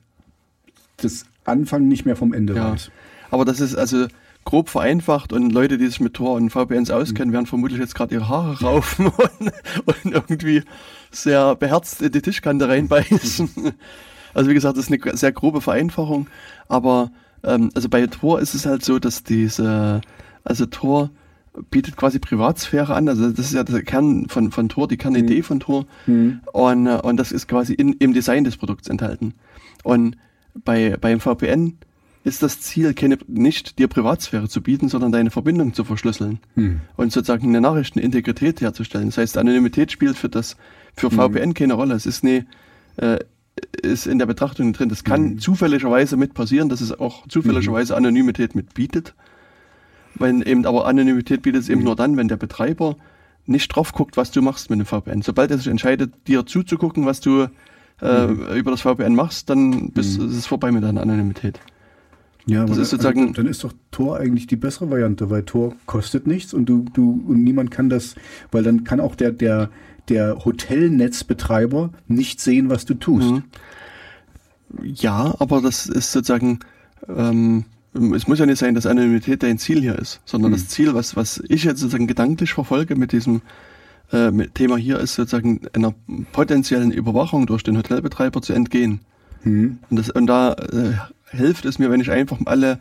das 0.97 1.27
Anfang 1.45 1.87
nicht 1.87 2.07
mehr 2.07 2.17
vom 2.17 2.33
Ende 2.33 2.55
ja. 2.55 2.73
weiß. 2.73 2.91
Aber 3.31 3.45
das 3.45 3.61
ist 3.61 3.77
also 3.77 4.07
grob 4.45 4.71
vereinfacht 4.71 5.35
und 5.35 5.51
Leute, 5.51 5.77
die 5.77 5.87
sich 5.87 6.01
mit 6.01 6.15
Tor 6.15 6.37
und 6.37 6.49
VPNs 6.49 6.91
auskennen, 6.91 7.29
mhm. 7.29 7.35
werden 7.35 7.47
vermutlich 7.47 7.79
jetzt 7.79 7.95
gerade 7.95 8.15
ihre 8.15 8.29
Haare 8.29 8.59
raufen 8.65 9.07
und, 9.09 9.53
und, 9.85 10.13
irgendwie 10.13 10.63
sehr 11.11 11.55
beherzt 11.57 12.01
in 12.01 12.13
die 12.13 12.23
Tischkante 12.23 12.69
reinbeißen. 12.69 13.51
also 14.35 14.51
wie 14.51 14.55
gesagt, 14.55 14.76
das 14.76 14.89
ist 14.89 14.93
eine 14.93 15.16
sehr 15.16 15.33
grobe 15.33 15.61
Vereinfachung, 15.61 16.29
aber 16.68 17.11
ähm, 17.43 17.70
also 17.74 17.89
bei 17.89 18.07
Tor 18.07 18.41
ist 18.41 18.55
es 18.55 18.66
halt 18.66 18.85
so, 18.85 18.99
dass 18.99 19.22
diese, 19.22 20.01
also 20.45 20.66
Tor 20.66 21.11
bietet 21.70 21.97
quasi 21.97 22.18
Privatsphäre 22.18 22.95
an. 22.95 23.09
Also 23.09 23.31
das 23.31 23.47
ist 23.47 23.55
ja 23.55 23.64
der 23.64 23.83
Kern 23.83 24.29
von, 24.29 24.53
von 24.53 24.68
Tor, 24.68 24.89
die 24.89 24.97
Kernidee 24.97 25.39
mhm. 25.39 25.43
von 25.43 25.61
Tor. 25.61 25.87
Mhm. 26.07 26.41
Und, 26.53 26.87
äh, 26.87 27.01
und 27.03 27.16
das 27.16 27.33
ist 27.33 27.49
quasi 27.49 27.74
in, 27.74 27.95
im 27.95 28.12
Design 28.12 28.45
des 28.45 28.57
Produkts 28.57 28.89
enthalten. 28.89 29.35
Und 29.83 30.16
bei, 30.55 30.97
beim 31.01 31.20
VPN 31.20 31.79
ist 32.24 32.43
das 32.43 32.61
Ziel 32.61 32.95
keine, 32.95 33.18
nicht 33.26 33.79
dir 33.79 33.89
Privatsphäre 33.89 34.49
zu 34.49 34.61
bieten, 34.61 34.89
sondern 34.89 35.12
deine 35.12 35.31
Verbindung 35.31 35.72
zu 35.72 35.85
verschlüsseln 35.85 36.41
mhm. 36.57 36.81
und 36.97 37.12
sozusagen 37.12 37.49
eine 37.49 37.61
Nachrichtenintegrität 37.61 38.61
herzustellen. 38.61 39.07
Das 39.07 39.18
heißt, 39.18 39.39
Anonymität 39.39 39.93
spielt 39.93 40.16
für 40.16 40.29
das 40.29 40.57
für 40.95 41.11
VPN 41.11 41.55
keine 41.55 41.74
Rolle. 41.74 41.95
Es 41.95 42.07
ist 42.07 42.24
eine 42.24 42.45
äh, 42.97 43.18
ist 43.83 44.07
in 44.07 44.19
der 44.19 44.27
Betrachtung 44.27 44.73
drin. 44.73 44.89
Das 44.89 45.05
kann 45.05 45.23
mhm. 45.23 45.39
zufälligerweise 45.39 46.17
mit 46.17 46.35
passieren, 46.35 46.69
dass 46.69 46.81
es 46.81 46.99
auch 46.99 47.27
zufälligerweise 47.29 47.97
Anonymität 47.97 48.55
mit 48.55 48.75
bietet. 48.75 49.15
Wenn 50.15 50.43
eben 50.43 50.67
aber 50.67 50.87
Anonymität 50.87 51.43
bietet 51.43 51.63
es 51.63 51.69
eben 51.69 51.81
mhm. 51.81 51.87
nur 51.87 51.97
dann, 51.97 52.17
wenn 52.17 52.29
der 52.29 52.37
Betreiber 52.37 52.97
nicht 53.47 53.69
drauf 53.69 53.93
guckt, 53.93 54.17
was 54.17 54.31
du 54.31 54.43
machst 54.43 54.71
mit 54.71 54.79
dem 54.79 54.87
VPN. 54.87 55.23
Sobald 55.23 55.51
er 55.51 55.59
sich 55.59 55.69
entscheidet, 55.69 56.13
dir 56.27 56.45
zuzugucken, 56.45 57.07
was 57.07 57.21
du 57.21 57.47
äh, 58.03 58.27
mhm. 58.27 58.47
über 58.57 58.71
das 58.71 58.83
VPN 58.83 59.15
machst, 59.15 59.49
dann 59.51 59.91
bist, 59.91 60.19
mhm. 60.19 60.29
ist 60.29 60.37
es 60.37 60.47
vorbei 60.47 60.71
mit 60.71 60.85
deiner 60.85 61.01
Anonymität. 61.01 61.61
Ja, 62.47 62.65
das 62.65 62.79
ist 62.79 62.91
sozusagen, 62.91 63.21
also, 63.21 63.33
dann 63.35 63.47
ist 63.47 63.63
doch 63.63 63.75
Tor 63.91 64.19
eigentlich 64.19 64.47
die 64.47 64.57
bessere 64.57 64.91
Variante, 64.91 65.29
weil 65.29 65.43
Tor 65.43 65.75
kostet 65.85 66.27
nichts 66.27 66.55
und 66.55 66.67
du, 66.67 66.87
du 66.95 67.23
und 67.27 67.45
niemand 67.45 67.71
kann 67.71 67.91
das, 67.91 68.15
weil 68.51 68.63
dann 68.63 68.85
kann 68.85 69.01
auch 69.01 69.15
der, 69.17 69.33
der, 69.33 69.69
der 70.09 70.45
Hotelnetzbetreiber 70.45 71.91
nicht 72.07 72.41
sehen, 72.41 72.71
was 72.71 72.85
du 72.85 72.95
tust. 72.95 73.31
Mhm. 73.31 73.43
Ja, 74.83 75.35
aber 75.39 75.63
das 75.63 75.87
ist 75.87 76.13
sozusagen 76.13 76.61
ähm, 77.09 77.65
es 78.15 78.27
muss 78.29 78.39
ja 78.39 78.47
nicht 78.47 78.59
sein, 78.59 78.75
dass 78.75 78.87
Anonymität 78.87 79.43
dein 79.43 79.59
Ziel 79.59 79.81
hier 79.81 79.99
ist, 79.99 80.21
sondern 80.25 80.51
mhm. 80.51 80.57
das 80.57 80.69
Ziel, 80.69 80.95
was, 80.95 81.17
was 81.17 81.43
ich 81.49 81.65
jetzt 81.65 81.81
sozusagen 81.81 82.07
gedanklich 82.07 82.53
verfolge 82.53 82.97
mit 82.97 83.13
diesem 83.13 83.43
äh, 84.13 84.31
mit 84.31 84.55
Thema 84.55 84.77
hier, 84.77 84.99
ist 84.99 85.15
sozusagen 85.15 85.61
einer 85.73 85.95
potenziellen 86.33 86.93
Überwachung 86.93 87.47
durch 87.47 87.63
den 87.63 87.77
Hotelbetreiber 87.77 88.43
zu 88.43 88.53
entgehen. 88.53 89.01
Mhm. 89.45 89.79
Und, 89.91 89.99
das, 89.99 90.11
und 90.11 90.27
da 90.27 90.53
äh, 90.53 90.95
hilft 91.37 91.65
es 91.65 91.79
mir, 91.79 91.91
wenn 91.91 92.01
ich 92.01 92.11
einfach 92.11 92.39
alle 92.45 92.81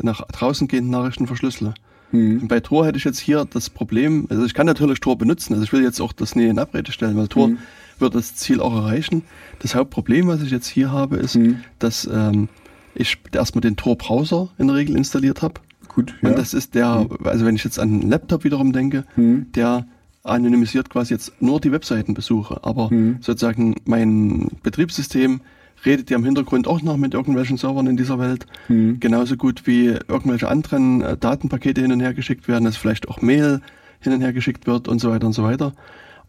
nach 0.00 0.26
draußen 0.28 0.68
gehenden 0.68 0.90
Nachrichten 0.90 1.26
verschlüssele. 1.26 1.74
Mhm. 2.12 2.48
Bei 2.48 2.60
Tor 2.60 2.86
hätte 2.86 2.98
ich 2.98 3.04
jetzt 3.04 3.18
hier 3.18 3.44
das 3.44 3.70
Problem, 3.70 4.26
also 4.30 4.44
ich 4.44 4.54
kann 4.54 4.66
natürlich 4.66 5.00
Tor 5.00 5.18
benutzen, 5.18 5.52
also 5.54 5.64
ich 5.64 5.72
will 5.72 5.82
jetzt 5.82 6.00
auch 6.00 6.12
das 6.12 6.36
nie 6.36 6.46
in 6.46 6.58
Abrede 6.58 6.92
stellen, 6.92 7.16
weil 7.16 7.28
Tor 7.28 7.48
mhm. 7.48 7.58
wird 7.98 8.14
das 8.14 8.34
Ziel 8.34 8.60
auch 8.60 8.74
erreichen. 8.74 9.22
Das 9.58 9.74
Hauptproblem, 9.74 10.28
was 10.28 10.42
ich 10.42 10.50
jetzt 10.50 10.68
hier 10.68 10.90
habe, 10.90 11.16
ist, 11.16 11.36
mhm. 11.36 11.60
dass 11.78 12.08
ähm, 12.10 12.48
ich 12.94 13.18
erstmal 13.32 13.60
den 13.60 13.76
Tor-Browser 13.76 14.48
in 14.58 14.68
der 14.68 14.76
Regel 14.76 14.96
installiert 14.96 15.42
habe. 15.42 15.60
Gut. 15.88 16.14
Ja. 16.22 16.30
Und 16.30 16.38
das 16.38 16.54
ist 16.54 16.74
der, 16.74 17.00
mhm. 17.00 17.26
also 17.26 17.44
wenn 17.44 17.56
ich 17.56 17.64
jetzt 17.64 17.78
an 17.78 17.88
einen 17.88 18.10
Laptop 18.10 18.44
wiederum 18.44 18.72
denke, 18.72 19.04
mhm. 19.16 19.46
der 19.54 19.86
anonymisiert 20.24 20.90
quasi 20.90 21.14
jetzt 21.14 21.32
nur 21.40 21.60
die 21.60 21.72
Webseitenbesuche, 21.72 22.60
aber 22.62 22.92
mhm. 22.92 23.18
sozusagen 23.20 23.76
mein 23.84 24.48
Betriebssystem 24.62 25.40
redet 25.84 26.10
ja 26.10 26.16
im 26.16 26.24
Hintergrund 26.24 26.66
auch 26.66 26.82
noch 26.82 26.96
mit 26.96 27.14
irgendwelchen 27.14 27.56
Servern 27.56 27.86
in 27.86 27.96
dieser 27.96 28.18
Welt. 28.18 28.46
Mhm. 28.68 29.00
Genauso 29.00 29.36
gut 29.36 29.66
wie 29.66 29.86
irgendwelche 29.86 30.48
anderen 30.48 31.02
äh, 31.02 31.16
Datenpakete 31.16 31.80
hin 31.80 31.92
und 31.92 32.00
her 32.00 32.14
geschickt 32.14 32.48
werden, 32.48 32.64
dass 32.64 32.76
vielleicht 32.76 33.08
auch 33.08 33.20
Mail 33.20 33.60
hin 34.00 34.12
und 34.12 34.20
her 34.20 34.32
geschickt 34.32 34.66
wird 34.66 34.88
und 34.88 35.00
so 35.00 35.10
weiter 35.10 35.26
und 35.26 35.32
so 35.32 35.42
weiter. 35.42 35.72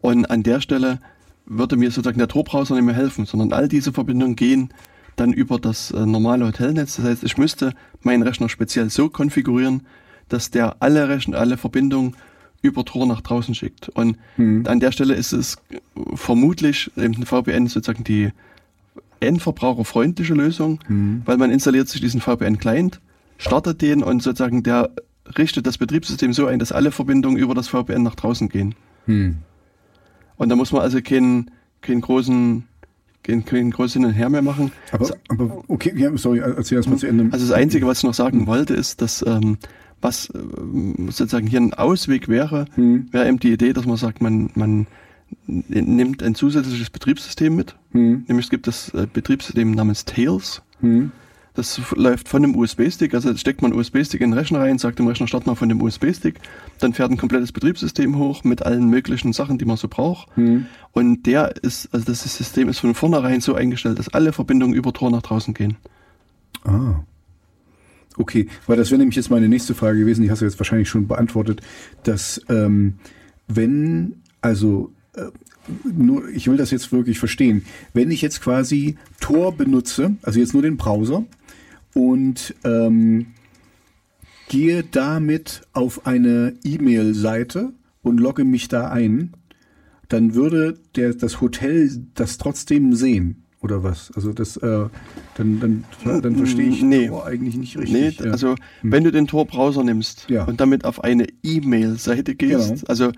Und 0.01 0.29
an 0.29 0.43
der 0.43 0.61
Stelle 0.61 0.99
würde 1.45 1.77
mir 1.77 1.91
sozusagen 1.91 2.19
der 2.19 2.27
Tor-Browser 2.27 2.75
nicht 2.75 2.85
mehr 2.85 2.95
helfen, 2.95 3.25
sondern 3.25 3.53
all 3.53 3.67
diese 3.67 3.91
Verbindungen 3.91 4.35
gehen 4.35 4.69
dann 5.15 5.33
über 5.33 5.59
das 5.59 5.91
äh, 5.91 6.05
normale 6.05 6.45
Hotelnetz. 6.45 6.95
Das 6.95 7.05
heißt, 7.05 7.23
ich 7.23 7.37
müsste 7.37 7.73
meinen 8.01 8.23
Rechner 8.23 8.49
speziell 8.49 8.89
so 8.89 9.09
konfigurieren, 9.09 9.81
dass 10.29 10.51
der 10.51 10.77
alle 10.79 11.09
Rechner, 11.09 11.37
alle 11.37 11.57
Verbindungen 11.57 12.15
über 12.61 12.85
Tor 12.85 13.05
nach 13.07 13.21
draußen 13.21 13.55
schickt. 13.55 13.89
Und 13.89 14.17
hm. 14.35 14.65
an 14.67 14.79
der 14.79 14.91
Stelle 14.91 15.15
ist 15.15 15.31
es 15.31 15.57
vermutlich 16.13 16.91
eben 16.97 17.15
ein 17.15 17.25
VPN 17.25 17.67
sozusagen 17.67 18.03
die 18.03 18.31
endverbraucherfreundliche 19.19 20.33
Lösung, 20.33 20.79
hm. 20.87 21.21
weil 21.25 21.37
man 21.37 21.51
installiert 21.51 21.87
sich 21.87 22.01
diesen 22.01 22.21
VPN-Client, 22.21 22.99
startet 23.37 23.81
den 23.81 24.03
und 24.03 24.21
sozusagen 24.23 24.63
der 24.63 24.91
richtet 25.37 25.67
das 25.67 25.77
Betriebssystem 25.77 26.33
so 26.33 26.47
ein, 26.47 26.59
dass 26.59 26.71
alle 26.71 26.91
Verbindungen 26.91 27.37
über 27.37 27.53
das 27.53 27.67
VPN 27.67 28.03
nach 28.03 28.15
draußen 28.15 28.49
gehen. 28.49 28.75
Hm. 29.05 29.37
Und 30.37 30.49
da 30.49 30.55
muss 30.55 30.71
man 30.71 30.81
also 30.81 31.01
keinen, 31.01 31.51
keinen 31.81 32.01
großen 32.01 32.63
keinen, 33.23 33.45
keinen 33.45 33.71
großen 33.71 34.01
Hin 34.01 34.09
und 34.09 34.15
Her 34.15 34.29
mehr 34.29 34.41
machen. 34.41 34.71
Aber, 34.91 35.09
aber 35.27 35.63
okay, 35.67 35.93
ja, 35.95 36.15
sorry, 36.17 36.39
erzähl 36.39 36.77
erst 36.77 36.89
mal 36.89 36.97
zu 36.97 37.07
Ende. 37.07 37.27
Also 37.31 37.45
das 37.45 37.55
Einzige, 37.55 37.85
was 37.85 37.99
ich 37.99 38.03
noch 38.05 38.13
sagen 38.13 38.47
wollte, 38.47 38.73
ist, 38.73 39.01
dass 39.01 39.23
ähm, 39.27 39.57
was 40.01 40.29
äh, 40.29 40.39
sozusagen 41.11 41.47
hier 41.47 41.59
ein 41.59 41.73
Ausweg 41.73 42.27
wäre, 42.29 42.65
hm. 42.75 43.07
wäre 43.11 43.27
eben 43.27 43.39
die 43.39 43.51
Idee, 43.51 43.73
dass 43.73 43.85
man 43.85 43.97
sagt, 43.97 44.21
man, 44.21 44.49
man 44.55 44.87
nimmt 45.47 46.23
ein 46.23 46.35
zusätzliches 46.35 46.89
Betriebssystem 46.89 47.55
mit. 47.55 47.75
Hm. 47.91 48.25
Nämlich 48.27 48.47
es 48.47 48.49
gibt 48.49 48.67
das 48.67 48.93
äh, 48.93 49.07
Betriebssystem 49.11 49.71
namens 49.71 50.05
Tails. 50.05 50.61
Hm. 50.81 51.11
Das 51.55 51.81
läuft 51.95 52.29
von 52.29 52.41
dem 52.41 52.55
USB-Stick, 52.55 53.13
also 53.13 53.35
steckt 53.35 53.61
man 53.61 53.73
USB-Stick 53.73 54.21
in 54.21 54.31
den 54.31 54.37
Rechner 54.37 54.59
rein, 54.59 54.77
sagt 54.77 54.99
dem 54.99 55.07
Rechner, 55.07 55.27
start 55.27 55.45
mal 55.45 55.55
von 55.55 55.67
dem 55.67 55.81
USB-Stick, 55.81 56.35
dann 56.79 56.93
fährt 56.93 57.11
ein 57.11 57.17
komplettes 57.17 57.51
Betriebssystem 57.51 58.17
hoch 58.17 58.43
mit 58.43 58.65
allen 58.65 58.89
möglichen 58.89 59.33
Sachen, 59.33 59.57
die 59.57 59.65
man 59.65 59.75
so 59.75 59.87
braucht. 59.89 60.29
Hm. 60.35 60.67
Und 60.93 61.23
der 61.25 61.55
ist, 61.61 61.93
also 61.93 62.05
das 62.05 62.21
System 62.21 62.69
ist 62.69 62.79
von 62.79 62.95
vornherein 62.95 63.41
so 63.41 63.55
eingestellt, 63.55 63.99
dass 63.99 64.09
alle 64.09 64.31
Verbindungen 64.31 64.75
über 64.75 64.93
Tor 64.93 65.11
nach 65.11 65.21
draußen 65.21 65.53
gehen. 65.53 65.75
Ah. 66.63 67.03
Okay, 68.15 68.47
weil 68.67 68.77
das 68.77 68.91
wäre 68.91 68.99
nämlich 68.99 69.15
jetzt 69.15 69.29
meine 69.29 69.49
nächste 69.49 69.75
Frage 69.75 69.99
gewesen, 69.99 70.23
die 70.23 70.31
hast 70.31 70.41
du 70.41 70.45
jetzt 70.45 70.59
wahrscheinlich 70.59 70.89
schon 70.89 71.07
beantwortet, 71.07 71.61
dass 72.03 72.41
ähm, 72.49 72.95
wenn, 73.47 74.21
also 74.41 74.91
nur, 75.83 76.27
ich 76.29 76.47
will 76.47 76.57
das 76.57 76.71
jetzt 76.71 76.91
wirklich 76.91 77.19
verstehen, 77.19 77.65
wenn 77.93 78.11
ich 78.11 78.21
jetzt 78.21 78.41
quasi 78.41 78.97
Tor 79.19 79.55
benutze, 79.55 80.15
also 80.21 80.39
jetzt 80.39 80.53
nur 80.53 80.63
den 80.63 80.77
Browser 80.77 81.25
und 81.93 82.55
ähm, 82.63 83.27
gehe 84.47 84.83
damit 84.83 85.61
auf 85.73 86.05
eine 86.07 86.53
E-Mail-Seite 86.63 87.73
und 88.01 88.19
logge 88.19 88.43
mich 88.43 88.67
da 88.67 88.89
ein, 88.89 89.33
dann 90.07 90.33
würde 90.33 90.79
der, 90.95 91.13
das 91.13 91.39
Hotel 91.41 92.03
das 92.15 92.37
trotzdem 92.37 92.95
sehen. 92.95 93.43
Oder 93.61 93.83
was? 93.83 94.11
Also 94.15 94.31
das, 94.31 94.55
äh, 94.57 94.85
dann, 95.35 95.59
dann, 95.59 96.21
dann 96.21 96.35
verstehe 96.37 96.69
ich 96.69 96.81
nee. 96.81 97.07
Tor 97.07 97.25
eigentlich 97.25 97.57
nicht 97.57 97.77
richtig. 97.77 98.19
Nee, 98.19 98.25
ja. 98.25 98.31
also 98.31 98.55
hm. 98.81 98.91
wenn 98.91 99.03
du 99.03 99.11
den 99.11 99.27
Tor-Browser 99.27 99.83
nimmst 99.83 100.29
ja. 100.29 100.45
und 100.45 100.61
damit 100.61 100.85
auf 100.85 101.03
eine 101.03 101.27
E-Mail-Seite 101.43 102.35
gehst, 102.35 102.69
genau. 102.69 102.81
also 102.87 103.11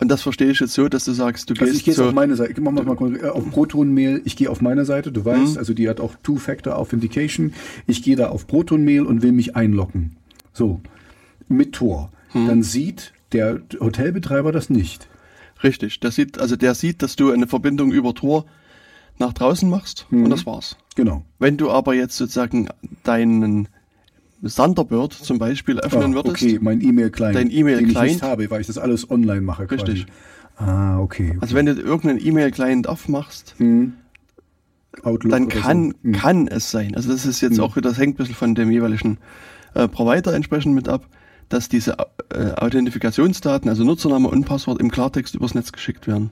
und 0.00 0.08
das 0.08 0.22
verstehe 0.22 0.50
ich 0.50 0.60
jetzt 0.60 0.72
so, 0.72 0.88
dass 0.88 1.04
du 1.04 1.12
sagst, 1.12 1.50
du 1.50 1.54
also 1.54 1.64
gehst 1.66 1.76
ich 1.76 1.84
gehe 1.84 2.04
auf 2.04 2.14
meine 2.14 2.34
Seite. 2.34 2.52
Ich 2.52 2.60
mach 2.60 2.72
mal 2.72 3.16
äh, 3.16 3.28
auf 3.28 3.50
Proton-Mail. 3.50 4.22
Ich 4.24 4.34
gehe 4.34 4.50
auf 4.50 4.62
meine 4.62 4.86
Seite. 4.86 5.12
Du 5.12 5.24
weißt, 5.24 5.52
mhm. 5.52 5.58
also 5.58 5.74
die 5.74 5.88
hat 5.88 6.00
auch 6.00 6.14
Two-Factor 6.22 6.76
Authentication. 6.76 7.52
Ich 7.86 8.02
gehe 8.02 8.16
da 8.16 8.28
auf 8.28 8.46
Proton-Mail 8.46 9.02
und 9.02 9.22
will 9.22 9.32
mich 9.32 9.56
einloggen. 9.56 10.16
So 10.52 10.80
mit 11.48 11.72
Tor. 11.72 12.10
Mhm. 12.32 12.46
Dann 12.46 12.62
sieht 12.62 13.12
der 13.32 13.60
Hotelbetreiber 13.78 14.52
das 14.52 14.70
nicht. 14.70 15.08
Richtig. 15.62 16.00
Der 16.00 16.10
sieht, 16.10 16.38
also 16.38 16.56
der 16.56 16.74
sieht, 16.74 17.02
dass 17.02 17.16
du 17.16 17.30
eine 17.30 17.46
Verbindung 17.46 17.92
über 17.92 18.14
Tor 18.14 18.46
nach 19.18 19.34
draußen 19.34 19.68
machst 19.68 20.06
mhm. 20.10 20.24
und 20.24 20.30
das 20.30 20.46
war's. 20.46 20.76
Genau. 20.96 21.24
Wenn 21.38 21.58
du 21.58 21.70
aber 21.70 21.94
jetzt 21.94 22.16
sozusagen 22.16 22.68
deinen 23.04 23.68
Thunderbird 24.42 25.12
zum 25.12 25.38
Beispiel 25.38 25.78
öffnen 25.80 26.12
ah, 26.12 26.14
würdest. 26.14 26.42
Okay, 26.42 26.58
mein 26.60 26.80
E-Mail-Client. 26.80 27.36
Dein 27.36 27.50
E-Mail-Client. 27.50 27.96
Den 27.96 28.06
ich 28.06 28.12
nicht 28.12 28.22
habe, 28.22 28.50
weil 28.50 28.60
ich 28.60 28.66
das 28.66 28.78
alles 28.78 29.10
online 29.10 29.42
mache. 29.42 29.66
Quasi. 29.66 29.82
Richtig. 29.82 30.06
Ah, 30.56 30.98
okay, 30.98 31.30
okay. 31.30 31.38
Also 31.40 31.54
wenn 31.54 31.66
du 31.66 31.72
irgendeinen 31.72 32.24
E-Mail-Client 32.24 32.88
aufmachst, 32.88 33.54
hm. 33.58 33.94
dann 35.02 35.48
kann, 35.48 35.90
so. 35.90 35.96
hm. 36.02 36.12
kann 36.12 36.48
es 36.48 36.70
sein, 36.70 36.94
also 36.94 37.10
das 37.10 37.24
ist 37.24 37.40
jetzt 37.40 37.56
hm. 37.56 37.64
auch, 37.64 37.76
das 37.76 37.98
hängt 37.98 38.14
ein 38.14 38.16
bisschen 38.18 38.34
von 38.34 38.54
dem 38.54 38.70
jeweiligen 38.70 39.18
äh, 39.74 39.88
Provider 39.88 40.34
entsprechend 40.34 40.74
mit 40.74 40.88
ab, 40.88 41.06
dass 41.48 41.68
diese 41.68 41.96
äh, 42.32 42.52
Authentifikationsdaten, 42.56 43.68
also 43.68 43.84
Nutzername 43.84 44.28
und 44.28 44.44
Passwort 44.44 44.80
im 44.80 44.90
Klartext 44.90 45.34
übers 45.34 45.54
Netz 45.54 45.72
geschickt 45.72 46.06
werden. 46.06 46.30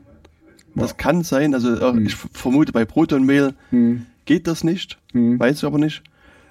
Wow. 0.74 0.82
Das 0.82 0.96
kann 0.96 1.22
sein, 1.22 1.54
also 1.54 1.74
äh, 1.74 1.92
hm. 1.92 2.06
ich 2.06 2.14
vermute 2.14 2.72
bei 2.72 2.84
Proton 2.84 3.24
Mail 3.24 3.54
hm. 3.70 4.06
geht 4.26 4.46
das 4.46 4.62
nicht, 4.62 4.98
hm. 5.12 5.40
weiß 5.40 5.59
ich 5.59 5.64
aber 5.64 5.78
nicht. 5.78 6.02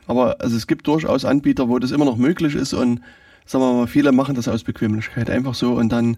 Aber 0.08 0.42
also 0.42 0.56
es 0.56 0.68
gibt 0.68 0.88
durchaus 0.88 1.26
Anbieter, 1.26 1.70
wo 1.70 1.80
das 1.80 1.92
immer 1.92 2.06
noch 2.06 2.18
möglich 2.18 2.56
ist 2.56 2.74
und 2.74 3.02
sagen 3.46 3.64
wir 3.64 3.74
mal, 3.74 3.88
viele 3.88 4.12
machen 4.12 4.36
das 4.36 4.48
aus 4.48 4.64
Bequemlichkeit 4.64 5.30
einfach 5.30 5.54
so 5.54 5.74
und 5.74 5.90
dann 5.90 6.18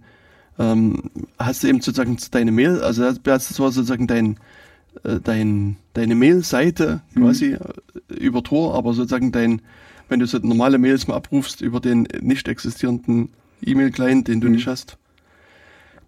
ähm, 0.58 1.10
hast 1.38 1.64
du 1.64 1.68
eben 1.68 1.82
sozusagen 1.82 2.18
deine 2.32 2.52
Mail, 2.52 2.82
also 2.82 3.12
das 3.12 3.60
war 3.60 3.72
sozusagen 3.72 4.08
dein, 4.08 4.38
äh, 5.04 5.20
dein, 5.24 5.78
deine 5.94 6.16
Mail-Seite 6.16 7.02
mhm. 7.14 7.22
quasi 7.22 7.54
äh, 7.54 7.60
über 8.14 8.44
Tor, 8.44 8.76
aber 8.76 8.94
sozusagen 8.94 9.32
dein, 9.32 9.62
wenn 10.10 10.20
du 10.20 10.28
so 10.28 10.38
normale 10.40 10.78
Mails 10.78 11.08
mal 11.08 11.16
abrufst 11.16 11.62
über 11.62 11.80
den 11.80 12.08
nicht 12.22 12.48
existierenden 12.48 13.30
E-Mail-Client, 13.62 14.28
den 14.28 14.42
du 14.42 14.48
mhm. 14.48 14.56
nicht 14.56 14.68
hast, 14.68 14.98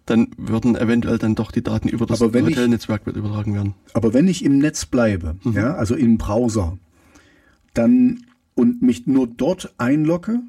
dann 0.05 0.29
würden 0.37 0.75
eventuell 0.75 1.17
dann 1.17 1.35
doch 1.35 1.51
die 1.51 1.63
Daten 1.63 1.87
über 1.87 2.05
das 2.05 2.19
Hotelnetzwerk 2.19 3.07
übertragen 3.07 3.53
werden. 3.53 3.75
Aber 3.93 4.13
wenn 4.13 4.27
ich 4.27 4.43
im 4.43 4.57
Netz 4.57 4.85
bleibe, 4.85 5.35
mhm. 5.43 5.53
ja, 5.53 5.75
also 5.75 5.95
im 5.95 6.17
Browser, 6.17 6.77
dann 7.73 8.25
und 8.55 8.81
mich 8.81 9.07
nur 9.07 9.27
dort 9.27 9.73
einlogge 9.77 10.39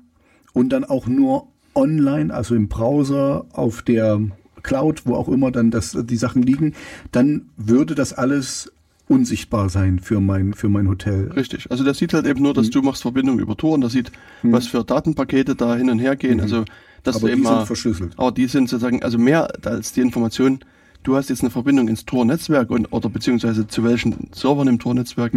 und 0.52 0.70
dann 0.70 0.84
auch 0.84 1.06
nur 1.06 1.48
online, 1.74 2.32
also 2.32 2.54
im 2.54 2.68
Browser, 2.68 3.46
auf 3.52 3.82
der 3.82 4.20
Cloud, 4.62 5.02
wo 5.06 5.14
auch 5.14 5.28
immer 5.28 5.50
dann 5.50 5.70
das, 5.70 5.96
die 6.04 6.16
Sachen 6.16 6.42
liegen, 6.42 6.74
dann 7.10 7.46
würde 7.56 7.94
das 7.94 8.12
alles 8.12 8.72
unsichtbar 9.08 9.68
sein 9.68 9.98
für 9.98 10.20
mein, 10.20 10.54
für 10.54 10.68
mein 10.68 10.88
Hotel. 10.88 11.32
Richtig. 11.32 11.70
Also 11.70 11.84
das 11.84 11.98
sieht 11.98 12.14
halt 12.14 12.26
eben 12.26 12.42
nur, 12.42 12.54
dass 12.54 12.66
mhm. 12.66 12.70
du 12.70 12.82
machst 12.82 13.02
Verbindung 13.02 13.38
über 13.38 13.56
Tor 13.56 13.74
und 13.74 13.80
das 13.82 13.92
sieht, 13.92 14.12
mhm. 14.42 14.52
was 14.52 14.66
für 14.66 14.84
Datenpakete 14.84 15.54
da 15.54 15.76
hin 15.76 15.90
und 15.90 15.98
her 15.98 16.16
gehen. 16.16 16.36
Mhm. 16.36 16.42
Also, 16.42 16.64
dass 17.02 17.16
aber 17.16 17.28
du 17.28 17.34
die 17.34 17.40
eben 17.40 17.48
sind 17.48 17.66
verschlüsselt. 17.66 18.12
Aber 18.16 18.32
die 18.32 18.46
sind 18.46 18.68
sozusagen, 18.68 19.02
also 19.02 19.18
mehr 19.18 19.52
als 19.64 19.92
die 19.92 20.00
Information, 20.00 20.60
du 21.02 21.16
hast 21.16 21.30
jetzt 21.30 21.42
eine 21.42 21.50
Verbindung 21.50 21.88
ins 21.88 22.04
Tor-Netzwerk 22.04 22.70
und, 22.70 22.92
oder 22.92 23.08
beziehungsweise 23.08 23.66
zu 23.66 23.84
welchen 23.84 24.28
Servern 24.32 24.68
im 24.68 24.78
Tor-Netzwerk. 24.78 25.34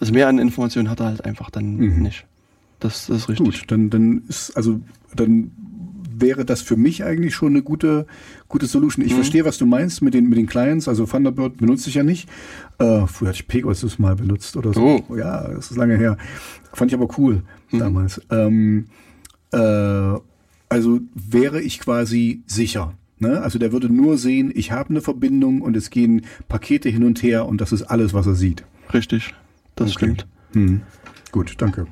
Also 0.00 0.12
mehr 0.12 0.28
an 0.28 0.38
Informationen 0.38 0.90
hat 0.90 1.00
er 1.00 1.06
halt 1.06 1.24
einfach 1.24 1.50
dann 1.50 1.76
mhm. 1.76 2.02
nicht. 2.02 2.26
Das, 2.80 3.06
das 3.06 3.16
ist 3.16 3.28
richtig. 3.28 3.60
Gut, 3.60 3.64
dann, 3.68 3.90
dann 3.90 4.22
ist, 4.28 4.56
also, 4.56 4.80
dann 5.14 5.50
wäre 6.20 6.44
das 6.44 6.62
für 6.62 6.76
mich 6.76 7.04
eigentlich 7.04 7.34
schon 7.34 7.52
eine 7.52 7.62
gute, 7.62 8.06
gute 8.48 8.66
Solution. 8.66 9.04
Ich 9.04 9.12
mhm. 9.12 9.16
verstehe, 9.16 9.44
was 9.44 9.58
du 9.58 9.66
meinst 9.66 10.02
mit 10.02 10.14
den, 10.14 10.28
mit 10.28 10.38
den 10.38 10.46
Clients. 10.46 10.88
Also 10.88 11.06
Thunderbird 11.06 11.58
benutze 11.58 11.88
ich 11.88 11.96
ja 11.96 12.02
nicht. 12.02 12.28
Äh, 12.78 13.06
früher 13.06 13.28
hatte 13.28 13.40
ich 13.40 13.48
Pegasus 13.48 13.98
mal 13.98 14.16
benutzt 14.16 14.56
oder 14.56 14.72
so. 14.72 15.04
Oh. 15.08 15.16
Ja, 15.16 15.48
das 15.48 15.70
ist 15.70 15.76
lange 15.76 15.96
her. 15.96 16.16
Fand 16.72 16.90
ich 16.90 16.96
aber 16.96 17.08
cool 17.18 17.42
mhm. 17.70 17.78
damals. 17.78 18.20
Ähm, 18.30 18.86
äh, 19.52 19.58
also 20.68 21.00
wäre 21.14 21.60
ich 21.60 21.80
quasi 21.80 22.42
sicher. 22.46 22.94
Ne? 23.18 23.40
Also 23.40 23.58
der 23.58 23.72
würde 23.72 23.92
nur 23.92 24.18
sehen, 24.18 24.52
ich 24.54 24.70
habe 24.70 24.90
eine 24.90 25.00
Verbindung 25.00 25.62
und 25.62 25.76
es 25.76 25.90
gehen 25.90 26.22
Pakete 26.48 26.88
hin 26.88 27.04
und 27.04 27.22
her 27.22 27.46
und 27.46 27.60
das 27.60 27.72
ist 27.72 27.82
alles, 27.82 28.14
was 28.14 28.26
er 28.26 28.34
sieht. 28.34 28.64
Richtig 28.92 29.34
das 29.78 29.96
okay. 29.96 29.98
stimmt. 29.98 30.26
Hm. 30.52 30.82
Gut, 31.32 31.54
danke. 31.58 31.86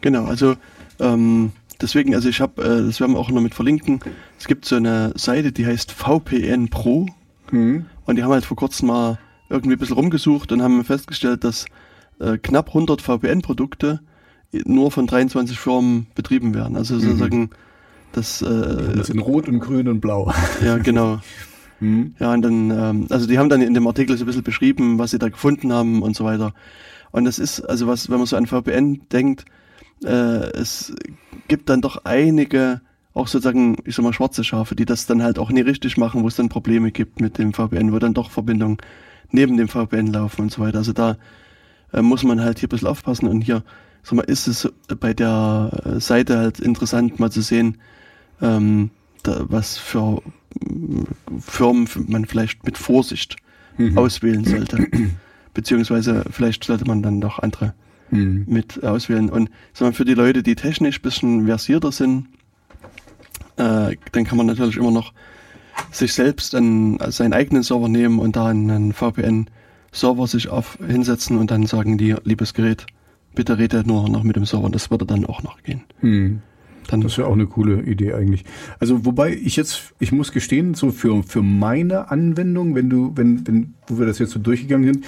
Genau, 0.00 0.24
also 0.24 0.56
ähm, 1.00 1.52
deswegen, 1.80 2.14
also 2.14 2.28
ich 2.28 2.40
habe, 2.40 2.62
äh, 2.62 2.86
das 2.86 3.00
werden 3.00 3.12
wir 3.12 3.18
auch 3.18 3.30
noch 3.30 3.40
mit 3.40 3.54
verlinken, 3.54 4.00
es 4.38 4.46
gibt 4.46 4.64
so 4.64 4.76
eine 4.76 5.12
Seite, 5.16 5.52
die 5.52 5.66
heißt 5.66 5.92
VPN 5.92 6.68
Pro 6.68 7.06
hm. 7.50 7.86
und 8.04 8.16
die 8.16 8.22
haben 8.22 8.32
halt 8.32 8.44
vor 8.44 8.56
kurzem 8.56 8.88
mal 8.88 9.18
irgendwie 9.48 9.76
ein 9.76 9.78
bisschen 9.78 9.96
rumgesucht 9.96 10.52
und 10.52 10.62
haben 10.62 10.84
festgestellt, 10.84 11.44
dass 11.44 11.66
äh, 12.20 12.38
knapp 12.38 12.68
100 12.68 13.00
VPN-Produkte 13.00 14.00
nur 14.64 14.90
von 14.90 15.06
23 15.06 15.58
Firmen 15.58 16.06
betrieben 16.14 16.54
werden. 16.54 16.76
Also 16.76 16.94
mhm. 16.94 17.00
sozusagen 17.00 17.50
das, 18.12 18.42
äh, 18.42 18.96
das 18.96 19.08
in 19.10 19.18
Rot 19.18 19.48
und 19.48 19.60
Grün 19.60 19.88
und 19.88 20.00
Blau. 20.00 20.32
Ja, 20.64 20.78
genau. 20.78 21.20
Mhm. 21.80 22.14
Ja, 22.20 22.32
und 22.32 22.42
dann, 22.42 22.70
ähm, 22.70 23.06
also 23.10 23.26
die 23.26 23.38
haben 23.38 23.48
dann 23.48 23.60
in 23.60 23.74
dem 23.74 23.86
Artikel 23.86 24.16
so 24.16 24.24
ein 24.24 24.26
bisschen 24.26 24.44
beschrieben, 24.44 24.98
was 24.98 25.10
sie 25.10 25.18
da 25.18 25.28
gefunden 25.28 25.72
haben 25.72 26.02
und 26.02 26.16
so 26.16 26.24
weiter. 26.24 26.54
Und 27.14 27.26
das 27.26 27.38
ist, 27.38 27.60
also 27.60 27.86
was, 27.86 28.10
wenn 28.10 28.16
man 28.16 28.26
so 28.26 28.36
an 28.36 28.48
VPN 28.48 29.02
denkt, 29.12 29.44
äh, 30.02 30.50
es 30.58 30.92
gibt 31.46 31.68
dann 31.68 31.80
doch 31.80 32.04
einige, 32.04 32.80
auch 33.12 33.28
sozusagen, 33.28 33.76
ich 33.84 33.94
sag 33.94 34.02
mal, 34.02 34.12
schwarze 34.12 34.42
Schafe, 34.42 34.74
die 34.74 34.84
das 34.84 35.06
dann 35.06 35.22
halt 35.22 35.38
auch 35.38 35.50
nie 35.50 35.60
richtig 35.60 35.96
machen, 35.96 36.24
wo 36.24 36.26
es 36.26 36.34
dann 36.34 36.48
Probleme 36.48 36.90
gibt 36.90 37.20
mit 37.20 37.38
dem 37.38 37.52
VPN, 37.52 37.92
wo 37.92 38.00
dann 38.00 38.14
doch 38.14 38.32
Verbindungen 38.32 38.78
neben 39.30 39.56
dem 39.56 39.68
VPN 39.68 40.08
laufen 40.08 40.42
und 40.42 40.50
so 40.50 40.60
weiter. 40.60 40.78
Also 40.78 40.92
da 40.92 41.16
äh, 41.92 42.02
muss 42.02 42.24
man 42.24 42.40
halt 42.40 42.58
hier 42.58 42.66
ein 42.66 42.70
bisschen 42.70 42.88
aufpassen 42.88 43.28
und 43.28 43.42
hier, 43.42 43.62
sag 44.02 44.14
mal, 44.14 44.22
ist 44.22 44.48
es 44.48 44.68
bei 44.98 45.14
der 45.14 46.00
Seite 46.00 46.38
halt 46.38 46.58
interessant 46.58 47.20
mal 47.20 47.30
zu 47.30 47.42
sehen, 47.42 47.78
ähm, 48.42 48.90
da, 49.22 49.44
was 49.48 49.78
für 49.78 50.20
äh, 50.60 51.38
Firmen 51.38 51.88
man 52.08 52.24
vielleicht 52.24 52.64
mit 52.64 52.76
Vorsicht 52.76 53.36
mhm. 53.78 53.96
auswählen 53.96 54.44
sollte 54.44 54.88
beziehungsweise 55.54 56.24
vielleicht 56.30 56.64
sollte 56.64 56.84
man 56.84 57.02
dann 57.02 57.20
doch 57.20 57.38
andere 57.38 57.74
mhm. 58.10 58.44
mit 58.46 58.82
auswählen. 58.84 59.30
Und 59.30 59.50
sagen 59.72 59.92
wir, 59.92 59.96
für 59.96 60.04
die 60.04 60.14
Leute, 60.14 60.42
die 60.42 60.54
technisch 60.54 61.00
bisschen 61.00 61.46
versierter 61.46 61.92
sind, 61.92 62.26
äh, 63.56 63.96
dann 64.12 64.24
kann 64.24 64.36
man 64.36 64.46
natürlich 64.46 64.76
immer 64.76 64.90
noch 64.90 65.12
sich 65.90 66.12
selbst 66.12 66.54
einen, 66.54 66.98
seinen 67.10 67.32
eigenen 67.32 67.62
Server 67.62 67.88
nehmen 67.88 68.18
und 68.18 68.36
da 68.36 68.46
einen 68.46 68.92
VPN-Server 68.92 70.26
sich 70.26 70.48
auf 70.48 70.78
hinsetzen 70.86 71.38
und 71.38 71.50
dann 71.50 71.66
sagen 71.66 71.98
die, 71.98 72.14
liebes 72.24 72.54
Gerät, 72.54 72.86
bitte 73.34 73.58
rede 73.58 73.82
nur 73.86 74.08
noch 74.08 74.22
mit 74.22 74.36
dem 74.36 74.44
Server. 74.44 74.70
Das 74.70 74.90
würde 74.90 75.06
dann 75.06 75.24
auch 75.26 75.42
noch 75.42 75.62
gehen. 75.62 75.82
Mhm. 76.00 76.42
Dann 76.88 77.00
das 77.00 77.12
ist 77.12 77.18
ja 77.18 77.24
auch 77.24 77.32
eine 77.32 77.46
coole 77.46 77.82
Idee 77.82 78.12
eigentlich. 78.12 78.44
Also 78.78 79.06
wobei 79.06 79.34
ich 79.34 79.56
jetzt, 79.56 79.94
ich 80.00 80.12
muss 80.12 80.32
gestehen, 80.32 80.74
so 80.74 80.90
für, 80.90 81.22
für 81.22 81.42
meine 81.42 82.10
Anwendung, 82.10 82.74
wenn 82.74 82.90
du, 82.90 83.12
wenn, 83.14 83.46
wenn, 83.46 83.74
wo 83.86 83.98
wir 83.98 84.06
das 84.06 84.18
jetzt 84.18 84.32
so 84.32 84.38
durchgegangen 84.38 84.92
sind, 84.92 85.06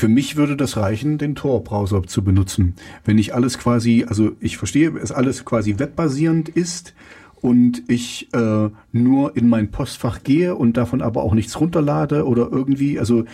für 0.00 0.08
mich 0.08 0.36
würde 0.36 0.56
das 0.56 0.78
reichen, 0.78 1.18
den 1.18 1.34
Tor-Browser 1.34 2.04
zu 2.04 2.24
benutzen. 2.24 2.74
Wenn 3.04 3.18
ich 3.18 3.34
alles 3.34 3.58
quasi, 3.58 4.06
also 4.08 4.32
ich 4.40 4.56
verstehe, 4.56 4.96
es 4.96 5.12
alles 5.12 5.44
quasi 5.44 5.78
webbasierend 5.78 6.48
ist 6.48 6.94
und 7.42 7.82
ich 7.86 8.32
äh, 8.32 8.70
nur 8.92 9.36
in 9.36 9.46
mein 9.46 9.70
Postfach 9.70 10.22
gehe 10.22 10.54
und 10.54 10.78
davon 10.78 11.02
aber 11.02 11.22
auch 11.22 11.34
nichts 11.34 11.60
runterlade 11.60 12.26
oder 12.26 12.48
irgendwie, 12.50 12.98
also 12.98 13.26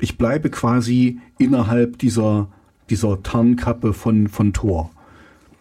ich 0.00 0.18
bleibe 0.18 0.50
quasi 0.50 1.18
innerhalb 1.38 1.96
dieser, 1.96 2.48
dieser 2.90 3.22
Tarnkappe 3.22 3.94
von, 3.94 4.28
von 4.28 4.52
Tor. 4.52 4.90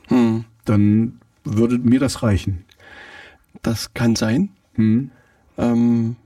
Hm. 0.10 0.44
Dann 0.66 1.14
würde 1.46 1.78
mir 1.78 2.02
das 2.02 2.24
reichen. 2.24 2.66
Das 3.62 3.94
kann 3.94 4.18
sein. 4.18 4.50
Hm. 4.74 5.12
Ähm, 5.58 6.18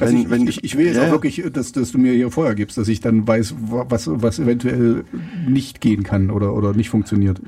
also 0.00 0.16
ich, 0.16 0.30
wenn, 0.30 0.46
ich, 0.46 0.64
ich 0.64 0.76
will 0.76 0.86
jetzt 0.86 0.96
ja, 0.96 1.06
auch 1.06 1.10
wirklich, 1.10 1.42
dass, 1.52 1.72
dass 1.72 1.92
du 1.92 1.98
mir 1.98 2.12
hier 2.12 2.30
vorher 2.30 2.54
gibst, 2.54 2.78
dass 2.78 2.88
ich 2.88 3.00
dann 3.00 3.26
weiß, 3.26 3.54
was, 3.58 4.08
was 4.10 4.38
eventuell 4.38 5.04
nicht 5.46 5.80
gehen 5.80 6.02
kann 6.02 6.30
oder, 6.30 6.54
oder 6.54 6.72
nicht 6.72 6.90
funktioniert. 6.90 7.40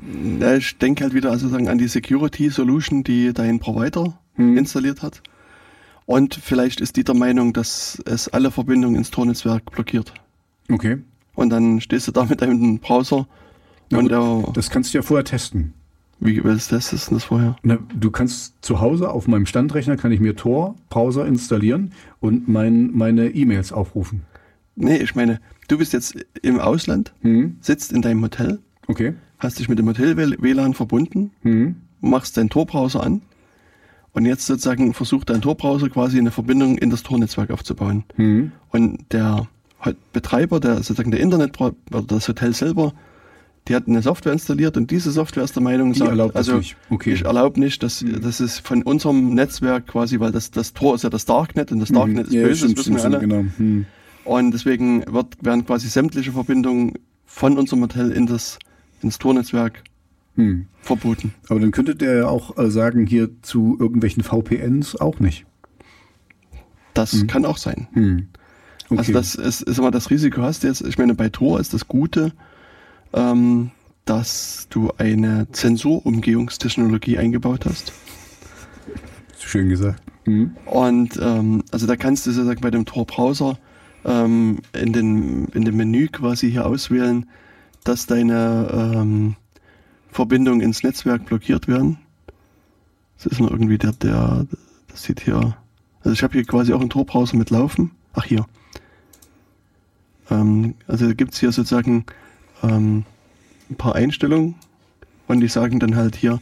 Ich 0.57 0.77
denke 0.77 1.03
halt 1.03 1.13
wieder 1.13 1.31
also 1.31 1.47
sagen, 1.47 1.67
an 1.67 1.77
die 1.77 1.87
Security 1.87 2.49
Solution, 2.49 3.03
die 3.03 3.33
dein 3.33 3.59
Provider 3.59 4.19
hm. 4.35 4.57
installiert 4.57 5.01
hat. 5.01 5.21
Und 6.05 6.35
vielleicht 6.35 6.81
ist 6.81 6.97
die 6.97 7.03
der 7.03 7.15
Meinung, 7.15 7.53
dass 7.53 8.01
es 8.05 8.27
alle 8.27 8.51
Verbindungen 8.51 8.95
ins 8.95 9.11
Tor-Netzwerk 9.11 9.71
blockiert. 9.71 10.13
Okay. 10.69 10.97
Und 11.35 11.49
dann 11.49 11.81
stehst 11.81 12.07
du 12.07 12.11
da 12.11 12.25
mit 12.25 12.41
deinem 12.41 12.79
Browser. 12.79 13.27
Na, 13.89 13.99
und 13.99 14.09
der, 14.09 14.51
das 14.53 14.69
kannst 14.69 14.93
du 14.93 14.97
ja 14.97 15.01
vorher 15.01 15.23
testen. 15.23 15.73
Wie 16.23 16.41
was 16.43 16.69
testest 16.69 17.09
du 17.09 17.15
das 17.15 17.25
vorher? 17.25 17.57
Na, 17.63 17.77
du 17.93 18.09
kannst 18.09 18.63
zu 18.63 18.79
Hause 18.79 19.11
auf 19.11 19.27
meinem 19.27 19.45
Standrechner 19.45 19.97
kann 19.97 20.11
ich 20.13 20.21
mir 20.21 20.35
Tor 20.35 20.75
Browser 20.89 21.25
installieren 21.25 21.91
und 22.21 22.47
mein, 22.47 22.91
meine 22.93 23.29
E-Mails 23.29 23.73
aufrufen. 23.73 24.21
Nee, 24.75 24.97
ich 24.97 25.15
meine, 25.15 25.41
du 25.67 25.77
bist 25.77 25.91
jetzt 25.91 26.15
im 26.41 26.59
Ausland, 26.59 27.13
mhm. 27.21 27.57
sitzt 27.59 27.91
in 27.91 28.01
deinem 28.01 28.21
Hotel, 28.21 28.59
okay. 28.87 29.15
hast 29.37 29.59
dich 29.59 29.67
mit 29.67 29.79
dem 29.79 29.87
Hotel 29.87 30.15
WLAN 30.15 30.73
verbunden, 30.73 31.31
mhm. 31.43 31.75
machst 31.99 32.37
deinen 32.37 32.49
Tor-Browser 32.49 33.03
an 33.03 33.21
und 34.13 34.25
jetzt 34.25 34.45
sozusagen 34.45 34.93
versucht 34.93 35.29
dein 35.29 35.41
Tor-Browser 35.41 35.89
quasi 35.89 36.17
eine 36.17 36.31
Verbindung 36.31 36.77
in 36.77 36.89
das 36.89 37.03
Tor-Netzwerk 37.03 37.51
aufzubauen. 37.51 38.05
Mhm. 38.15 38.53
Und 38.69 39.11
der 39.11 39.47
Betreiber, 40.13 40.61
der 40.61 40.77
sozusagen 40.77 41.11
der 41.11 41.19
Internet 41.19 41.59
oder 41.59 41.75
das 42.07 42.29
Hotel 42.29 42.53
selber 42.53 42.93
die 43.67 43.75
hat 43.75 43.87
eine 43.87 44.01
Software 44.01 44.33
installiert 44.33 44.75
und 44.75 44.91
diese 44.91 45.11
Software 45.11 45.43
ist 45.43 45.55
der 45.55 45.63
Meinung, 45.63 45.93
die 45.93 45.99
sagt, 45.99 46.09
erlaubt 46.09 46.35
also 46.35 46.57
nicht. 46.57 46.75
Okay. 46.89 47.13
ich 47.13 47.25
erlaube 47.25 47.59
nicht, 47.59 47.81
dass 47.81 48.01
mhm. 48.01 48.21
das 48.21 48.41
ist 48.41 48.59
von 48.59 48.83
unserem 48.83 49.33
Netzwerk 49.33 49.87
quasi, 49.87 50.19
weil 50.19 50.31
das 50.31 50.51
das 50.51 50.73
Tor 50.73 50.95
ist 50.95 51.03
ja 51.03 51.09
das 51.09 51.25
Darknet 51.25 51.71
und 51.71 51.79
das 51.79 51.89
mhm. 51.89 51.95
Darknet 51.95 52.27
mhm. 52.27 52.33
ist 52.33 52.33
ja, 52.33 52.43
böse, 52.43 52.55
stimmt, 52.57 52.77
das 52.79 52.85
wissen 52.87 52.95
wir 52.97 53.03
alle. 53.05 53.19
Genau. 53.19 53.45
Mhm. 53.57 53.85
Und 54.25 54.51
deswegen 54.51 55.05
wird, 55.11 55.37
werden 55.41 55.65
quasi 55.65 55.87
sämtliche 55.87 56.31
Verbindungen 56.31 56.93
von 57.25 57.57
unserem 57.57 57.81
Hotel 57.83 58.11
in 58.11 58.25
das 58.25 58.59
ins 59.01 59.19
Tornetzwerk 59.19 59.83
hm. 60.35 60.67
verboten. 60.81 61.33
Aber 61.49 61.59
dann 61.59 61.71
könnte 61.71 61.95
der 61.95 62.15
ja 62.15 62.27
auch 62.27 62.57
äh, 62.57 62.71
sagen, 62.71 63.05
hier 63.05 63.29
zu 63.41 63.77
irgendwelchen 63.79 64.23
VPNs 64.23 64.95
auch 64.95 65.19
nicht. 65.19 65.45
Das 66.93 67.11
hm. 67.11 67.27
kann 67.27 67.45
auch 67.45 67.57
sein. 67.57 67.87
Hm. 67.93 68.27
Also 68.89 68.93
okay. 68.93 68.99
Also 68.99 69.13
das 69.13 69.35
ist, 69.35 69.61
ist 69.63 69.77
immer 69.77 69.91
das 69.91 70.09
Risiko 70.09 70.41
hast 70.41 70.63
jetzt, 70.63 70.81
ich 70.81 70.97
meine, 70.97 71.15
bei 71.15 71.29
Tor 71.29 71.59
ist 71.59 71.73
das 71.73 71.87
Gute, 71.87 72.33
ähm, 73.13 73.71
dass 74.05 74.67
du 74.69 74.91
eine 74.97 75.47
Zensurumgehungstechnologie 75.51 77.17
eingebaut 77.17 77.65
hast. 77.65 77.93
Schön 79.39 79.69
gesagt. 79.69 80.01
Mhm. 80.25 80.55
Und 80.65 81.19
ähm, 81.21 81.63
also 81.71 81.87
da 81.87 81.95
kannst 81.95 82.25
du 82.25 82.31
sozusagen 82.31 82.61
bei 82.61 82.71
dem 82.71 82.85
Tor-Browser 82.85 83.57
ähm, 84.05 84.59
in, 84.73 84.93
den, 84.93 85.45
in 85.49 85.65
dem 85.65 85.77
Menü 85.77 86.07
quasi 86.07 86.51
hier 86.51 86.65
auswählen, 86.65 87.25
dass 87.83 88.05
deine 88.05 88.69
ähm, 88.95 89.35
Verbindungen 90.11 90.61
ins 90.61 90.83
Netzwerk 90.83 91.25
blockiert 91.25 91.67
werden. 91.67 91.97
Das 93.17 93.27
ist 93.27 93.39
nur 93.39 93.51
irgendwie 93.51 93.77
der, 93.77 93.93
der, 93.93 94.45
das 94.87 95.03
sieht 95.03 95.21
hier, 95.21 95.57
also 96.01 96.11
ich 96.11 96.23
habe 96.23 96.33
hier 96.33 96.45
quasi 96.45 96.73
auch 96.73 96.81
einen 96.81 96.89
Tor-Browser 96.89 97.37
mit 97.37 97.49
laufen. 97.49 97.91
Ach 98.13 98.25
hier. 98.25 98.45
Ähm, 100.29 100.75
also 100.87 101.13
gibt 101.15 101.33
es 101.33 101.39
hier 101.39 101.51
sozusagen 101.51 102.05
ähm, 102.63 103.03
ein 103.69 103.75
paar 103.75 103.95
Einstellungen 103.95 104.55
und 105.27 105.41
die 105.41 105.47
sagen 105.47 105.79
dann 105.79 105.95
halt 105.95 106.15
hier, 106.15 106.41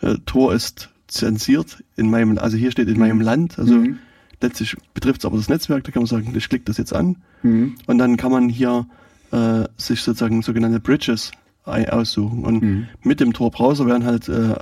äh, 0.00 0.16
Tor 0.26 0.54
ist 0.54 0.90
zensiert 1.06 1.82
in 1.96 2.10
meinem, 2.10 2.38
also 2.38 2.56
hier 2.56 2.70
steht 2.70 2.88
in 2.88 2.98
meinem 2.98 3.18
mhm. 3.18 3.22
Land, 3.22 3.58
also 3.58 3.74
mhm. 3.74 3.98
letztlich 4.40 4.76
betrifft 4.94 5.20
es 5.20 5.24
aber 5.24 5.36
das 5.36 5.48
Netzwerk, 5.48 5.84
da 5.84 5.92
kann 5.92 6.02
man 6.02 6.08
sagen, 6.08 6.32
ich 6.34 6.48
klicke 6.48 6.64
das 6.64 6.78
jetzt 6.78 6.94
an 6.94 7.16
mhm. 7.42 7.74
und 7.86 7.98
dann 7.98 8.16
kann 8.16 8.32
man 8.32 8.48
hier 8.48 8.86
äh, 9.30 9.64
sich 9.76 10.02
sozusagen 10.02 10.42
sogenannte 10.42 10.80
Bridges 10.80 11.32
aussuchen 11.64 12.44
und 12.44 12.62
mhm. 12.62 12.88
mit 13.04 13.20
dem 13.20 13.32
Tor-Browser 13.32 13.86
werden 13.86 14.04
halt 14.04 14.28
äh, 14.28 14.54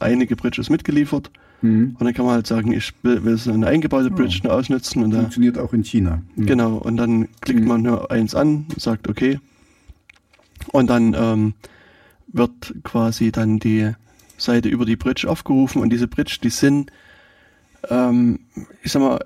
einige 0.00 0.34
Bridges 0.34 0.70
mitgeliefert 0.70 1.30
mhm. 1.62 1.94
und 1.96 2.04
dann 2.04 2.14
kann 2.14 2.24
man 2.24 2.34
halt 2.34 2.48
sagen, 2.48 2.72
ich 2.72 2.92
will, 3.02 3.22
will 3.24 3.36
so 3.36 3.52
eine 3.52 3.68
eingebaute 3.68 4.10
Bridge 4.10 4.40
oh. 4.42 4.48
ausnutzen. 4.48 5.04
Und 5.04 5.14
Funktioniert 5.14 5.56
da, 5.56 5.62
auch 5.62 5.72
in 5.72 5.84
China. 5.84 6.20
Genau, 6.34 6.78
und 6.78 6.96
dann 6.96 7.28
klickt 7.42 7.60
mhm. 7.60 7.68
man 7.68 7.82
nur 7.82 8.10
eins 8.10 8.34
an, 8.34 8.66
sagt 8.76 9.08
okay 9.08 9.38
und 10.72 10.88
dann 10.88 11.14
ähm, 11.14 11.54
wird 12.28 12.74
quasi 12.84 13.32
dann 13.32 13.58
die 13.58 13.92
Seite 14.36 14.68
über 14.68 14.84
die 14.84 14.96
Bridge 14.96 15.28
aufgerufen 15.28 15.82
und 15.82 15.90
diese 15.90 16.08
Bridge, 16.08 16.38
die 16.42 16.50
sind, 16.50 16.92
ähm, 17.88 18.40
ich 18.82 18.92
sag 18.92 19.00
mal, 19.02 19.18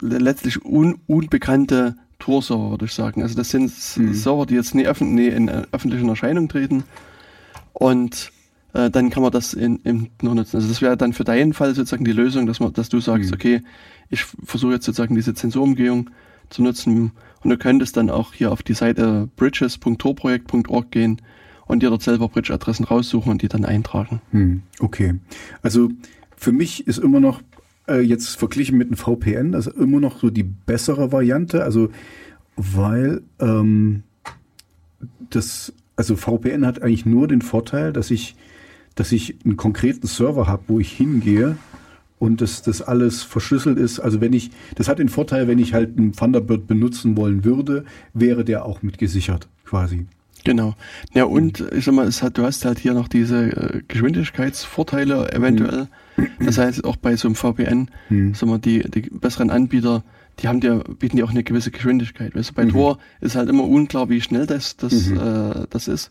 letztlich 0.00 0.64
un 0.64 1.00
unbekannte 1.06 1.96
Tor-Server, 2.18 2.70
würde 2.70 2.84
ich 2.84 2.92
sagen. 2.92 3.22
Also 3.22 3.34
das 3.34 3.50
sind 3.50 3.72
mhm. 3.96 4.14
Server, 4.14 4.46
die 4.46 4.54
jetzt 4.54 4.74
nie, 4.74 4.86
öffn 4.86 5.14
nie 5.14 5.28
in 5.28 5.48
äh, 5.48 5.64
öffentlichen 5.72 6.08
Erscheinung 6.08 6.48
treten. 6.48 6.84
Und 7.72 8.30
äh, 8.74 8.90
dann 8.90 9.10
kann 9.10 9.22
man 9.22 9.32
das 9.32 9.54
in, 9.54 9.76
in 9.78 10.10
noch 10.22 10.34
nutzen. 10.34 10.56
Also 10.56 10.68
das 10.68 10.82
wäre 10.82 10.96
dann 10.96 11.12
für 11.12 11.24
deinen 11.24 11.54
Fall 11.54 11.74
sozusagen 11.74 12.04
die 12.04 12.12
Lösung, 12.12 12.46
dass 12.46 12.60
man, 12.60 12.72
dass 12.72 12.88
du 12.88 13.00
sagst, 13.00 13.30
mhm. 13.30 13.34
okay, 13.34 13.62
ich 14.10 14.24
versuche 14.24 14.74
jetzt 14.74 14.84
sozusagen 14.84 15.14
diese 15.14 15.34
Zensurumgehung 15.34 16.10
zu 16.50 16.62
nutzen. 16.62 17.12
Und 17.42 17.50
du 17.50 17.56
könntest 17.56 17.96
dann 17.96 18.10
auch 18.10 18.34
hier 18.34 18.52
auf 18.52 18.62
die 18.62 18.74
Seite 18.74 19.28
bridges.torprojekt.org 19.36 20.90
gehen 20.90 21.20
und 21.66 21.82
dir 21.82 21.90
dort 21.90 22.02
selber 22.02 22.28
Bridge-Adressen 22.28 22.84
raussuchen 22.84 23.32
und 23.32 23.42
die 23.42 23.48
dann 23.48 23.64
eintragen. 23.64 24.20
Hm, 24.32 24.62
okay. 24.80 25.14
Also 25.62 25.90
für 26.36 26.52
mich 26.52 26.86
ist 26.86 26.98
immer 26.98 27.20
noch 27.20 27.40
äh, 27.88 28.00
jetzt 28.00 28.36
verglichen 28.36 28.76
mit 28.76 28.88
einem 28.88 28.96
VPN, 28.96 29.54
also 29.54 29.70
immer 29.70 30.00
noch 30.00 30.18
so 30.18 30.30
die 30.30 30.42
bessere 30.42 31.12
Variante. 31.12 31.64
Also 31.64 31.90
weil 32.56 33.22
ähm, 33.38 34.02
das, 35.30 35.72
also 35.96 36.16
VPN 36.16 36.66
hat 36.66 36.82
eigentlich 36.82 37.06
nur 37.06 37.28
den 37.28 37.40
Vorteil, 37.40 37.92
dass 37.92 38.10
ich, 38.10 38.36
dass 38.94 39.12
ich 39.12 39.36
einen 39.44 39.56
konkreten 39.56 40.06
Server 40.06 40.46
habe, 40.46 40.64
wo 40.68 40.80
ich 40.80 40.92
hingehe 40.92 41.56
und 42.20 42.42
dass 42.42 42.62
das 42.62 42.82
alles 42.82 43.22
verschlüsselt 43.22 43.78
ist. 43.78 43.98
Also 43.98 44.20
wenn 44.20 44.34
ich, 44.34 44.50
das 44.76 44.88
hat 44.88 45.00
den 45.00 45.08
Vorteil, 45.08 45.48
wenn 45.48 45.58
ich 45.58 45.72
halt 45.72 45.98
einen 45.98 46.12
Thunderbird 46.12 46.68
benutzen 46.68 47.16
wollen 47.16 47.44
würde, 47.44 47.84
wäre 48.12 48.44
der 48.44 48.66
auch 48.66 48.82
mit 48.82 48.98
gesichert, 48.98 49.48
quasi. 49.64 50.06
Genau. 50.44 50.74
Ja, 51.14 51.24
und 51.24 51.64
ich 51.72 51.84
sag 51.84 51.94
mal, 51.94 52.06
es 52.06 52.22
hat, 52.22 52.38
du 52.38 52.44
hast 52.44 52.64
halt 52.64 52.78
hier 52.78 52.92
noch 52.92 53.08
diese 53.08 53.50
äh, 53.50 53.82
Geschwindigkeitsvorteile 53.88 55.32
eventuell. 55.32 55.88
Mhm. 56.16 56.28
Das 56.44 56.58
heißt, 56.58 56.84
auch 56.84 56.96
bei 56.96 57.16
so 57.16 57.26
einem 57.28 57.34
VPN, 57.34 57.90
mhm. 58.10 58.34
sag 58.34 58.48
mal, 58.48 58.58
die, 58.58 58.80
die 58.80 59.00
besseren 59.00 59.50
Anbieter, 59.50 60.04
die 60.40 60.48
haben 60.48 60.60
dir, 60.60 60.84
bieten 60.98 61.16
dir 61.16 61.24
auch 61.24 61.30
eine 61.30 61.42
gewisse 61.42 61.70
Geschwindigkeit. 61.70 62.34
Weißt 62.34 62.50
du, 62.50 62.54
bei 62.54 62.66
mhm. 62.66 62.70
Tor 62.70 62.98
ist 63.20 63.34
halt 63.34 63.48
immer 63.48 63.64
unklar, 63.64 64.10
wie 64.10 64.20
schnell 64.20 64.46
das, 64.46 64.76
das, 64.76 65.06
mhm. 65.06 65.16
äh, 65.16 65.66
das 65.70 65.88
ist. 65.88 66.10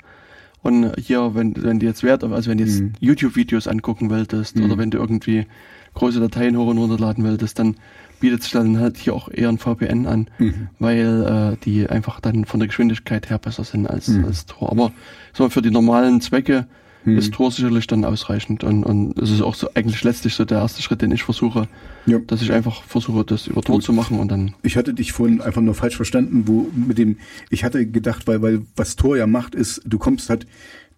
Und 0.62 0.94
hier, 0.98 1.36
wenn, 1.36 1.54
wenn 1.64 1.80
du 1.80 1.86
jetzt 1.86 2.04
Wert, 2.04 2.24
also 2.24 2.50
wenn 2.50 2.58
du 2.58 2.66
jetzt 2.66 2.82
mhm. 2.82 2.94
YouTube-Videos 3.00 3.68
angucken 3.68 4.10
wolltest 4.10 4.58
oder 4.58 4.76
mhm. 4.76 4.80
wenn 4.80 4.92
du 4.92 4.98
irgendwie 4.98 5.46
große 5.94 6.20
Dateien 6.20 6.58
hoch 6.58 6.68
und 6.68 6.78
runterladen 6.78 7.24
willst, 7.24 7.60
dann 7.60 7.76
bietet 8.20 8.44
sich 8.44 8.52
dann 8.52 8.80
halt 8.80 8.98
hier 8.98 9.14
auch 9.14 9.30
eher 9.30 9.50
ein 9.50 9.58
VPN 9.58 10.06
an, 10.06 10.28
mhm. 10.38 10.70
weil 10.80 11.56
äh, 11.56 11.64
die 11.64 11.88
einfach 11.88 12.20
dann 12.20 12.46
von 12.46 12.60
der 12.60 12.68
Geschwindigkeit 12.68 13.30
her 13.30 13.38
besser 13.38 13.64
sind 13.64 13.88
als, 13.88 14.10
mhm. 14.10 14.26
als 14.26 14.46
Tor. 14.46 14.72
Aber 14.72 14.92
so 15.34 15.50
für 15.50 15.62
die 15.62 15.72
normalen 15.72 16.22
Zwecke 16.22 16.68
mhm. 17.06 17.18
ist 17.18 17.34
Tor 17.34 17.52
sicherlich 17.52 17.88
dann 17.88 18.06
ausreichend 18.06 18.64
und, 18.64 18.84
und 18.84 19.18
es 19.18 19.32
ist 19.32 19.42
auch 19.42 19.56
so 19.56 19.70
eigentlich 19.74 20.04
letztlich 20.04 20.36
so 20.36 20.46
der 20.46 20.60
erste 20.60 20.82
Schritt, 20.82 21.02
den 21.02 21.12
ich 21.12 21.24
versuche, 21.24 21.68
ja. 22.06 22.20
dass 22.20 22.42
ich 22.42 22.52
einfach 22.52 22.84
versuche, 22.84 23.24
das 23.24 23.48
über 23.48 23.62
Tor 23.62 23.80
zu 23.82 23.94
machen 23.94 24.20
und 24.20 24.30
dann. 24.30 24.54
Ich 24.64 24.78
hatte 24.78 24.94
dich 24.94 25.12
vorhin 25.12 25.42
einfach 25.42 25.62
nur 25.62 25.76
falsch 25.76 25.96
verstanden, 25.96 26.44
wo 26.48 26.70
mit 26.74 26.98
dem, 26.98 27.18
ich 27.50 27.64
hatte 27.64 27.86
gedacht, 27.86 28.28
weil, 28.28 28.42
weil 28.42 28.62
was 28.76 28.96
Tor 28.96 29.18
ja 29.18 29.28
macht, 29.28 29.56
ist, 29.56 29.82
du 29.86 29.98
kommst 29.98 30.30
halt, 30.30 30.46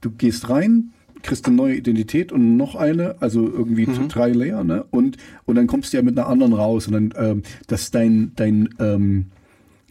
du 0.02 0.12
gehst 0.12 0.50
rein, 0.50 0.92
kriegst 1.24 1.46
eine 1.48 1.56
neue 1.56 1.76
Identität 1.76 2.32
und 2.32 2.58
noch 2.58 2.76
eine, 2.76 3.16
also 3.20 3.42
irgendwie 3.42 3.86
mhm. 3.86 4.08
drei 4.08 4.30
Layer, 4.30 4.64
ne? 4.64 4.86
Und, 4.92 5.18
und 5.46 5.56
dann 5.56 5.68
kommst 5.68 5.94
du 5.94 5.98
ja 5.98 6.04
mit 6.04 6.18
einer 6.18 6.28
anderen 6.28 6.54
raus 6.54 6.88
und 6.88 6.94
dann, 6.94 7.14
ähm, 7.18 7.44
dass 7.68 7.92
dein, 7.92 8.32
dein, 8.36 8.70
ähm, 8.80 9.28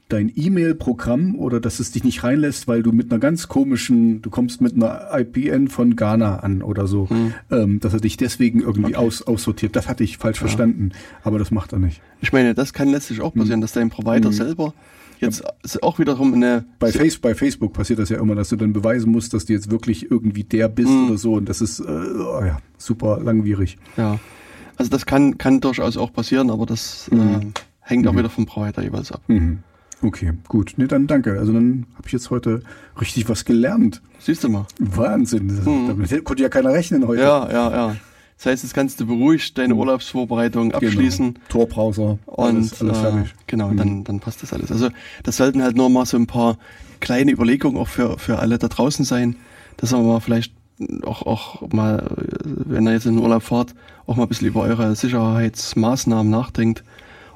dein 0.09 0.33
E-Mail-Programm 0.35 1.37
oder 1.37 1.61
dass 1.61 1.81
es 1.81 1.93
dich 1.93 2.05
nicht 2.05 2.25
reinlässt, 2.25 2.69
weil 2.69 2.83
du 2.83 2.93
mit 2.93 3.11
einer 3.11 3.21
ganz 3.21 3.49
komischen, 3.49 4.23
du 4.23 4.31
kommst 4.31 4.61
mit 4.61 4.75
einer 4.75 5.09
IPN 5.13 5.69
von 5.69 5.97
Ghana 5.97 6.41
an 6.41 6.63
oder 6.63 6.87
so, 6.87 7.09
hm. 7.09 7.35
ähm, 7.51 7.81
dass 7.81 7.93
er 7.93 8.01
dich 8.01 8.17
deswegen 8.17 8.61
irgendwie 8.61 8.97
okay. 8.97 9.07
aus, 9.07 9.23
aussortiert. 9.23 9.77
Das 9.77 9.89
hatte 9.89 10.05
ich 10.05 10.19
falsch 10.19 10.39
ja. 10.39 10.41
verstanden, 10.41 10.91
aber 11.23 11.39
das 11.39 11.51
macht 11.51 11.73
er 11.73 11.79
nicht. 11.79 12.03
Ich 12.21 12.33
meine, 12.33 12.55
das 12.55 12.73
kann 12.73 12.89
letztlich 12.89 13.21
auch 13.21 13.35
passieren, 13.35 13.59
hm. 13.59 13.63
dass 13.63 13.73
dein 13.73 13.91
Provider 13.91 14.29
hm. 14.29 14.35
selber 14.35 14.75
jetzt 15.21 15.43
ist 15.63 15.83
auch 15.83 15.99
wiederum 15.99 16.35
eine. 16.35 16.65
Bei, 16.79 16.91
Face, 16.93 17.19
bei 17.19 17.35
Facebook 17.35 17.73
passiert 17.73 17.99
das 17.99 18.09
ja 18.09 18.19
immer, 18.19 18.35
dass 18.35 18.49
du 18.49 18.57
dann 18.57 18.73
beweisen 18.73 19.13
musst, 19.13 19.35
dass 19.35 19.45
du 19.47 19.53
jetzt 19.53 19.71
wirklich 19.71 20.11
irgendwie 20.11 20.45
der 20.45 20.69
bist 20.69 20.91
mhm. 20.91 21.09
oder 21.09 21.19
so. 21.19 21.35
Und 21.35 21.49
das 21.49 21.61
ist 21.61 21.81
äh, 21.81 21.85
oh 21.85 22.43
ja, 22.45 22.59
super 22.79 23.21
langwierig. 23.21 23.79
Ja. 23.97 24.19
Also 24.77 24.91
das 24.91 25.07
kann, 25.07 25.37
kann 25.39 25.61
durchaus 25.61 25.97
auch 25.97 26.13
passieren, 26.13 26.51
aber 26.51 26.67
das 26.67 27.09
mhm. 27.11 27.21
äh, 27.21 27.41
hängt 27.81 28.07
auch 28.07 28.13
mhm. 28.13 28.19
wieder 28.19 28.31
vom 28.31 28.47
Provider 28.47 28.83
jeweils 28.83 29.13
ab. 29.13 29.23
Mhm. 29.29 29.59
Okay, 30.03 30.33
gut. 30.49 30.75
Nee, 30.77 30.87
dann 30.87 31.07
danke. 31.07 31.39
Also 31.39 31.53
dann 31.53 31.87
habe 31.95 32.07
ich 32.07 32.13
jetzt 32.13 32.31
heute 32.31 32.63
richtig 32.99 33.29
was 33.29 33.45
gelernt. 33.45 34.01
Siehst 34.19 34.45
du 34.45 34.49
mal. 34.49 34.67
Wahnsinn. 34.79 35.47
Mhm. 35.47 35.89
Damit 35.89 36.25
konnte 36.25 36.43
ja 36.43 36.49
keiner 36.49 36.73
rechnen 36.73 37.07
heute. 37.07 37.21
Ja, 37.21 37.51
ja, 37.51 37.71
ja. 37.71 37.97
Das 38.41 38.47
heißt, 38.47 38.63
jetzt 38.63 38.73
kannst 38.73 38.99
du 38.99 39.07
beruhigt 39.07 39.59
deine 39.59 39.75
mhm. 39.75 39.81
Urlaubsvorbereitung 39.81 40.71
genau. 40.71 40.79
abschließen. 40.79 41.35
Genau. 41.35 41.47
Torbrowser. 41.51 42.19
Und 42.25 42.57
alles, 42.57 42.81
alles 42.81 42.99
äh, 43.03 43.25
genau, 43.47 43.69
mhm. 43.69 43.77
dann, 43.77 44.05
dann 44.05 44.21
passt 44.21 44.43
das 44.43 44.55
alles. 44.55 44.73
Also 44.73 44.89
das 45.25 45.37
sollten 45.37 45.63
halt 45.63 45.77
nur 45.77 45.91
mal 45.91 46.07
so 46.07 46.17
ein 46.17 46.27
paar 46.27 46.57
kleine 47.01 47.33
Überlegungen 47.33 47.77
auch 47.77 47.89
für, 47.89 48.19
für 48.19 48.39
alle 48.39 48.57
da 48.57 48.69
draußen 48.69 49.05
sein, 49.05 49.37
dass 49.77 49.93
man 49.93 50.07
mal 50.07 50.21
vielleicht 50.21 50.55
auch, 51.03 51.27
auch 51.27 51.71
mal, 51.71 52.17
wenn 52.43 52.87
ihr 52.87 52.95
jetzt 52.95 53.05
in 53.05 53.17
den 53.17 53.23
Urlaub 53.23 53.43
fahrt, 53.43 53.75
auch 54.07 54.17
mal 54.17 54.23
ein 54.23 54.29
bisschen 54.31 54.49
über 54.49 54.63
eure 54.63 54.97
Sicherheitsmaßnahmen 54.97 56.31
nachdenkt 56.31 56.83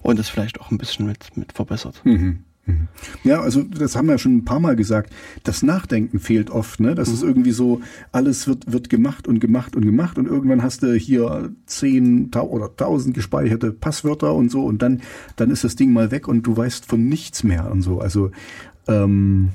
und 0.00 0.18
das 0.18 0.30
vielleicht 0.30 0.58
auch 0.58 0.70
ein 0.70 0.78
bisschen 0.78 1.04
mit, 1.04 1.36
mit 1.36 1.52
verbessert. 1.52 2.00
Mhm. 2.04 2.43
Mhm. 2.66 2.88
Ja, 3.24 3.40
also 3.40 3.62
das 3.62 3.94
haben 3.94 4.08
wir 4.08 4.18
schon 4.18 4.36
ein 4.36 4.44
paar 4.44 4.60
Mal 4.60 4.76
gesagt. 4.76 5.12
Das 5.42 5.62
Nachdenken 5.62 6.18
fehlt 6.18 6.50
oft, 6.50 6.80
ne? 6.80 6.94
Das 6.94 7.08
mhm. 7.08 7.14
ist 7.14 7.22
irgendwie 7.22 7.50
so, 7.50 7.80
alles 8.12 8.48
wird, 8.48 8.70
wird 8.72 8.88
gemacht 8.88 9.28
und 9.28 9.40
gemacht 9.40 9.76
und 9.76 9.84
gemacht 9.84 10.18
und 10.18 10.26
irgendwann 10.26 10.62
hast 10.62 10.82
du 10.82 10.94
hier 10.94 11.52
zehn 11.66 12.30
oder 12.34 12.74
tausend 12.76 13.14
gespeicherte 13.14 13.72
Passwörter 13.72 14.34
und 14.34 14.50
so 14.50 14.64
und 14.64 14.80
dann, 14.80 15.02
dann 15.36 15.50
ist 15.50 15.64
das 15.64 15.76
Ding 15.76 15.92
mal 15.92 16.10
weg 16.10 16.26
und 16.26 16.42
du 16.46 16.56
weißt 16.56 16.86
von 16.86 17.06
nichts 17.08 17.44
mehr 17.44 17.70
und 17.70 17.82
so. 17.82 18.00
Also, 18.00 18.30
ähm, 18.88 19.50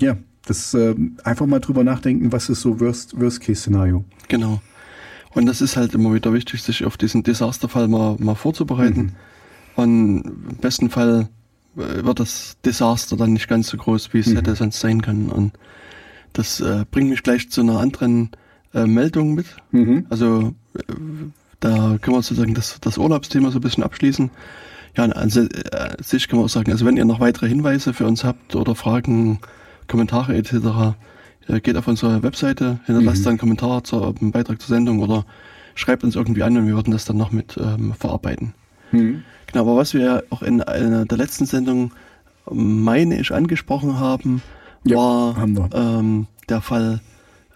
ja, 0.00 0.16
das 0.46 0.74
äh, 0.74 0.94
einfach 1.24 1.46
mal 1.46 1.60
drüber 1.60 1.84
nachdenken, 1.84 2.32
was 2.32 2.48
ist 2.48 2.62
so 2.62 2.80
Worst, 2.80 3.18
Worst-Case-Szenario. 3.20 4.04
Genau. 4.28 4.60
Und 5.34 5.46
das 5.46 5.60
ist 5.60 5.76
halt 5.76 5.94
immer 5.94 6.12
wieder 6.12 6.32
wichtig, 6.32 6.62
sich 6.62 6.84
auf 6.84 6.96
diesen 6.96 7.22
Desasterfall 7.22 7.88
mal, 7.88 8.16
mal 8.18 8.34
vorzubereiten. 8.34 9.00
Mhm. 9.00 9.12
Und 9.74 10.24
im 10.24 10.56
besten 10.60 10.90
Fall 10.90 11.28
wird 11.74 12.20
das 12.20 12.56
Desaster 12.64 13.16
dann 13.16 13.32
nicht 13.32 13.48
ganz 13.48 13.68
so 13.68 13.76
groß, 13.76 14.12
wie 14.12 14.20
es 14.20 14.28
mhm. 14.28 14.36
hätte 14.36 14.54
sonst 14.54 14.80
sein 14.80 15.02
können. 15.02 15.30
Und 15.30 15.52
das 16.32 16.60
äh, 16.60 16.84
bringt 16.90 17.10
mich 17.10 17.22
gleich 17.22 17.50
zu 17.50 17.60
einer 17.60 17.80
anderen 17.80 18.30
äh, 18.74 18.86
Meldung 18.86 19.34
mit. 19.34 19.46
Mhm. 19.70 20.06
Also 20.10 20.54
äh, 20.76 20.82
da 21.60 21.98
können 22.00 22.16
wir 22.16 22.22
sozusagen 22.22 22.54
das, 22.54 22.78
das 22.80 22.98
Urlaubsthema 22.98 23.50
so 23.50 23.58
ein 23.58 23.62
bisschen 23.62 23.84
abschließen. 23.84 24.30
Ja, 24.96 25.04
also 25.04 25.42
äh, 25.42 26.02
sich 26.02 26.28
kann 26.28 26.38
man 26.38 26.46
auch 26.46 26.50
sagen, 26.50 26.70
also 26.70 26.84
wenn 26.84 26.96
ihr 26.96 27.04
noch 27.04 27.20
weitere 27.20 27.48
Hinweise 27.48 27.94
für 27.94 28.06
uns 28.06 28.24
habt 28.24 28.54
oder 28.54 28.74
Fragen, 28.74 29.38
Kommentare 29.88 30.36
etc., 30.36 30.96
äh, 31.48 31.60
geht 31.60 31.76
auf 31.76 31.88
unsere 31.88 32.22
Webseite, 32.22 32.80
hinterlasst 32.84 33.22
mhm. 33.22 33.28
einen 33.28 33.38
Kommentar 33.38 33.84
zum 33.84 34.32
Beitrag 34.32 34.60
zur 34.60 34.68
Sendung 34.68 35.00
oder 35.00 35.24
schreibt 35.74 36.04
uns 36.04 36.14
irgendwie 36.14 36.42
an 36.42 36.56
und 36.56 36.66
wir 36.66 36.74
würden 36.74 36.90
das 36.90 37.06
dann 37.06 37.16
noch 37.16 37.32
mit 37.32 37.56
ähm, 37.56 37.94
verarbeiten. 37.94 38.54
Mhm. 38.90 39.24
Genau, 39.52 39.64
aber 39.64 39.76
was 39.76 39.92
wir 39.94 40.24
auch 40.30 40.42
in 40.42 40.62
einer 40.62 41.04
der 41.04 41.18
letzten 41.18 41.46
Sendungen, 41.46 41.92
meine 42.50 43.20
ich, 43.20 43.32
angesprochen 43.32 44.00
haben, 44.00 44.42
ja, 44.84 44.96
war 44.96 45.36
haben 45.36 45.68
ähm, 45.74 46.26
der 46.48 46.60
Fall 46.60 47.00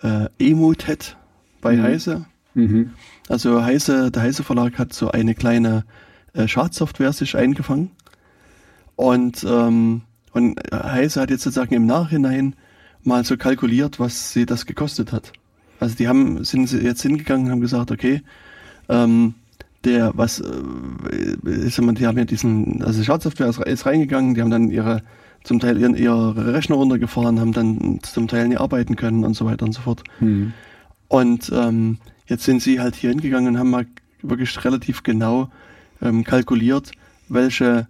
äh, 0.03 0.29
Emotet 0.39 1.17
bei 1.61 1.77
mhm. 1.77 1.83
Heise. 1.83 2.27
Mhm. 2.55 2.91
Also 3.29 3.63
Heise, 3.63 4.11
der 4.11 4.23
Heise 4.23 4.45
Verlag 4.45 4.79
hat 4.79 4.93
so 4.93 5.11
eine 5.11 5.35
kleine 5.35 5.85
äh, 6.35 6.47
Schadsoftware 6.47 7.13
sich 7.13 7.37
eingefangen. 7.37 7.91
Und, 8.95 9.45
ähm, 9.49 10.03
und 10.33 10.61
Heise 10.73 11.23
hat 11.23 11.31
jetzt 11.31 11.43
sozusagen 11.43 11.75
im 11.75 11.87
Nachhinein 11.87 12.55
mal 13.03 13.25
so 13.25 13.37
kalkuliert, 13.37 13.99
was 13.99 14.33
sie 14.33 14.47
das 14.47 14.67
gekostet 14.67 15.13
hat. 15.13 15.33
Also 15.81 15.97
die 15.97 16.09
haben, 16.09 16.45
sind 16.45 16.71
jetzt 16.73 17.03
hingegangen 17.03 17.47
und 17.47 17.53
haben 17.53 17.61
gesagt, 17.61 17.91
okay, 17.91 18.23
ähm, 18.89 19.35
der, 19.87 20.13
was, 20.15 20.41
äh, 20.41 21.49
ist 21.49 21.79
immer, 21.79 21.95
die 21.95 22.07
haben 22.07 22.19
ja 22.19 22.25
diesen, 22.25 22.83
also 22.83 23.03
Schadsoftware 23.03 23.49
ist, 23.49 23.61
ist 23.61 23.87
reingegangen, 23.87 24.35
die 24.35 24.43
haben 24.43 24.51
dann 24.51 24.71
ihre, 24.71 25.03
zum 25.45 25.61
Teil 25.61 25.79
ihren, 25.79 25.97
ihre 25.97 26.53
Rechner 26.53 26.77
runtergefahren, 26.77 27.41
haben 27.41 27.53
dann 27.53 28.01
zum 28.03 28.29
Teil 28.29 28.49
nicht 28.49 28.61
arbeiten 28.61 28.97
können 28.97 29.25
und 29.25 29.35
so 29.35 29.47
weiter 29.47 29.65
und 29.65 29.73
so 29.73 29.81
fort. 29.81 30.03
Mhm. 30.21 30.53
Und 31.09 31.51
ähm, 31.55 31.99
jetzt 32.27 32.45
sind 32.45 32.61
sie 32.61 32.81
halt 32.81 32.97
hier 32.97 33.11
hingegangen 33.11 33.55
und 33.55 33.59
haben 33.59 33.71
mal 33.71 33.87
wirklich 34.23 34.63
relativ 34.65 35.05
genau 35.05 35.49
ähm, 36.03 36.25
kalkuliert, 36.25 36.91
welche 37.29 37.87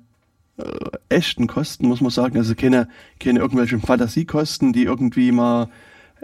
äh, 0.58 0.64
echten 1.08 1.46
Kosten, 1.46 1.88
muss 1.88 2.02
man 2.02 2.10
sagen, 2.10 2.36
also 2.36 2.54
keine, 2.54 2.88
keine 3.18 3.40
irgendwelche 3.40 3.78
Fantasiekosten, 3.78 4.72
die 4.72 4.84
irgendwie 4.84 5.32
mal 5.32 5.68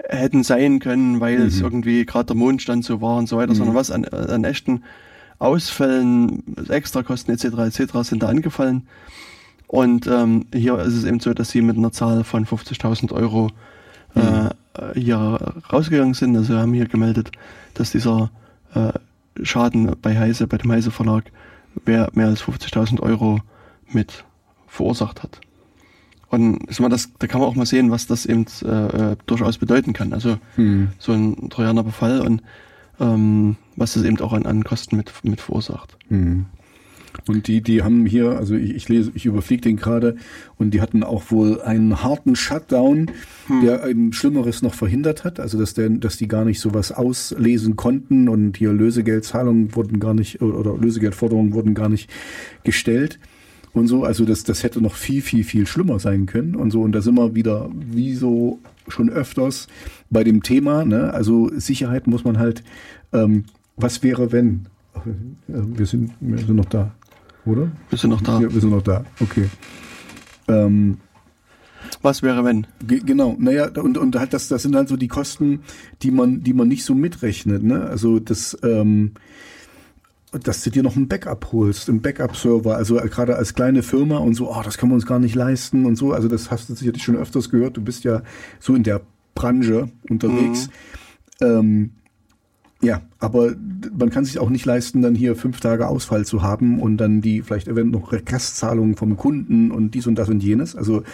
hätten 0.09 0.43
sein 0.43 0.79
können, 0.81 1.21
weil 1.21 1.39
mhm. 1.39 1.47
es 1.47 1.61
irgendwie 1.61 2.05
gerade 2.05 2.27
der 2.27 2.37
Mondstand 2.37 2.85
so 2.85 3.01
war 3.01 3.17
und 3.17 3.29
so 3.29 3.39
weiter, 3.39 3.53
mhm. 3.53 3.57
sondern 3.57 3.75
was 3.75 3.91
an, 3.91 4.05
an 4.05 4.45
echten 4.45 4.83
Ausfällen, 5.43 6.43
Extrakosten 6.69 7.35
etc. 7.35 7.79
etc. 7.79 8.09
sind 8.09 8.23
da 8.23 8.29
angefallen. 8.29 8.87
Und 9.67 10.07
ähm, 10.07 10.47
hier 10.53 10.79
ist 10.81 10.95
es 10.95 11.05
eben 11.05 11.21
so, 11.21 11.33
dass 11.33 11.51
sie 11.51 11.63
mit 11.63 11.77
einer 11.77 11.93
Zahl 11.93 12.25
von 12.25 12.47
50.000 12.47 13.13
Euro 13.13 13.51
äh, 14.15 14.21
mhm. 14.21 14.51
hier 14.95 15.55
rausgegangen 15.73 16.15
sind. 16.15 16.37
Also 16.37 16.55
wir 16.55 16.61
haben 16.61 16.75
hier 16.75 16.87
gemeldet, 16.87 17.33
dass 17.75 17.91
dieser 17.91 18.31
äh, 18.75 18.93
Schaden 19.43 19.97
bei 20.01 20.19
Heise, 20.19 20.47
bei 20.47 20.59
dem 20.59 20.71
Heise 20.73 20.91
Verlag, 20.91 21.33
mehr, 21.87 22.11
mehr 22.13 22.27
als 22.27 22.43
50.000 22.43 23.01
Euro 23.01 23.41
mit 23.91 24.25
verursacht 24.69 25.23
hat. 25.23 25.41
Und 26.29 26.65
ist 26.69 26.81
mal 26.81 26.89
das, 26.89 27.11
da 27.19 27.27
kann 27.27 27.41
man 27.41 27.49
auch 27.49 27.55
mal 27.55 27.67
sehen, 27.67 27.91
was 27.91 28.07
das 28.07 28.27
eben 28.27 28.47
äh, 28.65 29.17
durchaus 29.27 29.59
bedeuten 29.59 29.93
kann. 29.93 30.13
Also 30.13 30.39
mhm. 30.57 30.89
so 30.99 31.13
ein 31.13 31.51
Trojaner 31.51 31.83
Befall 31.83 32.21
und 32.21 32.43
ähm, 33.01 33.57
was 33.77 33.97
es 33.97 34.05
eben 34.05 34.21
auch 34.21 34.33
an, 34.33 34.47
an 34.47 34.65
Kosten 34.65 34.97
mit, 34.97 35.13
mit 35.25 35.41
verursacht. 35.41 35.97
Mhm. 36.09 36.47
Und 37.29 37.47
die, 37.47 37.61
die 37.61 37.83
haben 37.83 38.07
hier, 38.07 38.31
also 38.39 38.55
ich, 38.55 38.75
ich 38.75 38.89
lese, 38.89 39.13
ich 39.15 39.27
überfliege 39.27 39.63
den 39.63 39.77
gerade, 39.77 40.17
und 40.57 40.73
die 40.73 40.81
hatten 40.81 41.03
auch 41.03 41.31
wohl 41.31 41.61
einen 41.61 42.03
harten 42.03 42.37
Shutdown, 42.37 43.11
hm. 43.49 43.61
der 43.63 43.85
ein 43.85 44.13
Schlimmeres 44.13 44.63
noch 44.63 44.75
verhindert 44.75 45.25
hat, 45.25 45.39
also 45.39 45.59
dass 45.59 45.75
der, 45.75 45.91
dass 45.91 46.17
die 46.17 46.29
gar 46.29 46.45
nicht 46.45 46.61
sowas 46.61 46.91
auslesen 46.91 47.77
konnten 47.77 48.29
und 48.29 48.57
hier 48.57 48.73
Lösegeldzahlungen 48.73 49.75
wurden 49.75 50.01
gar 50.01 50.15
nicht 50.15 50.41
oder 50.41 50.77
Lösegeldforderungen 50.77 51.53
wurden 51.53 51.75
gar 51.75 51.89
nicht 51.89 52.11
gestellt 52.65 53.19
und 53.73 53.89
so. 53.89 54.05
Also 54.05 54.25
das, 54.25 54.45
das 54.45 54.63
hätte 54.63 54.81
noch 54.81 54.95
viel, 54.95 55.23
viel, 55.23 55.45
viel 55.45 55.67
schlimmer 55.67 55.99
sein 55.99 56.27
können 56.27 56.55
und 56.55 56.71
so. 56.71 56.81
Und 56.81 56.93
da 56.93 57.03
sind 57.03 57.17
wir 57.17 57.35
wieder, 57.35 57.71
wie 57.75 58.15
so 58.15 58.59
schon 58.89 59.11
öfters 59.11 59.69
bei 60.11 60.25
dem 60.25 60.43
Thema, 60.43 60.85
ne? 60.85 61.13
Also 61.13 61.51
Sicherheit 61.55 62.07
muss 62.07 62.25
man 62.25 62.39
halt, 62.39 62.63
ähm, 63.13 63.45
was 63.77 64.03
wäre 64.03 64.33
wenn? 64.33 64.67
Wir 65.47 65.87
sind, 65.87 66.13
wir 66.21 66.39
sind 66.39 66.57
noch 66.57 66.67
da, 66.67 66.93
oder? 67.45 67.71
Wir 67.89 67.99
sind 67.99 68.11
noch 68.11 68.21
da. 68.21 68.41
Ja, 68.41 68.53
wir 68.53 68.61
sind 68.61 68.71
noch 68.71 68.83
da, 68.83 69.05
okay. 69.21 69.49
Ähm, 70.49 70.99
was 72.03 72.23
wäre 72.23 72.45
wenn? 72.45 72.67
Genau, 72.87 73.37
naja, 73.39 73.71
und, 73.81 73.99
und 73.99 74.17
halt 74.17 74.33
das, 74.33 74.49
das 74.49 74.63
sind 74.63 74.75
halt 74.75 74.89
so 74.89 74.97
die 74.97 75.09
Kosten, 75.09 75.61
die 76.03 76.11
man, 76.11 76.43
die 76.43 76.53
man 76.53 76.69
nicht 76.69 76.85
so 76.85 76.95
mitrechnet, 76.95 77.63
ne? 77.63 77.83
Also 77.83 78.19
das, 78.19 78.57
ähm, 78.63 79.13
dass 80.33 80.63
du 80.65 80.71
dir 80.71 80.83
noch 80.83 80.97
ein 80.97 81.09
Backup 81.09 81.53
holst, 81.53 81.89
einen 81.89 82.01
Backup-Server, 82.01 82.75
also 82.75 82.97
gerade 82.97 83.37
als 83.37 83.55
kleine 83.55 83.83
Firma 83.83 84.17
und 84.17 84.35
so, 84.35 84.51
oh, 84.51 84.63
das 84.65 84.79
können 84.79 84.93
wir 84.93 84.97
uns 84.97 85.07
gar 85.07 85.19
nicht 85.19 85.35
leisten 85.35 85.85
und 85.85 85.97
so. 85.97 86.13
Also 86.13 86.29
das 86.29 86.51
hast 86.51 86.69
du 86.69 86.75
sicherlich 86.75 87.03
schon 87.03 87.17
öfters 87.17 87.51
gehört. 87.51 87.77
Du 87.77 87.83
bist 87.83 88.05
ja 88.05 88.23
so 88.59 88.75
in 88.75 88.83
der 88.83 89.03
Branche 89.35 89.91
unterwegs. 90.09 90.69
Mhm. 91.41 91.47
Ähm, 91.47 91.91
ja, 92.81 93.03
aber 93.21 93.55
man 93.97 94.11
kann 94.11 94.25
sich 94.25 94.39
auch 94.39 94.51
nicht 94.51 94.65
leisten, 94.65 95.03
dann 95.03 95.15
hier 95.15 95.37
fünf 95.37 95.61
Tage 95.61 95.87
Ausfall 95.87 96.25
zu 96.25 96.43
haben 96.43 96.81
und 96.81 96.97
dann 96.97 97.21
die 97.21 97.43
vielleicht 97.43 97.69
eventuell 97.69 98.03
noch 98.03 98.13
Restzahlungen 98.13 98.97
vom 98.97 99.17
Kunden 99.17 99.71
und 99.71 99.93
dies 99.95 100.07
und 100.07 100.17
das 100.17 100.29
und 100.29 100.43
jenes. 100.43 100.75
Also 100.75 101.05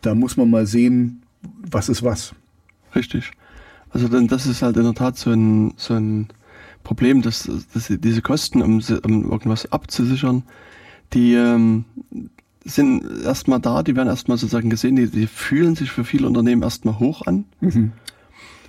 da 0.00 0.14
muss 0.14 0.36
man 0.36 0.48
mal 0.48 0.66
sehen, 0.66 1.22
was 1.42 1.88
ist 1.88 2.04
was. 2.04 2.34
Richtig. 2.94 3.32
Also 3.90 4.06
dann 4.08 4.28
das 4.28 4.46
ist 4.46 4.62
halt 4.62 4.76
in 4.76 4.84
der 4.84 4.94
Tat 4.94 5.16
so 5.16 5.30
ein, 5.30 5.72
so 5.76 5.94
ein 5.94 6.28
Problem, 6.88 7.20
dass, 7.20 7.50
dass 7.74 7.88
diese 7.88 8.22
Kosten, 8.22 8.62
um, 8.62 8.80
um 9.04 9.30
irgendwas 9.30 9.70
abzusichern, 9.70 10.42
die 11.12 11.34
ähm, 11.34 11.84
sind 12.64 13.04
erstmal 13.24 13.60
da, 13.60 13.82
die 13.82 13.94
werden 13.94 14.08
erstmal 14.08 14.38
sozusagen 14.38 14.70
gesehen, 14.70 14.96
die, 14.96 15.10
die 15.10 15.26
fühlen 15.26 15.76
sich 15.76 15.90
für 15.90 16.04
viele 16.04 16.26
Unternehmen 16.26 16.62
erstmal 16.62 16.98
hoch 16.98 17.26
an. 17.26 17.44
Mhm. 17.60 17.92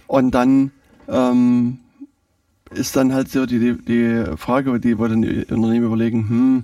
Und 0.08 0.32
dann 0.32 0.72
ähm, 1.08 1.80
ist 2.72 2.98
dann 2.98 3.14
halt 3.14 3.30
so 3.30 3.46
die, 3.46 3.60
die, 3.60 3.78
die 3.86 4.36
Frage, 4.36 4.78
die 4.82 5.00
wo 5.00 5.08
dann 5.08 5.22
die 5.22 5.46
Unternehmen 5.46 5.86
überlegen, 5.86 6.28
hm, 6.28 6.64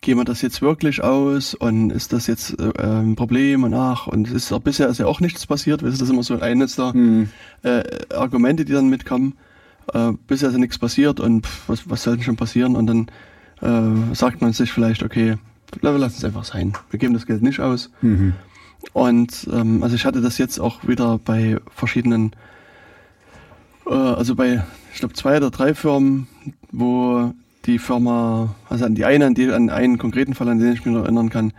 gehen 0.00 0.18
wir 0.18 0.24
das 0.24 0.42
jetzt 0.42 0.62
wirklich 0.62 1.04
aus 1.04 1.54
und 1.54 1.90
ist 1.90 2.12
das 2.12 2.26
jetzt 2.26 2.58
äh, 2.58 2.72
ein 2.76 3.14
Problem 3.14 3.62
und 3.62 3.72
ach, 3.72 4.08
und 4.08 4.26
es 4.26 4.34
ist 4.34 4.52
auch, 4.52 4.58
bisher 4.58 4.88
ist 4.88 4.98
ja 4.98 5.06
auch 5.06 5.20
nichts 5.20 5.46
passiert, 5.46 5.82
das 5.82 6.00
ist 6.00 6.10
immer 6.10 6.24
so 6.24 6.40
eines 6.40 6.74
der 6.74 6.92
hm. 6.92 7.28
äh, 7.62 7.84
Argumente, 8.12 8.64
die 8.64 8.72
dann 8.72 8.88
mitkommen. 8.88 9.34
Äh, 9.92 10.12
bisher 10.26 10.48
ist 10.48 10.54
ja 10.54 10.60
nichts 10.60 10.78
passiert 10.78 11.20
und 11.20 11.46
pff, 11.46 11.68
was, 11.68 11.90
was 11.90 12.02
soll 12.02 12.16
denn 12.16 12.24
schon 12.24 12.36
passieren? 12.36 12.76
Und 12.76 12.86
dann 12.86 13.08
äh, 13.60 14.14
sagt 14.14 14.40
man 14.40 14.52
sich 14.52 14.72
vielleicht, 14.72 15.02
okay, 15.02 15.36
wir 15.80 15.98
lassen 15.98 16.16
es 16.18 16.24
einfach 16.24 16.44
sein. 16.44 16.74
Wir 16.90 16.98
geben 16.98 17.14
das 17.14 17.26
Geld 17.26 17.42
nicht 17.42 17.60
aus. 17.60 17.90
Mhm. 18.02 18.34
Und 18.92 19.48
ähm, 19.52 19.82
also 19.82 19.94
ich 19.94 20.04
hatte 20.04 20.20
das 20.20 20.38
jetzt 20.38 20.58
auch 20.58 20.86
wieder 20.86 21.18
bei 21.18 21.58
verschiedenen, 21.70 22.32
äh, 23.86 23.94
also 23.94 24.34
bei, 24.34 24.64
ich 24.92 24.98
glaube, 24.98 25.14
zwei 25.14 25.36
oder 25.36 25.50
drei 25.50 25.74
Firmen, 25.74 26.26
wo 26.70 27.32
die 27.64 27.78
Firma, 27.78 28.54
also 28.68 28.84
an 28.84 28.94
die 28.94 29.04
eine, 29.04 29.26
an, 29.26 29.34
die, 29.34 29.50
an 29.50 29.70
einen 29.70 29.98
konkreten 29.98 30.34
Fall, 30.34 30.48
an 30.48 30.58
den 30.58 30.72
ich 30.72 30.84
mich 30.84 30.94
noch 30.94 31.04
erinnern 31.04 31.30
kann, 31.30 31.52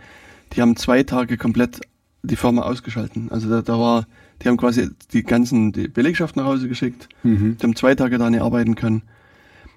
die 0.52 0.60
haben 0.60 0.76
zwei 0.76 1.02
Tage 1.02 1.36
komplett 1.36 1.80
die 2.22 2.36
Firma 2.36 2.62
ausgeschalten. 2.62 3.30
Also 3.30 3.48
da, 3.48 3.62
da 3.62 3.78
war, 3.78 4.06
die 4.42 4.48
haben 4.48 4.56
quasi 4.56 4.90
die 5.12 5.22
ganzen 5.22 5.72
die 5.72 5.88
Belegschaft 5.88 6.36
nach 6.36 6.44
Hause 6.44 6.68
geschickt, 6.68 7.08
mhm. 7.22 7.56
die 7.58 7.62
haben 7.62 7.76
zwei 7.76 7.94
Tage 7.94 8.18
da 8.18 8.30
nicht 8.30 8.42
arbeiten 8.42 8.74
können. 8.74 9.02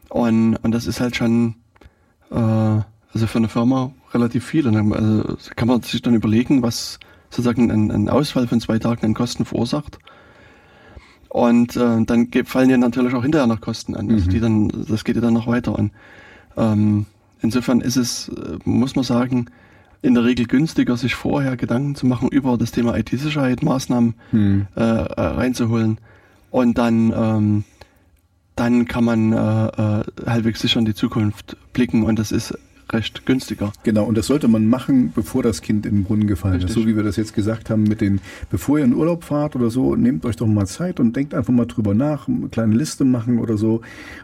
Und, 0.09 0.55
und 0.57 0.71
das 0.71 0.87
ist 0.87 0.99
halt 1.01 1.15
schon, 1.15 1.55
äh, 2.31 2.35
also 2.35 3.27
für 3.27 3.37
eine 3.37 3.49
Firma 3.49 3.91
relativ 4.13 4.45
viel. 4.45 4.67
Und 4.67 4.73
dann 4.73 4.93
also 4.93 5.35
kann 5.55 5.67
man 5.67 5.81
sich 5.81 6.01
dann 6.01 6.15
überlegen, 6.15 6.61
was 6.61 6.99
sozusagen 7.29 7.71
ein, 7.71 7.91
ein 7.91 8.09
Ausfall 8.09 8.47
von 8.47 8.61
zwei 8.61 8.79
Tagen 8.79 9.05
an 9.05 9.13
Kosten 9.13 9.45
verursacht. 9.45 9.99
Und 11.29 11.75
äh, 11.75 12.03
dann 12.05 12.29
fallen 12.45 12.69
ja 12.69 12.77
natürlich 12.77 13.13
auch 13.13 13.23
hinterher 13.23 13.47
noch 13.47 13.61
Kosten 13.61 13.95
an. 13.95 14.09
Also 14.09 14.25
mhm. 14.25 14.29
die 14.29 14.39
dann, 14.39 14.85
das 14.87 15.03
geht 15.03 15.15
ja 15.15 15.21
dann 15.21 15.33
noch 15.33 15.47
weiter 15.47 15.77
an. 15.77 15.91
Ähm, 16.55 17.05
insofern 17.41 17.81
ist 17.81 17.97
es, 17.97 18.29
äh, 18.29 18.57
muss 18.63 18.95
man 18.95 19.03
sagen, 19.03 19.47
in 20.01 20.13
der 20.13 20.23
Regel 20.23 20.45
günstiger, 20.45 20.97
sich 20.97 21.15
vorher 21.15 21.57
Gedanken 21.57 21.95
zu 21.95 22.05
machen 22.05 22.29
über 22.29 22.57
das 22.57 22.71
Thema 22.71 22.97
IT-Sicherheit, 22.97 23.63
Maßnahmen 23.63 24.13
mhm. 24.31 24.67
äh, 24.75 24.81
äh, 24.81 25.21
reinzuholen. 25.21 25.99
Und 26.51 26.77
dann, 26.77 27.13
ähm, 27.15 27.63
dann 28.55 28.85
kann 28.85 29.03
man 29.03 29.33
äh, 29.33 29.37
äh, 29.37 30.03
halbwegs 30.25 30.61
sicher 30.61 30.79
in 30.79 30.85
die 30.85 30.93
Zukunft 30.93 31.57
blicken. 31.73 32.03
Und 32.03 32.19
das 32.19 32.31
ist 32.31 32.57
recht 32.91 33.25
günstiger. 33.25 33.73
Genau, 33.83 34.05
und 34.05 34.17
das 34.17 34.27
sollte 34.27 34.47
man 34.47 34.67
machen, 34.67 35.11
bevor 35.13 35.43
das 35.43 35.61
Kind 35.61 35.85
in 35.85 35.95
den 35.95 36.03
Brunnen 36.03 36.27
gefallen 36.27 36.55
Richtig. 36.55 36.69
ist. 36.69 36.81
So 36.81 36.87
wie 36.87 36.95
wir 36.95 37.03
das 37.03 37.15
jetzt 37.15 37.33
gesagt 37.33 37.69
haben 37.69 37.83
mit 37.83 38.01
den, 38.01 38.21
bevor 38.49 38.79
ihr 38.79 38.85
in 38.85 38.93
Urlaub 38.93 39.23
fahrt 39.23 39.55
oder 39.55 39.69
so, 39.69 39.95
nehmt 39.95 40.25
euch 40.25 40.35
doch 40.35 40.47
mal 40.47 40.65
Zeit 40.67 40.99
und 40.99 41.15
denkt 41.15 41.33
einfach 41.33 41.53
mal 41.53 41.65
drüber 41.65 41.93
nach, 41.93 42.27
eine 42.27 42.47
kleine 42.49 42.75
Liste 42.75 43.05
machen 43.05 43.39
oder 43.39 43.57
so. 43.57 43.81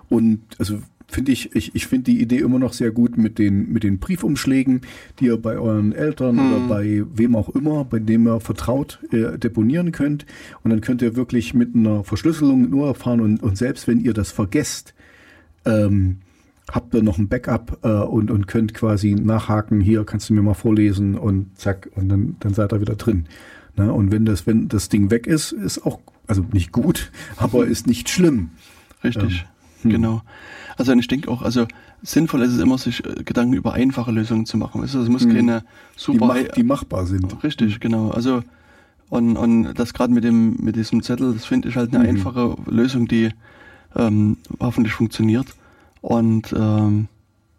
Und 0.10 0.42
also 0.60 0.80
finde 1.14 1.32
ich, 1.32 1.56
ich, 1.56 1.76
ich 1.76 1.88
finde 1.88 2.12
die 2.12 2.22
Idee 2.22 2.40
immer 2.40 2.60
noch 2.60 2.74
sehr 2.74 2.92
gut 2.92 3.18
mit 3.18 3.38
den, 3.40 3.72
mit 3.72 3.84
den 3.84 4.00
Briefumschlägen, 4.00 4.82
die 5.20 5.26
ihr 5.26 5.38
bei 5.38 5.58
euren 5.58 5.94
Eltern 5.94 6.38
hm. 6.38 6.54
oder 6.54 6.68
bei 6.68 7.04
wem 7.14 7.36
auch 7.36 7.50
immer, 7.50 7.86
bei 7.86 8.00
dem 8.00 8.28
ihr 8.28 8.40
vertraut, 8.40 9.00
äh, 9.12 9.38
deponieren 9.38 9.92
könnt. 9.92 10.26
Und 10.64 10.72
dann 10.72 10.82
könnt 10.82 11.02
ihr 11.02 11.16
wirklich 11.16 11.54
mit 11.54 11.76
einer 11.76 12.04
Verschlüsselung 12.04 12.66
in 12.66 12.74
Urlaub 12.74 12.98
fahren 12.98 13.22
und, 13.22 13.42
und 13.44 13.58
selbst 13.58 13.88
wenn 13.88 14.00
ihr 14.00 14.14
das 14.14 14.32
vergesst, 14.32 14.94
ähm, 15.66 16.18
habt 16.72 16.94
ihr 16.94 17.04
noch 17.04 17.18
ein 17.18 17.28
Backup 17.28 17.80
äh, 17.84 17.88
und, 17.90 18.32
und 18.32 18.48
könnt 18.48 18.74
quasi 18.74 19.14
nachhaken, 19.16 19.82
hier 19.82 20.06
kannst 20.06 20.30
du 20.30 20.34
mir 20.34 20.42
mal 20.42 20.54
vorlesen 20.54 21.18
und 21.18 21.58
zack, 21.58 21.90
und 21.96 22.10
dann, 22.10 22.36
dann 22.40 22.54
seid 22.54 22.74
ihr 22.74 22.82
wieder 22.82 22.96
drin. 22.96 23.26
Na, 23.76 23.90
und 23.90 24.12
wenn 24.12 24.26
das, 24.26 24.46
wenn 24.46 24.68
das 24.68 24.90
Ding 24.90 25.10
weg 25.10 25.28
ist, 25.28 25.52
ist 25.52 25.86
auch, 25.86 26.00
also 26.28 26.46
nicht 26.52 26.72
gut, 26.72 27.12
aber 27.38 27.66
ist 27.66 27.88
nicht 27.88 28.10
schlimm. 28.10 28.52
Richtig, 29.04 29.42
ähm, 29.42 29.53
hm. 29.84 29.92
genau. 29.92 30.22
Also 30.78 30.94
ich 30.94 31.08
denke 31.08 31.30
auch, 31.30 31.42
also 31.42 31.68
sinnvoll 32.02 32.42
ist 32.42 32.54
es 32.54 32.60
immer, 32.60 32.78
sich 32.78 33.06
äh, 33.06 33.24
Gedanken 33.24 33.54
über 33.54 33.74
einfache 33.74 34.12
Lösungen 34.12 34.46
zu 34.46 34.58
machen. 34.58 34.82
Du, 34.82 35.00
es 35.00 35.10
muss 35.10 35.24
hm. 35.24 35.34
keine 35.34 35.64
super... 35.96 36.34
Die, 36.34 36.44
mach, 36.44 36.54
die 36.56 36.64
machbar 36.64 37.06
sind. 37.06 37.44
Richtig, 37.44 37.80
genau. 37.80 38.10
Also 38.10 38.44
und, 39.14 39.38
und 39.38 39.76
das 39.76 39.94
gerade 39.94 40.12
mit 40.12 40.24
dem 40.24 40.56
mit 40.60 40.76
diesem 40.76 41.04
Zettel, 41.04 41.34
das 41.34 41.46
finde 41.46 41.70
ich 41.70 41.76
halt 41.76 41.94
eine 41.94 42.04
mhm. 42.04 42.10
einfache 42.10 42.56
Lösung, 42.66 43.08
die 43.08 43.30
ähm, 43.96 44.38
hoffentlich 44.60 44.94
funktioniert. 44.94 45.46
Und 46.02 46.52
ähm, 46.58 47.08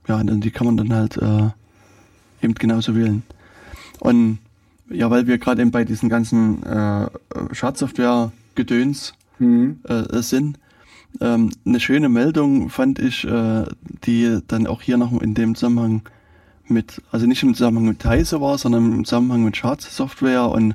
ja, 0.09 0.21
die 0.25 0.51
kann 0.51 0.67
man 0.67 0.77
dann 0.77 0.93
halt 0.93 1.17
äh, 1.17 1.51
eben 2.43 2.55
genauso 2.55 2.97
wählen. 2.97 3.23
Und 4.01 4.39
ja, 4.91 5.11
weil 5.11 5.29
wir 5.29 5.39
gerade 5.39 5.63
eben 5.63 5.71
bei 5.71 5.85
diesen 5.85 6.09
ganzen 6.09 6.63
äh, 6.65 7.07
Schadsoftware-Gedöns 7.53 9.15
mhm. 9.39 9.79
äh, 9.85 10.23
sind, 10.23 10.59
ähm, 11.21 11.51
eine 11.65 11.81
schöne 11.81 12.09
Meldung 12.09 12.71
fand 12.71 12.99
ich, 12.99 13.25
äh, 13.25 13.65
die 14.05 14.39
dann 14.47 14.67
auch 14.67 14.83
hier 14.83 14.97
noch 14.97 15.21
in 15.21 15.35
dem 15.35 15.55
Zusammenhang 15.55 16.03
mit, 16.67 17.03
also 17.11 17.27
nicht 17.27 17.43
im 17.43 17.55
Zusammenhang 17.55 17.87
mit 17.87 18.05
Heise 18.05 18.41
war, 18.41 18.59
sondern 18.59 18.93
im 18.93 19.05
Zusammenhang 19.05 19.45
mit 19.45 19.57
Schadsoftware 19.57 20.49
und 20.49 20.75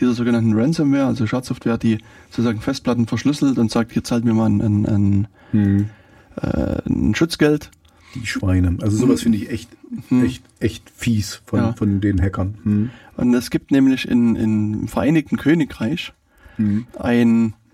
dieser 0.00 0.14
sogenannten 0.14 0.54
Ransomware, 0.54 1.06
also 1.06 1.26
Schadsoftware, 1.26 1.78
die 1.78 1.98
sozusagen 2.30 2.60
Festplatten 2.60 3.06
verschlüsselt 3.06 3.58
und 3.58 3.70
sagt, 3.70 3.92
hier 3.92 4.02
zahlt 4.04 4.24
mir 4.24 4.34
mal 4.34 4.46
ein, 4.46 4.60
ein, 4.60 4.86
ein 4.86 5.28
mhm 5.52 5.90
äh, 6.36 6.80
ein 6.86 7.14
Schutzgeld. 7.14 7.70
Die 8.14 8.26
Schweine. 8.26 8.76
Also 8.80 8.96
sowas 8.96 9.22
finde 9.22 9.38
ich 9.38 9.50
echt, 9.50 9.70
hm. 10.08 10.24
echt, 10.24 10.44
echt 10.60 10.90
fies 10.90 11.42
von, 11.46 11.58
ja. 11.58 11.72
von 11.72 12.00
den 12.00 12.20
Hackern. 12.20 12.54
Hm. 12.62 12.90
Und 13.16 13.34
es 13.34 13.50
gibt 13.50 13.70
nämlich 13.70 14.08
in, 14.08 14.36
im 14.36 14.88
Vereinigten 14.88 15.36
Königreich 15.36 16.12
hm. 16.56 16.86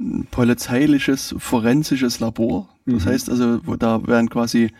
Ein 0.01 0.27
polizeiliches 0.31 1.35
forensisches 1.39 2.21
Labor. 2.21 2.69
Das 2.87 3.05
mhm. 3.05 3.09
heißt 3.09 3.31
also, 3.31 3.61
wo 3.67 3.77
da 3.77 4.07
werden 4.07 4.31
quasi 4.31 4.73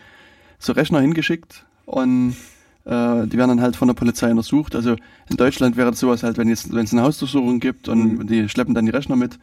so 0.59 0.73
Rechner 0.73 0.99
hingeschickt 0.99 1.65
und 1.85 2.35
äh, 2.85 3.27
die 3.27 3.37
werden 3.37 3.49
dann 3.49 3.61
halt 3.61 3.75
von 3.75 3.87
der 3.87 3.95
Polizei 3.95 4.31
untersucht. 4.31 4.75
Also 4.75 4.95
in 5.29 5.37
Deutschland 5.37 5.77
wäre 5.77 5.91
das 5.91 5.99
sowas 5.99 6.23
halt, 6.23 6.37
wenn 6.37 6.49
es 6.49 6.71
wenn 6.73 6.85
es 6.85 6.93
eine 6.93 7.03
Hausdurchsuchung 7.03 7.59
gibt 7.59 7.87
und 7.87 8.19
mhm. 8.19 8.27
die 8.27 8.49
schleppen 8.49 8.73
dann 8.73 8.85
die 8.85 8.91
Rechner 8.91 9.15
mit 9.15 9.37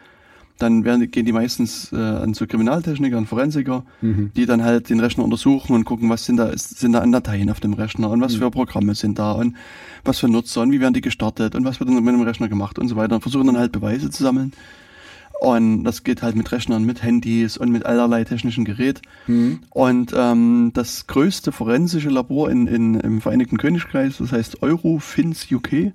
dann 0.58 0.84
werden, 0.84 1.08
gehen 1.10 1.24
die 1.24 1.32
meistens 1.32 1.92
äh, 1.92 1.96
an 1.96 2.34
so 2.34 2.46
Kriminaltechniker 2.46 3.16
und 3.16 3.26
Forensiker, 3.26 3.84
mhm. 4.00 4.32
die 4.34 4.44
dann 4.44 4.64
halt 4.64 4.90
den 4.90 4.98
Rechner 4.98 5.24
untersuchen 5.24 5.72
und 5.72 5.84
gucken, 5.84 6.10
was 6.10 6.24
sind 6.24 6.36
da, 6.36 6.50
sind 6.56 6.92
da 6.92 6.98
an 6.98 7.12
Dateien 7.12 7.48
auf 7.48 7.60
dem 7.60 7.74
Rechner 7.74 8.10
und 8.10 8.20
was 8.20 8.34
mhm. 8.34 8.38
für 8.38 8.50
Programme 8.50 8.94
sind 8.94 9.18
da 9.18 9.32
und 9.32 9.56
was 10.04 10.18
für 10.18 10.28
Nutzer 10.28 10.62
und 10.62 10.72
wie 10.72 10.80
werden 10.80 10.94
die 10.94 11.00
gestartet 11.00 11.54
und 11.54 11.64
was 11.64 11.78
wird 11.78 11.88
dann 11.88 12.02
mit 12.02 12.12
dem 12.12 12.22
Rechner 12.22 12.48
gemacht 12.48 12.78
und 12.78 12.88
so 12.88 12.96
weiter 12.96 13.14
und 13.14 13.20
versuchen 13.20 13.46
dann 13.46 13.58
halt 13.58 13.72
Beweise 13.72 14.10
zu 14.10 14.22
sammeln. 14.22 14.52
Und 15.40 15.84
das 15.84 16.02
geht 16.02 16.22
halt 16.22 16.34
mit 16.34 16.50
Rechnern, 16.50 16.84
mit 16.84 17.02
Handys 17.02 17.56
und 17.56 17.70
mit 17.70 17.86
allerlei 17.86 18.24
technischen 18.24 18.64
Gerät. 18.64 19.00
Mhm. 19.28 19.60
Und 19.70 20.12
ähm, 20.16 20.72
das 20.74 21.06
größte 21.06 21.52
forensische 21.52 22.08
Labor 22.08 22.50
in, 22.50 22.66
in, 22.66 22.94
im 22.98 23.20
Vereinigten 23.20 23.56
Königreich, 23.56 24.16
das 24.18 24.32
heißt 24.32 24.62
Eurofins 24.62 25.46
UK, 25.50 25.92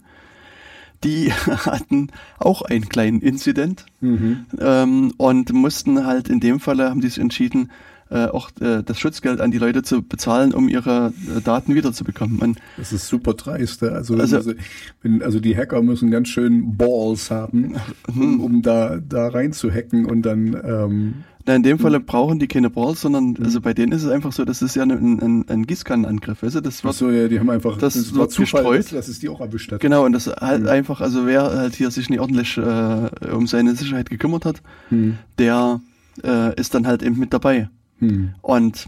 die 1.04 1.34
hatten 1.48 2.08
auch 2.40 2.62
einen 2.62 2.88
kleinen 2.88 3.20
Incident 3.22 3.86
mhm. 4.00 4.46
ähm, 4.60 5.14
und 5.18 5.52
mussten 5.52 6.06
halt 6.06 6.30
in 6.30 6.40
dem 6.40 6.62
Falle, 6.62 6.90
haben 6.90 7.02
die 7.02 7.10
sich 7.10 7.20
entschieden, 7.20 7.70
äh, 8.14 8.28
auch 8.28 8.52
äh, 8.62 8.84
das 8.84 9.00
Schutzgeld 9.00 9.42
an 9.42 9.52
die 9.52 9.58
Leute 9.58 9.82
zu 9.82 10.04
bezahlen, 10.04 10.54
um 10.54 10.70
ihre 10.70 11.14
äh, 11.36 11.42
Daten 11.42 11.74
wiederzubekommen. 11.74 12.38
Man, 12.38 12.56
das 12.78 12.94
ist 12.94 13.08
super 13.08 13.34
dreist. 13.34 13.84
Also, 13.84 14.16
also, 14.16 14.36
also, 14.36 14.54
wenn, 15.02 15.24
also 15.24 15.40
die 15.40 15.58
Hacker 15.58 15.82
müssen 15.82 16.12
ganz 16.12 16.28
schön 16.28 16.78
Balls 16.78 17.32
haben, 17.32 17.76
um, 18.08 18.40
um 18.40 18.62
da, 18.62 18.98
da 18.98 19.30
rein 19.30 19.52
zu 19.52 19.72
hacken 19.72 20.06
und 20.06 20.22
dann 20.22 20.56
ähm, 20.64 21.14
na, 21.46 21.56
in 21.56 21.64
dem 21.64 21.78
Falle 21.78 22.00
brauchen 22.00 22.40
die 22.40 22.48
keine 22.48 22.70
Balls, 22.70 23.02
sondern 23.02 23.32
mhm. 23.32 23.44
also 23.44 23.60
bei 23.60 23.74
denen 23.74 23.92
ist 23.92 24.04
es 24.04 24.10
einfach 24.10 24.32
so, 24.32 24.46
das 24.46 24.62
ist 24.62 24.76
ja 24.76 24.84
ein, 24.84 24.92
ein, 24.92 25.46
ein 25.50 25.68
Gießkannenangriff. 25.68 26.42
Also 26.42 26.62
das 26.62 26.84
wird, 26.84 26.94
Ach 26.94 26.98
so, 26.98 27.10
ja, 27.10 27.28
die 27.28 27.40
haben 27.40 27.50
einfach 27.50 27.78
das, 27.78 27.96
das 27.96 28.14
wird 28.14 28.32
Zufall, 28.32 28.64
gestreut. 28.64 28.98
dass 28.98 29.08
es 29.10 29.20
die 29.20 29.28
auch 29.28 29.42
erwischt 29.42 29.72
hat. 29.72 29.82
Genau, 29.82 30.06
und 30.06 30.14
das 30.14 30.28
halt 30.28 30.62
mhm. 30.62 30.70
einfach, 30.70 31.02
also 31.02 31.26
wer 31.26 31.44
halt 31.44 31.76
hier 31.76 31.92
sich 31.92 32.10
nicht 32.10 32.20
ordentlich 32.20 32.58
äh, 32.58 33.32
um 33.32 33.48
seine 33.48 33.76
Sicherheit 33.76 34.10
gekümmert 34.10 34.46
hat, 34.46 34.62
mhm. 34.90 35.18
der 35.38 35.82
äh, 36.24 36.58
ist 36.60 36.76
dann 36.76 36.88
halt 36.88 37.04
eben 37.04 37.20
mit 37.20 37.34
dabei. 37.34 37.70
Mhm. 38.04 38.36
Und 38.42 38.86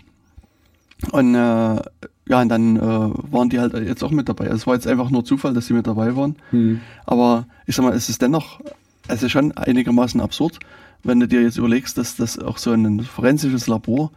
und 1.11 1.35
äh, 1.35 1.81
ja, 2.27 2.41
und 2.41 2.49
dann 2.49 2.77
äh, 2.77 2.81
waren 2.81 3.49
die 3.49 3.59
halt 3.59 3.73
jetzt 3.73 4.03
auch 4.03 4.11
mit 4.11 4.27
dabei. 4.27 4.45
Also 4.45 4.55
es 4.55 4.67
war 4.67 4.73
jetzt 4.73 4.87
einfach 4.87 5.11
nur 5.11 5.23
Zufall, 5.23 5.53
dass 5.53 5.67
sie 5.67 5.73
mit 5.73 5.85
dabei 5.85 6.15
waren. 6.15 6.35
Mhm. 6.51 6.81
Aber 7.05 7.45
ich 7.67 7.75
sag 7.75 7.83
mal, 7.83 7.93
es 7.93 8.09
ist 8.09 8.21
dennoch, 8.21 8.59
es 9.07 9.21
ist 9.21 9.31
schon 9.31 9.51
einigermaßen 9.51 10.19
absurd, 10.19 10.59
wenn 11.03 11.19
du 11.19 11.27
dir 11.27 11.41
jetzt 11.41 11.57
überlegst, 11.57 11.97
dass 11.97 12.15
das 12.15 12.39
auch 12.39 12.57
so 12.57 12.71
ein 12.71 13.01
forensisches 13.01 13.67
Labor, 13.67 14.11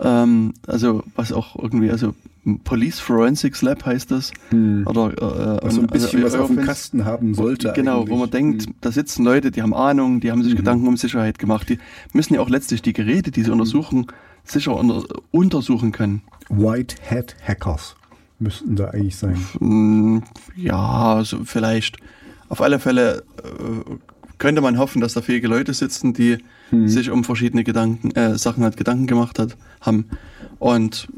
ähm, 0.00 0.54
also 0.66 1.04
was 1.14 1.32
auch 1.32 1.54
irgendwie, 1.56 1.90
also 1.90 2.14
Police 2.64 3.00
Forensics 3.00 3.62
Lab 3.62 3.86
heißt 3.86 4.10
das. 4.10 4.32
Hm. 4.50 4.86
Oder 4.86 5.12
äh, 5.16 5.64
also 5.64 5.80
ein 5.80 5.86
bisschen 5.86 6.24
also, 6.24 6.38
was 6.38 6.42
auf 6.42 6.48
dem 6.48 6.64
Kasten 6.64 7.04
haben 7.04 7.34
sollte. 7.34 7.72
Genau, 7.74 8.00
eigentlich. 8.00 8.10
wo 8.10 8.16
man 8.16 8.30
denkt, 8.30 8.66
hm. 8.66 8.74
da 8.80 8.92
sitzen 8.92 9.24
Leute, 9.24 9.50
die 9.50 9.62
haben 9.62 9.72
Ahnung, 9.72 10.20
die 10.20 10.30
haben 10.30 10.42
sich 10.42 10.52
mhm. 10.52 10.58
Gedanken 10.58 10.88
um 10.88 10.96
Sicherheit 10.96 11.38
gemacht. 11.38 11.68
Die 11.68 11.78
müssen 12.12 12.34
ja 12.34 12.40
auch 12.40 12.50
letztlich 12.50 12.82
die 12.82 12.92
Geräte, 12.92 13.30
die 13.30 13.42
sie 13.42 13.48
mhm. 13.48 13.60
untersuchen, 13.60 14.06
sicher 14.44 14.76
unter, 14.76 15.02
untersuchen 15.30 15.92
können. 15.92 16.22
White 16.48 16.96
Hat 17.10 17.34
Hackers 17.46 17.96
müssten 18.38 18.76
da 18.76 18.88
eigentlich 18.88 19.16
sein. 19.16 19.44
Hm, 19.58 20.22
ja, 20.56 21.14
also 21.14 21.44
vielleicht. 21.44 21.96
Auf 22.48 22.60
alle 22.60 22.78
Fälle 22.78 23.24
äh, 23.42 23.96
könnte 24.38 24.60
man 24.60 24.78
hoffen, 24.78 25.00
dass 25.00 25.14
da 25.14 25.22
fähige 25.22 25.48
Leute 25.48 25.72
sitzen, 25.72 26.12
die 26.12 26.38
hm. 26.70 26.88
sich 26.88 27.10
um 27.10 27.24
verschiedene 27.24 27.64
Gedanken, 27.64 28.10
äh, 28.12 28.36
Sachen 28.38 28.62
halt 28.62 28.76
Gedanken 28.76 29.06
gemacht 29.06 29.38
hat, 29.38 29.56
haben. 29.80 30.06
Und 30.58 31.08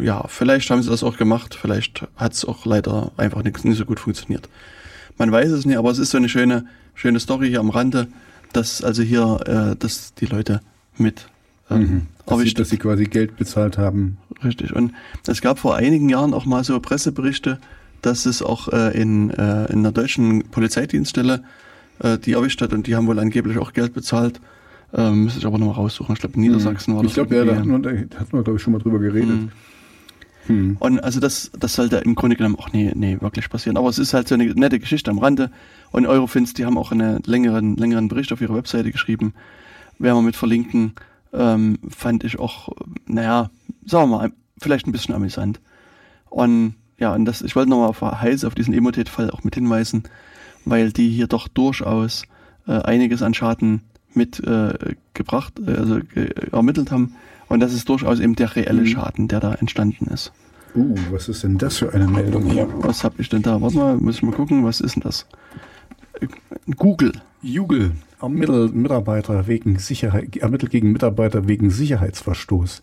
ja, 0.00 0.26
vielleicht 0.28 0.70
haben 0.70 0.82
sie 0.82 0.90
das 0.90 1.02
auch 1.02 1.16
gemacht, 1.16 1.58
vielleicht 1.60 2.06
hat 2.16 2.32
es 2.32 2.44
auch 2.44 2.64
leider 2.64 3.12
einfach 3.16 3.42
nicht, 3.42 3.64
nicht 3.64 3.78
so 3.78 3.84
gut 3.84 4.00
funktioniert. 4.00 4.48
Man 5.18 5.30
weiß 5.30 5.50
es 5.50 5.66
nicht, 5.66 5.76
aber 5.76 5.90
es 5.90 5.98
ist 5.98 6.10
so 6.10 6.18
eine 6.18 6.28
schöne, 6.28 6.66
schöne 6.94 7.20
Story 7.20 7.48
hier 7.48 7.60
am 7.60 7.70
Rande, 7.70 8.08
dass 8.52 8.82
also 8.82 9.02
hier, 9.02 9.40
äh, 9.46 9.76
dass 9.76 10.14
die 10.14 10.26
Leute 10.26 10.60
mit 10.96 11.26
mhm. 11.76 12.02
dass, 12.26 12.40
sie, 12.40 12.54
dass 12.54 12.68
sie 12.70 12.78
quasi 12.78 13.04
Geld 13.04 13.36
bezahlt 13.36 13.78
haben. 13.78 14.18
Richtig. 14.44 14.74
Und 14.74 14.92
es 15.26 15.40
gab 15.40 15.58
vor 15.58 15.76
einigen 15.76 16.08
Jahren 16.08 16.34
auch 16.34 16.46
mal 16.46 16.64
so 16.64 16.78
Presseberichte, 16.80 17.58
dass 18.00 18.26
es 18.26 18.42
auch 18.42 18.68
äh, 18.68 19.00
in, 19.00 19.30
äh, 19.30 19.66
in 19.72 19.80
einer 19.80 19.92
deutschen 19.92 20.44
Polizeidienststelle 20.50 21.44
äh, 22.00 22.18
die 22.18 22.32
erwischt 22.32 22.60
hat 22.60 22.72
und 22.72 22.86
die 22.86 22.96
haben 22.96 23.06
wohl 23.06 23.18
angeblich 23.18 23.58
auch 23.58 23.72
Geld 23.72 23.94
bezahlt. 23.94 24.40
Ähm, 24.94 25.24
müsste 25.24 25.38
ich 25.38 25.46
aber 25.46 25.58
nochmal 25.58 25.76
raussuchen. 25.76 26.14
Ich 26.14 26.20
glaube, 26.20 26.34
in 26.34 26.42
Niedersachsen 26.42 26.92
mhm. 26.92 26.96
war 26.96 27.02
das. 27.04 27.12
Ich 27.12 27.14
glaube, 27.14 27.34
ja, 27.34 27.44
da 27.44 27.56
hatten 27.56 27.84
wir, 27.84 27.90
hatten 28.18 28.32
wir 28.32 28.42
glaube 28.42 28.56
ich, 28.56 28.62
schon 28.62 28.72
mal 28.72 28.78
drüber 28.80 28.98
geredet. 28.98 29.28
Mhm. 29.28 29.52
Hm. 30.46 30.76
Und 30.80 31.04
also 31.04 31.20
das, 31.20 31.50
das 31.58 31.74
sollte 31.74 31.98
im 31.98 32.14
Grunde 32.14 32.36
genommen 32.36 32.56
auch 32.56 32.72
nie, 32.72 32.90
nie 32.94 33.20
wirklich 33.20 33.48
passieren. 33.48 33.76
Aber 33.76 33.88
es 33.88 33.98
ist 33.98 34.12
halt 34.12 34.28
so 34.28 34.34
eine 34.34 34.46
nette 34.46 34.80
Geschichte 34.80 35.10
am 35.10 35.18
Rande. 35.18 35.50
Und 35.92 36.06
Eurofins, 36.06 36.52
die 36.54 36.64
haben 36.64 36.78
auch 36.78 36.90
einen 36.90 37.22
längeren, 37.24 37.76
längeren 37.76 38.08
Bericht 38.08 38.32
auf 38.32 38.40
ihrer 38.40 38.56
Webseite 38.56 38.90
geschrieben. 38.90 39.34
Werden 39.98 40.18
wir 40.18 40.22
mit 40.22 40.36
verlinken. 40.36 40.94
Ähm, 41.32 41.78
fand 41.88 42.24
ich 42.24 42.38
auch, 42.38 42.68
naja, 43.06 43.50
sagen 43.86 44.10
wir 44.10 44.18
mal, 44.18 44.32
vielleicht 44.60 44.86
ein 44.86 44.92
bisschen 44.92 45.14
amüsant. 45.14 45.60
Und 46.28 46.74
ja, 46.98 47.14
und 47.14 47.24
das, 47.24 47.42
ich 47.42 47.56
wollte 47.56 47.70
nochmal 47.70 47.88
auf 47.88 48.00
Heise 48.00 48.46
auf 48.46 48.54
diesen 48.54 48.74
Emotet-Fall 48.74 49.30
auch 49.30 49.42
mit 49.42 49.54
hinweisen, 49.54 50.04
weil 50.64 50.92
die 50.92 51.08
hier 51.08 51.26
doch 51.26 51.48
durchaus 51.48 52.24
äh, 52.66 52.80
einiges 52.82 53.22
an 53.22 53.34
Schaden 53.34 53.82
mitgebracht, 54.14 55.58
äh, 55.58 55.72
äh, 55.72 55.76
also 55.76 56.00
ermittelt 56.52 56.90
haben. 56.90 57.16
Und 57.48 57.60
das 57.60 57.72
ist 57.72 57.88
durchaus 57.88 58.20
eben 58.20 58.36
der 58.36 58.54
reelle 58.54 58.82
mhm. 58.82 58.86
Schaden, 58.86 59.28
der 59.28 59.40
da 59.40 59.54
entstanden 59.54 60.06
ist. 60.06 60.32
Uh, 60.74 60.94
was 61.10 61.28
ist 61.28 61.42
denn 61.42 61.58
das 61.58 61.78
für 61.78 61.92
eine 61.92 62.06
Meldung 62.06 62.46
hier? 62.46 62.66
Was 62.78 63.04
habe 63.04 63.20
ich 63.20 63.28
denn 63.28 63.42
da? 63.42 63.60
Warte 63.60 63.76
mal, 63.76 63.96
muss 63.96 64.16
ich 64.16 64.22
mal 64.22 64.32
gucken, 64.32 64.64
was 64.64 64.80
ist 64.80 64.94
denn 64.94 65.02
das? 65.02 65.26
Google. 66.76 67.12
Google 67.42 67.92
ermittelt 68.20 68.74
Mitarbeiter 68.74 69.46
wegen 69.46 69.78
Sicherheit, 69.78 70.36
ermittelt 70.36 70.70
gegen 70.70 70.92
Mitarbeiter 70.92 71.48
wegen 71.48 71.70
Sicherheitsverstoß. 71.70 72.80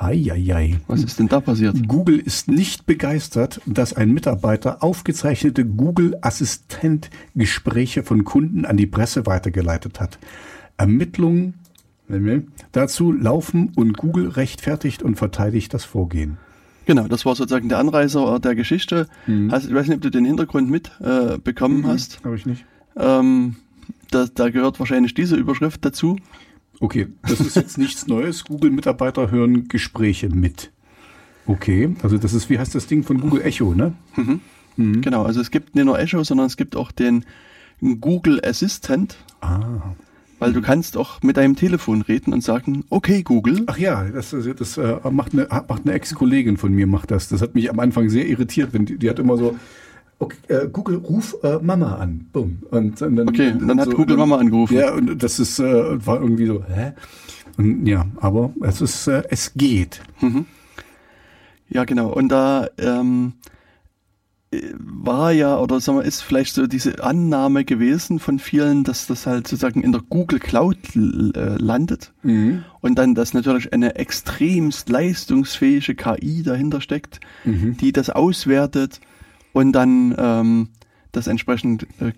Heieiei. 0.00 0.80
Was 0.88 1.04
ist 1.04 1.18
denn 1.18 1.28
da 1.28 1.40
passiert? 1.40 1.86
Google 1.86 2.18
ist 2.18 2.48
nicht 2.48 2.86
begeistert, 2.86 3.60
dass 3.66 3.92
ein 3.92 4.12
Mitarbeiter 4.12 4.82
aufgezeichnete 4.82 5.66
Google 5.66 6.16
Assistent 6.22 7.10
Gespräche 7.34 8.02
von 8.02 8.24
Kunden 8.24 8.64
an 8.64 8.76
die 8.76 8.86
Presse 8.86 9.26
weitergeleitet 9.26 10.00
hat. 10.00 10.18
Ermittlungen 10.78 11.54
dazu 12.72 13.12
laufen 13.12 13.72
und 13.76 13.96
Google 13.96 14.28
rechtfertigt 14.28 15.02
und 15.02 15.16
verteidigt 15.16 15.72
das 15.72 15.84
Vorgehen. 15.84 16.38
Genau, 16.84 17.06
das 17.06 17.24
war 17.24 17.36
sozusagen 17.36 17.68
der 17.68 17.78
Anreißer 17.78 18.40
der 18.40 18.54
Geschichte. 18.54 19.06
Mhm. 19.26 19.52
Hast, 19.52 19.66
ich 19.66 19.74
weiß 19.74 19.86
nicht, 19.86 19.96
ob 19.96 20.02
du 20.02 20.10
den 20.10 20.24
Hintergrund 20.24 20.68
mitbekommen 20.68 21.84
äh, 21.84 21.86
mhm, 21.86 21.86
hast. 21.86 22.24
Habe 22.24 22.36
ich 22.36 22.44
nicht. 22.44 22.64
Ähm, 22.96 23.56
da, 24.14 24.26
da 24.32 24.50
gehört 24.50 24.78
wahrscheinlich 24.78 25.14
diese 25.14 25.36
Überschrift 25.36 25.84
dazu. 25.84 26.16
Okay, 26.80 27.08
das 27.22 27.40
ist 27.40 27.56
jetzt 27.56 27.78
nichts 27.78 28.06
Neues. 28.06 28.44
Google-Mitarbeiter 28.44 29.30
hören 29.30 29.68
Gespräche 29.68 30.28
mit. 30.28 30.72
Okay, 31.46 31.94
also 32.02 32.18
das 32.18 32.34
ist, 32.34 32.50
wie 32.50 32.58
heißt 32.58 32.74
das 32.74 32.86
Ding 32.86 33.02
von 33.02 33.20
Google 33.20 33.42
Echo, 33.42 33.74
ne? 33.74 33.94
Mhm. 34.16 34.40
Mhm. 34.76 35.00
Genau, 35.00 35.24
also 35.24 35.40
es 35.40 35.50
gibt 35.50 35.74
nicht 35.74 35.84
nur 35.84 35.98
Echo, 35.98 36.22
sondern 36.24 36.46
es 36.46 36.56
gibt 36.56 36.76
auch 36.76 36.92
den 36.92 37.24
Google 37.80 38.40
Assistant. 38.44 39.16
Ah. 39.40 39.94
Weil 40.38 40.52
du 40.52 40.60
kannst 40.60 40.96
auch 40.96 41.22
mit 41.22 41.36
deinem 41.36 41.54
Telefon 41.54 42.02
reden 42.02 42.32
und 42.32 42.42
sagen, 42.42 42.84
okay 42.90 43.22
Google. 43.22 43.62
Ach 43.66 43.78
ja, 43.78 44.04
das, 44.04 44.30
das, 44.30 44.44
das 44.56 44.76
äh, 44.76 44.98
macht 45.10 45.34
eine, 45.34 45.46
macht 45.68 45.82
eine 45.84 45.92
Ex-Kollegin 45.92 46.56
von 46.56 46.72
mir, 46.72 46.88
macht 46.88 47.12
das. 47.12 47.28
Das 47.28 47.42
hat 47.42 47.54
mich 47.54 47.70
am 47.70 47.78
Anfang 47.78 48.08
sehr 48.08 48.26
irritiert, 48.26 48.72
wenn 48.72 48.84
die, 48.84 48.98
die 48.98 49.08
hat 49.08 49.20
immer 49.20 49.36
so, 49.36 49.56
okay, 50.22 50.36
äh, 50.48 50.68
Google, 50.68 50.96
ruf 50.96 51.36
äh, 51.42 51.58
Mama 51.60 51.96
an. 51.96 52.26
Bumm. 52.32 52.58
Und, 52.70 53.00
und 53.02 53.16
dann, 53.16 53.28
okay, 53.28 53.54
dann 53.58 53.80
hat 53.80 53.90
so, 53.90 53.96
Google 53.96 54.16
Mama 54.16 54.38
angerufen. 54.38 54.76
Ja, 54.76 54.92
und 54.94 55.22
das 55.22 55.38
ist, 55.38 55.58
äh, 55.58 56.06
war 56.06 56.20
irgendwie 56.20 56.46
so, 56.46 56.64
hä? 56.64 56.92
Und 57.58 57.86
ja, 57.86 58.06
aber 58.16 58.52
es 58.62 58.80
ist, 58.80 59.06
äh, 59.08 59.22
es 59.28 59.52
geht. 59.54 60.00
Mhm. 60.20 60.46
Ja, 61.68 61.84
genau. 61.84 62.12
Und 62.12 62.28
da 62.28 62.68
ähm, 62.78 63.34
war 64.78 65.32
ja, 65.32 65.58
oder 65.58 65.80
sagen 65.80 65.98
wir, 65.98 66.04
ist 66.04 66.20
vielleicht 66.20 66.54
so 66.54 66.66
diese 66.66 67.02
Annahme 67.02 67.64
gewesen 67.64 68.18
von 68.18 68.38
vielen, 68.38 68.84
dass 68.84 69.06
das 69.06 69.26
halt 69.26 69.48
sozusagen 69.48 69.82
in 69.82 69.92
der 69.92 70.02
Google 70.08 70.38
Cloud 70.38 70.76
äh, 70.94 71.56
landet 71.56 72.12
mhm. 72.22 72.64
und 72.80 72.98
dann, 72.98 73.14
dass 73.14 73.32
natürlich 73.32 73.72
eine 73.72 73.96
extremst 73.96 74.90
leistungsfähige 74.90 75.94
KI 75.94 76.42
dahinter 76.42 76.80
steckt, 76.82 77.20
mhm. 77.44 77.76
die 77.78 77.92
das 77.92 78.10
auswertet 78.10 79.00
und 79.52 79.72
dann 79.72 80.14
ähm, 80.18 80.68
das 81.12 81.26
entsprechend 81.26 81.84
äh, 82.00 82.12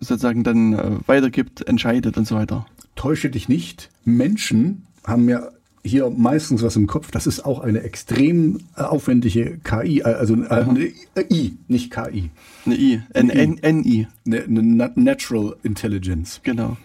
sozusagen 0.00 0.44
dann 0.44 0.72
äh, 0.74 0.90
weitergibt, 1.06 1.66
entscheidet 1.66 2.16
und 2.16 2.26
so 2.26 2.36
weiter. 2.36 2.66
Täusche 2.94 3.30
dich 3.30 3.48
nicht, 3.48 3.90
Menschen 4.04 4.86
haben 5.04 5.28
ja 5.28 5.48
hier 5.86 6.08
meistens 6.10 6.62
was 6.62 6.76
im 6.76 6.86
Kopf. 6.86 7.10
Das 7.10 7.26
ist 7.26 7.44
auch 7.44 7.60
eine 7.60 7.82
extrem 7.82 8.60
äh, 8.76 8.82
aufwendige 8.82 9.58
KI, 9.58 10.00
äh, 10.00 10.04
also 10.04 10.34
äh, 10.34 10.48
eine 10.48 10.92
I, 11.30 11.56
nicht 11.68 11.90
KI. 11.90 12.30
Eine 12.64 12.76
I, 12.76 13.02
NI. 13.14 14.06
Eine, 14.26 14.42
eine 14.44 14.92
Natural 14.94 15.56
Intelligence. 15.62 16.40
Genau. 16.42 16.76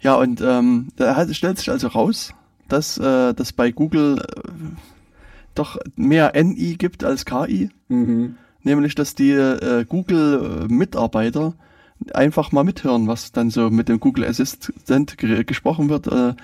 Ja, 0.00 0.14
und 0.16 0.42
ähm, 0.44 0.88
da 0.96 1.32
stellt 1.32 1.58
sich 1.58 1.70
also 1.70 1.88
raus, 1.88 2.34
dass 2.68 2.98
äh, 2.98 3.32
das 3.32 3.52
bei 3.52 3.70
Google 3.72 4.18
äh, 4.18 4.50
doch 5.54 5.78
mehr 5.96 6.32
NI 6.36 6.76
gibt 6.76 7.02
als 7.02 7.24
KI. 7.24 7.70
Mhm 7.88 8.36
nämlich 8.66 8.94
dass 8.94 9.14
die 9.14 9.30
äh, 9.30 9.84
Google-Mitarbeiter 9.88 11.54
einfach 12.12 12.52
mal 12.52 12.64
mithören, 12.64 13.06
was 13.06 13.32
dann 13.32 13.50
so 13.50 13.70
mit 13.70 13.88
dem 13.88 14.00
Google 14.00 14.24
Assistant 14.26 15.16
gesprochen 15.16 15.88
wird. 15.88 16.08
Äh, 16.08 16.34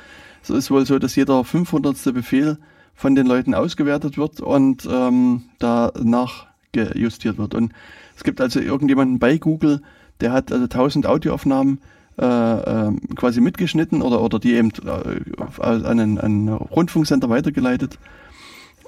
so 0.43 0.55
ist 0.55 0.70
wohl 0.70 0.86
so, 0.86 0.99
dass 0.99 1.15
jeder 1.16 1.44
500. 1.44 2.15
Befehl 2.15 2.59
von 2.94 3.15
den 3.15 3.27
Leuten 3.27 3.55
ausgewertet 3.55 4.16
wird 4.16 4.40
und 4.40 4.89
ähm, 4.90 5.43
danach 5.59 6.47
gejustiert 6.73 7.39
wird. 7.39 7.55
Und 7.55 7.73
es 8.16 8.24
gibt 8.24 8.40
also 8.40 8.61
irgendjemanden 8.61 9.19
bei 9.19 9.39
Google, 9.39 9.82
der 10.20 10.32
hat 10.32 10.53
also 10.53 10.65
1000 10.65 11.07
Audioaufnahmen 11.07 11.81
äh, 12.19 12.24
äh, 12.24 12.93
quasi 13.16 13.40
mitgeschnitten 13.40 14.03
oder, 14.03 14.20
oder 14.20 14.39
die 14.39 14.55
eben 14.55 14.70
äh, 14.85 15.62
an 15.62 15.99
einen 15.99 16.49
Rundfunksender 16.49 17.28
weitergeleitet. 17.28 17.99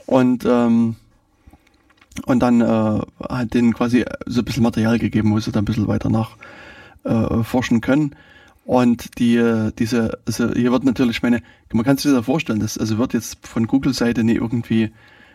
Und 0.06 0.44
ähm, 0.46 0.96
und 2.26 2.40
dann 2.40 2.60
äh, 2.60 3.00
hat 3.28 3.54
denen 3.54 3.74
quasi 3.74 4.04
so 4.26 4.40
ein 4.40 4.44
bisschen 4.44 4.62
Material 4.62 4.98
gegeben, 4.98 5.32
wo 5.32 5.40
sie 5.40 5.52
dann 5.52 5.62
ein 5.62 5.66
bisschen 5.66 5.88
weiter 5.88 6.10
nach 6.10 6.36
äh, 7.04 7.42
forschen 7.42 7.80
können. 7.80 8.14
Und 8.64 9.18
die, 9.18 9.70
diese, 9.78 10.18
also 10.24 10.50
hier 10.54 10.72
wird 10.72 10.84
natürlich, 10.84 11.22
meine, 11.22 11.42
man 11.70 11.84
kann 11.84 11.98
sich 11.98 12.04
das 12.04 12.14
ja 12.14 12.22
vorstellen, 12.22 12.60
das 12.60 12.78
also 12.78 12.96
wird 12.96 13.12
jetzt 13.12 13.46
von 13.46 13.66
Google-Seite 13.66 14.24
nicht 14.24 14.36
irgendwie 14.36 14.90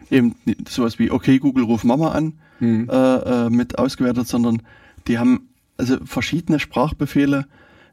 eben 0.10 0.36
sowas 0.68 1.00
wie, 1.00 1.12
okay, 1.12 1.38
Google 1.38 1.64
ruf 1.64 1.84
Mama 1.84 2.12
an, 2.12 2.34
mhm. 2.60 2.90
äh, 2.90 2.96
äh, 2.96 3.50
mit 3.50 3.78
ausgewertet, 3.78 4.28
sondern 4.28 4.62
die 5.08 5.20
haben 5.20 5.50
also 5.78 5.98
verschiedene 6.06 6.60
Sprachbefehle, 6.60 7.46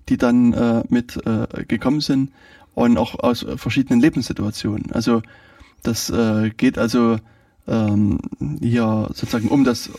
die 0.08 0.16
dann 0.16 0.52
äh, 0.52 0.82
mit 0.88 1.20
äh, 1.26 1.64
gekommen 1.66 2.00
sind 2.00 2.30
und 2.74 2.98
auch 2.98 3.18
aus 3.18 3.44
verschiedenen 3.56 4.00
Lebenssituationen. 4.00 4.92
Also 4.92 5.22
das 5.82 6.10
äh, 6.10 6.50
geht 6.56 6.78
also 6.78 7.18
ähm, 7.68 8.18
hier 8.60 9.06
sozusagen 9.08 9.48
um 9.48 9.64
das, 9.64 9.90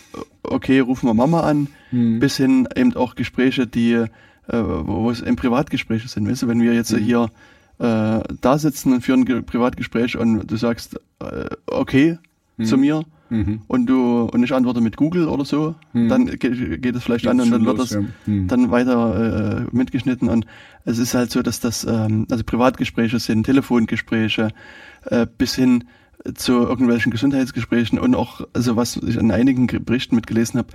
okay, 0.43 0.79
rufen 0.79 1.07
wir 1.07 1.13
Mama 1.13 1.41
an, 1.41 1.67
mhm. 1.91 2.19
bis 2.19 2.37
hin 2.37 2.67
eben 2.75 2.95
auch 2.95 3.15
Gespräche, 3.15 3.67
die, 3.67 3.93
äh, 3.93 4.07
wo 4.47 5.09
es 5.11 5.21
eben 5.21 5.35
Privatgespräche 5.35 6.07
sind. 6.07 6.29
Weißt 6.29 6.43
du, 6.43 6.47
wenn 6.47 6.61
wir 6.61 6.73
jetzt 6.73 6.93
mhm. 6.93 6.97
hier 6.97 7.29
äh, 7.79 8.19
da 8.41 8.57
sitzen 8.57 8.93
und 8.93 9.01
führen 9.01 9.27
ein 9.27 9.45
Privatgespräch 9.45 10.17
und 10.17 10.49
du 10.49 10.55
sagst, 10.55 10.99
äh, 11.19 11.49
okay, 11.67 12.17
mhm. 12.57 12.65
zu 12.65 12.77
mir, 12.77 13.03
mhm. 13.29 13.61
und 13.67 13.85
du 13.87 14.29
und 14.31 14.43
ich 14.43 14.53
antworte 14.53 14.81
mit 14.81 14.97
Google 14.97 15.27
oder 15.27 15.45
so, 15.45 15.75
mhm. 15.93 16.09
dann 16.09 16.25
geht, 16.25 16.81
geht 16.81 16.95
es 16.95 17.03
vielleicht 17.03 17.25
Geht's 17.25 17.31
an 17.31 17.41
und 17.41 17.51
dann 17.51 17.65
wird 17.65 17.77
los, 17.77 17.89
das 17.89 18.01
ja. 18.01 18.33
mhm. 18.33 18.47
dann 18.47 18.71
weiter 18.71 19.65
äh, 19.69 19.75
mitgeschnitten 19.75 20.29
und 20.29 20.45
es 20.85 20.97
ist 20.97 21.13
halt 21.13 21.31
so, 21.31 21.41
dass 21.41 21.59
das 21.59 21.83
ähm, 21.83 22.27
also 22.29 22.43
Privatgespräche 22.43 23.19
sind, 23.19 23.43
Telefongespräche 23.43 24.49
äh, 25.05 25.27
bis 25.37 25.55
hin 25.55 25.83
zu 26.35 26.53
irgendwelchen 26.53 27.11
Gesundheitsgesprächen 27.11 27.99
und 27.99 28.15
auch, 28.15 28.41
also 28.53 28.75
was 28.75 28.97
ich 28.97 29.19
an 29.19 29.31
einigen 29.31 29.67
Berichten 29.67 30.15
mitgelesen 30.15 30.57
habe, 30.57 30.69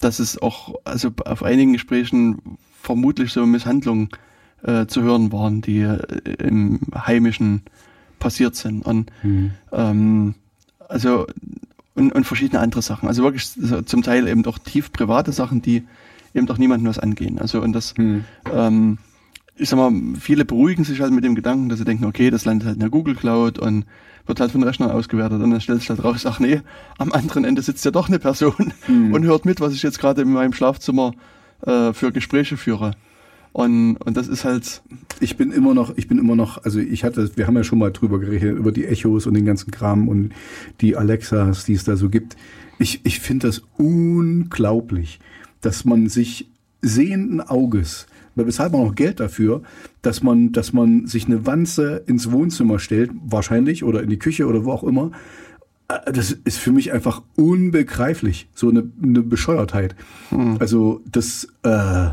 dass 0.00 0.18
es 0.18 0.40
auch, 0.40 0.74
also 0.84 1.10
auf 1.24 1.42
einigen 1.42 1.72
Gesprächen 1.72 2.58
vermutlich 2.82 3.32
so 3.32 3.44
Misshandlungen 3.46 4.08
äh, 4.62 4.86
zu 4.86 5.02
hören 5.02 5.32
waren, 5.32 5.60
die 5.60 5.80
äh, 5.80 5.98
im 6.38 6.80
Heimischen 6.94 7.62
passiert 8.18 8.56
sind. 8.56 8.84
Und 8.84 9.10
mhm. 9.22 9.52
ähm, 9.72 10.34
also 10.88 11.26
und, 11.94 12.12
und 12.12 12.24
verschiedene 12.24 12.60
andere 12.60 12.82
Sachen. 12.82 13.08
Also 13.08 13.22
wirklich 13.22 13.50
zum 13.86 14.02
Teil 14.02 14.28
eben 14.28 14.42
doch 14.42 14.58
tief 14.58 14.92
private 14.92 15.32
Sachen, 15.32 15.62
die 15.62 15.84
eben 16.34 16.46
doch 16.46 16.58
niemandem 16.58 16.88
was 16.88 16.98
angehen. 16.98 17.38
Also 17.38 17.60
und 17.60 17.72
das 17.72 17.96
mhm. 17.96 18.24
ähm, 18.52 18.98
ich 19.58 19.68
sag 19.68 19.76
mal, 19.76 19.92
viele 20.18 20.44
beruhigen 20.44 20.84
sich 20.84 21.00
halt 21.00 21.12
mit 21.12 21.24
dem 21.24 21.34
Gedanken, 21.34 21.68
dass 21.68 21.78
sie 21.78 21.84
denken, 21.84 22.04
okay, 22.04 22.30
das 22.30 22.44
landet 22.44 22.66
halt 22.66 22.76
in 22.76 22.80
der 22.80 22.90
Google 22.90 23.16
Cloud 23.16 23.58
und 23.58 23.84
wird 24.28 24.40
halt 24.40 24.52
von 24.52 24.62
Rechner 24.62 24.94
ausgewertet 24.94 25.42
und 25.42 25.50
dann 25.50 25.60
stellt 25.60 25.80
sich 25.80 25.90
halt 25.90 26.04
raus, 26.04 26.26
ach 26.26 26.38
nee, 26.38 26.60
am 26.98 27.12
anderen 27.12 27.44
Ende 27.44 27.62
sitzt 27.62 27.84
ja 27.84 27.90
doch 27.90 28.08
eine 28.08 28.18
Person 28.18 28.72
mhm. 28.88 29.12
und 29.12 29.24
hört 29.24 29.44
mit, 29.44 29.60
was 29.60 29.72
ich 29.72 29.82
jetzt 29.82 29.98
gerade 29.98 30.22
in 30.22 30.32
meinem 30.32 30.52
Schlafzimmer 30.52 31.12
äh, 31.62 31.92
für 31.92 32.12
Gespräche 32.12 32.56
führe. 32.56 32.92
Und, 33.52 33.96
und 33.96 34.16
das 34.16 34.28
ist 34.28 34.44
halt. 34.44 34.82
Ich 35.20 35.36
bin 35.36 35.50
immer 35.50 35.74
noch, 35.74 35.96
ich 35.96 36.06
bin 36.06 36.18
immer 36.18 36.36
noch, 36.36 36.64
also 36.64 36.78
ich 36.78 37.02
hatte, 37.02 37.30
wir 37.36 37.46
haben 37.46 37.56
ja 37.56 37.64
schon 37.64 37.78
mal 37.78 37.90
drüber 37.90 38.20
geredet, 38.20 38.56
über 38.56 38.70
die 38.70 38.84
Echos 38.84 39.26
und 39.26 39.34
den 39.34 39.46
ganzen 39.46 39.70
Kram 39.70 40.06
und 40.06 40.32
die 40.80 40.96
Alexas, 40.96 41.64
die 41.64 41.72
es 41.72 41.82
da 41.82 41.96
so 41.96 42.08
gibt. 42.08 42.36
Ich, 42.78 43.00
ich 43.04 43.18
finde 43.18 43.48
das 43.48 43.62
unglaublich, 43.76 45.18
dass 45.60 45.84
man 45.84 46.08
sich 46.08 46.46
sehenden 46.82 47.40
Auges, 47.40 48.06
bezahlt 48.44 48.72
man 48.72 48.82
auch 48.82 48.94
Geld 48.94 49.20
dafür, 49.20 49.62
dass 50.02 50.22
man, 50.22 50.52
dass 50.52 50.72
man 50.72 51.06
sich 51.06 51.26
eine 51.26 51.46
Wanze 51.46 52.02
ins 52.06 52.30
Wohnzimmer 52.30 52.78
stellt, 52.78 53.10
wahrscheinlich, 53.24 53.84
oder 53.84 54.02
in 54.02 54.10
die 54.10 54.18
Küche 54.18 54.46
oder 54.46 54.64
wo 54.64 54.72
auch 54.72 54.84
immer. 54.84 55.12
Äh, 55.88 56.12
das 56.12 56.32
ist 56.32 56.58
für 56.58 56.72
mich 56.72 56.92
einfach 56.92 57.22
unbegreiflich, 57.36 58.48
so 58.54 58.68
eine, 58.68 58.90
eine 59.02 59.22
Bescheuertheit. 59.22 59.96
Hm. 60.30 60.56
Also 60.58 61.00
das, 61.10 61.48
äh, 61.62 62.10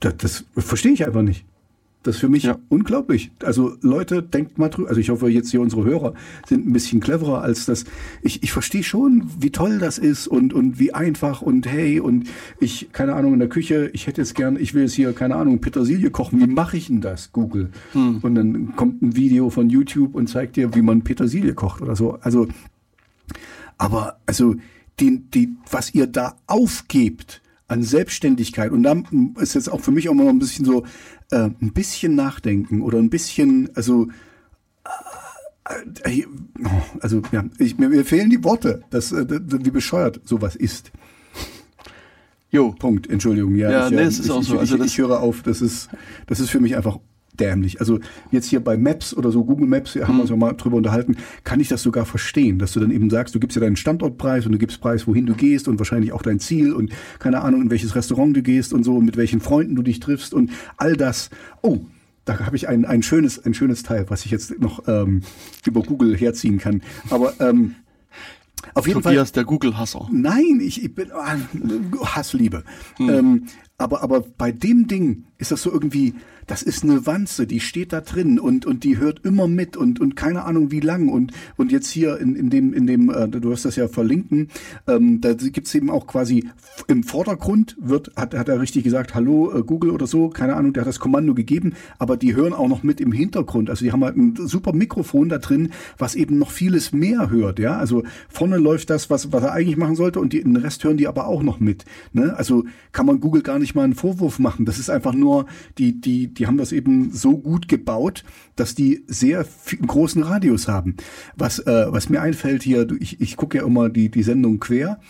das, 0.00 0.16
das 0.16 0.44
verstehe 0.56 0.92
ich 0.92 1.06
einfach 1.06 1.22
nicht. 1.22 1.44
Das 2.04 2.14
ist 2.14 2.20
für 2.20 2.28
mich 2.28 2.44
ja. 2.44 2.58
unglaublich. 2.68 3.32
Also 3.42 3.74
Leute, 3.80 4.22
denkt 4.22 4.56
mal 4.56 4.68
drüber. 4.68 4.88
Also 4.88 5.00
ich 5.00 5.10
hoffe 5.10 5.28
jetzt 5.28 5.50
hier 5.50 5.60
unsere 5.60 5.84
Hörer 5.84 6.14
sind 6.46 6.66
ein 6.66 6.72
bisschen 6.72 7.00
cleverer 7.00 7.42
als 7.42 7.66
das. 7.66 7.84
Ich, 8.22 8.42
ich 8.42 8.52
verstehe 8.52 8.84
schon, 8.84 9.28
wie 9.40 9.50
toll 9.50 9.78
das 9.78 9.98
ist 9.98 10.28
und, 10.28 10.54
und 10.54 10.78
wie 10.78 10.94
einfach 10.94 11.42
und 11.42 11.66
hey 11.66 11.98
und 11.98 12.28
ich, 12.60 12.90
keine 12.92 13.14
Ahnung, 13.14 13.32
in 13.32 13.40
der 13.40 13.48
Küche, 13.48 13.90
ich 13.92 14.06
hätte 14.06 14.20
jetzt 14.20 14.36
gern, 14.36 14.56
ich 14.56 14.74
will 14.74 14.82
jetzt 14.82 14.94
hier, 14.94 15.12
keine 15.12 15.34
Ahnung, 15.34 15.60
Petersilie 15.60 16.10
kochen. 16.10 16.40
Wie 16.40 16.46
mache 16.46 16.76
ich 16.76 16.86
denn 16.86 17.00
das, 17.00 17.32
Google? 17.32 17.70
Hm. 17.92 18.18
Und 18.22 18.34
dann 18.36 18.76
kommt 18.76 19.02
ein 19.02 19.16
Video 19.16 19.50
von 19.50 19.68
YouTube 19.68 20.14
und 20.14 20.28
zeigt 20.28 20.56
dir, 20.56 20.74
wie 20.74 20.82
man 20.82 21.02
Petersilie 21.02 21.54
kocht 21.54 21.82
oder 21.82 21.96
so. 21.96 22.12
Also, 22.20 22.46
aber, 23.76 24.18
also, 24.24 24.54
die, 25.00 25.20
die, 25.34 25.56
was 25.70 25.94
ihr 25.94 26.06
da 26.06 26.36
aufgebt, 26.46 27.42
an 27.68 27.82
Selbstständigkeit. 27.82 28.72
Und 28.72 28.82
da 28.82 28.96
ist 29.40 29.54
jetzt 29.54 29.70
auch 29.70 29.80
für 29.80 29.90
mich 29.90 30.08
auch 30.08 30.14
mal 30.14 30.28
ein 30.28 30.38
bisschen 30.38 30.64
so, 30.64 30.84
äh, 31.30 31.50
ein 31.60 31.72
bisschen 31.72 32.14
nachdenken 32.14 32.82
oder 32.82 32.98
ein 32.98 33.10
bisschen, 33.10 33.70
also, 33.74 34.08
äh, 36.04 36.20
äh, 36.20 36.26
also, 37.00 37.22
ja, 37.32 37.44
ich, 37.58 37.78
mir, 37.78 37.88
mir 37.88 38.04
fehlen 38.04 38.30
die 38.30 38.42
Worte, 38.44 38.82
dass, 38.90 39.12
äh, 39.12 39.26
wie 39.28 39.70
bescheuert 39.70 40.20
sowas 40.24 40.56
ist. 40.56 40.90
Jo. 42.50 42.72
Punkt, 42.72 43.08
Entschuldigung. 43.10 43.56
Ja, 43.56 43.70
ja 43.70 43.86
ich, 43.86 43.92
nee, 43.92 44.02
es 44.02 44.18
ist 44.18 44.26
ich, 44.26 44.30
auch 44.30 44.42
so. 44.42 44.58
Also 44.58 44.76
ich, 44.76 44.84
ich 44.84 44.98
höre 44.98 45.20
auf, 45.20 45.42
das 45.42 45.60
ist, 45.60 45.90
das 46.26 46.40
ist 46.40 46.50
für 46.50 46.60
mich 46.60 46.76
einfach 46.76 46.98
dämlich. 47.40 47.80
Also 47.80 48.00
jetzt 48.30 48.46
hier 48.46 48.60
bei 48.60 48.76
Maps 48.76 49.14
oder 49.14 49.30
so, 49.30 49.44
Google 49.44 49.66
Maps, 49.66 49.94
haben 49.96 50.16
wir 50.16 50.22
uns 50.22 50.30
ja 50.30 50.36
mal 50.36 50.52
drüber 50.52 50.76
unterhalten, 50.76 51.16
kann 51.44 51.60
ich 51.60 51.68
das 51.68 51.82
sogar 51.82 52.04
verstehen, 52.06 52.58
dass 52.58 52.72
du 52.72 52.80
dann 52.80 52.90
eben 52.90 53.10
sagst, 53.10 53.34
du 53.34 53.40
gibst 53.40 53.56
ja 53.56 53.60
deinen 53.60 53.76
Standortpreis 53.76 54.46
und 54.46 54.52
du 54.52 54.58
gibst 54.58 54.80
Preis, 54.80 55.06
wohin 55.06 55.26
du 55.26 55.34
gehst 55.34 55.68
und 55.68 55.78
wahrscheinlich 55.78 56.12
auch 56.12 56.22
dein 56.22 56.40
Ziel 56.40 56.72
und 56.72 56.92
keine 57.18 57.42
Ahnung, 57.42 57.62
in 57.62 57.70
welches 57.70 57.94
Restaurant 57.94 58.36
du 58.36 58.42
gehst 58.42 58.72
und 58.72 58.84
so 58.84 58.96
und 58.96 59.04
mit 59.04 59.16
welchen 59.16 59.40
Freunden 59.40 59.74
du 59.74 59.82
dich 59.82 60.00
triffst 60.00 60.34
und 60.34 60.50
all 60.76 60.96
das. 60.96 61.30
Oh, 61.62 61.80
da 62.24 62.38
habe 62.40 62.56
ich 62.56 62.68
ein, 62.68 62.84
ein 62.84 63.02
schönes, 63.02 63.44
ein 63.44 63.54
schönes 63.54 63.82
Teil, 63.82 64.06
was 64.08 64.24
ich 64.24 64.30
jetzt 64.30 64.60
noch 64.60 64.86
ähm, 64.86 65.22
über 65.64 65.82
Google 65.82 66.16
herziehen 66.16 66.58
kann. 66.58 66.82
Aber 67.10 67.32
ähm, 67.40 67.76
auf 68.74 68.86
jeden 68.86 69.02
Tobias, 69.02 69.30
Fall. 69.30 69.34
der 69.34 69.44
Google-Hasser. 69.44 70.08
Nein, 70.12 70.60
ich, 70.60 70.82
ich 70.84 70.94
bin 70.94 71.10
ah, 71.12 71.36
Hassliebe. 72.04 72.64
Hm. 72.96 73.08
Ähm, 73.08 73.46
aber, 73.78 74.02
aber 74.02 74.20
bei 74.20 74.52
dem 74.52 74.88
Ding 74.88 75.24
ist 75.38 75.52
das 75.52 75.62
so 75.62 75.70
irgendwie, 75.70 76.14
das 76.48 76.62
ist 76.62 76.82
eine 76.82 77.06
Wanze, 77.06 77.46
die 77.46 77.60
steht 77.60 77.92
da 77.92 78.00
drin 78.00 78.40
und, 78.40 78.66
und 78.66 78.82
die 78.82 78.98
hört 78.98 79.24
immer 79.24 79.46
mit 79.46 79.76
und, 79.76 80.00
und 80.00 80.16
keine 80.16 80.44
Ahnung 80.44 80.72
wie 80.72 80.80
lang. 80.80 81.08
Und, 81.08 81.32
und 81.56 81.70
jetzt 81.70 81.88
hier 81.88 82.18
in, 82.18 82.34
in 82.34 82.50
dem, 82.50 82.72
in 82.74 82.88
dem, 82.88 83.08
äh, 83.08 83.28
du 83.28 83.52
hast 83.52 83.64
das 83.64 83.76
ja 83.76 83.86
verlinken, 83.86 84.48
ähm, 84.88 85.20
da 85.20 85.34
gibt's 85.34 85.72
eben 85.76 85.90
auch 85.90 86.08
quasi 86.08 86.48
im 86.88 87.04
Vordergrund 87.04 87.76
wird, 87.80 88.10
hat, 88.16 88.34
hat 88.34 88.48
er 88.48 88.60
richtig 88.60 88.82
gesagt, 88.82 89.14
hallo 89.14 89.52
äh, 89.56 89.62
Google 89.62 89.90
oder 89.90 90.08
so, 90.08 90.28
keine 90.28 90.56
Ahnung, 90.56 90.72
der 90.72 90.80
hat 90.80 90.88
das 90.88 90.98
Kommando 90.98 91.34
gegeben, 91.34 91.74
aber 91.98 92.16
die 92.16 92.34
hören 92.34 92.52
auch 92.52 92.68
noch 92.68 92.82
mit 92.82 93.00
im 93.00 93.12
Hintergrund. 93.12 93.70
Also 93.70 93.84
die 93.84 93.92
haben 93.92 94.02
halt 94.02 94.16
ein 94.16 94.34
super 94.34 94.72
Mikrofon 94.72 95.28
da 95.28 95.38
drin, 95.38 95.70
was 95.98 96.16
eben 96.16 96.38
noch 96.38 96.50
vieles 96.50 96.92
mehr 96.92 97.30
hört, 97.30 97.60
ja. 97.60 97.76
Also 97.76 98.02
vorne 98.28 98.56
läuft 98.56 98.90
das, 98.90 99.08
was, 99.08 99.32
was 99.32 99.44
er 99.44 99.52
eigentlich 99.52 99.76
machen 99.76 99.94
sollte 99.94 100.18
und 100.18 100.32
die, 100.32 100.42
den 100.42 100.56
Rest 100.56 100.82
hören 100.82 100.96
die 100.96 101.06
aber 101.06 101.28
auch 101.28 101.44
noch 101.44 101.60
mit. 101.60 101.84
Ne? 102.12 102.34
Also 102.36 102.64
kann 102.90 103.06
man 103.06 103.20
Google 103.20 103.42
gar 103.42 103.60
nicht 103.60 103.76
mal 103.76 103.84
einen 103.84 103.94
Vorwurf 103.94 104.40
machen. 104.40 104.64
Das 104.64 104.80
ist 104.80 104.90
einfach 104.90 105.14
nur 105.14 105.27
die, 105.78 106.00
die, 106.00 106.28
die 106.32 106.46
haben 106.46 106.58
das 106.58 106.72
eben 106.72 107.10
so 107.12 107.38
gut 107.38 107.68
gebaut, 107.68 108.24
dass 108.56 108.74
die 108.74 109.04
sehr 109.06 109.44
viel, 109.44 109.80
großen 109.80 110.22
Radius 110.22 110.68
haben. 110.68 110.96
Was, 111.36 111.58
äh, 111.60 111.86
was 111.88 112.08
mir 112.08 112.20
einfällt 112.20 112.62
hier, 112.62 112.86
ich, 113.00 113.20
ich 113.20 113.36
gucke 113.36 113.58
ja 113.58 113.66
immer 113.66 113.88
die, 113.88 114.10
die 114.10 114.22
Sendung 114.22 114.60
quer. 114.60 115.00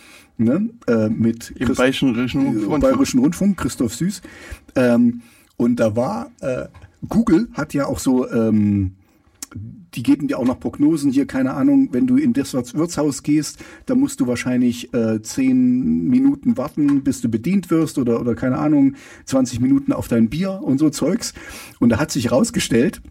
Ne, 0.41 0.69
äh, 0.87 1.09
mit 1.09 1.51
Im 1.57 1.65
Christ 1.65 1.79
Bayerischen 1.79 2.15
Rundfunk. 2.15 2.79
Bayerischen 2.79 3.19
Rundfunk, 3.19 3.57
Christoph 3.57 3.93
Süß. 3.93 4.21
Ähm, 4.75 5.21
und 5.57 5.81
da 5.81 5.97
war, 5.97 6.31
äh, 6.39 6.67
Google 7.09 7.49
hat 7.51 7.73
ja 7.73 7.87
auch 7.87 7.99
so 7.99 8.29
ähm, 8.31 8.93
die 9.95 10.03
geben 10.03 10.27
dir 10.27 10.39
auch 10.39 10.45
noch 10.45 10.59
Prognosen 10.59 11.11
hier, 11.11 11.25
keine 11.25 11.53
Ahnung, 11.53 11.89
wenn 11.91 12.07
du 12.07 12.17
in 12.17 12.33
das 12.33 12.53
Wirtshaus 12.53 13.23
gehst, 13.23 13.59
da 13.85 13.95
musst 13.95 14.19
du 14.19 14.27
wahrscheinlich 14.27 14.93
äh, 14.93 15.21
zehn 15.21 16.07
Minuten 16.07 16.57
warten, 16.57 17.03
bis 17.03 17.21
du 17.21 17.29
bedient 17.29 17.69
wirst 17.69 17.97
oder, 17.97 18.19
oder 18.19 18.35
keine 18.35 18.57
Ahnung, 18.57 18.95
20 19.25 19.59
Minuten 19.59 19.93
auf 19.93 20.07
dein 20.07 20.29
Bier 20.29 20.61
und 20.61 20.77
so 20.77 20.89
Zeugs. 20.89 21.33
Und 21.79 21.89
da 21.89 21.99
hat 21.99 22.11
sich 22.11 22.31
rausgestellt, 22.31 23.01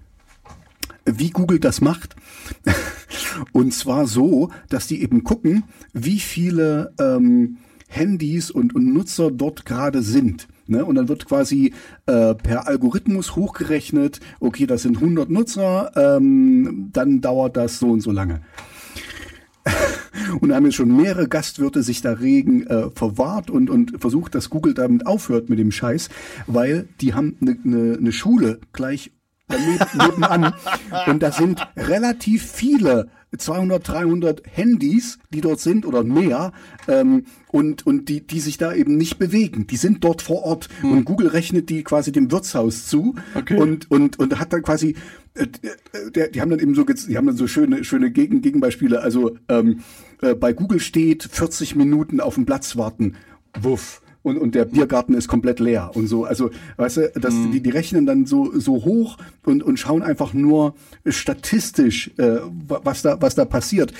wie 1.04 1.30
Google 1.30 1.58
das 1.58 1.80
macht. 1.80 2.16
und 3.52 3.72
zwar 3.72 4.06
so, 4.06 4.50
dass 4.68 4.86
die 4.86 5.02
eben 5.02 5.24
gucken, 5.24 5.64
wie 5.92 6.20
viele 6.20 6.92
ähm, 7.00 7.58
Handys 7.88 8.50
und, 8.50 8.74
und 8.74 8.92
Nutzer 8.92 9.30
dort 9.30 9.64
gerade 9.64 10.02
sind. 10.02 10.48
Ne? 10.68 10.84
Und 10.84 10.94
dann 10.96 11.08
wird 11.08 11.26
quasi 11.26 11.72
äh, 12.06 12.34
per 12.34 12.66
Algorithmus 12.66 13.36
hochgerechnet, 13.36 14.20
okay, 14.40 14.66
das 14.66 14.82
sind 14.82 14.96
100 14.96 15.30
Nutzer, 15.30 15.92
ähm, 15.96 16.90
dann 16.92 17.20
dauert 17.20 17.56
das 17.56 17.78
so 17.78 17.90
und 17.90 18.00
so 18.00 18.12
lange. 18.12 18.42
und 20.40 20.48
da 20.48 20.56
haben 20.56 20.64
jetzt 20.64 20.76
schon 20.76 20.96
mehrere 20.96 21.28
Gastwirte 21.28 21.82
sich 21.82 22.00
da 22.00 22.12
regen 22.12 22.66
äh, 22.66 22.90
verwahrt 22.90 23.50
und, 23.50 23.70
und 23.70 24.00
versucht, 24.00 24.34
dass 24.34 24.50
Google 24.50 24.74
damit 24.74 25.06
aufhört 25.06 25.48
mit 25.48 25.58
dem 25.58 25.72
Scheiß, 25.72 26.08
weil 26.46 26.88
die 27.00 27.14
haben 27.14 27.36
eine 27.40 27.56
ne, 27.62 27.98
ne 28.00 28.12
Schule 28.12 28.60
gleich 28.72 29.12
nebenan 29.94 30.52
und 31.06 31.22
da 31.22 31.32
sind 31.32 31.66
relativ 31.76 32.50
viele 32.50 33.08
200, 33.36 33.86
300 33.86 34.42
Handys, 34.50 35.18
die 35.30 35.40
dort 35.40 35.60
sind 35.60 35.84
oder 35.84 36.02
mehr 36.02 36.52
ähm, 36.86 37.26
und, 37.48 37.86
und 37.86 38.08
die, 38.08 38.26
die 38.26 38.40
sich 38.40 38.56
da 38.56 38.72
eben 38.72 38.96
nicht 38.96 39.18
bewegen. 39.18 39.66
Die 39.66 39.76
sind 39.76 40.02
dort 40.02 40.22
vor 40.22 40.44
Ort 40.44 40.68
hm. 40.80 40.92
und 40.92 41.04
Google 41.04 41.28
rechnet 41.28 41.68
die 41.68 41.82
quasi 41.82 42.10
dem 42.12 42.30
Wirtshaus 42.30 42.86
zu 42.86 43.14
okay. 43.34 43.58
und, 43.58 43.90
und, 43.90 44.18
und 44.18 44.38
hat 44.38 44.52
dann 44.52 44.62
quasi, 44.62 44.96
äh, 45.34 45.46
der, 46.14 46.28
die 46.28 46.40
haben 46.40 46.50
dann 46.50 46.60
eben 46.60 46.74
so, 46.74 46.84
die 46.84 47.16
haben 47.16 47.26
dann 47.26 47.36
so 47.36 47.46
schöne, 47.46 47.84
schöne 47.84 48.10
Gegen, 48.10 48.40
Gegenbeispiele. 48.40 49.00
Also 49.00 49.36
ähm, 49.48 49.80
äh, 50.22 50.34
bei 50.34 50.52
Google 50.52 50.80
steht 50.80 51.24
40 51.24 51.76
Minuten 51.76 52.20
auf 52.20 52.34
dem 52.34 52.46
Platz 52.46 52.76
warten. 52.76 53.16
Wuff 53.60 54.00
und, 54.28 54.38
und 54.38 54.54
der 54.54 54.64
Biergarten 54.64 55.14
ist 55.14 55.28
komplett 55.28 55.60
leer 55.60 55.90
und 55.94 56.06
so. 56.06 56.24
Also, 56.24 56.50
weißt 56.76 56.96
du, 56.98 57.12
das, 57.14 57.34
mhm. 57.34 57.52
die, 57.52 57.60
die 57.60 57.70
rechnen 57.70 58.06
dann 58.06 58.26
so, 58.26 58.58
so 58.58 58.84
hoch 58.84 59.16
und, 59.44 59.62
und 59.62 59.78
schauen 59.78 60.02
einfach 60.02 60.34
nur 60.34 60.74
statistisch, 61.06 62.10
äh, 62.18 62.38
was, 62.66 63.02
da, 63.02 63.20
was 63.20 63.34
da 63.34 63.44
passiert. 63.44 63.92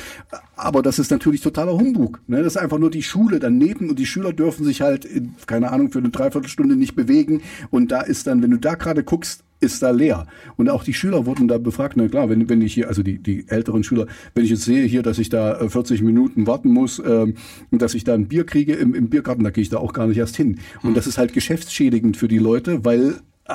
Aber 0.56 0.82
das 0.82 0.98
ist 0.98 1.10
natürlich 1.10 1.40
totaler 1.40 1.72
Humbug. 1.72 2.20
Ne? 2.26 2.38
Das 2.38 2.54
ist 2.54 2.56
einfach 2.56 2.78
nur 2.78 2.90
die 2.90 3.02
Schule 3.02 3.38
daneben 3.38 3.90
und 3.90 3.98
die 3.98 4.06
Schüler 4.06 4.32
dürfen 4.32 4.64
sich 4.64 4.80
halt, 4.80 5.04
in, 5.04 5.34
keine 5.46 5.70
Ahnung, 5.72 5.90
für 5.90 5.98
eine 5.98 6.10
Dreiviertelstunde 6.10 6.76
nicht 6.76 6.94
bewegen. 6.94 7.42
Und 7.70 7.92
da 7.92 8.00
ist 8.00 8.26
dann, 8.26 8.42
wenn 8.42 8.50
du 8.50 8.58
da 8.58 8.74
gerade 8.74 9.02
guckst, 9.04 9.44
ist 9.60 9.82
da 9.82 9.90
leer. 9.90 10.26
Und 10.56 10.68
auch 10.68 10.84
die 10.84 10.94
Schüler 10.94 11.26
wurden 11.26 11.48
da 11.48 11.58
befragt. 11.58 11.96
Na 11.96 12.08
klar, 12.08 12.28
wenn, 12.28 12.48
wenn 12.48 12.62
ich 12.62 12.74
hier, 12.74 12.88
also 12.88 13.02
die, 13.02 13.18
die 13.18 13.48
älteren 13.48 13.82
Schüler, 13.82 14.06
wenn 14.34 14.44
ich 14.44 14.50
jetzt 14.50 14.62
sehe 14.62 14.84
hier, 14.84 15.02
dass 15.02 15.18
ich 15.18 15.28
da 15.28 15.68
40 15.68 16.00
äh, 16.00 16.04
Minuten 16.04 16.46
warten 16.46 16.72
muss 16.72 17.02
ähm, 17.04 17.34
und 17.70 17.82
dass 17.82 17.94
ich 17.94 18.04
da 18.04 18.14
ein 18.14 18.28
Bier 18.28 18.44
kriege 18.44 18.74
im, 18.74 18.94
im 18.94 19.08
Biergarten, 19.08 19.44
da 19.44 19.50
gehe 19.50 19.62
ich 19.62 19.68
da 19.68 19.78
auch 19.78 19.92
gar 19.92 20.06
nicht 20.06 20.18
erst 20.18 20.36
hin. 20.36 20.60
Und 20.82 20.90
hm. 20.90 20.94
das 20.94 21.06
ist 21.06 21.18
halt 21.18 21.32
geschäftsschädigend 21.32 22.16
für 22.16 22.28
die 22.28 22.38
Leute, 22.38 22.84
weil 22.84 23.16
äh, 23.46 23.52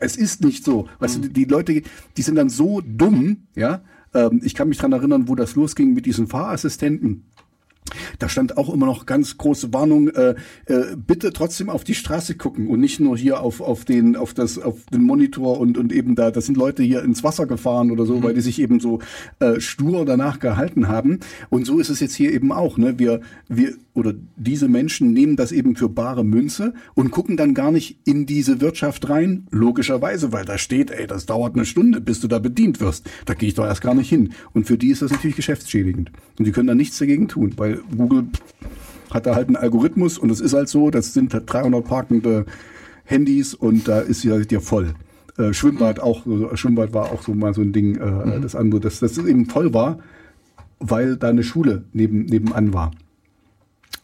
es 0.00 0.16
ist 0.16 0.42
nicht 0.42 0.64
so. 0.64 0.88
Weißt 0.98 1.16
hm. 1.16 1.22
du, 1.22 1.28
die 1.28 1.44
Leute, 1.44 1.82
die 2.16 2.22
sind 2.22 2.36
dann 2.36 2.48
so 2.48 2.80
dumm, 2.80 3.48
ja. 3.54 3.82
Ähm, 4.14 4.40
ich 4.44 4.54
kann 4.54 4.68
mich 4.68 4.78
dran 4.78 4.92
erinnern, 4.92 5.28
wo 5.28 5.34
das 5.34 5.56
losging 5.56 5.92
mit 5.92 6.06
diesen 6.06 6.26
Fahrassistenten 6.26 7.24
Da 8.18 8.28
stand 8.28 8.56
auch 8.56 8.72
immer 8.72 8.86
noch 8.86 9.04
ganz 9.06 9.36
große 9.36 9.72
Warnung, 9.74 10.08
äh, 10.08 10.34
äh, 10.66 10.96
bitte 10.96 11.32
trotzdem 11.32 11.68
auf 11.68 11.84
die 11.84 11.94
Straße 11.94 12.34
gucken 12.36 12.68
und 12.68 12.80
nicht 12.80 12.98
nur 12.98 13.16
hier 13.16 13.40
auf, 13.40 13.60
auf 13.60 13.84
den, 13.84 14.16
auf 14.16 14.32
das, 14.32 14.58
auf 14.58 14.84
den 14.92 15.02
Monitor 15.02 15.60
und, 15.60 15.76
und 15.76 15.92
eben 15.92 16.14
da, 16.14 16.30
das 16.30 16.46
sind 16.46 16.56
Leute 16.56 16.82
hier 16.82 17.02
ins 17.02 17.22
Wasser 17.22 17.46
gefahren 17.46 17.90
oder 17.90 18.06
so, 18.06 18.16
mhm. 18.16 18.22
weil 18.22 18.34
die 18.34 18.40
sich 18.40 18.60
eben 18.60 18.80
so 18.80 19.00
äh, 19.38 19.60
stur 19.60 20.06
danach 20.06 20.38
gehalten 20.38 20.88
haben. 20.88 21.20
Und 21.50 21.66
so 21.66 21.78
ist 21.78 21.90
es 21.90 22.00
jetzt 22.00 22.14
hier 22.14 22.32
eben 22.32 22.52
auch. 22.52 22.78
Ne? 22.78 22.98
Wir, 22.98 23.20
wir 23.48 23.74
oder 23.94 24.12
diese 24.36 24.68
Menschen 24.68 25.12
nehmen 25.12 25.36
das 25.36 25.52
eben 25.52 25.76
für 25.76 25.88
bare 25.88 26.24
Münze 26.24 26.74
und 26.94 27.10
gucken 27.10 27.36
dann 27.36 27.54
gar 27.54 27.70
nicht 27.70 28.00
in 28.04 28.26
diese 28.26 28.60
Wirtschaft 28.60 29.08
rein, 29.08 29.46
logischerweise, 29.50 30.32
weil 30.32 30.44
da 30.44 30.58
steht, 30.58 30.90
ey, 30.90 31.06
das 31.06 31.26
dauert 31.26 31.54
eine 31.54 31.64
Stunde, 31.64 32.00
bis 32.00 32.20
du 32.20 32.26
da 32.26 32.40
bedient 32.40 32.80
wirst. 32.80 33.08
Da 33.24 33.34
gehe 33.34 33.48
ich 33.48 33.54
doch 33.54 33.64
erst 33.64 33.82
gar 33.82 33.94
nicht 33.94 34.08
hin. 34.08 34.32
Und 34.52 34.66
für 34.66 34.76
die 34.76 34.88
ist 34.88 35.02
das 35.02 35.12
natürlich 35.12 35.36
geschäftsschädigend. 35.36 36.10
Und 36.38 36.44
die 36.44 36.50
können 36.50 36.66
da 36.66 36.74
nichts 36.74 36.98
dagegen 36.98 37.28
tun, 37.28 37.52
weil 37.56 37.73
Google 37.96 38.26
hat 39.10 39.26
da 39.26 39.34
halt 39.34 39.48
einen 39.48 39.56
Algorithmus 39.56 40.18
und 40.18 40.30
es 40.30 40.40
ist 40.40 40.54
halt 40.54 40.68
so, 40.68 40.90
das 40.90 41.14
sind 41.14 41.32
halt 41.32 41.52
300 41.52 41.84
parkende 41.84 42.46
Handys 43.04 43.54
und 43.54 43.86
da 43.86 44.00
ist 44.00 44.24
ja, 44.24 44.38
ja 44.38 44.60
voll. 44.60 44.94
Äh, 45.36 45.52
Schwimmbad 45.52 46.00
auch, 46.00 46.24
Schwimmbad 46.54 46.92
war 46.92 47.12
auch 47.12 47.22
so 47.22 47.34
mal 47.34 47.54
so 47.54 47.60
ein 47.60 47.72
Ding, 47.72 47.96
äh, 47.96 48.04
mhm. 48.04 48.42
das 48.42 48.54
andere, 48.54 48.80
dass 48.80 49.00
das 49.00 49.18
eben 49.18 49.46
voll 49.46 49.72
war, 49.74 49.98
weil 50.80 51.16
da 51.16 51.28
eine 51.28 51.44
Schule 51.44 51.84
neben, 51.92 52.24
nebenan 52.24 52.72
war. 52.72 52.90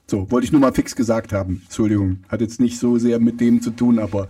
So, 0.06 0.30
wollte 0.30 0.44
ich 0.44 0.52
nur 0.52 0.60
mal 0.60 0.72
fix 0.72 0.96
gesagt 0.96 1.32
haben. 1.32 1.62
Entschuldigung, 1.64 2.18
hat 2.28 2.40
jetzt 2.40 2.58
nicht 2.58 2.78
so 2.78 2.98
sehr 2.98 3.20
mit 3.20 3.40
dem 3.40 3.62
zu 3.62 3.70
tun, 3.70 4.00
aber 4.00 4.26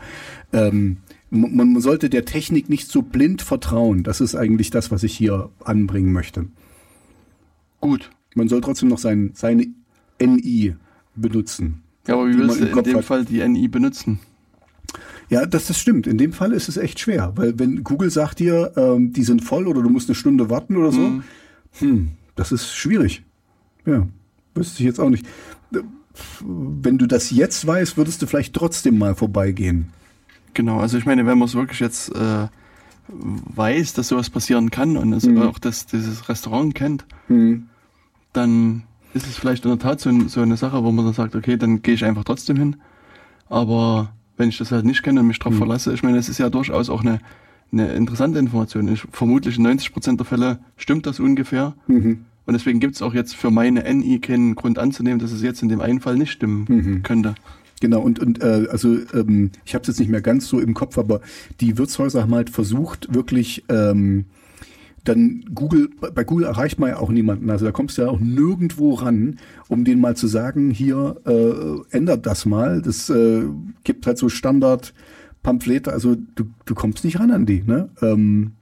ähm, 0.53 0.99
man 1.31 1.81
sollte 1.81 2.11
der 2.11 2.25
Technik 2.25 2.69
nicht 2.69 2.89
so 2.89 3.03
blind 3.03 3.41
vertrauen. 3.41 4.03
Das 4.03 4.21
ist 4.21 4.35
eigentlich 4.35 4.71
das, 4.71 4.91
was 4.91 5.05
ich 5.05 5.17
hier 5.17 5.49
anbringen 5.65 6.13
möchte. 6.13 6.47
Gut. 7.81 8.11
Man 8.35 8.49
soll 8.49 8.61
trotzdem 8.61 8.89
noch 8.89 8.99
sein, 8.99 9.33
seine 9.35 9.67
NI 10.21 10.75
benutzen. 11.15 11.83
Ja, 12.07 12.15
aber 12.15 12.29
wie 12.29 12.39
willst 12.39 12.61
du 12.61 12.67
in 12.67 12.83
dem 12.83 12.97
hat. 12.97 13.05
Fall 13.05 13.25
die 13.25 13.47
NI 13.47 13.69
benutzen? 13.69 14.21
Ja, 15.29 15.47
das, 15.47 15.67
das 15.67 15.79
stimmt. 15.79 16.07
In 16.07 16.19
dem 16.19 16.33
Fall 16.33 16.53
ist 16.53 16.69
es 16.69 16.77
echt 16.77 16.99
schwer, 16.99 17.33
weil 17.37 17.59
wenn 17.59 17.85
Google 17.85 18.11
sagt 18.11 18.41
dir, 18.41 18.73
ähm, 18.77 19.13
die 19.13 19.23
sind 19.23 19.45
voll 19.45 19.69
oder 19.69 19.83
du 19.83 19.91
musst 19.91 20.09
eine 20.09 20.17
Stunde 20.17 20.51
warten 20.51 20.77
oder 20.77 20.93
so, 20.93 21.07
hm, 21.07 21.23
hm 21.79 22.11
das 22.35 22.53
ist 22.53 22.75
schwierig. 22.75 23.23
Ja, 23.87 24.09
wüsste 24.55 24.81
ich 24.81 24.87
jetzt 24.87 24.99
auch 24.99 25.11
nicht 25.11 25.27
wenn 26.41 26.99
du 26.99 27.07
das 27.07 27.31
jetzt 27.31 27.67
weißt, 27.67 27.97
würdest 27.97 28.23
du 28.23 28.27
vielleicht 28.27 28.55
trotzdem 28.55 28.99
mal 28.99 29.15
vorbeigehen. 29.15 29.89
Genau, 30.55 30.81
also 30.81 30.99
ich 30.99 31.07
meine, 31.07 31.27
wenn 31.27 31.39
man 31.39 31.47
es 31.47 31.55
wirklich 31.55 31.81
jetzt 31.81 32.15
äh, 32.15 32.49
weiß, 33.09 33.95
dass 33.95 34.09
sowas 34.09 34.31
passieren 34.31 34.71
kann 34.71 34.97
und 34.97 35.13
es 35.13 35.25
mhm. 35.25 35.43
auch 35.43 35.59
das, 35.59 35.87
dieses 35.87 36.29
Restaurant 36.29 36.75
kennt, 36.75 37.05
mhm. 37.29 37.69
Dann 38.33 38.83
ist 39.15 39.27
es 39.27 39.37
vielleicht 39.37 39.65
in 39.65 39.71
der 39.71 39.79
Tat 39.79 40.01
so, 40.01 40.11
so, 40.29 40.41
eine 40.41 40.57
Sache, 40.57 40.85
wo 40.85 40.93
man 40.93 41.05
dann 41.05 41.15
sagt, 41.15 41.35
okay, 41.35 41.57
dann 41.57 41.83
gehe 41.83 41.95
ich 41.95 42.05
einfach 42.05 42.25
trotzdem 42.25 42.57
hin. 42.57 42.77
Aber 43.49 44.13
wenn 44.37 44.49
ich 44.49 44.59
das 44.59 44.71
halt 44.71 44.85
nicht 44.85 45.03
kenne 45.03 45.21
und 45.21 45.27
mich 45.27 45.39
darauf 45.39 45.55
mhm. 45.55 45.59
verlasse, 45.59 45.93
ich 45.93 46.03
meine, 46.03 46.19
es 46.19 46.29
ist 46.29 46.39
ja 46.39 46.51
durchaus 46.51 46.89
auch 46.89 47.01
eine, 47.01 47.21
eine 47.73 47.93
interessante 47.93 48.39
Information. 48.39 48.89
Ich, 48.89 49.03
vermutlich 49.11 49.57
in 49.57 49.65
90 49.65 49.93
Prozent 49.93 50.21
der 50.21 50.27
Fälle 50.27 50.61
stimmt 50.77 51.07
das 51.07 51.19
ungefähr. 51.21 51.75
Mhm. 51.89 52.25
Und 52.47 52.55
deswegen 52.55 52.81
gibt 52.81 52.95
es 52.95 53.03
auch 53.03 53.15
jetzt 53.15 53.37
für 53.37 53.51
meine 53.51 53.83
NI 53.93 54.19
keinen 54.21 54.55
Grund 54.55 54.79
anzunehmen, 54.79 55.19
dass 55.19 55.33
es 55.33 55.43
jetzt 55.43 55.63
in 55.63 55.69
dem 55.69 55.81
einen 55.81 56.01
Fall 56.01 56.17
nicht 56.17 56.33
stimmen 56.33 56.67
mhm. 56.69 57.03
könnte. 57.03 57.35
Genau, 57.81 58.01
und, 58.01 58.19
und 58.19 58.43
äh, 58.43 58.67
also 58.71 58.97
ähm, 59.15 59.53
ich 59.65 59.75
habe 59.75 59.83
es 59.83 59.89
jetzt 59.89 60.01
nicht 60.01 60.11
mehr 60.11 60.21
ganz 60.21 60.49
so 60.49 60.61
im 60.61 60.75
Kopf, 60.75 60.99
aber 60.99 61.21
die 61.61 61.79
Wirtshäuser 61.79 62.23
haben 62.23 62.35
halt 62.35 62.51
versucht, 62.51 63.13
wirklich 63.15 63.65
ähm, 63.69 64.27
dann 65.05 65.45
Google, 65.55 65.91
bei 66.15 66.25
Google 66.25 66.47
erreicht 66.47 66.79
man 66.79 66.91
ja 66.91 66.99
auch 66.99 67.11
niemanden. 67.11 67.51
Also 67.51 67.65
da 67.65 67.73
kommst 67.73 67.97
du 67.97 68.03
ja 68.03 68.09
auch 68.09 68.21
nirgendwo 68.21 68.95
ran, 68.95 69.39
um 69.69 69.85
denen 69.85 70.01
mal 70.01 70.17
zu 70.17 70.27
sagen, 70.27 70.71
hier 70.71 71.17
äh, 71.27 71.97
ändert 71.97 72.27
das 72.27 72.47
mal. 72.47 72.83
Das 72.83 73.09
äh, 73.11 73.45
gibt 73.85 74.07
halt 74.07 74.19
so 74.19 74.29
Standard 74.29 74.93
Pamphlete, 75.43 75.93
also 75.93 76.17
du, 76.35 76.45
du 76.67 76.75
kommst 76.75 77.05
nicht 77.05 77.19
ran 77.19 77.31
an 77.31 77.47
die. 77.47 77.63
Ne? 77.63 77.89
Ähm, 78.03 78.53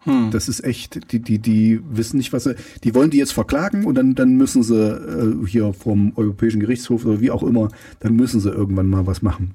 hm. 0.00 0.30
Das 0.30 0.48
ist 0.48 0.64
echt, 0.64 1.12
die, 1.12 1.20
die, 1.20 1.38
die 1.38 1.80
wissen 1.90 2.16
nicht, 2.16 2.32
was 2.32 2.44
sie, 2.44 2.54
die 2.84 2.94
wollen 2.94 3.10
die 3.10 3.18
jetzt 3.18 3.32
verklagen 3.32 3.84
und 3.84 3.94
dann, 3.94 4.14
dann 4.14 4.36
müssen 4.36 4.62
sie 4.62 4.74
äh, 4.74 5.46
hier 5.46 5.72
vom 5.72 6.12
Europäischen 6.16 6.60
Gerichtshof 6.60 7.04
oder 7.04 7.20
wie 7.20 7.30
auch 7.30 7.42
immer, 7.42 7.68
dann 8.00 8.16
müssen 8.16 8.40
sie 8.40 8.50
irgendwann 8.50 8.86
mal 8.86 9.06
was 9.06 9.22
machen. 9.22 9.52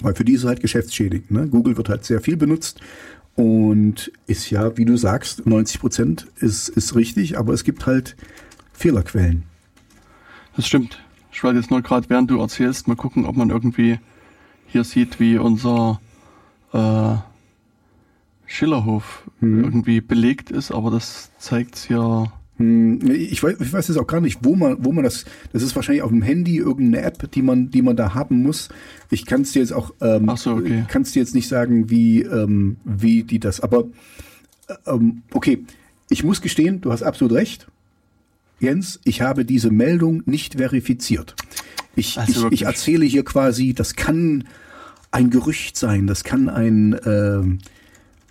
Weil 0.00 0.14
für 0.14 0.24
die 0.24 0.32
ist 0.32 0.42
es 0.42 0.46
halt 0.46 0.60
geschäftsschädigend. 0.60 1.30
Ne? 1.30 1.48
Google 1.48 1.76
wird 1.76 1.88
halt 1.88 2.04
sehr 2.04 2.20
viel 2.20 2.36
benutzt 2.36 2.80
und 3.36 4.10
ist 4.26 4.50
ja, 4.50 4.76
wie 4.76 4.86
du 4.86 4.96
sagst, 4.96 5.46
90 5.46 5.80
Prozent 5.80 6.26
ist, 6.40 6.68
ist 6.70 6.96
richtig, 6.96 7.38
aber 7.38 7.52
es 7.52 7.64
gibt 7.64 7.86
halt 7.86 8.16
Fehlerquellen. 8.72 9.44
Das 10.56 10.66
stimmt. 10.66 11.02
Ich 11.30 11.44
wollte 11.44 11.58
jetzt 11.60 11.70
nur 11.70 11.82
gerade, 11.82 12.08
während 12.08 12.30
du 12.30 12.40
erzählst, 12.40 12.88
mal 12.88 12.96
gucken, 12.96 13.26
ob 13.26 13.36
man 13.36 13.50
irgendwie 13.50 13.98
hier 14.66 14.84
sieht, 14.84 15.20
wie 15.20 15.36
unser 15.36 16.00
äh, 16.72 17.16
Schillerhof 18.46 19.30
hm. 19.40 19.64
irgendwie 19.64 20.00
belegt 20.00 20.50
ist, 20.50 20.72
aber 20.72 20.90
das 20.90 21.30
zeigt's 21.38 21.88
ja. 21.88 22.22
Hm, 22.22 22.32
ich 22.58 23.42
weiß, 23.42 23.56
ich 23.60 23.72
weiß 23.72 23.88
jetzt 23.88 23.98
auch 23.98 24.06
gar 24.06 24.22
nicht, 24.22 24.38
wo 24.42 24.56
man, 24.56 24.82
wo 24.82 24.90
man 24.90 25.04
das. 25.04 25.26
Das 25.52 25.62
ist 25.62 25.76
wahrscheinlich 25.76 26.02
auf 26.02 26.10
dem 26.10 26.22
Handy 26.22 26.56
irgendeine 26.56 27.04
App, 27.04 27.30
die 27.32 27.42
man, 27.42 27.70
die 27.70 27.82
man 27.82 27.96
da 27.96 28.14
haben 28.14 28.42
muss. 28.42 28.70
Ich 29.10 29.26
kann 29.26 29.42
es 29.42 29.52
dir 29.52 29.60
jetzt 29.60 29.74
auch, 29.74 29.92
ähm, 30.00 30.28
Ach 30.28 30.38
so, 30.38 30.54
okay. 30.54 30.84
kannst 30.88 31.14
dir 31.14 31.20
jetzt 31.20 31.34
nicht 31.34 31.48
sagen, 31.48 31.90
wie, 31.90 32.22
ähm, 32.22 32.78
wie 32.84 33.24
die 33.24 33.40
das. 33.40 33.60
Aber 33.60 33.84
äh, 34.68 34.74
ähm, 34.86 35.22
okay, 35.34 35.64
ich 36.08 36.24
muss 36.24 36.40
gestehen, 36.40 36.80
du 36.80 36.92
hast 36.92 37.02
absolut 37.02 37.34
recht, 37.34 37.66
Jens. 38.58 39.00
Ich 39.04 39.20
habe 39.20 39.44
diese 39.44 39.70
Meldung 39.70 40.22
nicht 40.24 40.54
verifiziert. 40.54 41.36
Ich, 41.94 42.18
also 42.18 42.46
ich, 42.46 42.52
ich 42.52 42.62
erzähle 42.62 43.04
hier 43.04 43.24
quasi, 43.24 43.74
das 43.74 43.96
kann 43.96 44.44
ein 45.10 45.28
Gerücht 45.28 45.76
sein, 45.76 46.06
das 46.06 46.24
kann 46.24 46.48
ein 46.48 46.94
äh, 46.94 47.42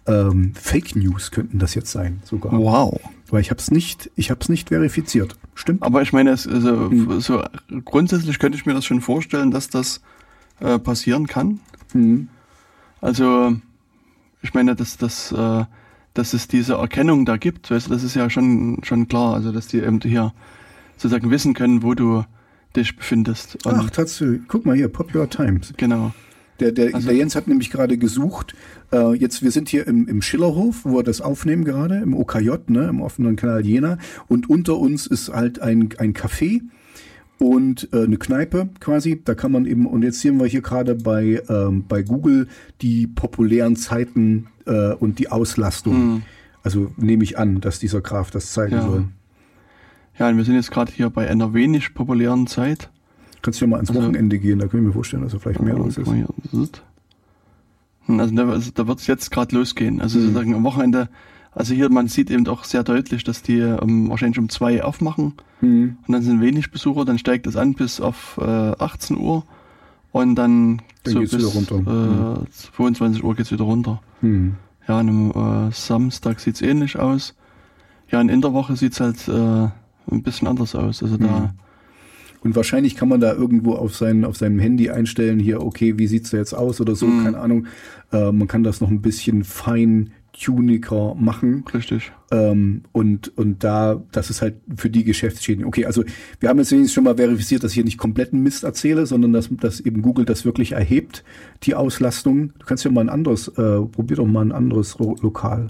ähm, 0.07 0.53
Fake 0.56 0.95
News 0.95 1.32
könnten 1.32 1.60
das 1.60 1.76
jetzt 1.76 1.91
sein 1.91 2.22
sogar. 2.23 2.52
Wow. 2.53 2.99
Weil 3.30 3.41
ich 3.41 3.49
habe 3.49 3.60
es 3.60 3.72
nicht, 3.72 4.11
ich 4.15 4.30
habe 4.30 4.40
es 4.41 4.49
nicht 4.49 4.69
verifiziert. 4.69 5.36
Stimmt. 5.56 5.82
Aber 5.82 6.02
ich 6.02 6.14
meine, 6.14 6.32
es, 6.32 6.48
also, 6.48 6.90
hm. 6.90 7.19
so 7.19 7.44
grundsätzlich 7.84 8.40
könnte 8.40 8.57
ich 8.57 8.65
mir 8.65 8.73
das 8.73 8.86
schon 8.86 9.02
vorstellen, 9.02 9.52
dass 9.52 9.69
das 9.69 10.02
äh, 10.60 10.77
passieren 10.77 11.27
kann. 11.27 11.60
Hm. 11.94 12.27
Also 13.02 13.56
ich 14.41 14.53
meine, 14.53 14.76
dass 14.76 14.98
das 14.98 15.32
äh, 15.32 15.65
dass 16.14 16.34
es 16.34 16.48
diese 16.48 16.76
Erkennung 16.76 17.26
da 17.26 17.36
gibt, 17.36 17.69
weißt 17.69 17.88
du, 17.88 17.91
das 17.91 18.03
ist 18.03 18.15
ja 18.15 18.30
schon 18.30 18.80
schon 18.84 19.07
klar, 19.07 19.34
also 19.34 19.52
dass 19.52 19.68
die 19.68 19.80
eben 19.80 19.99
hier 20.02 20.34
sozusagen 20.95 21.30
wissen 21.30 21.53
können, 21.53 21.84
wo 21.84 21.94
du 21.94 22.23
dich 22.76 22.95
befindest. 22.95 23.65
Und 23.65 23.76
Ach, 23.76 23.90
tatsächlich. 23.90 24.41
Guck 24.48 24.65
mal 24.65 24.76
hier, 24.76 24.88
Popular 24.88 25.30
Times. 25.30 25.73
Genau. 25.77 26.14
Der, 26.60 26.72
der, 26.72 26.95
also, 26.95 27.07
der 27.07 27.18
Jens 27.18 27.36
hat 27.36 27.48
nämlich 27.48 27.69
gerade 27.69 27.98
gesucht. 27.98 28.56
Äh, 28.91 29.15
jetzt, 29.15 29.44
wir 29.44 29.52
sind 29.52 29.69
hier 29.69 29.88
im, 29.88 30.07
im 30.07 30.22
Schillerhof, 30.22 30.86
wo 30.86 30.98
wir 30.98 31.03
das 31.03 31.22
aufnehmen 31.22 31.65
gerade, 31.65 31.98
im 31.98 32.14
OKJ, 32.14 32.52
ne, 32.68 32.88
im 32.88 33.02
offenen 33.02 33.36
Kanal 33.36 33.65
Jena. 33.65 33.98
Und 34.27 34.49
unter 34.49 34.77
uns 34.77 35.07
ist 35.07 35.30
halt 35.30 35.61
ein, 35.61 35.90
ein 35.98 36.14
Café 36.14 36.61
und 37.40 37.90
äh, 37.91 38.03
eine 38.03 38.18
Kneipe 38.18 38.69
quasi. 38.80 39.22
Da 39.23 39.36
kann 39.36 39.52
man 39.52 39.65
eben, 39.65 39.86
und 39.86 40.03
jetzt 40.03 40.22
sehen 40.22 40.40
wir 40.40 40.48
hier 40.48 40.61
gerade 40.61 40.95
bei, 40.95 41.41
ähm, 41.49 41.86
bei 41.88 42.03
Google 42.03 42.48
die 42.82 43.07
populären 43.07 43.76
Zeiten 43.76 44.48
äh, 44.65 44.94
und 44.94 45.19
die 45.19 45.30
Auslastung. 45.30 46.14
Mhm. 46.14 46.22
Also 46.64 46.91
nehme 46.98 47.23
ich 47.23 47.38
an, 47.38 47.61
dass 47.61 47.80
dieser 47.80 48.02
Graph 48.02 48.32
das 48.32 48.53
zeigen 48.53 48.76
ja. 48.76 48.82
soll. 48.82 49.06
Ja, 50.18 50.30
und 50.30 50.38
wir 50.38 50.45
sind 50.45 50.56
jetzt 50.56 50.72
gerade 50.72 50.91
hier 50.91 51.10
bei 51.10 51.30
einer 51.30 51.53
wenig 51.53 51.94
populären 51.94 52.48
Zeit. 52.48 52.90
Kannst 53.45 53.61
du 53.61 53.65
ja 53.65 53.69
mal 53.69 53.76
ans 53.76 53.91
also, 53.91 54.01
Wochenende 54.01 54.39
gehen, 54.39 54.57
da 54.57 54.65
können 54.65 54.81
wir 54.81 54.88
mir 54.88 54.93
vorstellen, 54.93 55.22
dass 55.22 55.34
da 55.34 55.38
vielleicht 55.38 55.61
mehr 55.61 55.76
los 55.76 55.99
ist. 55.99 56.81
Hm, 58.07 58.19
also 58.19 58.34
da, 58.35 58.49
also 58.49 58.72
da 58.73 58.88
wird 58.88 58.99
es 58.99 59.05
jetzt 59.05 59.30
gerade 59.30 59.55
losgehen. 59.55 60.01
Also 60.01 60.17
mhm. 60.17 60.23
sozusagen 60.23 60.55
am 60.55 60.63
Wochenende, 60.63 61.09
also 61.51 61.76
hier, 61.76 61.91
man 61.91 62.07
sieht 62.07 62.31
eben 62.31 62.47
auch 62.47 62.63
sehr 62.63 62.84
deutlich, 62.84 63.23
dass 63.23 63.43
die 63.43 63.61
um, 63.61 64.09
wahrscheinlich 64.09 64.39
um 64.39 64.49
zwei 64.49 64.84
aufmachen 64.84 65.34
mhm. 65.61 65.95
und 66.07 66.11
dann 66.11 66.23
sind 66.23 66.41
wenig 66.41 66.72
Besucher, 66.72 67.05
dann 67.05 67.19
steigt 67.19 67.45
es 67.45 67.55
an 67.55 67.76
bis 67.76 68.01
auf 68.01 68.39
äh, 68.41 68.41
18 68.41 69.15
Uhr 69.15 69.43
und 70.11 70.34
dann, 70.34 70.81
dann 71.03 71.13
so 71.13 71.19
bis 71.19 71.34
äh, 71.69 71.72
mhm. 71.76 72.47
22 72.51 73.23
Uhr 73.23 73.35
geht's 73.35 73.51
wieder 73.51 73.65
runter. 73.65 74.01
Mhm. 74.22 74.55
Ja, 74.88 75.01
und 75.01 75.09
am 75.35 75.67
äh, 75.67 75.72
Samstag 75.72 76.39
sieht's 76.39 76.63
ähnlich 76.63 76.97
aus. 76.97 77.35
Ja, 78.09 78.22
in 78.22 78.41
der 78.41 78.53
Woche 78.53 78.76
sieht's 78.76 78.99
halt 78.99 79.27
äh, 79.27 79.67
ein 80.11 80.23
bisschen 80.23 80.47
anders 80.47 80.73
aus. 80.73 81.03
Also 81.03 81.17
da 81.17 81.27
mhm. 81.27 81.49
Und 82.45 82.55
wahrscheinlich 82.55 82.95
kann 82.95 83.09
man 83.09 83.19
da 83.19 83.34
irgendwo 83.34 83.73
auf, 83.73 83.95
sein, 83.95 84.23
auf 84.23 84.38
seinem 84.38 84.59
Handy 84.59 84.91
einstellen, 84.91 85.39
hier, 85.39 85.63
okay, 85.63 85.97
wie 85.97 86.05
sieht's 86.05 86.30
da 86.30 86.38
jetzt 86.38 86.53
aus 86.53 86.80
oder 86.80 86.95
so, 86.95 87.07
mhm. 87.07 87.23
keine 87.23 87.39
Ahnung. 87.39 87.65
Äh, 88.13 88.31
man 88.31 88.47
kann 88.47 88.63
das 88.63 88.81
noch 88.81 88.91
ein 88.91 89.01
bisschen 89.01 89.43
fein 89.43 90.11
tuniger 90.31 91.15
machen. 91.15 91.63
Richtig. 91.73 92.11
Ähm, 92.30 92.84
und, 92.91 93.35
und 93.35 93.63
da, 93.63 93.99
das 94.11 94.30
ist 94.30 94.43
halt 94.43 94.57
für 94.77 94.91
die 94.91 95.03
Geschäftsschäden. 95.03 95.65
Okay, 95.65 95.88
also 95.88 96.03
wir 96.39 96.49
haben 96.49 96.59
jetzt 96.59 96.72
wenigstens 96.72 96.93
schon 96.93 97.05
mal 97.05 97.15
verifiziert, 97.15 97.63
dass 97.63 97.72
ich 97.72 97.76
hier 97.76 97.84
nicht 97.84 97.97
kompletten 97.97 98.43
Mist 98.43 98.63
erzähle, 98.63 99.07
sondern 99.07 99.34
dass, 99.34 99.49
dass 99.49 99.80
eben 99.80 100.03
Google 100.03 100.26
das 100.26 100.45
wirklich 100.45 100.73
erhebt, 100.73 101.23
die 101.63 101.73
Auslastung. 101.73 102.53
Du 102.59 102.67
kannst 102.67 102.85
ja 102.85 102.91
mal 102.91 103.01
ein 103.01 103.09
anderes, 103.09 103.47
äh, 103.47 103.81
probier 103.81 104.17
doch 104.17 104.27
mal 104.27 104.45
ein 104.45 104.51
anderes 104.51 104.99
Lokal. 104.99 105.65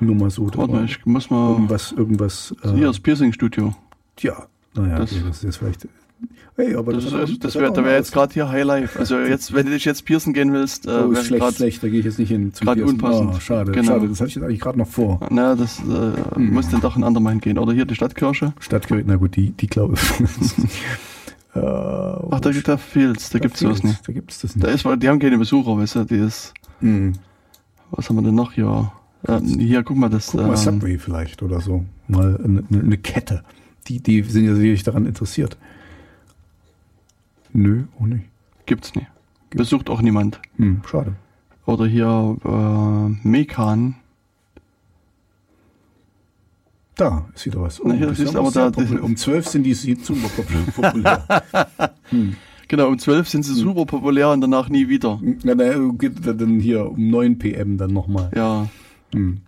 Nur 0.00 0.16
mal 0.16 0.30
so. 0.30 0.50
Warte 0.56 0.72
mal, 0.72 0.86
ich 0.86 1.06
muss 1.06 1.30
mal. 1.30 1.52
Irgendwas, 1.52 1.92
irgendwas. 1.92 2.52
Äh, 2.64 2.72
hier 2.72 2.88
das 2.88 2.98
Piercing-Studio. 2.98 3.72
Ja, 4.20 4.46
naja, 4.74 4.98
das, 4.98 5.10
das 5.10 5.36
ist 5.36 5.42
jetzt 5.44 5.56
vielleicht. 5.56 5.88
Hey, 6.54 6.76
aber 6.76 6.92
das, 6.92 7.04
das, 7.04 7.12
das, 7.12 7.38
das 7.38 7.54
wäre 7.54 7.74
wär 7.84 7.96
jetzt 7.96 8.12
gerade 8.12 8.32
hier 8.34 8.48
High 8.48 8.64
Life. 8.64 8.98
Also 8.98 9.18
jetzt, 9.18 9.54
wenn 9.54 9.66
du 9.66 9.72
dich 9.72 9.86
jetzt 9.86 10.04
piercen 10.04 10.34
gehen 10.34 10.52
willst, 10.52 10.86
äh, 10.86 10.90
oh, 10.90 11.12
ist 11.12 11.26
schlecht, 11.26 11.42
grad, 11.42 11.54
schlecht, 11.54 11.82
da 11.82 11.88
gehe 11.88 12.00
ich 12.00 12.04
jetzt 12.04 12.18
nicht 12.18 12.28
hin. 12.28 12.52
Gerade 12.60 12.84
unpassend. 12.84 13.32
Oh, 13.34 13.40
schade, 13.40 13.72
genau. 13.72 13.92
schade, 13.92 14.08
das 14.08 14.20
hatte 14.20 14.28
ich 14.28 14.34
jetzt 14.36 14.44
eigentlich 14.44 14.60
gerade 14.60 14.78
noch 14.78 14.86
vor. 14.86 15.20
Na, 15.30 15.54
das 15.54 15.80
äh, 15.80 16.12
hm. 16.34 16.52
muss 16.52 16.68
dann 16.68 16.82
doch 16.82 16.94
ein 16.94 17.04
andermal 17.04 17.32
hingehen. 17.32 17.58
Oder 17.58 17.72
hier 17.72 17.86
die 17.86 17.94
Stadtkirche. 17.94 18.52
Stadtkirche, 18.60 19.04
na 19.06 19.16
gut, 19.16 19.34
die, 19.34 19.52
die 19.52 19.66
glaube 19.66 19.94
ich. 19.94 20.20
äh, 21.54 21.60
Ach, 21.60 22.40
da, 22.40 22.50
da 22.50 22.76
fehlt's, 22.76 23.30
da, 23.30 23.38
da 23.38 23.42
gibt's 23.42 23.60
sowas 23.60 23.82
nicht. 23.82 24.06
Da 24.06 24.12
gibt's 24.12 24.40
das 24.40 24.54
nicht. 24.54 24.66
Da 24.66 24.70
ist, 24.70 24.84
die 24.84 25.08
haben 25.08 25.18
keine 25.18 25.38
Besucher, 25.38 25.78
weißt 25.78 25.96
du, 25.96 26.04
die 26.04 26.18
ist. 26.18 26.52
Hm. 26.80 27.14
Was 27.90 28.08
haben 28.08 28.16
wir 28.16 28.22
denn 28.22 28.34
noch 28.34 28.52
hier? 28.52 28.92
Ja, 29.26 29.40
hier, 29.40 29.82
guck 29.82 29.96
mal, 29.96 30.10
das. 30.10 30.32
Guck 30.32 30.42
mal, 30.42 30.50
ähm, 30.50 30.56
Subway 30.56 30.98
vielleicht 30.98 31.42
oder 31.42 31.60
so. 31.60 31.84
Mal 32.08 32.38
eine, 32.44 32.62
eine 32.70 32.98
Kette. 32.98 33.42
Die, 33.88 34.00
die 34.00 34.22
sind 34.22 34.44
ja 34.44 34.54
sicherlich 34.54 34.82
daran 34.82 35.06
interessiert. 35.06 35.56
Nö, 37.52 37.84
auch 38.00 38.06
nicht. 38.06 38.24
Gibt's 38.66 38.94
nicht. 38.94 39.08
Besucht 39.50 39.90
auch 39.90 40.00
niemand. 40.00 40.40
Hm, 40.56 40.82
schade. 40.88 41.14
Oder 41.66 41.86
hier 41.86 42.36
äh, 42.44 43.28
Mekan. 43.28 43.96
Da 46.96 47.26
ist 47.34 47.46
wieder 47.46 47.62
was. 47.62 47.80
Oh, 47.80 47.88
Na, 47.88 47.96
das 47.96 48.18
ist 48.18 48.36
aber 48.36 48.50
da, 48.50 48.70
um 49.00 49.16
12 49.16 49.48
sind 49.48 49.62
die 49.64 49.74
super 49.74 50.28
populär. 50.74 51.24
hm. 52.10 52.36
Genau, 52.68 52.88
um 52.88 52.98
12 52.98 53.28
sind 53.28 53.42
sie 53.44 53.52
hm. 53.52 53.58
super 53.58 53.86
populär 53.86 54.30
und 54.30 54.40
danach 54.40 54.68
nie 54.68 54.88
wieder. 54.88 55.20
Na, 55.42 55.54
na, 55.54 55.92
geht 55.98 56.24
dann 56.24 56.60
hier 56.60 56.90
um 56.90 57.10
9 57.10 57.38
pm 57.38 57.76
dann 57.78 57.92
nochmal. 57.92 58.30
Ja. 58.34 58.68
Hm. 59.14 59.42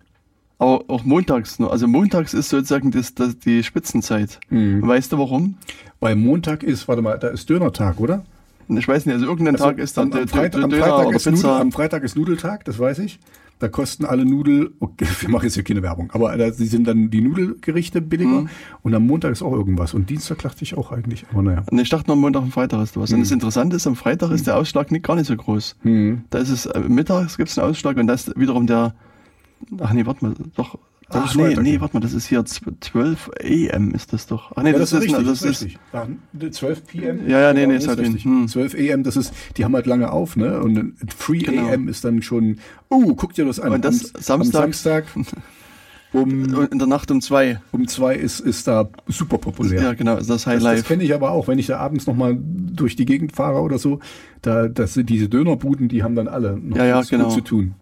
Aber 0.57 0.85
auch 0.87 1.03
montags 1.03 1.59
nur. 1.59 1.71
Also 1.71 1.87
montags 1.87 2.33
ist 2.33 2.49
sozusagen 2.49 2.91
das, 2.91 3.13
das 3.13 3.37
die 3.39 3.63
Spitzenzeit. 3.63 4.39
Mhm. 4.49 4.87
Weißt 4.87 5.11
du 5.11 5.17
warum? 5.17 5.55
Weil 5.99 6.15
Montag 6.15 6.63
ist, 6.63 6.87
warte 6.87 7.01
mal, 7.01 7.17
da 7.17 7.27
ist 7.27 7.49
Dönertag, 7.49 7.99
oder? 7.99 8.23
Ich 8.67 8.87
weiß 8.87 9.05
nicht, 9.05 9.13
also 9.13 9.25
irgendein 9.27 9.55
also 9.55 9.65
Tag 9.65 9.77
ist 9.77 9.97
dann 9.97 10.11
am, 10.11 10.19
am 10.19 10.27
Freitag, 10.27 10.63
am 10.63 10.71
Freitag 10.71 11.13
ist 11.13 11.25
Nudel, 11.25 11.49
am 11.49 11.71
Freitag 11.71 12.03
ist 12.03 12.15
Nudeltag, 12.15 12.65
das 12.65 12.79
weiß 12.79 12.99
ich. 12.99 13.19
Da 13.59 13.69
kosten 13.69 14.03
alle 14.03 14.25
Nudel, 14.25 14.73
okay, 14.79 15.07
wir 15.19 15.29
machen 15.29 15.45
jetzt 15.45 15.53
hier 15.53 15.63
keine 15.63 15.81
Werbung, 15.81 16.11
aber 16.11 16.35
da 16.35 16.51
sie 16.51 16.65
sind 16.65 16.87
dann 16.87 17.09
die 17.09 17.21
Nudelgerichte 17.21 18.01
billiger 18.01 18.41
mhm. 18.41 18.49
und 18.81 18.93
am 18.93 19.05
Montag 19.05 19.31
ist 19.31 19.43
auch 19.43 19.53
irgendwas 19.53 19.93
und 19.93 20.09
Dienstag 20.09 20.39
dachte 20.39 20.63
ich 20.63 20.75
auch 20.75 20.91
eigentlich, 20.91 21.25
aber 21.31 21.43
naja. 21.43 21.63
Und 21.69 21.79
ich 21.79 21.89
dachte 21.89 22.07
nur, 22.07 22.15
am 22.15 22.21
Montag 22.21 22.41
und 22.41 22.51
Freitag 22.51 22.81
ist 22.81 22.97
was. 22.97 23.11
Mhm. 23.11 23.17
Und 23.17 23.21
das 23.21 23.31
Interessante 23.31 23.75
ist, 23.75 23.87
am 23.87 23.95
Freitag 23.95 24.31
ist 24.31 24.47
der 24.47 24.57
Ausschlag 24.57 24.91
nicht 24.91 25.05
gar 25.05 25.15
nicht 25.15 25.27
so 25.27 25.35
groß. 25.35 25.77
Mhm. 25.83 26.23
Da 26.31 26.39
ist 26.39 26.49
es, 26.49 26.65
äh, 26.65 26.79
mittags 26.79 27.37
gibt 27.37 27.49
es 27.49 27.57
einen 27.57 27.69
Ausschlag 27.69 27.97
und 27.97 28.07
da 28.07 28.13
ist 28.13 28.37
wiederum 28.37 28.67
der, 28.67 28.95
ach 29.79 29.93
nee, 29.93 30.05
warte 30.05 30.25
mal, 30.25 30.33
doch, 30.55 30.77
das 31.09 31.23
Ach 31.23 31.35
nee, 31.35 31.55
nee, 31.55 31.79
warte 31.79 31.95
mal, 31.95 31.99
das 31.99 32.13
ist 32.13 32.25
hier 32.25 32.43
12 32.45 33.29
AM 33.43 33.91
ist 33.91 34.11
das 34.11 34.25
doch. 34.25 34.51
Ach 34.55 34.63
nee, 34.63 34.71
ja, 34.71 34.79
das, 34.79 34.89
das, 34.89 35.03
ist 35.03 35.09
richtig, 35.09 35.25
das, 35.27 35.39
das 35.39 35.61
ist 35.61 35.63
richtig. 36.41 36.55
12 36.55 36.87
PM? 36.87 37.29
Ja, 37.29 37.41
ja, 37.41 37.53
nee, 37.53 37.67
nee, 37.67 37.75
ist 37.75 37.87
halt 37.87 37.99
richtig. 37.99 38.25
Hm. 38.25 38.47
12 38.47 38.75
AM, 38.75 39.03
das 39.03 39.15
ist, 39.15 39.31
die 39.55 39.65
haben 39.65 39.75
halt 39.75 39.85
lange 39.85 40.11
auf, 40.11 40.35
ne? 40.35 40.59
Und 40.59 40.95
3 41.19 41.37
genau. 41.37 41.67
AM 41.69 41.87
ist 41.89 42.03
dann 42.05 42.23
schon, 42.23 42.57
oh, 42.89 43.13
guck 43.13 43.33
dir 43.35 43.45
das 43.45 43.59
an. 43.59 43.73
Und 43.73 43.85
das 43.85 44.15
am, 44.15 44.21
Samstag, 44.21 44.63
am 44.63 44.71
Samstag 44.73 45.05
um, 46.13 46.65
in 46.71 46.79
der 46.79 46.87
Nacht 46.87 47.11
um 47.11 47.21
zwei. 47.21 47.61
Um 47.71 47.87
zwei 47.87 48.15
ist, 48.15 48.39
ist 48.39 48.67
da 48.67 48.89
super 49.05 49.37
populär. 49.37 49.83
Ja, 49.83 49.93
genau, 49.93 50.15
das 50.19 50.47
High 50.47 50.59
Life. 50.59 50.75
Das, 50.75 50.81
das 50.81 50.87
kenne 50.87 51.03
ich 51.03 51.13
aber 51.13 51.31
auch, 51.31 51.47
wenn 51.47 51.59
ich 51.59 51.67
da 51.67 51.77
abends 51.77 52.07
nochmal 52.07 52.35
durch 52.39 52.95
die 52.95 53.05
Gegend 53.05 53.35
fahre 53.35 53.61
oder 53.61 53.77
so, 53.77 53.99
da, 54.41 54.67
das 54.67 54.95
sind 54.95 55.11
diese 55.11 55.29
Dönerbuden, 55.29 55.87
die 55.87 56.01
haben 56.01 56.15
dann 56.15 56.27
alle 56.27 56.57
noch 56.57 56.77
ja, 56.77 56.85
ja, 56.85 57.01
genau. 57.01 57.29
zu 57.29 57.41
tun. 57.41 57.75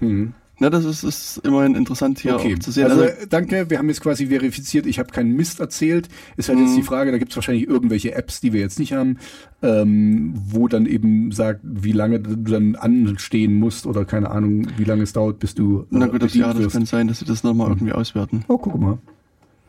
Hm. 0.00 0.34
Na, 0.62 0.70
das 0.70 0.84
ist, 0.84 1.02
ist 1.02 1.38
immerhin 1.38 1.74
interessant 1.74 2.20
hier 2.20 2.36
okay. 2.36 2.56
zu 2.56 2.70
sehen. 2.70 2.84
Also, 2.84 3.02
also, 3.02 3.26
danke, 3.28 3.68
wir 3.68 3.78
haben 3.78 3.88
jetzt 3.88 4.00
quasi 4.00 4.28
verifiziert, 4.28 4.86
ich 4.86 5.00
habe 5.00 5.10
keinen 5.10 5.34
Mist 5.34 5.58
erzählt. 5.58 6.08
Ist 6.36 6.48
halt 6.48 6.60
mhm. 6.60 6.66
jetzt 6.66 6.76
die 6.76 6.84
Frage, 6.84 7.10
da 7.10 7.18
gibt 7.18 7.32
es 7.32 7.36
wahrscheinlich 7.36 7.66
irgendwelche 7.66 8.14
Apps, 8.14 8.40
die 8.40 8.52
wir 8.52 8.60
jetzt 8.60 8.78
nicht 8.78 8.92
haben, 8.92 9.18
ähm, 9.60 10.34
wo 10.36 10.68
dann 10.68 10.86
eben 10.86 11.32
sagt, 11.32 11.62
wie 11.64 11.90
lange 11.90 12.20
du 12.20 12.36
dann 12.36 12.76
anstehen 12.76 13.54
musst 13.54 13.86
oder 13.86 14.04
keine 14.04 14.30
Ahnung, 14.30 14.68
wie 14.76 14.84
lange 14.84 15.02
es 15.02 15.12
dauert, 15.12 15.40
bis 15.40 15.56
du. 15.56 15.80
Äh, 15.80 15.86
Na 15.90 16.06
gut, 16.06 16.22
das, 16.22 16.32
ja, 16.32 16.54
das 16.54 16.72
kann 16.72 16.86
sein, 16.86 17.08
dass 17.08 17.18
sie 17.18 17.24
das 17.24 17.42
nochmal 17.42 17.66
mhm. 17.66 17.72
irgendwie 17.72 17.92
auswerten. 17.94 18.44
Oh, 18.46 18.56
guck 18.56 18.80
mal. 18.80 18.98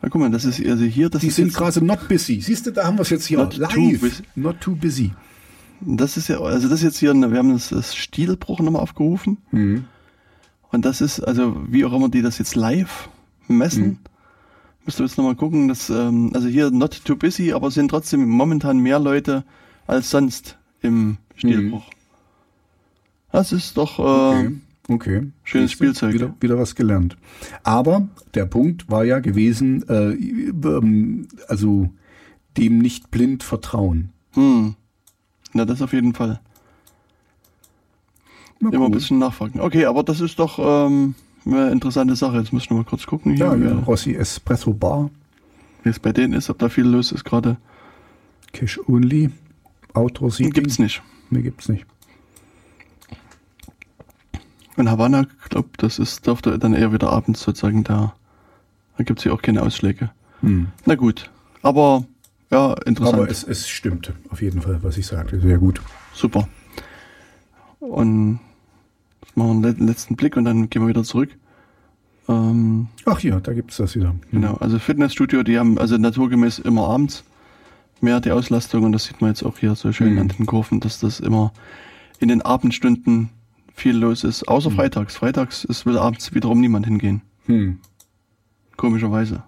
Na, 0.00 0.08
guck 0.08 0.20
mal, 0.20 0.30
das 0.30 0.44
ist 0.44 0.64
also 0.64 0.84
hier, 0.84 1.10
das 1.10 1.22
Die 1.22 1.30
sind 1.30 1.52
gerade 1.52 1.84
not 1.84 2.06
busy. 2.06 2.40
Siehst 2.40 2.68
du, 2.68 2.70
da 2.70 2.84
haben 2.84 2.98
wir 2.98 3.02
es 3.02 3.10
jetzt 3.10 3.26
hier 3.26 3.38
not 3.38 3.56
live. 3.56 3.72
Too 3.74 4.22
not 4.36 4.60
too 4.60 4.76
busy. 4.76 5.10
Das 5.80 6.16
ist 6.16 6.28
ja, 6.28 6.38
also 6.40 6.68
das 6.68 6.78
ist 6.78 6.84
jetzt 6.84 6.98
hier, 6.98 7.12
wir 7.14 7.36
haben 7.36 7.52
das, 7.52 7.70
das 7.70 7.96
Stilbruch 7.96 8.60
nochmal 8.60 8.82
aufgerufen. 8.82 9.38
Mhm. 9.50 9.86
Und 10.74 10.84
das 10.84 11.00
ist, 11.00 11.20
also 11.20 11.56
wie 11.68 11.84
auch 11.84 11.92
immer 11.92 12.08
die 12.08 12.20
das 12.20 12.38
jetzt 12.38 12.56
live 12.56 13.08
messen, 13.46 13.84
mhm. 13.84 13.98
müsst 14.84 14.98
ihr 14.98 15.06
jetzt 15.06 15.16
nochmal 15.16 15.36
gucken, 15.36 15.68
dass, 15.68 15.88
ähm, 15.88 16.32
also 16.34 16.48
hier 16.48 16.72
not 16.72 17.04
too 17.04 17.14
busy, 17.14 17.52
aber 17.52 17.70
sind 17.70 17.88
trotzdem 17.88 18.28
momentan 18.28 18.80
mehr 18.80 18.98
Leute 18.98 19.44
als 19.86 20.10
sonst 20.10 20.58
im 20.82 21.18
Stilbruch. 21.36 21.86
Mhm. 21.86 21.94
Das 23.30 23.52
ist 23.52 23.76
doch 23.76 24.00
äh, 24.00 24.02
okay. 24.02 24.52
okay. 24.88 25.26
schönes 25.44 25.70
Spielzeug. 25.70 26.12
Wieder, 26.12 26.34
wieder 26.40 26.58
was 26.58 26.74
gelernt. 26.74 27.16
Aber 27.62 28.08
der 28.34 28.46
Punkt 28.46 28.90
war 28.90 29.04
ja 29.04 29.20
gewesen, 29.20 29.88
äh, 29.88 30.10
ähm, 30.10 31.28
also 31.46 31.88
dem 32.56 32.78
nicht 32.78 33.12
blind 33.12 33.44
vertrauen. 33.44 34.10
Hm. 34.32 34.74
Na, 35.52 35.64
das 35.66 35.82
auf 35.82 35.92
jeden 35.92 36.14
Fall. 36.14 36.40
Na, 38.64 38.70
Immer 38.70 38.84
cool. 38.86 38.86
ein 38.86 38.92
bisschen 38.92 39.18
nachfragen. 39.18 39.60
Okay, 39.60 39.84
aber 39.84 40.02
das 40.02 40.20
ist 40.20 40.38
doch 40.38 40.58
ähm, 40.58 41.14
eine 41.44 41.70
interessante 41.70 42.16
Sache. 42.16 42.38
Jetzt 42.38 42.52
ich 42.52 42.70
noch 42.70 42.78
mal 42.78 42.84
kurz 42.84 43.06
gucken. 43.06 43.36
Hier. 43.36 43.46
Ja, 43.46 43.54
ja, 43.54 43.74
Rossi 43.80 44.14
Espresso 44.14 44.72
Bar. 44.72 45.10
Wie 45.82 45.90
es 45.90 45.98
bei 45.98 46.12
denen 46.12 46.32
ist, 46.32 46.48
ob 46.48 46.58
da 46.58 46.70
viel 46.70 46.86
los 46.86 47.12
ist 47.12 47.24
gerade. 47.24 47.58
Cash 48.52 48.80
Only. 48.88 49.30
Outdoor 49.92 50.30
Seating. 50.30 50.52
Gibt's 50.54 50.78
nicht. 50.78 51.02
Nee, 51.28 51.42
gibt's 51.42 51.68
nicht. 51.68 51.84
In 54.76 54.90
Havanna, 54.90 55.26
glaube 55.50 55.68
das 55.76 55.98
ist, 55.98 56.26
dürfte 56.26 56.58
dann 56.58 56.74
eher 56.74 56.92
wieder 56.92 57.10
abends 57.10 57.42
sozusagen 57.42 57.84
da. 57.84 58.14
Da 58.96 59.04
gibt's 59.04 59.22
hier 59.24 59.34
auch 59.34 59.42
keine 59.42 59.62
Ausschläge. 59.62 60.10
Hm. 60.40 60.68
Na 60.86 60.94
gut. 60.94 61.30
Aber 61.62 62.04
ja, 62.50 62.74
interessant. 62.86 63.18
Aber 63.18 63.30
es, 63.30 63.44
es 63.44 63.68
stimmt 63.68 64.12
auf 64.30 64.40
jeden 64.40 64.62
Fall, 64.62 64.82
was 64.82 64.96
ich 64.96 65.06
sagte. 65.06 65.38
Sehr 65.40 65.58
gut. 65.58 65.80
Super. 66.12 66.48
Und 67.78 68.40
machen 69.34 69.62
wir 69.62 69.70
einen 69.70 69.86
letzten 69.88 70.16
Blick 70.16 70.36
und 70.36 70.44
dann 70.44 70.70
gehen 70.70 70.82
wir 70.82 70.88
wieder 70.88 71.04
zurück. 71.04 71.30
Ähm, 72.28 72.88
Ach 73.04 73.20
ja, 73.20 73.40
da 73.40 73.52
gibt 73.52 73.70
es 73.70 73.76
das 73.76 73.94
wieder. 73.96 74.14
Genau, 74.30 74.54
also 74.54 74.78
Fitnessstudio, 74.78 75.42
die 75.42 75.58
haben 75.58 75.78
also 75.78 75.96
naturgemäß 75.96 76.58
immer 76.60 76.88
abends 76.88 77.24
mehr 78.00 78.20
die 78.20 78.32
Auslastung 78.32 78.84
und 78.84 78.92
das 78.92 79.04
sieht 79.04 79.20
man 79.20 79.30
jetzt 79.30 79.42
auch 79.42 79.58
hier 79.58 79.74
so 79.74 79.92
schön 79.92 80.14
mhm. 80.14 80.20
an 80.20 80.28
den 80.28 80.46
Kurven, 80.46 80.80
dass 80.80 81.00
das 81.00 81.20
immer 81.20 81.52
in 82.20 82.28
den 82.28 82.42
Abendstunden 82.42 83.30
viel 83.74 83.96
los 83.96 84.24
ist, 84.24 84.48
außer 84.48 84.70
mhm. 84.70 84.76
freitags. 84.76 85.16
Freitags 85.16 85.64
ist 85.64 85.84
will 85.86 85.98
abends 85.98 86.34
wiederum 86.34 86.60
niemand 86.60 86.86
hingehen. 86.86 87.22
Mhm. 87.46 87.78
Komischerweise. 88.76 89.42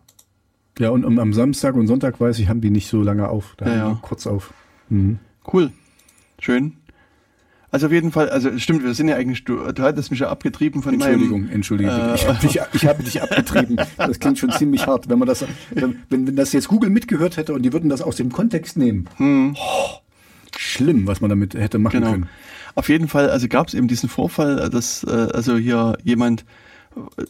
Ja, 0.78 0.90
und 0.90 1.18
am 1.18 1.32
Samstag 1.32 1.74
und 1.74 1.86
Sonntag 1.86 2.20
weiß 2.20 2.38
ich, 2.38 2.48
haben 2.48 2.60
die 2.60 2.70
nicht 2.70 2.88
so 2.88 3.02
lange 3.02 3.28
auf. 3.28 3.54
Da 3.56 3.66
ja, 3.66 3.76
ja. 3.76 3.98
kurz 4.02 4.26
auf. 4.26 4.52
Mhm. 4.90 5.18
Cool. 5.50 5.70
Schön. 6.38 6.74
Also 7.76 7.88
auf 7.88 7.92
jeden 7.92 8.10
Fall, 8.10 8.30
also 8.30 8.56
stimmt, 8.56 8.84
wir 8.84 8.94
sind 8.94 9.08
ja 9.08 9.16
eigentlich, 9.16 9.44
du, 9.44 9.70
du 9.70 9.82
hattest 9.82 10.10
mich 10.10 10.20
ja 10.20 10.30
abgetrieben 10.30 10.82
von 10.82 10.94
Entschuldigung, 10.94 11.42
meinem... 11.42 11.52
Entschuldigung, 11.52 11.92
äh, 11.92 12.14
ich, 12.14 12.26
habe 12.26 12.38
dich, 12.38 12.58
ich 12.72 12.86
habe 12.86 13.02
dich 13.02 13.22
abgetrieben. 13.22 13.76
Das 13.98 14.18
klingt 14.18 14.38
schon 14.38 14.50
ziemlich 14.50 14.86
hart. 14.86 15.10
Wenn 15.10 15.18
man 15.18 15.28
das, 15.28 15.44
wenn, 15.72 15.98
wenn 16.08 16.36
das 16.36 16.54
jetzt 16.54 16.68
Google 16.68 16.88
mitgehört 16.88 17.36
hätte 17.36 17.52
und 17.52 17.60
die 17.64 17.74
würden 17.74 17.90
das 17.90 18.00
aus 18.00 18.16
dem 18.16 18.32
Kontext 18.32 18.78
nehmen. 18.78 19.10
Hm. 19.18 19.56
Oh, 19.58 19.98
schlimm, 20.56 21.06
was 21.06 21.20
man 21.20 21.28
damit 21.28 21.52
hätte 21.52 21.78
machen 21.78 22.00
genau. 22.00 22.12
können. 22.12 22.28
Auf 22.76 22.88
jeden 22.88 23.08
Fall, 23.08 23.28
also 23.28 23.46
gab 23.46 23.68
es 23.68 23.74
eben 23.74 23.88
diesen 23.88 24.08
Vorfall, 24.08 24.70
dass 24.70 25.04
äh, 25.04 25.10
also 25.10 25.58
hier 25.58 25.98
jemand 26.02 26.46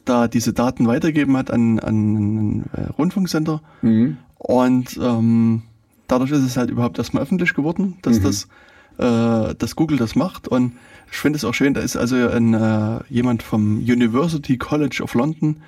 da 0.05 0.29
diese 0.29 0.53
Daten 0.53 0.87
weitergeben 0.87 1.37
hat 1.37 1.51
an, 1.51 1.81
an 1.81 1.89
einen 1.89 2.71
äh, 2.73 2.83
Rundfunksender 2.97 3.63
mhm. 3.83 4.19
und 4.39 4.97
ähm, 4.97 5.63
dadurch 6.07 6.31
ist 6.31 6.45
es 6.45 6.57
halt 6.57 6.71
überhaupt 6.71 6.99
erstmal 6.99 7.25
öffentlich 7.25 7.53
geworden, 7.53 7.97
dass 8.03 8.21
mhm. 8.21 8.23
das 8.23 8.47
äh, 8.99 9.55
dass 9.55 9.77
Google 9.77 9.99
das 9.99 10.15
macht. 10.17 10.49
Und 10.49 10.73
ich 11.11 11.19
finde 11.19 11.37
es 11.37 11.45
auch 11.45 11.55
schön, 11.55 11.75
da 11.75 11.81
ist 11.81 11.97
also 11.97 12.17
ein, 12.29 12.55
äh, 12.55 13.01
jemand 13.09 13.43
vom 13.43 13.79
University 13.79 14.57
College 14.59 15.01
of 15.03 15.15
London 15.15 15.63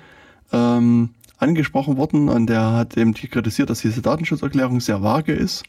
ähm, 0.51 1.09
angesprochen 1.37 1.97
worden 1.97 2.29
und 2.29 2.47
der 2.47 2.73
hat 2.73 2.97
eben 2.97 3.13
kritisiert, 3.13 3.69
dass 3.69 3.81
diese 3.81 4.01
Datenschutzerklärung 4.01 4.81
sehr 4.81 5.01
vage 5.01 5.33
ist. 5.33 5.63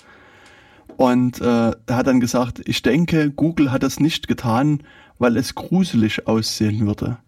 Und 0.96 1.40
äh, 1.40 1.44
er 1.44 1.96
hat 1.96 2.06
dann 2.06 2.20
gesagt, 2.20 2.60
ich 2.64 2.82
denke, 2.82 3.30
Google 3.30 3.70
hat 3.70 3.82
das 3.82 4.00
nicht 4.00 4.28
getan, 4.28 4.82
weil 5.18 5.36
es 5.36 5.54
gruselig 5.54 6.26
aussehen 6.26 6.86
würde. 6.86 7.18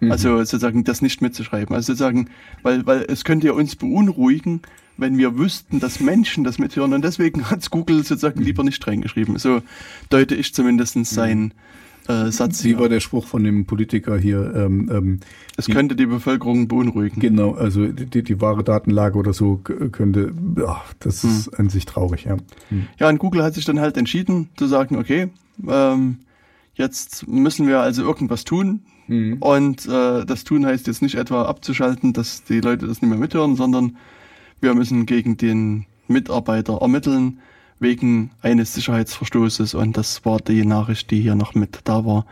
Mhm. 0.00 0.12
Also 0.12 0.36
sozusagen 0.38 0.84
das 0.84 1.02
nicht 1.02 1.22
mitzuschreiben. 1.22 1.74
Also 1.74 1.92
sozusagen, 1.92 2.28
weil, 2.62 2.86
weil 2.86 3.04
es 3.08 3.24
könnte 3.24 3.46
ja 3.48 3.52
uns 3.52 3.76
beunruhigen, 3.76 4.62
wenn 4.96 5.18
wir 5.18 5.38
wüssten, 5.38 5.80
dass 5.80 6.00
Menschen 6.00 6.44
das 6.44 6.58
mithören. 6.58 6.94
Und 6.94 7.04
deswegen 7.04 7.44
hat 7.50 7.70
Google 7.70 7.98
sozusagen 7.98 8.42
lieber 8.42 8.64
nicht 8.64 8.86
reingeschrieben. 8.86 9.38
So 9.38 9.62
deute 10.10 10.34
ich 10.34 10.54
zumindest 10.54 11.04
sein, 11.06 11.52
äh, 12.08 12.30
Satz. 12.30 12.64
Wie 12.64 12.78
war 12.78 12.88
der 12.88 13.00
Spruch 13.00 13.26
von 13.26 13.42
dem 13.42 13.66
Politiker 13.66 14.16
hier? 14.16 14.54
Ähm, 14.54 14.90
ähm, 14.92 15.20
es 15.56 15.66
die, 15.66 15.72
könnte 15.72 15.96
die 15.96 16.06
Bevölkerung 16.06 16.68
beunruhigen. 16.68 17.20
Genau, 17.20 17.54
also 17.54 17.86
die, 17.86 18.22
die 18.22 18.40
wahre 18.40 18.62
Datenlage 18.62 19.18
oder 19.18 19.32
so 19.32 19.56
könnte, 19.56 20.32
ja, 20.56 20.82
das 21.00 21.22
hm. 21.22 21.30
ist 21.30 21.48
an 21.58 21.68
sich 21.68 21.86
traurig, 21.86 22.24
ja. 22.24 22.36
Hm. 22.68 22.86
Ja, 22.98 23.08
und 23.08 23.18
Google 23.18 23.42
hat 23.42 23.54
sich 23.54 23.64
dann 23.64 23.80
halt 23.80 23.96
entschieden 23.96 24.48
zu 24.56 24.66
sagen, 24.66 24.96
okay, 24.96 25.28
ähm, 25.66 26.18
jetzt 26.74 27.26
müssen 27.26 27.66
wir 27.66 27.80
also 27.80 28.02
irgendwas 28.02 28.44
tun. 28.44 28.82
Hm. 29.06 29.38
Und 29.40 29.86
äh, 29.86 30.24
das 30.24 30.44
tun 30.44 30.66
heißt 30.66 30.86
jetzt 30.86 31.02
nicht 31.02 31.14
etwa 31.14 31.44
abzuschalten, 31.44 32.12
dass 32.12 32.44
die 32.44 32.60
Leute 32.60 32.86
das 32.86 33.02
nicht 33.02 33.10
mehr 33.10 33.18
mithören, 33.18 33.56
sondern 33.56 33.96
wir 34.60 34.74
müssen 34.74 35.06
gegen 35.06 35.36
den 35.36 35.86
Mitarbeiter 36.08 36.78
ermitteln 36.80 37.40
wegen 37.78 38.30
eines 38.42 38.74
Sicherheitsverstoßes 38.74 39.74
und 39.74 39.96
das 39.96 40.24
war 40.24 40.38
die 40.38 40.64
Nachricht, 40.64 41.10
die 41.10 41.20
hier 41.20 41.34
noch 41.34 41.54
mit 41.54 41.80
da 41.84 42.04
war. 42.04 42.26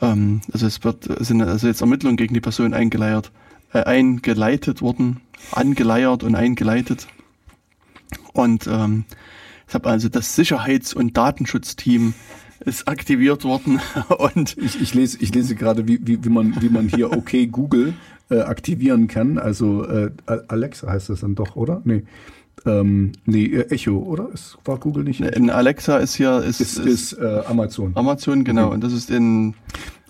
Ähm, 0.00 0.40
also 0.52 0.66
es 0.66 0.82
wird 0.84 1.04
sind 1.24 1.42
also 1.42 1.66
jetzt 1.66 1.80
Ermittlungen 1.80 2.16
gegen 2.16 2.34
die 2.34 2.40
Person 2.40 2.74
eingeleiert, 2.74 3.30
äh, 3.72 3.82
eingeleitet 3.82 4.80
worden, 4.82 5.20
angeleiert 5.52 6.22
und 6.22 6.34
eingeleitet. 6.34 7.06
Und 8.32 8.66
ähm, 8.66 9.04
ich 9.68 9.74
habe 9.74 9.90
also 9.90 10.08
das 10.08 10.34
Sicherheits- 10.34 10.94
und 10.94 11.16
Datenschutzteam 11.16 12.14
ist 12.64 12.88
aktiviert 12.88 13.44
worden 13.44 13.80
und 14.18 14.56
ich, 14.58 14.80
ich 14.80 14.94
lese 14.94 15.18
ich 15.20 15.34
lese 15.34 15.54
gerade 15.54 15.86
wie, 15.88 16.00
wie, 16.06 16.24
wie 16.24 16.30
man 16.30 16.60
wie 16.60 16.68
man 16.68 16.88
hier 16.88 17.12
okay 17.12 17.46
Google 17.52 17.94
äh, 18.30 18.40
aktivieren 18.40 19.08
kann 19.08 19.38
also 19.38 19.84
äh, 19.84 20.10
Alexa 20.48 20.88
heißt 20.88 21.10
das 21.10 21.20
dann 21.20 21.34
doch 21.34 21.56
oder 21.56 21.82
nee 21.84 22.04
ähm, 22.66 23.12
nee, 23.26 23.46
äh, 23.46 23.68
Echo, 23.70 23.98
oder? 23.98 24.28
Es 24.32 24.56
war 24.64 24.78
Google 24.78 25.04
nicht. 25.04 25.20
In 25.20 25.50
Alexa 25.50 25.98
ist 25.98 26.16
ja 26.18 26.38
ist, 26.38 26.60
ist, 26.60 26.78
ist, 26.78 27.12
ist 27.12 27.18
äh, 27.20 27.42
Amazon. 27.46 27.92
Amazon, 27.94 28.44
genau. 28.44 28.66
Okay. 28.66 28.74
Und 28.74 28.84
das 28.84 28.92
ist 28.92 29.10
in 29.10 29.54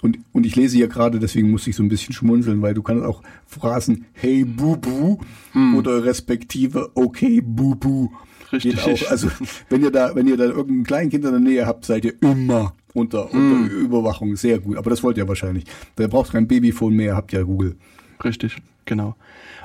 und, 0.04 0.18
und 0.32 0.44
ich 0.44 0.54
lese 0.54 0.76
hier 0.76 0.88
gerade, 0.88 1.18
deswegen 1.18 1.50
muss 1.50 1.66
ich 1.66 1.74
so 1.74 1.82
ein 1.82 1.88
bisschen 1.88 2.12
schmunzeln, 2.12 2.60
weil 2.60 2.74
du 2.74 2.82
kannst 2.82 3.06
auch 3.06 3.22
Phrasen 3.46 4.04
Hey 4.12 4.44
Bubu 4.44 5.16
hm. 5.52 5.76
oder 5.76 6.04
respektive 6.04 6.90
Okay 6.94 7.40
Bubu. 7.40 8.10
Richtig. 8.54 8.80
Auch. 8.80 9.10
Also 9.10 9.28
wenn 9.68 9.82
ihr 9.82 9.90
da, 9.90 10.14
wenn 10.14 10.26
ihr 10.26 10.36
da 10.36 10.44
irgendein 10.44 10.84
Kleinkind 10.84 11.24
in 11.24 11.30
der 11.30 11.40
Nähe 11.40 11.66
habt, 11.66 11.84
seid 11.84 12.04
ihr 12.04 12.14
immer 12.20 12.74
unter, 12.92 13.24
unter 13.32 13.36
hm. 13.36 13.66
Überwachung. 13.68 14.36
Sehr 14.36 14.58
gut. 14.58 14.76
Aber 14.76 14.90
das 14.90 15.02
wollt 15.02 15.18
ihr 15.18 15.28
wahrscheinlich. 15.28 15.64
Da 15.96 16.06
braucht 16.06 16.32
kein 16.32 16.46
Babyphone 16.46 16.94
mehr, 16.94 17.16
habt 17.16 17.32
ja 17.32 17.42
Google. 17.42 17.76
Richtig, 18.22 18.56
genau. 18.84 19.16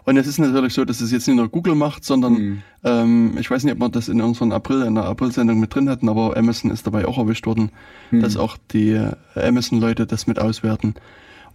Und 0.05 0.17
es 0.17 0.27
ist 0.27 0.39
natürlich 0.39 0.73
so, 0.73 0.85
dass 0.85 1.01
es 1.01 1.11
jetzt 1.11 1.27
nicht 1.27 1.37
nur 1.37 1.49
Google 1.49 1.75
macht, 1.75 2.03
sondern 2.03 2.33
mhm. 2.33 2.61
ähm, 2.83 3.37
ich 3.39 3.51
weiß 3.51 3.63
nicht, 3.63 3.73
ob 3.73 3.79
wir 3.79 3.89
das 3.89 4.09
in 4.09 4.21
unseren 4.21 4.51
April, 4.51 4.81
in 4.81 4.95
der 4.95 5.05
April-Sendung 5.05 5.59
mit 5.59 5.75
drin 5.75 5.89
hatten, 5.89 6.09
aber 6.09 6.35
Amazon 6.35 6.71
ist 6.71 6.87
dabei 6.87 7.05
auch 7.05 7.17
erwischt 7.17 7.45
worden, 7.45 7.71
mhm. 8.09 8.21
dass 8.21 8.37
auch 8.37 8.57
die 8.71 8.91
äh, 8.91 9.13
Amazon-Leute 9.35 10.07
das 10.07 10.25
mit 10.25 10.39
auswerten. 10.39 10.95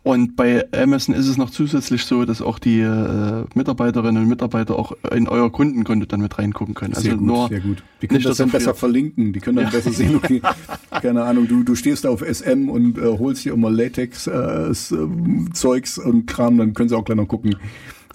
Und 0.05 0.37
bei 0.37 0.71
Amazon 0.73 1.13
ist 1.15 1.27
es 1.27 1.39
noch 1.39 1.49
zusätzlich 1.49 2.05
so, 2.05 2.27
dass 2.27 2.43
auch 2.43 2.59
die 2.59 2.81
äh, 2.81 3.47
Mitarbeiterinnen 3.55 4.23
und 4.23 4.29
Mitarbeiter 4.29 4.79
auch 4.79 4.93
in 5.11 5.27
euer 5.29 5.51
Kundenkonto 5.51 6.05
dann 6.05 6.21
mit 6.21 6.39
reingucken 6.39 6.75
können. 6.75 6.93
Also 6.93 7.09
sehr 7.09 7.17
gut, 7.17 7.27
nur 7.27 7.49
sehr 7.49 7.61
gut. 7.61 7.83
Die 8.03 8.09
können 8.09 8.23
das 8.23 8.37
dann 8.37 8.51
besser 8.51 8.75
verlinken, 8.75 9.33
die 9.33 9.41
können 9.41 9.57
dann 9.57 9.65
ja. 9.65 9.71
besser 9.71 9.93
sehen, 9.93 10.17
okay, 10.23 10.43
keine 10.91 11.25
Ahnung, 11.25 11.49
du, 11.49 11.63
du 11.63 11.75
stehst 11.75 12.05
da 12.05 12.11
auf 12.11 12.21
SM 12.21 12.69
und 12.69 12.99
äh, 12.99 13.19
holst 13.19 13.45
hier 13.45 13.55
immer 13.55 13.71
Latex-Zeugs 13.71 15.97
äh, 15.97 16.01
und 16.03 16.27
Kram, 16.27 16.59
dann 16.59 16.75
können 16.75 16.91
sie 16.91 16.99
auch 16.99 17.07
gleich 17.07 17.17
noch 17.17 17.29
gucken, 17.29 17.57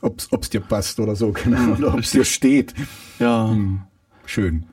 ob 0.01 0.19
es 0.19 0.49
dir 0.51 0.61
passt 0.61 0.99
oder 0.99 1.15
so, 1.15 1.31
genau, 1.31 1.73
oder 1.73 1.95
ob 1.95 2.01
es 2.01 2.11
dir 2.11 2.23
steht. 2.23 2.75
Ja. 3.17 3.49
Hm. 3.49 3.79
Schön. 4.25 4.65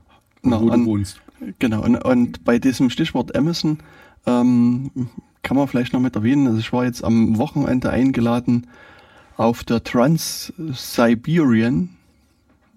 Na, 0.43 0.61
wo 0.61 0.69
du 0.69 0.85
wohnst. 0.85 1.23
Genau, 1.59 1.83
und, 1.83 1.97
und 1.97 2.45
bei 2.45 2.59
diesem 2.59 2.91
Stichwort 2.91 3.35
Amazon 3.35 3.79
ähm, 4.27 4.91
kann 5.47 5.57
man 5.57 5.69
vielleicht 5.69 5.93
noch 5.93 6.01
mit 6.01 6.17
erwähnen, 6.17 6.49
also 6.49 6.59
ich 6.59 6.73
war 6.73 6.85
jetzt 6.85 7.05
am 7.05 7.39
Wochenende 7.39 7.91
eingeladen 7.91 8.67
auf 9.37 9.63
der 9.63 9.85
Trans-Siberian 9.85 11.91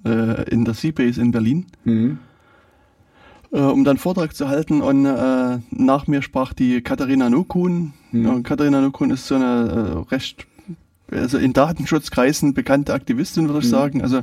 äh, 0.05 0.47
in 0.51 0.65
der 0.65 0.75
Seabase 0.75 1.19
in 1.19 1.31
Berlin. 1.31 1.65
Mhm. 1.83 2.19
Äh, 3.51 3.61
um 3.61 3.83
dann 3.85 3.97
Vortrag 3.97 4.35
zu 4.35 4.49
halten 4.49 4.81
und 4.81 5.03
äh, 5.03 5.57
nach 5.71 6.05
mir 6.05 6.21
sprach 6.21 6.53
die 6.53 6.81
Katharina 6.81 7.31
Nukun. 7.31 7.93
Mhm. 8.11 8.43
Katharina 8.43 8.81
Nukun 8.81 9.09
ist 9.09 9.25
so 9.25 9.33
eine 9.33 10.05
äh, 10.05 10.13
recht 10.13 10.45
also 11.11 11.39
in 11.39 11.53
Datenschutzkreisen 11.53 12.53
bekannte 12.53 12.93
Aktivistin, 12.93 13.47
würde 13.47 13.61
ich 13.61 13.65
mhm. 13.65 13.69
sagen. 13.69 14.03
Also 14.03 14.21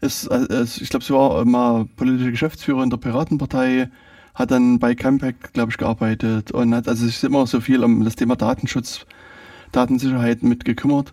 es, 0.00 0.28
es 0.28 0.80
ich 0.80 0.90
glaube, 0.90 1.04
sie 1.04 1.12
war 1.12 1.44
mal 1.44 1.86
politische 1.96 2.30
Geschäftsführerin 2.30 2.90
der 2.90 2.98
Piratenpartei, 2.98 3.88
hat 4.34 4.50
dann 4.50 4.78
bei 4.78 4.94
Campact, 4.94 5.54
glaube 5.54 5.70
ich, 5.70 5.78
gearbeitet 5.78 6.50
und 6.50 6.74
hat 6.74 6.88
also 6.88 7.06
sich 7.06 7.22
immer 7.22 7.46
so 7.46 7.60
viel 7.60 7.84
um 7.84 8.04
das 8.04 8.16
Thema 8.16 8.36
Datenschutz, 8.36 9.06
Datensicherheit 9.72 10.42
mit 10.42 10.64
gekümmert. 10.64 11.12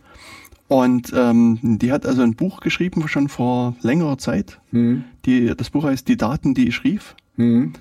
Und 0.67 1.11
ähm, 1.13 1.59
die 1.61 1.91
hat 1.91 2.05
also 2.05 2.21
ein 2.21 2.35
Buch 2.35 2.61
geschrieben 2.61 3.07
schon 3.07 3.27
vor 3.27 3.75
längerer 3.81 4.17
Zeit. 4.17 4.59
Mhm. 4.71 5.03
Die, 5.25 5.53
das 5.55 5.69
Buch 5.69 5.83
heißt 5.83 6.07
Die 6.07 6.17
Daten, 6.17 6.53
die 6.53 6.67
ich 6.69 6.83
rief. 6.83 7.15
Mhm. 7.35 7.73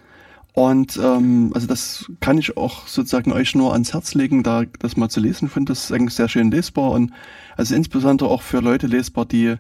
Und 0.53 0.99
ähm, 1.03 1.53
also 1.55 1.67
das 1.67 2.11
kann 2.19 2.39
ich 2.39 2.57
auch 2.57 2.89
sozusagen 2.89 3.33
euch 3.33 3.55
nur 3.55 3.73
ans 3.73 3.95
Herz 3.95 4.15
legen, 4.15 4.43
da 4.43 4.65
das 4.81 4.97
mal 4.97 5.09
zu 5.09 5.21
lesen. 5.21 5.47
Ich 5.47 5.53
finde 5.53 5.73
das 5.73 5.93
eigentlich 5.93 6.15
sehr 6.15 6.29
schön 6.29 6.51
lesbar 6.51 6.91
und 6.91 7.13
also 7.57 7.75
insbesondere 7.75 8.29
auch 8.29 8.43
für 8.43 8.61
Leute 8.61 8.89
lesbar, 8.89 9.25
die 9.25 9.55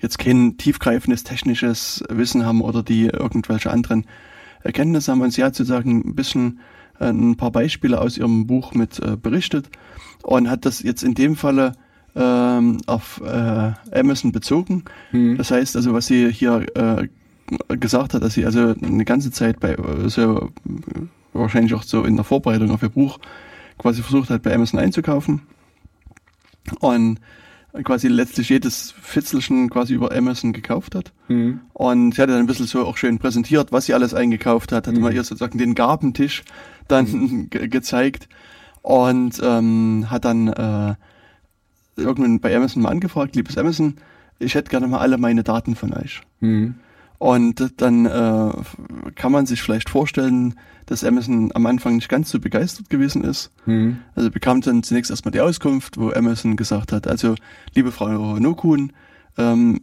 jetzt 0.00 0.18
kein 0.18 0.56
tiefgreifendes 0.56 1.22
technisches 1.22 2.02
Wissen 2.08 2.44
haben 2.44 2.60
oder 2.60 2.82
die 2.82 3.04
irgendwelche 3.04 3.70
anderen 3.70 4.06
Erkenntnisse 4.64 5.12
haben. 5.12 5.20
Und 5.20 5.32
sie 5.32 5.44
hat 5.44 5.54
sozusagen 5.54 6.02
ein 6.06 6.14
bisschen 6.14 6.60
äh, 7.00 7.08
ein 7.08 7.36
paar 7.36 7.50
Beispiele 7.50 8.00
aus 8.00 8.18
ihrem 8.18 8.46
Buch 8.46 8.74
mit 8.74 8.98
äh, 9.00 9.16
berichtet 9.16 9.68
und 10.22 10.48
hat 10.50 10.64
das 10.64 10.82
jetzt 10.82 11.02
in 11.02 11.14
dem 11.14 11.36
Falle 11.36 11.72
ähm, 12.14 12.78
auf 12.86 13.20
äh, 13.24 13.72
Amazon 13.98 14.32
bezogen. 14.32 14.84
Mhm. 15.12 15.36
Das 15.38 15.50
heißt 15.50 15.76
also, 15.76 15.92
was 15.92 16.06
sie 16.06 16.30
hier 16.30 16.66
äh, 16.74 17.08
gesagt 17.76 18.14
hat, 18.14 18.22
dass 18.22 18.34
sie 18.34 18.44
also 18.44 18.74
eine 18.80 19.04
ganze 19.04 19.30
Zeit 19.30 19.60
bei, 19.60 19.76
so, 20.06 20.50
wahrscheinlich 21.32 21.74
auch 21.74 21.82
so 21.82 22.04
in 22.04 22.16
der 22.16 22.24
Vorbereitung 22.24 22.70
auf 22.70 22.82
ihr 22.82 22.88
Buch 22.88 23.18
quasi 23.78 24.02
versucht 24.02 24.30
hat, 24.30 24.42
bei 24.42 24.54
Amazon 24.54 24.80
einzukaufen. 24.80 25.42
Und 26.80 27.18
quasi 27.84 28.08
letztlich 28.08 28.50
jedes 28.50 28.92
Fitzelchen 29.00 29.70
quasi 29.70 29.94
über 29.94 30.12
Amazon 30.12 30.52
gekauft 30.52 30.94
hat. 30.94 31.12
Mhm. 31.28 31.60
Und 31.72 32.14
sie 32.14 32.22
hat 32.22 32.28
dann 32.28 32.38
ein 32.38 32.46
bisschen 32.46 32.66
so 32.66 32.84
auch 32.84 32.96
schön 32.96 33.18
präsentiert, 33.18 33.72
was 33.72 33.86
sie 33.86 33.94
alles 33.94 34.12
eingekauft 34.12 34.72
hat. 34.72 34.86
Hat 34.86 34.94
mhm. 34.94 35.00
mal 35.00 35.14
ihr 35.14 35.24
sozusagen 35.24 35.58
den 35.58 35.74
Gabentisch 35.74 36.44
dann 36.88 37.10
mhm. 37.10 37.50
ge 37.50 37.68
gezeigt 37.68 38.28
und 38.82 39.40
ähm, 39.42 40.06
hat 40.10 40.24
dann 40.24 40.48
äh, 40.48 40.94
irgendwann 41.96 42.40
bei 42.40 42.54
Amazon 42.54 42.82
mal 42.82 42.90
angefragt, 42.90 43.36
liebes 43.36 43.56
Amazon, 43.56 43.94
ich 44.38 44.54
hätte 44.54 44.70
gerne 44.70 44.88
mal 44.88 44.98
alle 44.98 45.18
meine 45.18 45.44
Daten 45.44 45.74
von 45.74 45.94
euch. 45.94 46.20
Mhm. 46.40 46.74
Und 47.22 47.74
dann 47.76 48.04
äh, 48.04 48.50
kann 49.14 49.30
man 49.30 49.46
sich 49.46 49.62
vielleicht 49.62 49.88
vorstellen, 49.88 50.54
dass 50.86 51.04
Amazon 51.04 51.52
am 51.54 51.66
Anfang 51.66 51.94
nicht 51.94 52.08
ganz 52.08 52.28
so 52.30 52.40
begeistert 52.40 52.90
gewesen 52.90 53.22
ist. 53.22 53.52
Mhm. 53.64 53.98
Also 54.16 54.28
bekam 54.32 54.60
dann 54.60 54.82
zunächst 54.82 55.08
erstmal 55.12 55.30
die 55.30 55.40
Auskunft, 55.40 55.98
wo 55.98 56.10
Amazon 56.10 56.56
gesagt 56.56 56.90
hat, 56.90 57.06
also 57.06 57.36
liebe 57.76 57.92
Frau 57.92 58.40
Nokun, 58.40 58.92
ähm, 59.38 59.82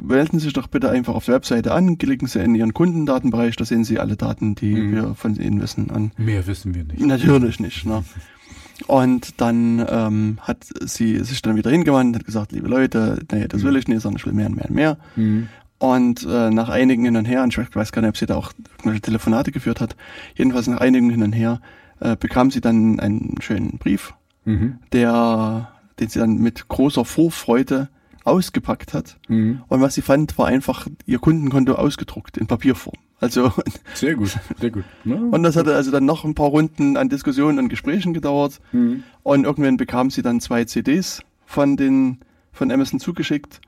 melden 0.00 0.38
Sie 0.38 0.44
sich 0.44 0.52
doch 0.52 0.68
bitte 0.68 0.88
einfach 0.88 1.16
auf 1.16 1.24
der 1.24 1.34
Webseite 1.34 1.72
an, 1.74 1.98
klicken 1.98 2.28
Sie 2.28 2.38
in 2.38 2.54
Ihren 2.54 2.74
Kundendatenbereich, 2.74 3.56
da 3.56 3.64
sehen 3.64 3.82
Sie 3.82 3.98
alle 3.98 4.14
Daten, 4.14 4.54
die 4.54 4.76
mhm. 4.76 4.92
wir 4.92 5.14
von 5.16 5.34
Ihnen 5.34 5.60
wissen. 5.60 5.90
An. 5.90 6.12
Mehr 6.16 6.46
wissen 6.46 6.76
wir 6.76 6.84
nicht. 6.84 7.00
Natürlich 7.00 7.58
nicht. 7.58 7.86
Ne? 7.86 8.04
Und 8.86 9.40
dann 9.40 9.84
ähm, 9.90 10.38
hat 10.42 10.64
sie 10.86 11.18
sich 11.24 11.42
dann 11.42 11.56
wieder 11.56 11.72
hingewandt 11.72 12.10
und 12.10 12.20
hat 12.20 12.24
gesagt, 12.24 12.52
liebe 12.52 12.68
Leute, 12.68 13.18
nee, 13.32 13.48
das 13.48 13.64
will 13.64 13.72
mhm. 13.72 13.78
ich 13.78 13.88
nicht, 13.88 14.02
sondern 14.02 14.20
ich 14.20 14.26
will 14.26 14.32
mehr 14.32 14.46
und 14.46 14.54
mehr 14.54 14.66
und 14.68 14.74
mehr. 14.76 14.98
Mhm. 15.16 15.48
Und 15.78 16.26
äh, 16.28 16.50
nach 16.50 16.68
einigen 16.68 17.04
hin 17.04 17.16
und 17.16 17.24
her, 17.24 17.42
und 17.42 17.56
ich 17.56 17.76
weiß 17.76 17.92
gar 17.92 18.02
nicht, 18.02 18.08
ob 18.08 18.16
sie 18.16 18.26
da 18.26 18.34
auch 18.34 18.52
irgendwelche 18.78 19.02
Telefonate 19.02 19.52
geführt 19.52 19.80
hat, 19.80 19.96
jedenfalls 20.34 20.66
nach 20.66 20.80
einigen 20.80 21.08
hin 21.10 21.22
und 21.22 21.32
her, 21.32 21.60
äh, 22.00 22.16
bekam 22.16 22.50
sie 22.50 22.60
dann 22.60 22.98
einen 22.98 23.36
schönen 23.40 23.78
Brief, 23.78 24.14
mhm. 24.44 24.78
der, 24.92 25.72
den 26.00 26.08
sie 26.08 26.18
dann 26.18 26.38
mit 26.38 26.66
großer 26.68 27.04
Vorfreude 27.04 27.88
ausgepackt 28.24 28.92
hat. 28.92 29.18
Mhm. 29.28 29.62
Und 29.68 29.80
was 29.80 29.94
sie 29.94 30.02
fand, 30.02 30.36
war 30.36 30.46
einfach 30.46 30.88
ihr 31.06 31.20
Kundenkonto 31.20 31.74
ausgedruckt 31.74 32.36
in 32.36 32.48
Papierform. 32.48 32.96
Also 33.20 33.52
sehr 33.94 34.14
gut, 34.14 34.36
sehr 34.60 34.70
gut. 34.70 34.84
Ja. 35.04 35.16
Und 35.16 35.42
das 35.44 35.56
hatte 35.56 35.74
also 35.74 35.90
dann 35.90 36.04
noch 36.04 36.24
ein 36.24 36.34
paar 36.34 36.48
Runden 36.48 36.96
an 36.96 37.08
Diskussionen 37.08 37.58
und 37.58 37.68
Gesprächen 37.68 38.14
gedauert. 38.14 38.60
Mhm. 38.72 39.04
Und 39.22 39.44
irgendwann 39.44 39.76
bekam 39.76 40.10
sie 40.10 40.22
dann 40.22 40.40
zwei 40.40 40.64
CDs 40.64 41.22
von 41.46 41.76
den 41.76 42.18
von 42.52 42.72
Amazon 42.72 42.98
zugeschickt 42.98 43.60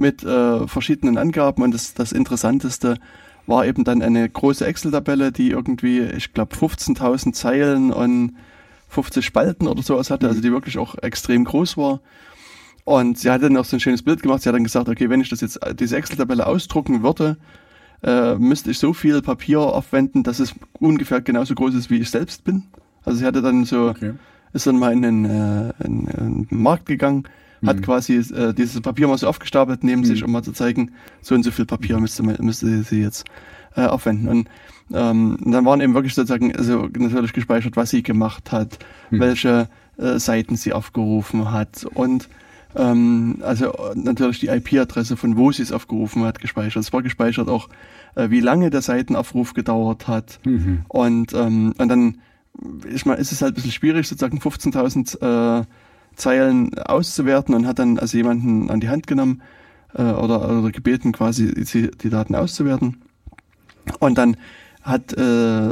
mit 0.00 0.24
äh, 0.24 0.66
verschiedenen 0.66 1.18
Angaben 1.18 1.62
und 1.62 1.72
das, 1.72 1.94
das 1.94 2.12
Interessanteste 2.12 2.96
war 3.46 3.66
eben 3.66 3.84
dann 3.84 4.02
eine 4.02 4.28
große 4.28 4.66
Excel-Tabelle, 4.66 5.32
die 5.32 5.50
irgendwie, 5.50 6.00
ich 6.00 6.32
glaube, 6.32 6.54
15.000 6.56 7.32
Zeilen 7.32 7.92
und 7.92 8.36
50 8.88 9.24
Spalten 9.24 9.66
oder 9.66 9.82
sowas 9.82 10.10
hatte, 10.10 10.28
also 10.28 10.40
die 10.40 10.52
wirklich 10.52 10.78
auch 10.78 10.96
extrem 10.96 11.44
groß 11.44 11.76
war. 11.76 12.00
Und 12.84 13.18
sie 13.18 13.30
hat 13.30 13.42
dann 13.42 13.56
auch 13.56 13.64
so 13.64 13.76
ein 13.76 13.80
schönes 13.80 14.02
Bild 14.02 14.22
gemacht. 14.22 14.42
Sie 14.42 14.48
hat 14.48 14.56
dann 14.56 14.64
gesagt, 14.64 14.88
okay, 14.88 15.10
wenn 15.10 15.20
ich 15.20 15.28
das 15.28 15.40
jetzt, 15.40 15.60
diese 15.78 15.96
Excel-Tabelle 15.96 16.46
ausdrucken 16.46 17.02
würde, 17.02 17.36
äh, 18.02 18.34
müsste 18.36 18.70
ich 18.70 18.78
so 18.78 18.92
viel 18.92 19.20
Papier 19.22 19.60
aufwenden, 19.60 20.22
dass 20.22 20.40
es 20.40 20.54
ungefähr 20.78 21.20
genauso 21.20 21.54
groß 21.54 21.74
ist, 21.74 21.90
wie 21.90 21.98
ich 21.98 22.10
selbst 22.10 22.44
bin. 22.44 22.64
Also 23.04 23.18
sie 23.18 23.26
hatte 23.26 23.42
dann 23.42 23.64
so, 23.64 23.90
okay. 23.90 24.14
ist 24.52 24.66
dann 24.66 24.78
mal 24.78 24.92
in 24.92 25.02
den, 25.02 25.24
äh, 25.24 25.72
in, 25.84 26.06
in 26.06 26.46
den 26.48 26.62
Markt 26.62 26.86
gegangen, 26.86 27.24
hat 27.64 27.76
mhm. 27.76 27.82
quasi 27.82 28.14
äh, 28.14 28.52
dieses 28.54 28.80
Papier 28.80 29.08
mal 29.08 29.18
so 29.18 29.28
aufgestapelt 29.28 29.84
neben 29.84 30.00
mhm. 30.00 30.06
sich, 30.06 30.24
um 30.24 30.32
mal 30.32 30.42
zu 30.42 30.52
zeigen, 30.52 30.92
so 31.20 31.34
und 31.34 31.42
so 31.42 31.50
viel 31.50 31.66
Papier 31.66 31.98
müsste, 32.00 32.22
müsste 32.22 32.82
sie 32.82 33.00
jetzt 33.00 33.24
äh, 33.76 33.82
aufwenden. 33.82 34.28
Und 34.28 34.48
ähm, 34.92 35.38
dann 35.44 35.64
waren 35.64 35.80
eben 35.80 35.94
wirklich 35.94 36.14
sozusagen 36.14 36.54
also 36.54 36.88
natürlich 36.98 37.32
gespeichert, 37.32 37.76
was 37.76 37.90
sie 37.90 38.02
gemacht 38.02 38.52
hat, 38.52 38.78
mhm. 39.10 39.20
welche 39.20 39.68
äh, 39.98 40.18
Seiten 40.18 40.56
sie 40.56 40.72
aufgerufen 40.72 41.52
hat 41.52 41.84
und 41.94 42.28
ähm, 42.76 43.38
also 43.42 43.72
natürlich 43.94 44.38
die 44.38 44.46
IP-Adresse, 44.46 45.16
von 45.16 45.36
wo 45.36 45.50
sie 45.50 45.62
es 45.62 45.72
aufgerufen 45.72 46.22
hat, 46.24 46.38
gespeichert. 46.38 46.84
Es 46.84 46.92
war 46.92 47.02
gespeichert 47.02 47.48
auch, 47.48 47.68
äh, 48.14 48.30
wie 48.30 48.40
lange 48.40 48.70
der 48.70 48.80
Seitenaufruf 48.80 49.54
gedauert 49.54 50.06
hat. 50.06 50.38
Mhm. 50.44 50.84
Und, 50.88 51.32
ähm, 51.34 51.74
und 51.78 51.88
dann 51.88 52.18
ich 52.92 53.06
meine, 53.06 53.20
ist 53.20 53.32
es 53.32 53.42
halt 53.42 53.52
ein 53.52 53.54
bisschen 53.54 53.72
schwierig, 53.72 54.06
sozusagen 54.06 54.38
15.000 54.38 55.60
äh, 55.60 55.64
Zeilen 56.16 56.76
auszuwerten 56.78 57.54
und 57.54 57.66
hat 57.66 57.78
dann 57.78 57.98
also 57.98 58.16
jemanden 58.16 58.70
an 58.70 58.80
die 58.80 58.88
Hand 58.88 59.06
genommen 59.06 59.42
äh, 59.94 60.02
oder, 60.02 60.58
oder 60.58 60.70
gebeten, 60.70 61.12
quasi 61.12 61.54
die, 61.54 61.90
die 61.90 62.10
Daten 62.10 62.34
auszuwerten. 62.34 63.00
Und 63.98 64.18
dann 64.18 64.36
hat, 64.82 65.12
äh, 65.12 65.70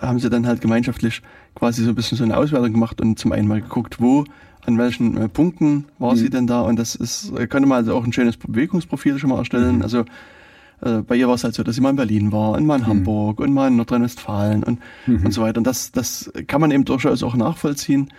haben 0.00 0.18
sie 0.18 0.30
dann 0.30 0.46
halt 0.46 0.60
gemeinschaftlich 0.60 1.22
quasi 1.54 1.82
so 1.84 1.90
ein 1.90 1.94
bisschen 1.94 2.18
so 2.18 2.24
eine 2.24 2.36
Auswertung 2.36 2.72
gemacht 2.72 3.00
und 3.00 3.18
zum 3.18 3.32
einen 3.32 3.48
mal 3.48 3.60
geguckt, 3.60 4.00
wo, 4.00 4.24
an 4.64 4.78
welchen 4.78 5.16
äh, 5.16 5.28
Punkten 5.28 5.86
war 5.98 6.12
mhm. 6.12 6.16
sie 6.16 6.30
denn 6.30 6.46
da 6.46 6.62
und 6.62 6.78
das 6.78 6.94
ist, 6.94 7.34
könnte 7.34 7.66
man 7.66 7.78
also 7.78 7.94
auch 7.94 8.04
ein 8.04 8.12
schönes 8.12 8.36
Bewegungsprofil 8.36 9.18
schon 9.18 9.30
mal 9.30 9.38
erstellen. 9.38 9.76
Mhm. 9.76 9.82
Also 9.82 10.04
äh, 10.80 10.98
bei 11.02 11.16
ihr 11.16 11.28
war 11.28 11.34
es 11.34 11.44
halt 11.44 11.54
so, 11.54 11.62
dass 11.62 11.74
sie 11.74 11.80
mal 11.80 11.90
in 11.90 11.96
Berlin 11.96 12.32
war 12.32 12.52
und 12.52 12.66
mal 12.66 12.76
in 12.76 12.82
mhm. 12.82 12.88
Hamburg 12.88 13.40
und 13.40 13.52
mal 13.52 13.68
in 13.68 13.76
Nordrhein-Westfalen 13.76 14.62
und, 14.62 14.80
mhm. 15.06 15.26
und 15.26 15.32
so 15.32 15.42
weiter. 15.42 15.58
Und 15.58 15.66
das, 15.66 15.92
das 15.92 16.30
kann 16.46 16.60
man 16.60 16.70
eben 16.70 16.84
durchaus 16.84 17.22
auch 17.22 17.36
nachvollziehen. 17.36 18.10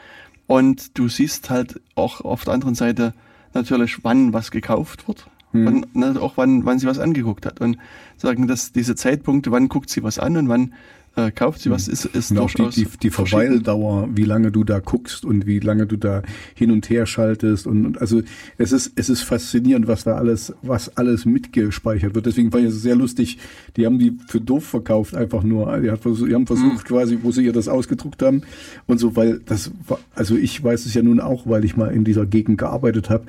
Und 0.47 0.97
du 0.97 1.09
siehst 1.09 1.49
halt 1.49 1.81
auch 1.95 2.21
auf 2.21 2.45
der 2.45 2.53
anderen 2.53 2.75
Seite 2.75 3.13
natürlich, 3.53 4.03
wann 4.03 4.33
was 4.33 4.51
gekauft 4.51 5.07
wird. 5.07 5.29
Wann, 5.53 5.85
ne, 5.93 6.21
auch 6.21 6.33
wann, 6.35 6.65
wann 6.65 6.77
sie 6.77 6.87
was 6.87 6.99
angeguckt 6.99 7.45
hat. 7.45 7.61
Und 7.61 7.77
sagen, 8.17 8.47
dass 8.47 8.73
diese 8.73 8.95
Zeitpunkte, 8.95 9.51
wann 9.51 9.69
guckt 9.69 9.89
sie 9.89 10.03
was 10.03 10.19
an 10.19 10.37
und 10.37 10.49
wann 10.49 10.73
äh, 11.17 11.31
kauft 11.31 11.61
sie 11.61 11.71
was, 11.71 11.87
ist, 11.87 12.05
ist 12.05 12.29
und 12.29 12.37
durchaus 12.37 12.75
die, 12.75 12.85
die, 12.85 12.97
die 12.97 13.09
Verweildauer, 13.09 14.07
wie 14.13 14.23
lange 14.23 14.51
du 14.51 14.63
da 14.63 14.79
guckst 14.79 15.25
und 15.25 15.47
wie 15.47 15.59
lange 15.59 15.87
du 15.87 15.97
da 15.97 16.21
hin 16.53 16.69
und 16.69 16.89
her 16.89 17.07
schaltest 17.07 17.65
und, 17.65 17.85
und 17.85 17.99
also 17.99 18.21
es 18.59 18.71
ist 18.71 18.91
es 18.95 19.09
ist 19.09 19.23
faszinierend, 19.23 19.87
was 19.87 20.03
da 20.03 20.15
alles 20.15 20.53
was 20.61 20.95
alles 20.95 21.25
mitgespeichert 21.25 22.13
wird. 22.13 22.27
Deswegen 22.27 22.53
war 22.53 22.59
es 22.59 22.81
sehr 22.81 22.95
lustig. 22.95 23.39
Die 23.75 23.85
haben 23.87 23.97
die 23.97 24.15
für 24.27 24.39
doof 24.39 24.65
verkauft 24.65 25.15
einfach 25.15 25.41
nur. 25.41 25.75
Die, 25.79 25.89
versucht, 25.97 26.29
die 26.29 26.35
haben 26.35 26.45
versucht 26.45 26.83
mhm. 26.83 26.95
quasi, 26.95 27.17
wo 27.23 27.31
sie 27.31 27.43
ihr 27.43 27.53
das 27.53 27.67
ausgedruckt 27.67 28.21
haben 28.21 28.43
und 28.85 28.99
so, 28.99 29.15
weil 29.15 29.39
das 29.45 29.71
war, 29.87 29.99
also 30.13 30.35
ich 30.35 30.63
weiß 30.63 30.85
es 30.85 30.93
ja 30.93 31.01
nun 31.01 31.19
auch, 31.19 31.47
weil 31.47 31.65
ich 31.65 31.75
mal 31.75 31.91
in 31.91 32.03
dieser 32.03 32.27
Gegend 32.27 32.59
gearbeitet 32.59 33.09
habe. 33.09 33.25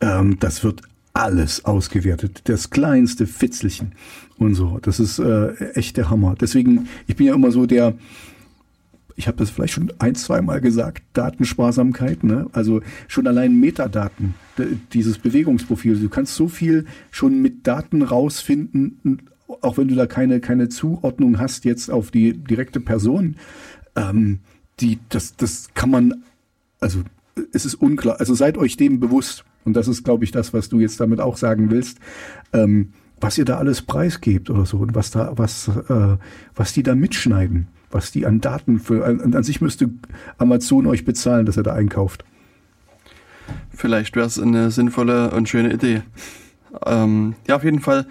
Ähm, 0.00 0.38
das 0.40 0.64
wird 0.64 0.82
alles 1.14 1.64
ausgewertet. 1.64 2.42
Das 2.44 2.70
kleinste 2.70 3.26
Fitzelchen 3.26 3.92
und 4.36 4.54
so. 4.54 4.78
Das 4.82 5.00
ist 5.00 5.18
äh, 5.18 5.54
echt 5.74 5.96
der 5.96 6.10
Hammer. 6.10 6.34
Deswegen, 6.38 6.88
ich 7.06 7.16
bin 7.16 7.26
ja 7.26 7.34
immer 7.34 7.52
so 7.52 7.66
der, 7.66 7.94
ich 9.16 9.28
habe 9.28 9.36
das 9.38 9.50
vielleicht 9.50 9.74
schon 9.74 9.92
ein, 10.00 10.16
zwei 10.16 10.42
Mal 10.42 10.60
gesagt, 10.60 11.04
Datensparsamkeit, 11.12 12.24
ne? 12.24 12.48
Also 12.52 12.82
schon 13.06 13.28
allein 13.28 13.58
Metadaten, 13.58 14.34
dieses 14.92 15.18
Bewegungsprofil. 15.18 15.98
Du 15.98 16.08
kannst 16.08 16.34
so 16.34 16.48
viel 16.48 16.84
schon 17.12 17.40
mit 17.40 17.66
Daten 17.66 18.02
rausfinden, 18.02 19.22
auch 19.60 19.78
wenn 19.78 19.86
du 19.86 19.94
da 19.94 20.06
keine, 20.06 20.40
keine 20.40 20.68
Zuordnung 20.68 21.38
hast 21.38 21.64
jetzt 21.64 21.90
auf 21.90 22.10
die 22.10 22.32
direkte 22.32 22.80
Person. 22.80 23.36
Ähm, 23.94 24.40
die, 24.80 24.98
das, 25.10 25.36
das 25.36 25.68
kann 25.74 25.90
man, 25.90 26.24
also 26.80 27.02
es 27.52 27.64
ist 27.64 27.74
unklar. 27.74 28.18
Also 28.18 28.34
seid 28.34 28.58
euch 28.58 28.76
dem 28.76 28.98
bewusst. 28.98 29.44
Und 29.64 29.74
das 29.74 29.88
ist, 29.88 30.04
glaube 30.04 30.24
ich, 30.24 30.30
das, 30.30 30.52
was 30.52 30.68
du 30.68 30.80
jetzt 30.80 31.00
damit 31.00 31.20
auch 31.20 31.36
sagen 31.36 31.70
willst. 31.70 31.98
Ähm, 32.52 32.92
was 33.20 33.38
ihr 33.38 33.44
da 33.44 33.56
alles 33.56 33.80
preisgebt 33.80 34.50
oder 34.50 34.66
so 34.66 34.78
und 34.78 34.94
was 34.94 35.10
da, 35.10 35.32
was, 35.36 35.68
äh, 35.68 36.16
was 36.54 36.72
die 36.72 36.82
da 36.82 36.94
mitschneiden, 36.94 37.68
was 37.90 38.12
die 38.12 38.26
an 38.26 38.40
Daten 38.40 38.80
für, 38.80 39.04
an, 39.06 39.34
an 39.34 39.42
sich 39.42 39.60
müsste 39.60 39.88
Amazon 40.36 40.86
euch 40.86 41.04
bezahlen, 41.04 41.46
dass 41.46 41.56
er 41.56 41.62
da 41.62 41.72
einkauft. 41.72 42.24
Vielleicht 43.70 44.16
wäre 44.16 44.26
es 44.26 44.38
eine 44.38 44.70
sinnvolle 44.70 45.30
und 45.30 45.48
schöne 45.48 45.72
Idee. 45.72 46.02
Ähm, 46.84 47.34
ja, 47.46 47.56
auf 47.56 47.64
jeden 47.64 47.80
Fall 47.80 48.06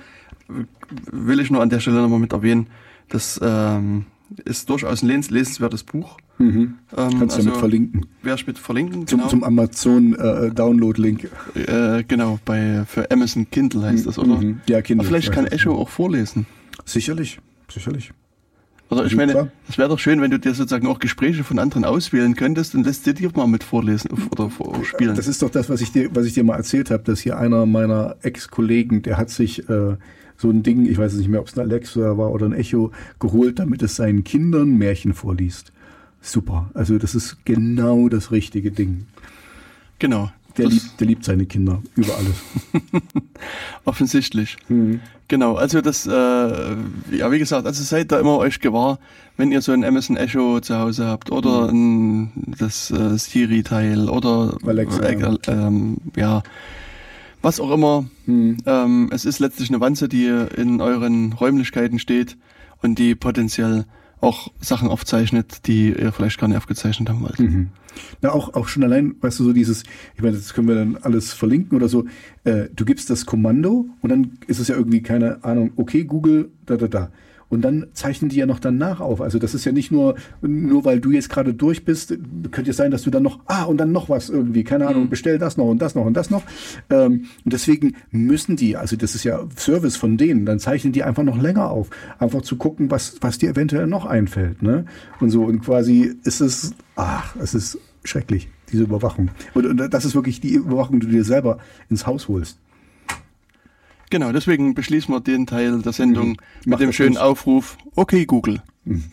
will 1.12 1.40
ich 1.40 1.52
nur 1.52 1.62
an 1.62 1.70
der 1.70 1.80
Stelle 1.80 2.02
nochmal 2.02 2.20
mit 2.20 2.34
erwähnen, 2.34 2.68
dass 3.10 3.40
ähm, 3.44 4.06
ist 4.46 4.70
durchaus 4.70 5.04
ein 5.04 5.08
lesenswertes 5.08 5.84
Buch. 5.84 6.18
Mhm. 6.44 6.60
Ähm, 6.60 6.76
Kannst 6.96 7.20
du 7.20 7.24
also, 7.24 7.42
damit 7.42 7.58
verlinken. 7.58 8.06
Wer 8.22 8.38
mit 8.46 8.60
verlinken? 8.60 9.08
Zum, 9.08 9.20
genau. 9.20 9.30
zum 9.30 9.44
Amazon 9.44 10.14
äh. 10.14 10.48
Äh, 10.48 12.04
genau, 12.08 12.40
bei 12.46 12.84
für 12.86 13.10
Amazon 13.12 13.50
Kindle 13.50 13.84
heißt 13.84 14.04
mhm. 14.04 14.06
das, 14.06 14.20
oder? 14.20 14.42
Mhm. 14.42 14.62
Ja, 14.68 14.82
Kindle. 14.82 15.06
Aber 15.06 15.08
vielleicht 15.08 15.32
kann 15.32 15.48
Echo 15.48 15.74
auch 15.74 15.90
vorlesen. 15.90 16.46
Sicherlich, 16.86 17.40
sicherlich. 17.72 18.12
Oder 18.90 19.06
ich 19.06 19.16
meine, 19.16 19.52
es 19.68 19.78
wäre 19.78 19.90
doch 19.90 19.98
schön, 19.98 20.22
wenn 20.22 20.30
du 20.30 20.38
dir 20.38 20.54
sozusagen 20.54 20.86
auch 20.88 21.00
Gespräche 21.00 21.44
von 21.44 21.58
anderen 21.58 21.84
auswählen 21.84 22.36
könntest 22.36 22.76
und 22.76 22.86
lässt 22.86 23.06
dir 23.06 23.14
die 23.14 23.28
mal 23.28 23.48
mit 23.48 23.64
vorlesen 23.64 24.12
oder 24.32 24.50
vorspielen. 24.50 25.16
Das 25.16 25.28
ist 25.28 25.42
doch 25.42 25.50
das, 25.50 25.70
was 25.70 25.82
ich 25.82 25.92
dir, 25.92 26.10
was 26.14 26.26
ich 26.26 26.34
dir 26.34 26.44
mal 26.44 26.58
erzählt 26.58 26.92
habe, 26.92 27.04
dass 27.04 27.20
hier 27.20 27.38
einer 27.38 27.66
meiner 27.66 28.18
Ex-Kollegen, 28.22 29.02
der 29.02 29.18
hat 29.18 29.32
sich 29.32 29.68
äh, 29.68 29.96
so 30.38 30.50
ein 30.50 30.62
Ding, 30.62 30.86
ich 30.86 30.98
weiß 30.98 31.14
nicht 31.14 31.30
mehr, 31.30 31.40
ob 31.40 31.48
es 31.48 31.58
ein 31.58 31.62
Alexa 31.62 32.18
war 32.18 32.32
oder 32.32 32.46
ein 32.46 32.54
Echo, 32.54 32.92
geholt, 33.20 33.60
damit 33.60 33.82
es 33.82 33.96
seinen 33.96 34.24
Kindern 34.24 34.78
Märchen 34.78 35.14
vorliest. 35.14 35.72
Super. 36.24 36.72
Also 36.74 36.98
das 36.98 37.16
ist 37.16 37.46
genau 37.46 38.08
das 38.10 38.32
richtige 38.32 38.72
Ding. 38.72 39.06
Genau. 40.00 40.32
Der, 40.58 40.68
liebt, 40.68 41.00
der 41.00 41.08
liebt 41.08 41.26
seine 41.26 41.46
Kinder 41.46 41.82
über 41.96 42.16
alles. 42.16 42.36
Offensichtlich. 43.86 44.58
Mhm. 44.70 45.00
Genau, 45.28 45.56
also 45.56 45.82
das, 45.82 46.06
äh, 46.06 46.12
ja 46.12 47.32
wie 47.32 47.40
gesagt, 47.40 47.66
also 47.66 47.84
seid 47.84 48.12
da 48.12 48.20
immer 48.20 48.38
euch 48.38 48.60
gewahr, 48.60 49.00
wenn 49.36 49.52
ihr 49.52 49.62
so 49.62 49.72
ein 49.72 49.84
Amazon 49.84 50.16
Echo 50.16 50.60
zu 50.60 50.78
Hause 50.78 51.08
habt 51.08 51.32
oder 51.32 51.74
mhm. 51.74 52.24
ein, 52.24 52.56
das 52.60 52.92
äh, 52.92 53.18
Siri-Teil 53.18 54.10
oder 54.10 54.56
Alexa. 54.66 55.02
Äh, 55.02 55.38
ähm, 55.48 55.98
ja, 56.16 56.44
was 57.42 57.60
auch 57.60 57.72
immer. 57.72 58.06
Hm. 58.26 58.58
Ähm, 58.66 59.10
es 59.12 59.26
ist 59.26 59.40
letztlich 59.40 59.70
eine 59.70 59.82
Wanze, 59.82 60.08
die 60.08 60.28
in 60.28 60.80
euren 60.80 61.34
Räumlichkeiten 61.34 62.00
steht 62.00 62.38
und 62.82 63.00
die 63.00 63.16
potenziell 63.16 63.86
auch 64.24 64.52
Sachen 64.60 64.88
aufzeichnet, 64.88 65.68
die 65.68 65.90
ihr 65.90 66.12
vielleicht 66.12 66.40
gar 66.40 66.48
nicht 66.48 66.58
aufgezeichnet 66.58 67.10
haben 67.10 67.22
wollt. 67.22 67.40
Mhm. 67.40 67.70
Na, 68.22 68.32
auch, 68.32 68.54
auch 68.54 68.68
schon 68.68 68.84
allein, 68.84 69.16
weißt 69.22 69.40
du, 69.40 69.44
so 69.44 69.54
dieses, 69.54 69.84
ich 70.16 70.22
meine, 70.22 70.36
das 70.36 70.54
können 70.54 70.68
wir 70.68 70.76
dann 70.76 70.98
alles 70.98 71.34
verlinken 71.34 71.78
oder 71.78 71.90
so, 71.90 72.06
äh, 72.44 72.70
du 72.74 72.86
gibst 72.86 73.10
das 73.10 73.26
Kommando 73.26 73.88
und 74.02 74.10
dann 74.10 74.38
ist 74.48 74.60
es 74.60 74.68
ja 74.70 74.76
irgendwie, 74.76 75.02
keine 75.02 75.44
Ahnung, 75.44 75.72
okay, 75.76 76.06
Google, 76.06 76.52
da, 76.66 76.78
da, 76.78 76.88
da. 76.88 77.12
Und 77.54 77.62
dann 77.62 77.86
zeichnen 77.94 78.30
die 78.30 78.38
ja 78.38 78.48
noch 78.48 78.60
danach 78.60 79.00
auf. 79.00 79.22
Also 79.22 79.38
das 79.38 79.54
ist 79.54 79.64
ja 79.64 79.72
nicht 79.72 79.92
nur, 79.92 80.16
nur 80.42 80.86
weil 80.86 81.00
du 81.00 81.12
jetzt 81.12 81.30
gerade 81.30 81.54
durch 81.54 81.86
bist, 81.86 82.18
könnte 82.52 82.72
es 82.72 82.78
sein, 82.78 82.90
dass 82.90 83.04
du 83.04 83.12
dann 83.12 83.22
noch, 83.22 83.40
ah, 83.46 83.64
und 83.64 83.78
dann 83.78 83.92
noch 83.92 84.10
was 84.10 84.30
irgendwie, 84.30 84.64
keine 84.64 84.88
Ahnung, 84.88 85.04
mhm. 85.04 85.10
bestell 85.10 85.38
das 85.38 85.56
noch 85.56 85.66
und 85.66 85.82
das 85.82 85.94
noch 85.94 86.06
und 86.06 86.16
das 86.16 86.32
noch. 86.32 86.42
Ähm, 86.90 87.26
und 87.46 87.54
deswegen 87.54 87.96
müssen 88.10 88.56
die, 88.56 88.76
also 88.76 88.96
das 88.96 89.14
ist 89.14 89.24
ja 89.24 89.40
Service 89.56 89.96
von 89.98 90.18
denen, 90.18 90.48
dann 90.48 90.60
zeichnen 90.60 90.94
die 90.94 91.04
einfach 91.04 91.24
noch 91.24 91.40
länger 91.40 91.70
auf. 91.70 91.90
Einfach 92.18 92.42
zu 92.42 92.56
gucken, 92.56 92.90
was, 92.90 93.18
was 93.22 93.38
dir 93.38 93.52
eventuell 93.52 93.86
noch 93.86 94.06
einfällt. 94.06 94.64
Ne? 94.64 94.86
Und 95.20 95.30
so, 95.30 95.44
und 95.44 95.62
quasi 95.62 96.12
ist 96.24 96.42
es, 96.42 96.74
ach, 96.96 97.36
es 97.36 97.54
ist 97.54 97.78
schrecklich, 98.04 98.50
diese 98.72 98.84
Überwachung. 98.84 99.30
Und, 99.54 99.68
und 99.68 99.94
das 99.94 100.06
ist 100.06 100.16
wirklich 100.16 100.42
die 100.42 100.56
Überwachung, 100.56 101.00
die 101.00 101.06
du 101.06 101.14
dir 101.14 101.24
selber 101.24 101.60
ins 101.90 102.08
Haus 102.08 102.28
holst. 102.28 102.58
Genau, 104.14 104.32
deswegen 104.32 104.76
beschließen 104.76 105.12
wir 105.12 105.22
den 105.22 105.48
Teil 105.48 105.82
der 105.82 105.92
Sendung 105.92 106.28
mhm. 106.28 106.38
mit 106.66 106.80
dem 106.80 106.94
schönen 106.94 107.18
Aufruf, 107.18 107.80
okay 107.96 108.28
Google. 108.28 108.62
Mhm. 108.86 109.06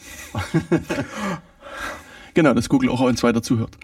genau, 2.34 2.52
dass 2.52 2.68
Google 2.68 2.90
auch 2.90 3.00
uns 3.00 3.22
weiter 3.22 3.42
zuhört. 3.42 3.78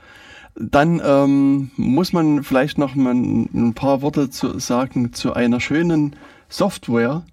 Dann 0.56 1.00
ähm, 1.02 1.70
muss 1.78 2.12
man 2.12 2.44
vielleicht 2.44 2.76
noch 2.76 2.94
mal 2.96 3.14
ein 3.14 3.72
paar 3.72 4.02
Worte 4.02 4.28
zu 4.28 4.58
sagen 4.58 5.14
zu 5.14 5.32
einer 5.32 5.58
schönen 5.58 6.16
Software, 6.50 7.24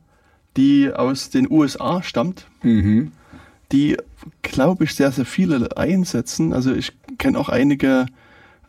die 0.55 0.89
aus 0.89 1.29
den 1.29 1.51
USA 1.51 2.01
stammt, 2.03 2.47
mhm. 2.61 3.11
die, 3.73 3.97
glaube 4.43 4.85
ich, 4.85 4.95
sehr, 4.95 5.11
sehr 5.11 5.25
viele 5.25 5.75
einsetzen. 5.75 6.53
Also 6.53 6.73
ich 6.73 6.93
kenne 7.17 7.37
auch 7.37 7.49
einige 7.49 8.05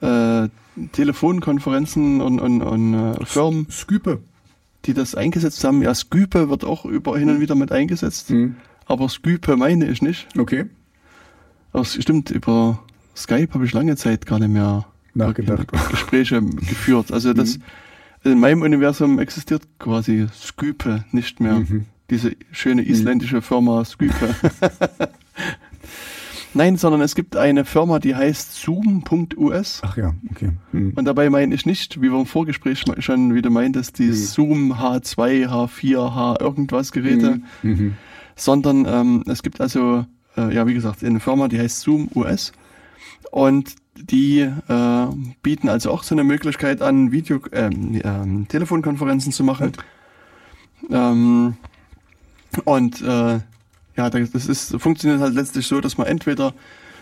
äh, 0.00 0.48
Telefonkonferenzen 0.90 2.20
und, 2.20 2.40
und, 2.40 2.62
und 2.62 2.94
äh, 2.94 3.24
Firmen. 3.24 3.68
Skype 3.70 4.18
die 4.86 4.94
das 4.94 5.14
eingesetzt 5.14 5.64
haben. 5.64 5.82
Ja, 5.82 5.94
Skype 5.94 6.48
wird 6.48 6.64
auch 6.64 6.84
über 6.84 7.18
hin 7.18 7.30
und 7.30 7.40
wieder 7.40 7.54
mit 7.54 7.72
eingesetzt. 7.72 8.30
Mhm. 8.30 8.56
Aber 8.86 9.08
Skype 9.08 9.56
meine 9.56 9.86
ich 9.86 10.02
nicht. 10.02 10.28
Okay. 10.38 10.66
Aber 11.72 11.82
es 11.82 11.94
stimmt, 11.94 12.30
über 12.30 12.82
Skype 13.16 13.54
habe 13.54 13.64
ich 13.64 13.72
lange 13.72 13.96
Zeit 13.96 14.26
gar 14.26 14.38
nicht 14.38 14.50
mehr 14.50 14.86
nachgedacht. 15.14 15.68
Gespräche 15.90 16.42
geführt. 16.42 17.12
Also 17.12 17.32
das 17.32 17.58
mhm. 17.58 18.32
in 18.32 18.40
meinem 18.40 18.62
Universum 18.62 19.18
existiert 19.18 19.62
quasi 19.78 20.26
Skype 20.32 21.04
nicht 21.12 21.40
mehr. 21.40 21.60
Mhm. 21.60 21.86
Diese 22.10 22.32
schöne 22.52 22.86
isländische 22.86 23.40
Firma 23.40 23.84
Skype. 23.84 24.12
Nein, 26.54 26.76
sondern 26.76 27.00
es 27.00 27.14
gibt 27.16 27.36
eine 27.36 27.64
Firma, 27.64 27.98
die 27.98 28.14
heißt 28.14 28.54
Zoom.us. 28.54 29.80
Ach 29.84 29.96
ja, 29.96 30.14
okay. 30.30 30.50
Hm. 30.70 30.92
Und 30.94 31.04
dabei 31.04 31.28
meine 31.28 31.54
ich 31.54 31.66
nicht, 31.66 32.00
wie 32.00 32.10
wir 32.10 32.18
im 32.18 32.26
Vorgespräch 32.26 32.84
schon 32.98 33.34
wieder 33.34 33.50
meintest, 33.50 33.98
die 33.98 34.08
hm. 34.08 34.14
Zoom 34.14 34.72
H2, 34.72 35.48
H4, 35.48 36.14
H 36.14 36.36
irgendwas 36.40 36.92
Geräte, 36.92 37.40
hm. 37.62 37.70
mhm. 37.70 37.96
sondern 38.36 38.86
ähm, 38.86 39.24
es 39.26 39.42
gibt 39.42 39.60
also, 39.60 40.06
äh, 40.36 40.54
ja 40.54 40.66
wie 40.66 40.74
gesagt, 40.74 41.02
eine 41.02 41.20
Firma, 41.20 41.48
die 41.48 41.58
heißt 41.58 41.80
Zoom 41.80 42.08
US 42.14 42.52
und 43.32 43.74
die 43.96 44.40
äh, 44.40 45.06
bieten 45.42 45.68
also 45.68 45.90
auch 45.90 46.02
so 46.04 46.14
eine 46.14 46.24
Möglichkeit 46.24 46.82
an, 46.82 47.10
Video, 47.10 47.40
äh, 47.50 47.70
Telefonkonferenzen 48.48 49.32
zu 49.32 49.44
machen. 49.44 49.72
Ähm, 50.90 51.54
und 52.64 53.02
äh, 53.02 53.40
ja, 53.96 54.10
das 54.10 54.46
ist, 54.46 54.80
funktioniert 54.80 55.20
halt 55.20 55.34
letztlich 55.34 55.66
so, 55.66 55.80
dass 55.80 55.96
man 55.98 56.06
entweder 56.06 56.54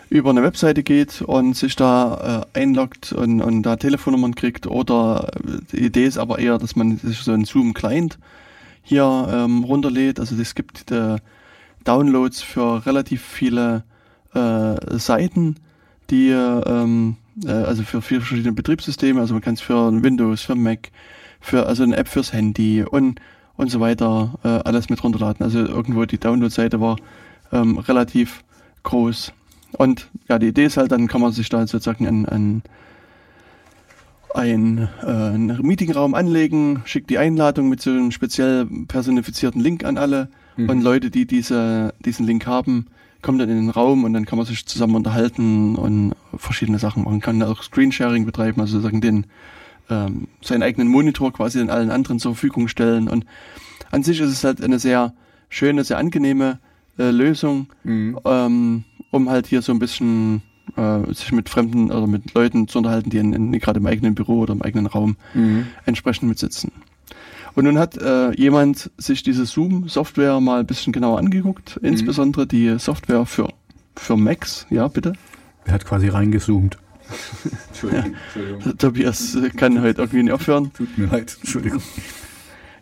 über 0.09 0.29
eine 0.29 0.43
Webseite 0.43 0.83
geht 0.83 1.21
und 1.21 1.55
sich 1.55 1.75
da 1.75 2.45
äh, 2.53 2.59
einloggt 2.59 3.13
und, 3.13 3.41
und 3.41 3.63
da 3.63 3.77
Telefonnummern 3.77 4.35
kriegt 4.35 4.67
oder 4.67 5.31
äh, 5.35 5.59
die 5.71 5.85
Idee 5.85 6.05
ist 6.05 6.17
aber 6.17 6.39
eher, 6.39 6.57
dass 6.57 6.75
man 6.75 6.97
sich 6.97 7.19
so 7.19 7.31
einen 7.31 7.45
Zoom-Client 7.45 8.19
hier 8.83 9.27
ähm, 9.31 9.63
runterlädt. 9.63 10.19
Also 10.19 10.35
es 10.35 10.53
gibt 10.55 10.91
äh, 10.91 11.17
Downloads 11.83 12.41
für 12.41 12.85
relativ 12.85 13.23
viele 13.23 13.83
äh, 14.35 14.75
Seiten, 14.97 15.55
die 16.09 16.29
ähm, 16.29 17.17
äh, 17.43 17.51
also 17.51 17.83
für 17.83 18.01
vier 18.01 18.21
verschiedene 18.21 18.53
Betriebssysteme, 18.53 19.19
also 19.19 19.33
man 19.33 19.41
kann 19.41 19.55
es 19.55 19.61
für 19.61 19.91
Windows, 20.03 20.41
für 20.41 20.55
Mac, 20.55 20.91
für 21.39 21.65
also 21.65 21.83
eine 21.83 21.97
App 21.97 22.07
fürs 22.07 22.33
Handy 22.33 22.83
und 22.83 23.19
und 23.55 23.69
so 23.69 23.79
weiter 23.79 24.33
äh, 24.43 24.47
alles 24.47 24.89
mit 24.89 25.03
runterladen. 25.03 25.43
Also 25.43 25.59
irgendwo 25.59 26.05
die 26.05 26.17
Download-Seite 26.17 26.79
war 26.81 26.97
ähm, 27.51 27.77
relativ 27.77 28.43
groß. 28.83 29.33
Und 29.77 30.09
ja, 30.29 30.39
die 30.39 30.47
Idee 30.47 30.65
ist 30.65 30.77
halt, 30.77 30.91
dann 30.91 31.07
kann 31.07 31.21
man 31.21 31.31
sich 31.31 31.49
da 31.49 31.65
sozusagen 31.65 32.07
ein, 32.07 32.25
ein, 32.25 32.63
ein 34.33 34.89
äh, 35.01 35.07
einen 35.07 35.59
Meetingraum 35.61 36.13
anlegen, 36.13 36.81
schickt 36.85 37.09
die 37.09 37.17
Einladung 37.17 37.69
mit 37.69 37.81
so 37.81 37.89
einem 37.89 38.11
speziell 38.11 38.67
personifizierten 38.87 39.61
Link 39.61 39.83
an 39.83 39.97
alle 39.97 40.29
mhm. 40.57 40.69
und 40.69 40.81
Leute, 40.81 41.09
die 41.09 41.25
diese, 41.25 41.93
diesen 42.05 42.25
Link 42.25 42.45
haben, 42.45 42.87
kommen 43.21 43.39
dann 43.39 43.49
in 43.49 43.57
den 43.57 43.69
Raum 43.69 44.03
und 44.03 44.13
dann 44.13 44.25
kann 44.25 44.37
man 44.37 44.45
sich 44.45 44.65
zusammen 44.65 44.95
unterhalten 44.95 45.75
und 45.75 46.13
verschiedene 46.35 46.77
Sachen 46.77 47.03
machen. 47.03 47.13
Man 47.13 47.21
kann 47.21 47.41
auch 47.41 47.63
Screensharing 47.63 48.25
betreiben, 48.25 48.61
also 48.61 48.73
sozusagen 48.73 49.01
den 49.01 49.25
ähm, 49.89 50.27
seinen 50.41 50.63
eigenen 50.63 50.87
Monitor 50.87 51.33
quasi 51.33 51.59
den 51.59 51.69
allen 51.69 51.91
anderen 51.91 52.19
zur 52.19 52.33
Verfügung 52.33 52.67
stellen. 52.67 53.07
Und 53.07 53.25
an 53.91 54.03
sich 54.03 54.19
ist 54.19 54.31
es 54.31 54.43
halt 54.43 54.63
eine 54.63 54.79
sehr 54.79 55.13
schöne, 55.49 55.83
sehr 55.83 55.97
angenehme 55.97 56.59
äh, 56.97 57.11
Lösung, 57.11 57.67
mhm. 57.83 58.19
ähm, 58.25 58.83
um 59.11 59.29
halt 59.29 59.47
hier 59.47 59.61
so 59.61 59.71
ein 59.71 59.79
bisschen 59.79 60.41
äh, 60.75 61.13
sich 61.13 61.31
mit 61.31 61.49
Fremden 61.49 61.91
oder 61.91 62.07
mit 62.07 62.33
Leuten 62.33 62.67
zu 62.67 62.79
unterhalten, 62.79 63.09
die 63.09 63.17
in, 63.17 63.33
in, 63.33 63.51
gerade 63.59 63.79
im 63.79 63.85
eigenen 63.85 64.15
Büro 64.15 64.39
oder 64.39 64.53
im 64.53 64.61
eigenen 64.61 64.87
Raum 64.87 65.17
mhm. 65.33 65.67
entsprechend 65.85 66.29
mitsitzen. 66.29 66.71
Und 67.55 67.65
nun 67.65 67.77
hat 67.77 67.97
äh, 67.97 68.31
jemand 68.31 68.89
sich 68.97 69.21
diese 69.21 69.45
Zoom-Software 69.45 70.39
mal 70.39 70.61
ein 70.61 70.65
bisschen 70.65 70.91
genauer 70.91 71.19
angeguckt, 71.19 71.79
mhm. 71.81 71.89
insbesondere 71.89 72.47
die 72.47 72.79
Software 72.79 73.25
für, 73.25 73.49
für 73.95 74.17
Macs. 74.17 74.65
Ja, 74.69 74.87
bitte. 74.87 75.13
Er 75.65 75.73
hat 75.73 75.85
quasi 75.85 76.07
reingezoomt. 76.07 76.77
Entschuldigung, 77.69 78.15
Entschuldigung. 78.33 78.77
Tobias 78.77 79.37
kann 79.57 79.81
heute 79.81 80.01
irgendwie 80.01 80.23
nicht 80.23 80.33
aufhören. 80.33 80.71
Tut 80.73 80.97
mir 80.97 81.07
leid, 81.07 81.37
Entschuldigung. 81.39 81.81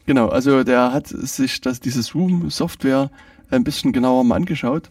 Genau, 0.06 0.30
also 0.30 0.64
der 0.64 0.94
hat 0.94 1.08
sich 1.08 1.62
das, 1.62 1.80
diese 1.80 2.02
Zoom-Software 2.02 3.12
ein 3.50 3.64
bisschen 3.64 3.92
genauer 3.92 4.24
mal 4.24 4.36
angeschaut 4.36 4.90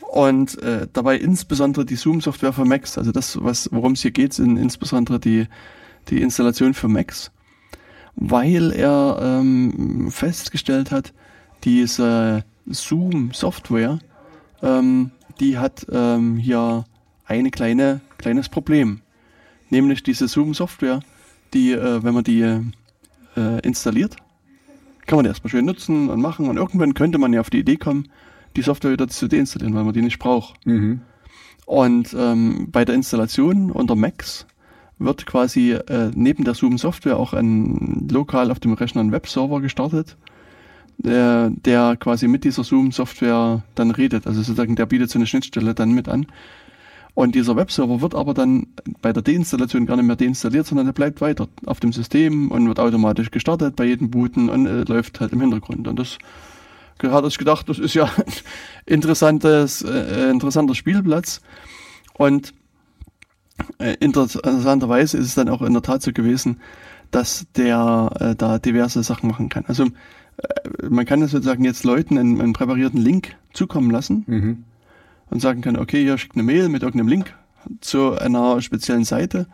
und 0.00 0.60
äh, 0.62 0.86
dabei 0.92 1.16
insbesondere 1.16 1.84
die 1.84 1.96
Zoom-Software 1.96 2.52
für 2.52 2.64
Macs, 2.64 2.98
also 2.98 3.12
das, 3.12 3.42
was 3.42 3.68
worum 3.72 3.92
es 3.92 4.02
hier 4.02 4.10
geht, 4.10 4.32
sind 4.32 4.56
insbesondere 4.56 5.20
die, 5.20 5.46
die 6.08 6.22
Installation 6.22 6.74
für 6.74 6.88
Macs, 6.88 7.30
weil 8.16 8.72
er 8.72 9.18
ähm, 9.22 10.10
festgestellt 10.10 10.90
hat, 10.90 11.12
diese 11.64 12.44
Zoom-Software, 12.66 13.98
ähm, 14.62 15.10
die 15.40 15.58
hat 15.58 15.86
ähm, 15.90 16.36
hier 16.36 16.84
eine 17.26 17.50
kleine 17.50 18.00
kleines 18.18 18.48
Problem. 18.48 19.00
Nämlich 19.70 20.02
diese 20.02 20.28
Zoom-Software, 20.28 21.00
die, 21.54 21.72
äh, 21.72 22.02
wenn 22.02 22.14
man 22.14 22.24
die 22.24 22.42
äh, 22.42 23.60
installiert, 23.62 24.16
kann 25.06 25.16
man 25.16 25.24
die 25.24 25.28
erstmal 25.28 25.50
schön 25.50 25.64
nutzen 25.64 26.10
und 26.10 26.20
machen 26.20 26.48
und 26.48 26.56
irgendwann 26.56 26.94
könnte 26.94 27.18
man 27.18 27.32
ja 27.32 27.40
auf 27.40 27.50
die 27.50 27.60
Idee 27.60 27.76
kommen, 27.76 28.08
die 28.56 28.62
Software 28.62 28.92
wieder 28.92 29.08
zu 29.08 29.28
deinstallieren, 29.28 29.74
weil 29.74 29.84
man 29.84 29.94
die 29.94 30.02
nicht 30.02 30.18
braucht. 30.18 30.66
Mhm. 30.66 31.00
Und 31.66 32.14
ähm, 32.18 32.68
bei 32.70 32.84
der 32.84 32.94
Installation 32.94 33.70
unter 33.70 33.94
Macs 33.94 34.46
wird 34.98 35.26
quasi 35.26 35.72
äh, 35.72 36.10
neben 36.14 36.44
der 36.44 36.54
Zoom-Software 36.54 37.18
auch 37.18 37.32
ein 37.34 38.08
lokal 38.10 38.50
auf 38.50 38.58
dem 38.58 38.72
Rechner 38.72 39.02
ein 39.02 39.12
Webserver 39.12 39.60
gestartet, 39.60 40.16
der, 40.96 41.50
der 41.50 41.96
quasi 41.96 42.26
mit 42.26 42.44
dieser 42.44 42.64
Zoom-Software 42.64 43.62
dann 43.74 43.90
redet. 43.90 44.26
Also 44.26 44.40
sozusagen, 44.40 44.76
der 44.76 44.86
bietet 44.86 45.10
so 45.10 45.18
eine 45.18 45.26
Schnittstelle 45.26 45.74
dann 45.74 45.92
mit 45.92 46.08
an. 46.08 46.26
Und 47.18 47.34
dieser 47.34 47.56
Webserver 47.56 48.00
wird 48.00 48.14
aber 48.14 48.32
dann 48.32 48.68
bei 49.02 49.12
der 49.12 49.24
Deinstallation 49.24 49.86
gar 49.86 49.96
nicht 49.96 50.06
mehr 50.06 50.14
deinstalliert, 50.14 50.68
sondern 50.68 50.86
er 50.86 50.92
bleibt 50.92 51.20
weiter 51.20 51.48
auf 51.66 51.80
dem 51.80 51.92
System 51.92 52.52
und 52.52 52.68
wird 52.68 52.78
automatisch 52.78 53.32
gestartet 53.32 53.74
bei 53.74 53.86
jedem 53.86 54.08
Booten 54.08 54.48
und 54.48 54.66
äh, 54.66 54.84
läuft 54.84 55.18
halt 55.18 55.32
im 55.32 55.40
Hintergrund. 55.40 55.88
Und 55.88 55.98
das 55.98 56.18
hat 57.02 57.26
ich 57.26 57.36
gedacht, 57.36 57.68
das 57.68 57.80
ist 57.80 57.94
ja 57.94 58.04
ein 58.04 58.32
interessantes, 58.86 59.82
äh, 59.82 60.30
interessanter 60.30 60.76
Spielplatz. 60.76 61.40
Und 62.14 62.54
äh, 63.78 63.96
interessanterweise 63.98 65.18
ist 65.18 65.26
es 65.26 65.34
dann 65.34 65.48
auch 65.48 65.62
in 65.62 65.72
der 65.72 65.82
Tat 65.82 66.02
so 66.02 66.12
gewesen, 66.12 66.60
dass 67.10 67.48
der 67.56 68.12
äh, 68.20 68.36
da 68.36 68.60
diverse 68.60 69.02
Sachen 69.02 69.28
machen 69.28 69.48
kann. 69.48 69.64
Also 69.66 69.86
äh, 69.86 70.88
man 70.88 71.04
kann 71.04 71.26
sozusagen 71.26 71.64
jetzt 71.64 71.82
Leuten 71.82 72.16
einen, 72.16 72.40
einen 72.40 72.52
präparierten 72.52 73.00
Link 73.00 73.34
zukommen 73.54 73.90
lassen. 73.90 74.22
Mhm 74.28 74.64
und 75.30 75.40
sagen 75.40 75.60
kann, 75.60 75.76
okay, 75.76 76.02
hier 76.02 76.18
schickt 76.18 76.36
eine 76.36 76.42
Mail 76.42 76.68
mit 76.68 76.82
irgendeinem 76.82 77.08
Link 77.08 77.34
zu 77.80 78.18
einer 78.18 78.60
speziellen 78.62 79.04
Seite. 79.04 79.46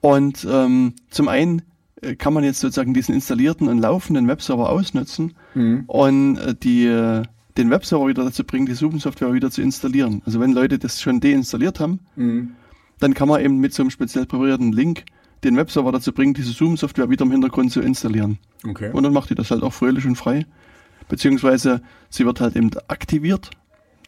Und 0.00 0.46
ähm, 0.50 0.94
zum 1.10 1.28
einen 1.28 1.62
äh, 2.00 2.16
kann 2.16 2.32
man 2.32 2.44
jetzt 2.44 2.60
sozusagen 2.60 2.94
diesen 2.94 3.14
installierten 3.14 3.68
und 3.68 3.78
laufenden 3.78 4.28
Webserver 4.28 4.70
ausnutzen 4.70 5.34
mhm. 5.54 5.84
und 5.86 6.38
äh, 6.38 6.54
die, 6.54 6.86
äh, 6.86 7.22
den 7.56 7.70
Webserver 7.70 8.08
wieder 8.08 8.24
dazu 8.24 8.44
bringen, 8.44 8.66
die 8.66 8.74
Zoom-Software 8.74 9.32
wieder 9.32 9.50
zu 9.50 9.62
installieren. 9.62 10.22
Also 10.24 10.40
wenn 10.40 10.52
Leute 10.52 10.78
das 10.78 11.00
schon 11.00 11.20
deinstalliert 11.20 11.80
haben, 11.80 12.00
mhm. 12.16 12.52
dann 12.98 13.14
kann 13.14 13.28
man 13.28 13.44
eben 13.44 13.58
mit 13.58 13.74
so 13.74 13.82
einem 13.82 13.90
speziell 13.90 14.26
präparierten 14.26 14.72
Link 14.72 15.04
den 15.44 15.56
Webserver 15.56 15.92
dazu 15.92 16.12
bringen, 16.12 16.34
diese 16.34 16.52
Zoom-Software 16.52 17.10
wieder 17.10 17.24
im 17.24 17.32
Hintergrund 17.32 17.72
zu 17.72 17.80
installieren. 17.80 18.38
Okay. 18.66 18.90
Und 18.92 19.02
dann 19.02 19.12
macht 19.12 19.30
die 19.30 19.34
das 19.34 19.50
halt 19.50 19.62
auch 19.62 19.72
fröhlich 19.72 20.06
und 20.06 20.16
frei. 20.16 20.46
Beziehungsweise 21.08 21.82
sie 22.08 22.24
wird 22.24 22.40
halt 22.40 22.56
eben 22.56 22.70
aktiviert 22.88 23.50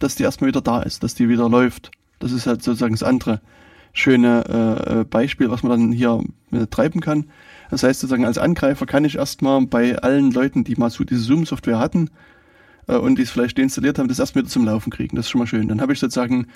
dass 0.03 0.15
die 0.15 0.23
erstmal 0.23 0.49
wieder 0.49 0.61
da 0.61 0.83
ist, 0.83 1.03
dass 1.03 1.15
die 1.15 1.29
wieder 1.29 1.49
läuft. 1.49 1.91
Das 2.19 2.33
ist 2.33 2.47
halt 2.47 2.63
sozusagen 2.63 2.95
das 2.95 3.03
andere 3.03 3.41
schöne 3.93 4.45
äh, 4.49 5.01
äh, 5.01 5.05
Beispiel, 5.05 5.51
was 5.51 5.63
man 5.63 5.73
dann 5.73 5.93
hier 5.93 6.23
äh, 6.51 6.67
treiben 6.67 7.01
kann. 7.01 7.27
Das 7.71 7.83
heißt 7.83 8.01
sozusagen 8.01 8.25
als 8.25 8.39
Angreifer 8.39 8.87
kann 8.87 9.05
ich 9.05 9.17
erstmal 9.17 9.65
bei 9.67 9.99
allen 9.99 10.31
Leuten, 10.31 10.65
die 10.65 10.77
mal 10.77 10.91
so 10.91 11.05
diese 11.05 11.23
Zoom-Software 11.23 11.79
hatten 11.79 12.11
äh, 12.87 12.97
und 12.97 13.17
die 13.19 13.23
es 13.23 13.31
vielleicht 13.31 13.59
deinstalliert 13.59 13.99
haben, 13.99 14.09
das 14.09 14.19
erstmal 14.19 14.45
wieder 14.45 14.53
zum 14.53 14.65
Laufen 14.65 14.91
kriegen. 14.91 15.17
Das 15.17 15.27
ist 15.27 15.31
schon 15.31 15.39
mal 15.39 15.47
schön. 15.47 15.69
Dann 15.69 15.81
habe 15.81 15.93
ich 15.93 15.99
sozusagen 15.99 16.47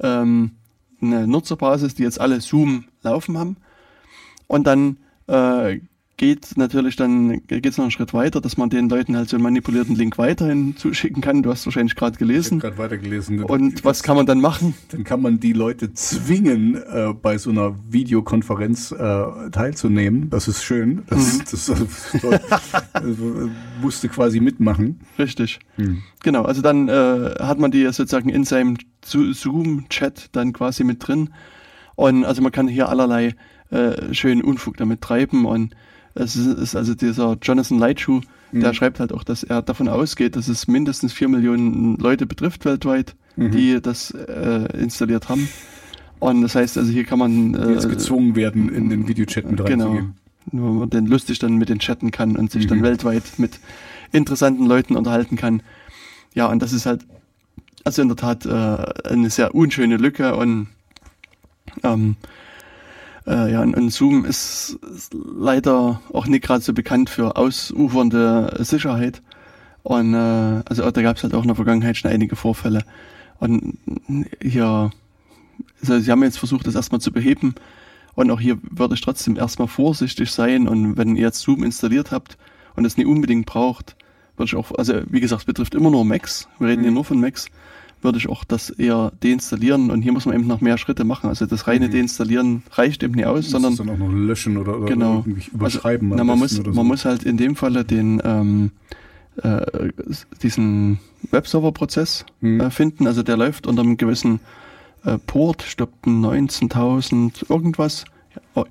ähm, 0.00 0.52
eine 1.00 1.26
Nutzerbasis, 1.26 1.94
die 1.94 2.02
jetzt 2.02 2.20
alle 2.20 2.40
Zoom 2.40 2.86
laufen 3.02 3.38
haben. 3.38 3.56
Und 4.46 4.66
dann 4.66 4.98
äh, 5.28 5.80
geht 6.16 6.56
natürlich 6.56 6.96
dann, 6.96 7.46
geht 7.46 7.66
es 7.66 7.76
noch 7.76 7.84
einen 7.84 7.90
Schritt 7.90 8.14
weiter, 8.14 8.40
dass 8.40 8.56
man 8.56 8.70
den 8.70 8.88
Leuten 8.88 9.16
halt 9.16 9.28
so 9.28 9.36
einen 9.36 9.42
manipulierten 9.42 9.94
Link 9.96 10.16
weiterhin 10.16 10.76
zuschicken 10.76 11.20
kann. 11.20 11.42
Du 11.42 11.50
hast 11.50 11.66
wahrscheinlich 11.66 11.94
gerade 11.94 12.16
gelesen. 12.16 12.56
Ich 12.56 12.62
gerade 12.62 12.78
weitergelesen. 12.78 13.44
Und 13.44 13.84
was 13.84 14.02
kann 14.02 14.16
man 14.16 14.24
dann 14.24 14.40
machen? 14.40 14.74
Dann 14.90 15.04
kann 15.04 15.20
man 15.20 15.40
die 15.40 15.52
Leute 15.52 15.92
zwingen, 15.92 16.76
äh, 16.76 17.12
bei 17.12 17.36
so 17.36 17.50
einer 17.50 17.76
Videokonferenz 17.90 18.92
äh, 18.92 19.50
teilzunehmen. 19.50 20.30
Das 20.30 20.48
ist 20.48 20.64
schön. 20.64 21.02
Das, 21.08 21.34
mhm. 21.34 21.42
das, 21.50 21.66
das, 21.66 22.22
das 22.92 23.16
musste 23.82 24.08
quasi 24.08 24.40
mitmachen. 24.40 25.00
Richtig. 25.18 25.58
Mhm. 25.76 26.02
Genau, 26.22 26.44
also 26.44 26.62
dann 26.62 26.88
äh, 26.88 27.34
hat 27.40 27.58
man 27.58 27.70
die 27.70 27.84
sozusagen 27.84 28.30
in 28.30 28.44
seinem 28.44 28.78
Zoom-Chat 29.04 30.30
dann 30.32 30.54
quasi 30.54 30.82
mit 30.82 31.06
drin. 31.06 31.30
Und 31.94 32.24
also 32.24 32.40
man 32.40 32.52
kann 32.52 32.68
hier 32.68 32.88
allerlei 32.88 33.34
äh, 33.70 34.14
schönen 34.14 34.42
Unfug 34.42 34.76
damit 34.78 35.02
treiben 35.02 35.44
und 35.44 35.74
es 36.16 36.36
ist 36.36 36.74
also 36.74 36.94
dieser 36.94 37.36
Jonathan 37.40 37.78
Lightshoe, 37.78 38.20
mhm. 38.52 38.60
der 38.60 38.74
schreibt 38.74 39.00
halt 39.00 39.12
auch, 39.12 39.24
dass 39.24 39.42
er 39.42 39.62
davon 39.62 39.88
ausgeht, 39.88 40.36
dass 40.36 40.48
es 40.48 40.66
mindestens 40.66 41.12
vier 41.12 41.28
Millionen 41.28 41.96
Leute 41.98 42.26
betrifft 42.26 42.64
weltweit, 42.64 43.14
mhm. 43.36 43.50
die 43.50 43.80
das 43.80 44.10
äh, 44.10 44.68
installiert 44.78 45.28
haben. 45.28 45.48
Und 46.18 46.42
das 46.42 46.54
heißt, 46.54 46.78
also 46.78 46.90
hier 46.90 47.04
kann 47.04 47.18
man 47.18 47.54
äh, 47.54 47.72
jetzt 47.72 47.88
gezwungen 47.88 48.34
werden, 48.36 48.68
in 48.68 48.88
den 48.88 49.06
Videochat 49.06 49.50
mit 49.50 49.64
genau, 49.64 49.84
reinzugehen. 49.84 50.14
Nur 50.50 50.72
man 50.72 50.90
den 50.90 51.06
lustig 51.06 51.38
dann 51.38 51.56
mit 51.56 51.68
den 51.68 51.78
chatten 51.78 52.10
kann 52.10 52.36
und 52.36 52.50
sich 52.50 52.64
mhm. 52.64 52.68
dann 52.68 52.82
weltweit 52.82 53.24
mit 53.38 53.60
interessanten 54.12 54.66
Leuten 54.66 54.96
unterhalten 54.96 55.36
kann. 55.36 55.62
Ja, 56.34 56.46
und 56.46 56.62
das 56.62 56.72
ist 56.72 56.86
halt 56.86 57.04
also 57.86 58.02
in 58.02 58.08
der 58.08 58.16
Tat 58.16 58.44
äh, 58.46 59.08
eine 59.08 59.30
sehr 59.30 59.54
unschöne 59.54 59.96
Lücke 59.96 60.34
und 60.34 60.66
ähm, 61.84 62.16
äh, 63.26 63.52
ja, 63.52 63.62
und 63.62 63.92
Zoom 63.92 64.24
ist, 64.24 64.78
ist 64.94 65.14
leider 65.14 66.00
auch 66.12 66.26
nicht 66.26 66.44
gerade 66.44 66.62
so 66.62 66.72
bekannt 66.72 67.10
für 67.10 67.36
ausufernde 67.36 68.56
Sicherheit. 68.60 69.22
Und 69.82 70.14
äh, 70.14 70.62
also 70.64 70.90
da 70.90 71.02
gab 71.02 71.16
es 71.16 71.22
halt 71.22 71.34
auch 71.34 71.42
in 71.42 71.48
der 71.48 71.56
Vergangenheit 71.56 71.96
schon 71.96 72.10
einige 72.10 72.36
Vorfälle. 72.36 72.82
Und 73.38 73.78
hier, 74.40 74.90
also 75.80 75.98
sie 75.98 76.10
haben 76.10 76.22
jetzt 76.22 76.38
versucht, 76.38 76.66
das 76.66 76.74
erstmal 76.74 77.00
zu 77.00 77.12
beheben. 77.12 77.54
Und 78.14 78.30
auch 78.30 78.40
hier 78.40 78.58
würde 78.62 78.94
ich 78.94 79.00
trotzdem 79.00 79.36
erstmal 79.36 79.68
vorsichtig 79.68 80.30
sein. 80.30 80.68
Und 80.68 80.96
wenn 80.96 81.16
ihr 81.16 81.22
jetzt 81.22 81.40
Zoom 81.40 81.64
installiert 81.64 82.12
habt 82.12 82.38
und 82.76 82.84
es 82.84 82.96
nicht 82.96 83.06
unbedingt 83.06 83.46
braucht, 83.46 83.96
würde 84.36 84.48
ich 84.48 84.56
auch, 84.56 84.72
also 84.76 85.02
wie 85.08 85.20
gesagt, 85.20 85.42
es 85.42 85.46
betrifft 85.46 85.74
immer 85.74 85.90
nur 85.90 86.04
Macs. 86.04 86.48
Wir 86.58 86.68
reden 86.68 86.80
mhm. 86.80 86.84
hier 86.84 86.92
nur 86.92 87.04
von 87.04 87.20
Macs 87.20 87.46
würde 88.02 88.18
ich 88.18 88.28
auch 88.28 88.44
das 88.44 88.70
eher 88.70 89.12
deinstallieren 89.22 89.90
und 89.90 90.02
hier 90.02 90.12
muss 90.12 90.26
man 90.26 90.34
eben 90.34 90.46
noch 90.46 90.60
mehr 90.60 90.78
Schritte 90.78 91.04
machen. 91.04 91.28
Also 91.28 91.46
das 91.46 91.66
reine 91.66 91.88
mhm. 91.88 91.92
Deinstallieren 91.92 92.62
reicht 92.72 93.02
eben 93.02 93.14
nicht 93.14 93.26
aus, 93.26 93.50
sondern 93.50 93.76
dann 93.76 93.90
auch 93.90 93.96
noch 93.96 94.12
löschen 94.12 94.56
oder, 94.56 94.78
oder 94.78 94.86
genau. 94.86 95.24
irgendwie 95.26 95.50
überschreiben. 95.52 96.12
Also, 96.12 96.18
na, 96.18 96.24
man 96.24 96.38
muss, 96.38 96.50
so. 96.52 96.62
man 96.62 96.86
muss 96.86 97.04
halt 97.04 97.24
in 97.24 97.36
dem 97.36 97.56
Falle 97.56 97.84
den 97.84 98.20
ähm, 98.24 98.70
äh, 99.42 99.90
diesen 100.42 100.98
Webserver-Prozess 101.30 102.24
mhm. 102.40 102.60
äh, 102.60 102.70
finden. 102.70 103.06
Also 103.06 103.22
der 103.22 103.36
läuft 103.36 103.66
unter 103.66 103.82
einem 103.82 103.96
gewissen 103.96 104.40
äh, 105.04 105.18
Port, 105.18 105.76
glaube 105.76 105.92
19.000 106.06 107.50
irgendwas. 107.50 108.04
Oh. 108.54 108.64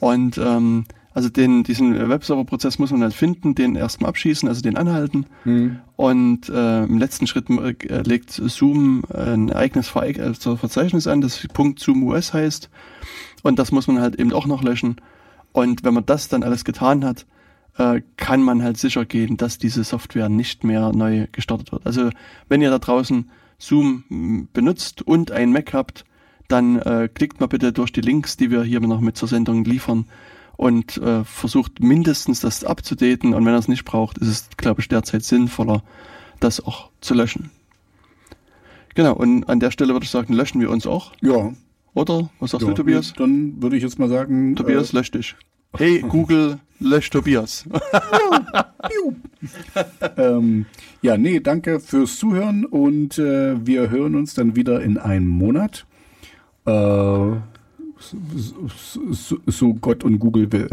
Und 0.00 0.38
ähm, 0.38 0.84
also 1.14 1.28
den, 1.28 1.62
diesen 1.62 2.08
Webserver-Prozess 2.08 2.80
muss 2.80 2.90
man 2.90 3.02
halt 3.02 3.14
finden, 3.14 3.54
den 3.54 3.76
erstmal 3.76 4.08
abschießen, 4.08 4.48
also 4.48 4.60
den 4.62 4.76
anhalten. 4.76 5.26
Mhm. 5.44 5.78
Und 5.94 6.48
äh, 6.48 6.82
im 6.82 6.98
letzten 6.98 7.28
Schritt 7.28 7.48
äh, 7.48 8.02
legt 8.02 8.32
Zoom 8.32 9.04
ein 9.14 9.52
eigenes 9.52 9.88
Ver 9.88 10.08
äh, 10.08 10.34
Verzeichnis 10.34 11.06
an, 11.06 11.20
das 11.20 11.46
.zoom 11.76 12.02
US 12.02 12.34
heißt. 12.34 12.68
Und 13.44 13.60
das 13.60 13.70
muss 13.70 13.86
man 13.86 14.00
halt 14.00 14.16
eben 14.16 14.32
auch 14.32 14.46
noch 14.46 14.64
löschen. 14.64 14.96
Und 15.52 15.84
wenn 15.84 15.94
man 15.94 16.04
das 16.04 16.26
dann 16.26 16.42
alles 16.42 16.64
getan 16.64 17.04
hat, 17.04 17.26
äh, 17.78 18.02
kann 18.16 18.42
man 18.42 18.64
halt 18.64 18.76
sicher 18.76 19.04
gehen, 19.04 19.36
dass 19.36 19.58
diese 19.58 19.84
Software 19.84 20.28
nicht 20.28 20.64
mehr 20.64 20.90
neu 20.92 21.28
gestartet 21.30 21.70
wird. 21.70 21.86
Also 21.86 22.10
wenn 22.48 22.60
ihr 22.60 22.70
da 22.70 22.80
draußen 22.80 23.30
Zoom 23.58 24.48
benutzt 24.52 25.02
und 25.02 25.30
ein 25.30 25.52
Mac 25.52 25.74
habt, 25.74 26.04
dann 26.48 26.76
äh, 26.80 27.08
klickt 27.12 27.38
mal 27.38 27.46
bitte 27.46 27.72
durch 27.72 27.92
die 27.92 28.00
Links, 28.00 28.36
die 28.36 28.50
wir 28.50 28.64
hier 28.64 28.80
noch 28.80 29.00
mit 29.00 29.16
zur 29.16 29.28
Sendung 29.28 29.64
liefern 29.64 30.06
und 30.56 30.96
äh, 30.98 31.24
versucht 31.24 31.80
mindestens 31.80 32.40
das 32.40 32.64
abzudaten 32.64 33.34
und 33.34 33.44
wenn 33.44 33.52
er 33.52 33.58
es 33.58 33.68
nicht 33.68 33.84
braucht, 33.84 34.18
ist 34.18 34.28
es, 34.28 34.48
glaube 34.56 34.80
ich, 34.80 34.88
derzeit 34.88 35.24
sinnvoller, 35.24 35.82
das 36.40 36.64
auch 36.64 36.90
zu 37.00 37.14
löschen. 37.14 37.50
Genau, 38.94 39.14
und 39.14 39.48
an 39.48 39.60
der 39.60 39.70
Stelle 39.70 39.92
würde 39.92 40.04
ich 40.04 40.10
sagen, 40.10 40.34
löschen 40.34 40.60
wir 40.60 40.70
uns 40.70 40.86
auch. 40.86 41.12
Ja. 41.20 41.52
Oder? 41.94 42.30
Was 42.40 42.52
sagst 42.52 42.66
ja, 42.66 42.72
du, 42.72 42.74
Tobias? 42.74 43.12
Dann 43.16 43.62
würde 43.62 43.76
ich 43.76 43.82
jetzt 43.82 43.98
mal 43.98 44.08
sagen. 44.08 44.56
Tobias, 44.56 44.92
äh, 44.92 44.96
lösch 44.96 45.10
dich. 45.10 45.36
Hey, 45.76 46.00
Google, 46.00 46.58
lösch 46.78 47.10
Tobias. 47.10 47.64
ähm, 50.16 50.66
ja, 51.02 51.16
nee, 51.16 51.40
danke 51.40 51.80
fürs 51.80 52.18
Zuhören 52.18 52.64
und 52.64 53.18
äh, 53.18 53.66
wir 53.66 53.90
hören 53.90 54.14
uns 54.14 54.34
dann 54.34 54.54
wieder 54.54 54.82
in 54.82 54.98
einem 54.98 55.26
Monat. 55.26 55.84
Äh, 56.64 57.32
so, 59.12 59.38
so 59.46 59.74
Gott 59.74 60.04
und 60.04 60.18
Google 60.18 60.52
will. 60.52 60.68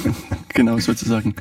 genau, 0.54 0.78
sozusagen. 0.78 1.34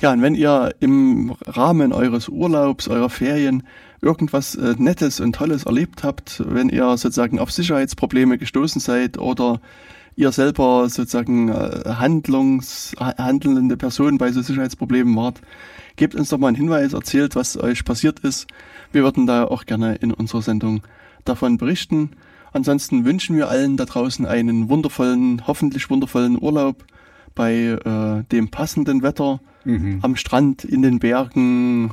Ja, 0.00 0.12
und 0.12 0.22
wenn 0.22 0.34
ihr 0.34 0.74
im 0.80 1.34
Rahmen 1.46 1.92
eures 1.92 2.28
Urlaubs, 2.28 2.88
eurer 2.88 3.10
Ferien 3.10 3.64
irgendwas 4.00 4.54
äh, 4.54 4.74
Nettes 4.78 5.20
und 5.20 5.34
Tolles 5.34 5.64
erlebt 5.64 6.04
habt, 6.04 6.42
wenn 6.46 6.68
ihr 6.68 6.96
sozusagen 6.96 7.38
auf 7.38 7.50
Sicherheitsprobleme 7.50 8.38
gestoßen 8.38 8.80
seid 8.80 9.18
oder 9.18 9.60
ihr 10.16 10.32
selber 10.32 10.88
sozusagen 10.88 11.48
äh, 11.48 11.82
Handlungs, 11.86 12.94
handelnde 12.98 13.76
Person 13.76 14.18
bei 14.18 14.32
so 14.32 14.42
Sicherheitsproblemen 14.42 15.14
wart, 15.16 15.40
gebt 15.96 16.14
uns 16.14 16.28
doch 16.28 16.38
mal 16.38 16.48
einen 16.48 16.56
Hinweis, 16.56 16.92
erzählt, 16.92 17.36
was 17.36 17.56
euch 17.56 17.84
passiert 17.84 18.20
ist. 18.20 18.46
Wir 18.92 19.02
würden 19.02 19.26
da 19.26 19.44
auch 19.44 19.64
gerne 19.64 19.96
in 19.96 20.12
unserer 20.12 20.42
Sendung 20.42 20.82
davon 21.24 21.58
berichten. 21.58 22.10
Ansonsten 22.52 23.04
wünschen 23.04 23.36
wir 23.36 23.48
allen 23.48 23.76
da 23.76 23.84
draußen 23.84 24.26
einen 24.26 24.68
wundervollen, 24.68 25.46
hoffentlich 25.46 25.90
wundervollen 25.90 26.40
Urlaub 26.40 26.84
bei 27.34 27.54
äh, 27.54 28.24
dem 28.32 28.48
passenden 28.48 29.02
Wetter 29.02 29.40
mhm. 29.64 30.00
am 30.02 30.16
Strand, 30.16 30.64
in 30.64 30.82
den 30.82 30.98
Bergen, 30.98 31.86